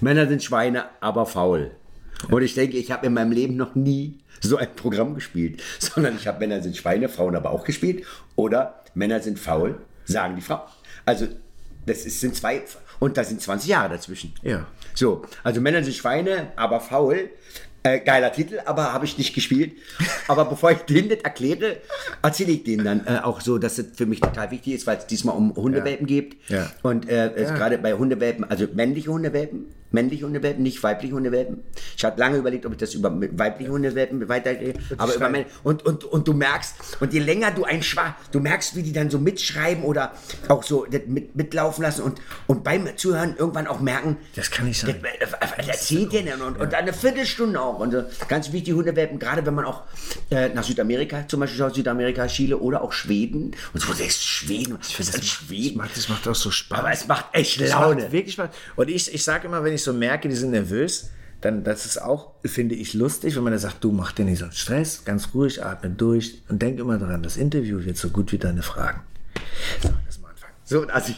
Männer 0.00 0.26
sind 0.28 0.42
Schweine, 0.42 0.84
aber 1.00 1.26
faul. 1.26 1.70
Und 2.28 2.42
ich 2.42 2.54
denke, 2.54 2.76
ich 2.76 2.90
habe 2.90 3.06
in 3.06 3.14
meinem 3.14 3.32
Leben 3.32 3.56
noch 3.56 3.74
nie 3.74 4.18
so 4.40 4.56
ein 4.56 4.74
Programm 4.74 5.14
gespielt, 5.14 5.62
sondern 5.78 6.16
ich 6.16 6.26
habe 6.26 6.38
Männer 6.40 6.62
sind 6.62 6.76
Schweine, 6.76 7.08
Frauen 7.08 7.34
aber 7.36 7.50
auch 7.50 7.64
gespielt. 7.64 8.04
Oder 8.36 8.82
Männer 8.94 9.20
sind 9.20 9.38
faul, 9.38 9.78
sagen 10.04 10.36
die 10.36 10.42
Frauen. 10.42 10.62
Also 11.06 11.26
das 11.86 12.04
ist, 12.04 12.20
sind 12.20 12.36
zwei, 12.36 12.62
und 12.98 13.16
da 13.16 13.24
sind 13.24 13.40
20 13.40 13.68
Jahre 13.70 13.88
dazwischen. 13.90 14.34
Ja. 14.42 14.66
So, 15.00 15.22
also 15.42 15.62
Männer 15.62 15.82
sind 15.82 15.96
Schweine, 15.96 16.52
aber 16.56 16.78
faul. 16.78 17.30
Äh, 17.82 18.00
geiler 18.00 18.30
Titel, 18.30 18.60
aber 18.66 18.92
habe 18.92 19.06
ich 19.06 19.16
nicht 19.16 19.34
gespielt. 19.34 19.72
Aber 20.28 20.44
bevor 20.44 20.72
ich 20.72 20.80
den 20.80 21.06
nicht 21.06 21.24
erkläre, 21.24 21.78
erzähle 22.20 22.52
ich 22.52 22.64
denen 22.64 22.84
dann 22.84 23.06
äh, 23.06 23.20
auch 23.22 23.40
so, 23.40 23.56
dass 23.56 23.78
es 23.78 23.96
für 23.96 24.04
mich 24.04 24.20
total 24.20 24.50
wichtig 24.50 24.74
ist, 24.74 24.86
weil 24.86 24.98
es 24.98 25.06
diesmal 25.06 25.34
um 25.34 25.56
Hundewelpen 25.56 26.06
geht. 26.06 26.36
Ja. 26.48 26.70
Und 26.82 27.08
äh, 27.08 27.32
es 27.32 27.54
gerade 27.54 27.78
bei 27.78 27.94
Hundewelpen, 27.94 28.44
also 28.44 28.66
männliche 28.74 29.10
Hundewelpen, 29.10 29.74
männliche 29.92 30.24
Hundewelpen, 30.24 30.62
nicht 30.62 30.82
weibliche 30.82 31.14
Hundewelpen. 31.14 31.62
Ich 31.96 32.04
habe 32.04 32.18
lange 32.20 32.36
überlegt, 32.38 32.64
ob 32.66 32.72
ich 32.72 32.78
das 32.78 32.94
über 32.94 33.10
weibliche 33.32 33.70
Hundewelpen 33.72 34.28
weitergehe. 34.28 34.74
Aber 34.98 35.14
über 35.14 35.28
Männ- 35.28 35.46
und, 35.64 35.84
und, 35.84 36.04
und 36.04 36.28
du 36.28 36.32
merkst, 36.32 36.74
und 37.00 37.12
je 37.12 37.20
länger 37.20 37.50
du 37.50 37.64
ein 37.64 37.82
Schwa, 37.82 38.14
du 38.32 38.40
merkst, 38.40 38.76
wie 38.76 38.82
die 38.82 38.92
dann 38.92 39.10
so 39.10 39.18
mitschreiben 39.18 39.84
oder 39.84 40.12
auch 40.48 40.62
so 40.62 40.84
das 40.90 41.02
mit, 41.06 41.34
mitlaufen 41.34 41.82
lassen 41.82 42.02
und, 42.02 42.20
und 42.46 42.62
beim 42.64 42.88
Zuhören 42.96 43.36
irgendwann 43.36 43.66
auch 43.66 43.80
merken, 43.80 44.16
Das 44.36 44.50
kann 44.50 44.66
nicht 44.66 44.80
sein. 44.80 44.94
das, 45.20 45.32
was 45.58 45.66
erzählt 45.68 46.12
der 46.12 46.22
denn? 46.22 46.40
Und, 46.40 46.58
und 46.60 46.72
dann 46.72 46.80
eine 46.82 46.92
Viertelstunde 46.92 47.60
auch. 47.60 47.78
Und 47.78 47.92
so. 47.92 48.04
ganz 48.28 48.52
wichtig, 48.52 48.74
Hundewelpen, 48.74 49.18
gerade 49.18 49.44
wenn 49.44 49.54
man 49.54 49.64
auch 49.64 49.82
äh, 50.30 50.48
nach 50.50 50.64
Südamerika, 50.64 51.26
zum 51.28 51.40
Beispiel 51.40 51.58
schaut, 51.58 51.74
Südamerika, 51.74 52.26
Chile 52.26 52.58
oder 52.58 52.82
auch 52.82 52.92
Schweden. 52.92 53.52
Und 53.74 53.80
so, 53.80 53.88
das 53.88 54.00
ist 54.00 54.22
Schweden. 54.24 54.78
Was 54.80 54.98
ist 55.00 55.14
Das 55.16 55.26
Schweden? 55.26 55.78
macht, 55.78 55.96
das 55.96 56.08
macht 56.08 56.26
auch 56.28 56.34
so 56.34 56.50
Spaß. 56.50 56.78
Aber 56.78 56.92
es 56.92 57.06
macht 57.08 57.26
echt 57.32 57.60
Das 57.60 57.70
Laune. 57.70 58.02
macht 58.02 58.12
wirklich 58.12 58.34
Spaß. 58.34 58.50
Und 58.76 58.88
ich, 58.90 59.12
ich 59.12 59.24
sage 59.24 59.46
immer, 59.48 59.62
wenn 59.64 59.74
ich 59.74 59.79
so 59.82 59.92
merke, 59.92 60.28
die 60.28 60.36
sind 60.36 60.50
nervös, 60.50 61.10
dann 61.40 61.64
das 61.64 61.86
ist 61.86 62.00
auch, 62.00 62.32
finde 62.44 62.74
ich, 62.74 62.94
lustig, 62.94 63.36
wenn 63.36 63.42
man 63.42 63.52
dann 63.52 63.60
sagt, 63.60 63.82
du 63.82 63.92
mach 63.92 64.12
dir 64.12 64.24
nicht 64.24 64.38
so 64.38 64.50
Stress, 64.50 65.04
ganz 65.04 65.28
ruhig, 65.34 65.64
atme 65.64 65.90
durch 65.90 66.42
und 66.48 66.60
denk 66.60 66.78
immer 66.78 66.98
daran, 66.98 67.22
das 67.22 67.36
Interview 67.36 67.84
wird 67.84 67.96
so 67.96 68.10
gut 68.10 68.32
wie 68.32 68.38
deine 68.38 68.62
Fragen. 68.62 69.00
So, 69.82 69.90
das 70.06 70.20
mal 70.20 70.28
anfangen. 70.28 70.54
So, 70.64 70.86
also 70.86 71.14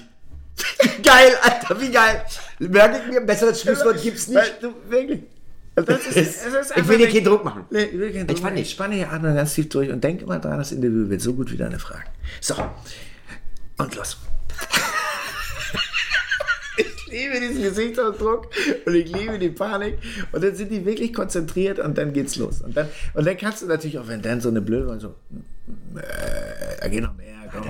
geil, 1.02 1.32
Alter, 1.43 1.80
wie 1.80 1.90
geil. 1.90 2.24
Merke 2.59 3.01
ich 3.05 3.12
mir, 3.12 3.20
besseres 3.20 3.60
Schlusswort 3.60 4.01
gibt's 4.01 4.28
nicht. 4.28 4.39
Weil 4.39 4.52
du, 4.60 4.90
wirklich. 4.90 5.22
Das 5.74 5.89
ist, 5.89 6.16
ist 6.16 6.76
Ich 6.76 6.86
will 6.86 6.98
dir 6.98 7.09
keinen 7.09 7.24
Druck 7.24 7.44
machen. 7.44 7.64
Nee, 7.70 7.84
ich 7.84 7.98
will 7.98 8.12
keinen 8.12 8.26
Druck 8.26 8.30
Entspann 8.30 8.52
machen. 8.52 8.62
Ich 8.62 8.70
spanne 8.70 8.94
hier 8.94 9.10
atme 9.10 9.34
ganz 9.34 9.55
tief 9.55 9.70
durch 9.70 9.90
und 9.90 10.05
denk 10.05 10.20
immer 10.20 10.39
dran, 10.39 10.59
das 10.59 10.70
Interview 10.70 11.09
wird 11.09 11.22
so 11.22 11.32
gut 11.32 11.51
wie 11.51 11.56
deine 11.56 11.78
Fragen. 11.78 12.10
So. 12.40 12.55
Und 13.78 13.94
los. 13.94 14.18
Ich 17.12 17.20
liebe 17.20 17.40
diesen 17.40 17.62
Gesichtsausdruck 17.62 18.48
und 18.86 18.94
ich 18.94 19.12
liebe 19.12 19.39
die 19.39 19.51
Panik. 19.51 19.98
Und 20.32 20.43
dann 20.43 20.55
sind 20.55 20.70
die 20.70 20.84
wirklich 20.86 21.12
konzentriert 21.12 21.78
und 21.78 21.98
dann 21.98 22.12
geht's 22.12 22.36
los. 22.36 22.62
Und 22.62 22.76
dann, 22.76 22.89
und 23.14 23.26
dann 23.26 23.36
kannst 23.36 23.60
du 23.62 23.66
natürlich 23.66 23.98
auch, 23.98 24.09
wenn 24.09 24.22
dann 24.22 24.40
so 24.40 24.48
eine 24.48 24.62
blöde 24.62 24.89
und 24.89 25.01
so, 25.01 25.09
äh, 25.97 26.01
da 26.80 26.89
geht 26.89 27.02
noch 27.02 27.14
mehr. 27.16 27.26
Komm, 27.52 27.64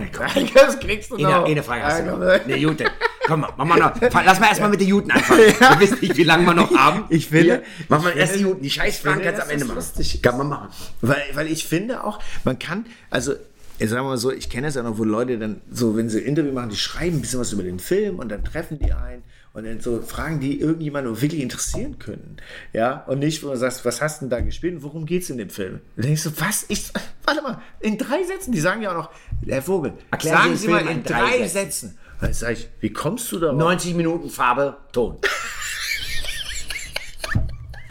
das 0.54 0.78
kriegst 0.78 1.10
du 1.10 1.16
noch. 1.16 1.28
Eine, 1.38 1.44
eine 1.46 1.62
Frage 1.64 1.82
hast 1.82 1.98
du 2.00 2.04
Ja, 2.04 2.10
noch. 2.12 2.18
komm. 2.20 2.28
Eine 2.44 2.56
Jute. 2.56 2.84
Komm 3.26 3.40
mal, 3.40 3.50
mach 3.56 3.64
mal 3.64 3.78
noch. 3.78 4.00
Lass 4.24 4.38
mal 4.40 4.46
erstmal 4.46 4.70
mit 4.70 4.80
den 4.80 4.88
Juten 4.88 5.10
anfangen. 5.10 5.40
Wir 5.40 5.80
wissen 5.80 5.98
nicht, 6.00 6.16
wie 6.16 6.22
lange 6.24 6.44
wir 6.46 6.54
noch 6.54 6.72
haben. 6.76 7.04
Ich 7.08 7.28
finde- 7.28 7.62
Mach 7.88 8.00
mal 8.02 8.10
erst 8.16 8.36
die 8.36 8.40
Juten. 8.42 8.62
Die 8.62 8.70
Scheißfragen 8.70 9.22
kannst 9.22 9.40
du 9.40 9.44
am 9.44 9.50
Ende 9.50 9.60
das 9.64 9.68
machen. 9.68 9.76
lustig 9.76 10.22
Kann 10.22 10.38
man 10.38 10.48
machen. 10.48 10.68
Weil, 11.00 11.22
weil 11.34 11.46
ich 11.48 11.66
finde 11.66 12.04
auch, 12.04 12.20
man 12.44 12.58
kann, 12.60 12.86
also 13.10 13.34
ich 13.82 13.90
sag 13.90 14.04
mal 14.04 14.16
so, 14.16 14.30
ich 14.30 14.48
kenne 14.48 14.68
es 14.68 14.76
ja 14.76 14.82
noch, 14.84 14.96
wo 14.96 15.02
Leute 15.02 15.38
dann 15.38 15.60
so, 15.70 15.96
wenn 15.96 16.08
sie 16.08 16.20
ein 16.20 16.26
Interview 16.26 16.52
machen, 16.52 16.70
die 16.70 16.76
schreiben 16.76 17.16
ein 17.16 17.20
bisschen 17.20 17.40
was 17.40 17.52
über 17.52 17.64
den 17.64 17.80
Film 17.80 18.20
und 18.20 18.28
dann 18.28 18.44
treffen 18.44 18.78
die 18.78 18.92
ein 18.92 19.24
und 19.54 19.64
dann 19.66 19.80
so 19.80 20.00
Fragen, 20.02 20.38
die 20.38 20.60
irgendjemanden 20.60 21.20
wirklich 21.20 21.42
interessieren 21.42 21.98
können. 21.98 22.36
Ja, 22.72 23.02
und 23.08 23.18
nicht, 23.18 23.42
wo 23.42 23.48
du 23.48 23.56
sagst, 23.56 23.84
was 23.84 24.00
hast 24.00 24.20
du 24.20 24.26
denn 24.26 24.30
da 24.30 24.40
gespielt 24.40 24.76
und 24.76 24.82
worum 24.84 25.04
geht 25.04 25.24
es 25.24 25.30
in 25.30 25.38
dem 25.38 25.50
Film? 25.50 25.80
Dann 25.96 26.06
denkst 26.06 26.22
du, 26.22 26.30
was? 26.38 26.64
Ich, 26.68 26.92
warte 27.24 27.42
mal, 27.42 27.60
in 27.80 27.98
drei 27.98 28.22
Sätzen, 28.22 28.52
die 28.52 28.60
sagen 28.60 28.82
ja 28.82 28.92
auch 28.92 28.96
noch, 28.96 29.10
Herr 29.46 29.62
Vogel, 29.62 29.94
Erklären 30.12 30.56
Sie 30.56 30.66
sagen 30.66 30.80
Sie 30.80 30.86
mal 30.86 30.86
in 30.86 31.02
drei 31.02 31.18
drei 31.18 31.48
Sätzen. 31.48 31.88
Sätzen. 31.88 31.98
Dann 32.20 32.32
sag 32.32 32.52
ich, 32.52 32.68
wie 32.78 32.92
kommst 32.92 33.32
du 33.32 33.40
darauf? 33.40 33.58
90 33.58 33.96
Minuten 33.96 34.30
Farbe, 34.30 34.76
Ton. 34.92 35.16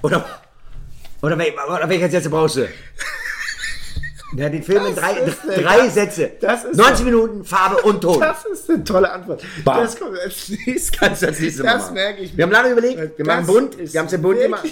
Oder, 0.03 0.25
oder, 1.21 1.35
oder 1.35 1.89
welche 1.89 2.09
Sätze 2.09 2.31
brauchst 2.31 2.55
du? 2.55 2.67
Ja, 4.37 4.49
den 4.49 4.63
Film 4.63 4.85
in 4.85 4.95
Das 4.95 5.03
drei, 5.03 5.13
ist 5.19 5.43
eine 5.43 5.61
drei 5.63 5.77
ganz- 5.79 5.93
Sätze. 5.93 6.31
das 6.39 6.63
ist 6.63 6.77
90 6.77 6.97
doch- 6.99 7.05
Minuten 7.05 7.43
Farbe 7.43 7.81
und 7.81 8.01
Ton. 8.01 8.19
Das 8.19 8.45
ist 8.45 8.69
eine 8.69 8.83
tolle 8.83 9.11
Antwort. 9.11 9.43
Bam. 9.65 9.81
Das 9.83 9.97
kommt 9.99 10.17
als 10.17 10.49
nächstes. 10.49 10.91
Kannst 10.91 11.21
du 11.21 11.27
als 11.27 11.39
nächstes 11.39 11.65
Das 11.65 11.81
machen. 11.83 11.93
merke 11.95 12.21
ich 12.21 12.37
Wir 12.37 12.43
haben 12.45 12.51
lange 12.51 12.69
überlegt, 12.71 12.97
wir 12.97 13.07
Das 13.17 13.27
machen 13.27 13.45
bunt, 13.45 13.77
wir 13.93 13.99
haben 13.99 14.07
es 14.07 14.13
im 14.13 14.21
Bund 14.21 14.39
gemacht. 14.39 14.63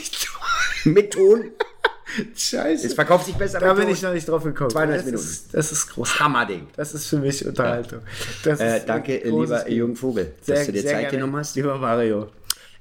Mit 0.86 1.12
Ton. 1.14 1.52
Scheiße. 2.36 2.88
Es 2.88 2.94
verkauft 2.96 3.26
sich 3.28 3.36
besser 3.36 3.60
da 3.60 3.74
bin 3.74 3.84
Ton. 3.84 3.94
ich 3.94 4.02
noch 4.02 4.14
nicht 4.14 4.28
drauf 4.28 4.44
gekommen. 4.44 4.72
92 4.72 4.96
das 4.98 5.06
Minuten. 5.06 5.30
Ist, 5.30 5.54
das 5.54 5.72
ist 5.72 5.90
groß. 5.94 6.20
Hammerding. 6.20 6.68
Das 6.76 6.94
ist 6.94 7.06
für 7.08 7.18
mich 7.18 7.46
Unterhaltung. 7.46 8.00
Das 8.44 8.60
Äh, 8.60 8.82
danke, 8.86 9.18
lieber. 9.24 9.70
Jürgen 9.70 9.96
Vogel, 9.96 10.34
Sehr- 10.42 10.56
dass 10.56 10.66
du 10.68 10.72
dir 10.72 10.86
Zeit 10.86 11.12
genommen 11.12 11.36
hast. 11.36 11.56
Lieber 11.56 11.78
Mario. 11.78 12.30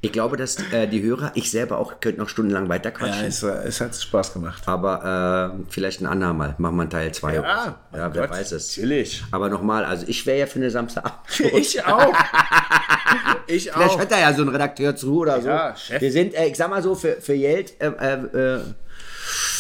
Ich 0.00 0.12
glaube, 0.12 0.36
dass 0.36 0.56
äh, 0.72 0.86
die 0.86 1.02
Hörer, 1.02 1.32
ich 1.34 1.50
selber 1.50 1.78
auch, 1.78 1.98
könnte 2.00 2.20
noch 2.20 2.28
stundenlang 2.28 2.68
weiter 2.68 2.92
Ja, 3.00 3.22
es, 3.22 3.42
war- 3.42 3.64
es 3.64 3.80
hat 3.80 3.96
Spaß 3.96 4.32
gemacht. 4.32 4.62
Aber 4.66 5.56
äh, 5.58 5.64
vielleicht 5.70 6.00
ein 6.00 6.06
andermal. 6.06 6.54
Machen 6.58 6.76
wir 6.76 6.82
einen 6.82 6.90
Teil 6.90 7.12
2. 7.12 7.34
Ja, 7.34 7.42
ja 7.42 7.74
wer 7.92 8.08
Gott, 8.08 8.30
weiß 8.30 8.52
es. 8.52 8.76
natürlich. 8.76 9.24
Aber 9.32 9.48
nochmal, 9.48 9.84
also 9.84 10.04
ich 10.06 10.24
wäre 10.24 10.38
ja 10.38 10.46
für 10.46 10.60
eine 10.60 10.70
Samstagabend. 10.70 11.18
Ich 11.54 11.84
auch. 11.84 12.14
ich 13.48 13.70
Vielleicht 13.72 13.90
auch. 13.90 13.98
hört 13.98 14.12
da 14.12 14.20
ja 14.20 14.32
so 14.32 14.42
ein 14.42 14.48
Redakteur 14.50 14.94
zu 14.94 15.18
oder 15.18 15.40
so. 15.42 15.48
Ja, 15.48 15.74
Chef. 15.74 16.00
Wir 16.00 16.12
sind, 16.12 16.32
äh, 16.34 16.46
ich 16.46 16.56
sag 16.56 16.70
mal 16.70 16.80
so, 16.82 16.94
für, 16.94 17.20
für 17.20 17.36
Geld 17.36 17.74
äh, 17.80 17.88
äh, 17.88 18.56
äh, 18.56 18.60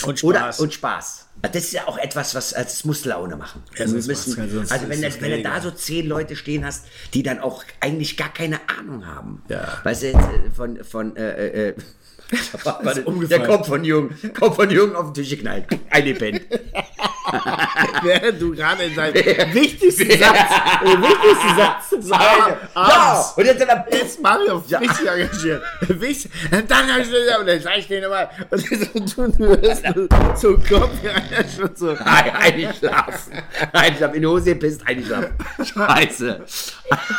Und 0.04 0.22
oder, 0.22 0.38
Spaß. 0.40 0.60
und 0.60 0.72
Spaß. 0.72 1.27
Das 1.42 1.54
ist 1.54 1.72
ja 1.72 1.86
auch 1.86 1.98
etwas, 1.98 2.34
was 2.34 2.52
also 2.52 2.68
es 2.68 2.84
muss 2.84 3.04
Laune 3.04 3.36
machen. 3.36 3.62
Sonst 3.76 4.06
müssen, 4.06 4.40
also 4.70 4.88
wenn, 4.88 5.02
das, 5.02 5.20
wenn 5.20 5.30
du 5.30 5.42
da 5.42 5.60
so 5.60 5.70
zehn 5.70 6.06
Leute 6.06 6.36
stehen 6.36 6.64
hast, 6.64 6.86
die 7.14 7.22
dann 7.22 7.38
auch 7.38 7.64
eigentlich 7.80 8.16
gar 8.16 8.32
keine 8.32 8.60
Ahnung 8.68 9.06
haben. 9.06 9.42
Ja. 9.48 9.80
Weißt 9.84 10.02
du, 10.02 10.06
jetzt, 10.08 10.18
äh, 10.18 10.50
von, 10.54 10.82
von 10.84 11.16
äh, 11.16 11.68
äh, 11.68 11.74
Warte, 11.76 11.84
der 12.30 13.46
kommt 13.46 13.66
von 13.66 13.84
Jürgen, 13.84 14.32
kommt 14.38 14.56
von 14.56 14.70
Jürgen 14.70 14.94
auf 14.94 15.12
den 15.12 15.14
Tisch 15.14 15.30
geknallt. 15.30 15.66
Eingepennt. 15.90 16.42
Während 18.02 18.40
du 18.40 18.54
gerade 18.54 18.84
in 18.84 18.94
deinem 18.94 19.14
wichtigsten 19.54 20.10
Satz, 20.18 20.50
den 20.82 21.02
wichtigsten 21.02 21.56
Satz 21.56 22.08
Ja, 22.08 22.58
abends, 22.74 23.32
und 23.36 23.44
jetzt, 23.44 23.60
dann, 23.60 23.84
ist 23.88 24.22
Mario 24.22 24.56
richtig 24.56 25.06
engagiert. 25.06 25.62
Wichtig. 25.88 26.30
Und 26.50 26.70
dann 26.70 26.92
habe 26.92 27.02
ich 27.02 27.08
und 27.08 27.46
dann 27.46 27.60
sag 27.60 27.78
ich 27.78 27.86
dir 27.86 28.02
nochmal, 28.02 28.30
und 28.50 28.60
so, 29.08 29.26
du, 29.26 29.32
du 29.32 29.46
hörst 29.46 29.84
so 30.40 30.54
Kopf, 30.56 30.90
ja, 31.02 31.48
schon 31.48 31.74
so. 31.74 31.92
Nein, 31.92 32.32
eingeschlafen. 32.34 33.32
Nein, 33.72 33.94
ich 33.96 34.02
hab 34.02 34.14
in 34.14 34.22
die 34.22 34.26
Hose 34.26 34.54
gepisst, 34.54 34.86
eingeschlafen. 34.86 35.34
Scheiße. 35.64 36.44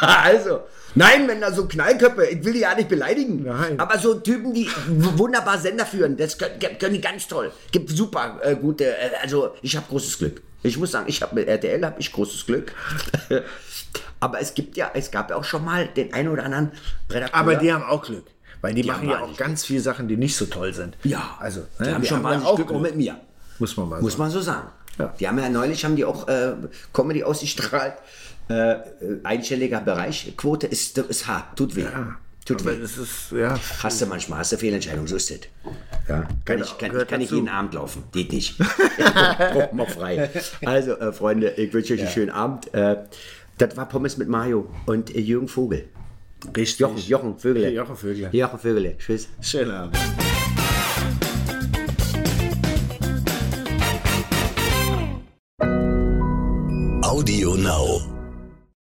Also, 0.02 0.61
nein, 0.95 1.28
wenn 1.28 1.41
da 1.41 1.52
so 1.52 1.68
Knallköpfe, 1.68 2.26
ich 2.26 2.44
will 2.44 2.53
die 2.53 2.60
ja 2.60 2.76
nicht 2.76 2.90
beleidigen. 2.90 3.44
Nein. 3.44 3.80
Aber 3.80 3.98
so 3.99 4.16
Typen, 4.16 4.53
die 4.53 4.70
wunderbar 4.88 5.57
Sender 5.60 5.86
führen, 5.86 6.18
das 6.18 6.38
können, 6.38 6.60
können 6.80 6.94
die 6.94 7.02
ganz 7.02 7.28
toll. 7.28 7.52
Gibt 7.72 7.90
super 7.90 8.40
äh, 8.44 8.56
gute, 8.56 8.86
äh, 8.86 9.11
also 9.22 9.53
ich 9.61 9.76
habe 9.76 9.86
großes 9.90 10.18
Glück. 10.18 10.41
Ich 10.64 10.78
muss 10.78 10.91
sagen, 10.91 11.06
ich 11.07 11.22
habe 11.22 11.36
mit 11.36 11.48
RTL 11.48 11.86
habe 11.86 11.99
ich 11.99 12.11
großes 12.11 12.45
Glück. 12.45 12.74
Aber 14.20 14.41
es 14.41 14.53
gibt 14.53 14.76
ja, 14.76 14.91
es 14.94 15.10
gab 15.11 15.30
ja 15.30 15.38
auch 15.38 15.44
schon 15.45 15.64
mal 15.64 15.88
den 15.88 16.14
einen 16.14 16.30
oder 16.30 16.44
anderen 16.44 16.72
Redakteur. 17.10 17.40
Aber 17.40 17.56
die 17.56 17.72
haben 17.72 17.84
auch 17.84 18.03
Glück. 18.03 18.26
Weil 18.61 18.74
die, 18.74 18.82
Die 18.82 18.88
machen 18.90 19.10
ja 19.10 19.22
auch 19.22 19.38
ganz 19.38 19.64
viele 19.64 19.80
Sachen, 19.80 20.10
die 20.10 20.18
nicht 20.18 20.36
so 20.36 20.45
toll 20.45 20.74
sind. 20.74 20.98
ja, 21.03 21.38
Also, 21.40 21.61
die 21.80 21.84
ne, 21.84 21.94
haben 21.94 22.02
die 22.02 22.07
schon 22.10 22.22
wahnsinnig 22.24 22.48
auch 22.48 22.56
Glück, 22.57 22.68
auch 22.68 22.72
Glück. 22.72 22.82
mit 22.82 22.95
mir. 22.98 23.16
Muss 23.57 23.78
man 23.78 23.88
mal 23.88 24.02
Muss 24.02 24.14
sagen. 24.14 24.22
man 24.24 24.32
so 24.32 24.41
sagen. 24.41 24.68
Ja. 24.98 25.14
Die 25.18 25.28
haben 25.30 25.40
ja 25.40 25.48
neulich 25.48 25.86
haben 25.86 25.95
die 25.95 26.03
auch 26.03 26.28
äh, 26.28 26.53
Comedy 26.94 27.24
ausgestrahlt. 27.24 27.94
Äh, 28.49 28.71
äh, 28.71 28.80
einstelliger 29.23 29.80
Bereich. 29.81 30.34
Quote 30.35 30.65
ist, 30.65 30.97
ist 30.97 31.27
hart, 31.27 31.55
tut 31.55 31.76
weh. 31.76 31.85
Tut 32.45 32.61
Aber 32.61 32.77
weh. 32.77 32.84
ist, 32.84 33.31
ja. 33.31 33.59
Hast 33.84 34.01
du 34.01 34.07
manchmal, 34.07 34.39
hast 34.39 34.51
du 34.53 34.57
Fehlentscheidung, 34.57 35.05
so 35.05 35.17
ist 35.17 35.30
es. 35.30 35.39
Ja, 36.07 36.21
kann 36.23 36.57
Genau, 36.57 36.65
ich, 36.65 36.77
kann, 36.80 37.07
kann 37.07 37.21
ich 37.21 37.30
jeden 37.30 37.47
Abend 37.47 37.76
laufen. 37.76 38.03
Geht 38.11 38.31
nicht. 38.31 38.57
Braucht 38.57 39.73
mal 39.73 39.85
frei. 39.85 40.30
Also, 40.65 40.97
äh, 40.97 41.13
Freunde, 41.13 41.51
ich 41.57 41.71
wünsche 41.71 41.93
euch 41.93 42.01
einen 42.01 42.09
schönen 42.09 42.31
Abend. 42.31 42.73
Äh, 42.73 43.03
das 43.59 43.77
war 43.77 43.88
Pommes 43.88 44.17
mit 44.17 44.27
Mario 44.30 44.67
und 44.88 45.15
äh, 45.15 45.19
Jürgen 45.19 45.47
Vogel. 45.47 45.85
Richtig. 46.57 46.80
Jochen, 46.80 46.97
Jochen 46.97 47.38
Vögele. 47.38 47.69
Jochen 47.69 47.95
Vögele. 47.97 48.30
Jochen 48.31 48.59
Vögele. 48.59 48.97
Tschüss. 48.97 49.27
Schönen 49.41 49.71
Abend. 49.71 49.97
Audio 57.03 57.55
Now. 57.55 58.18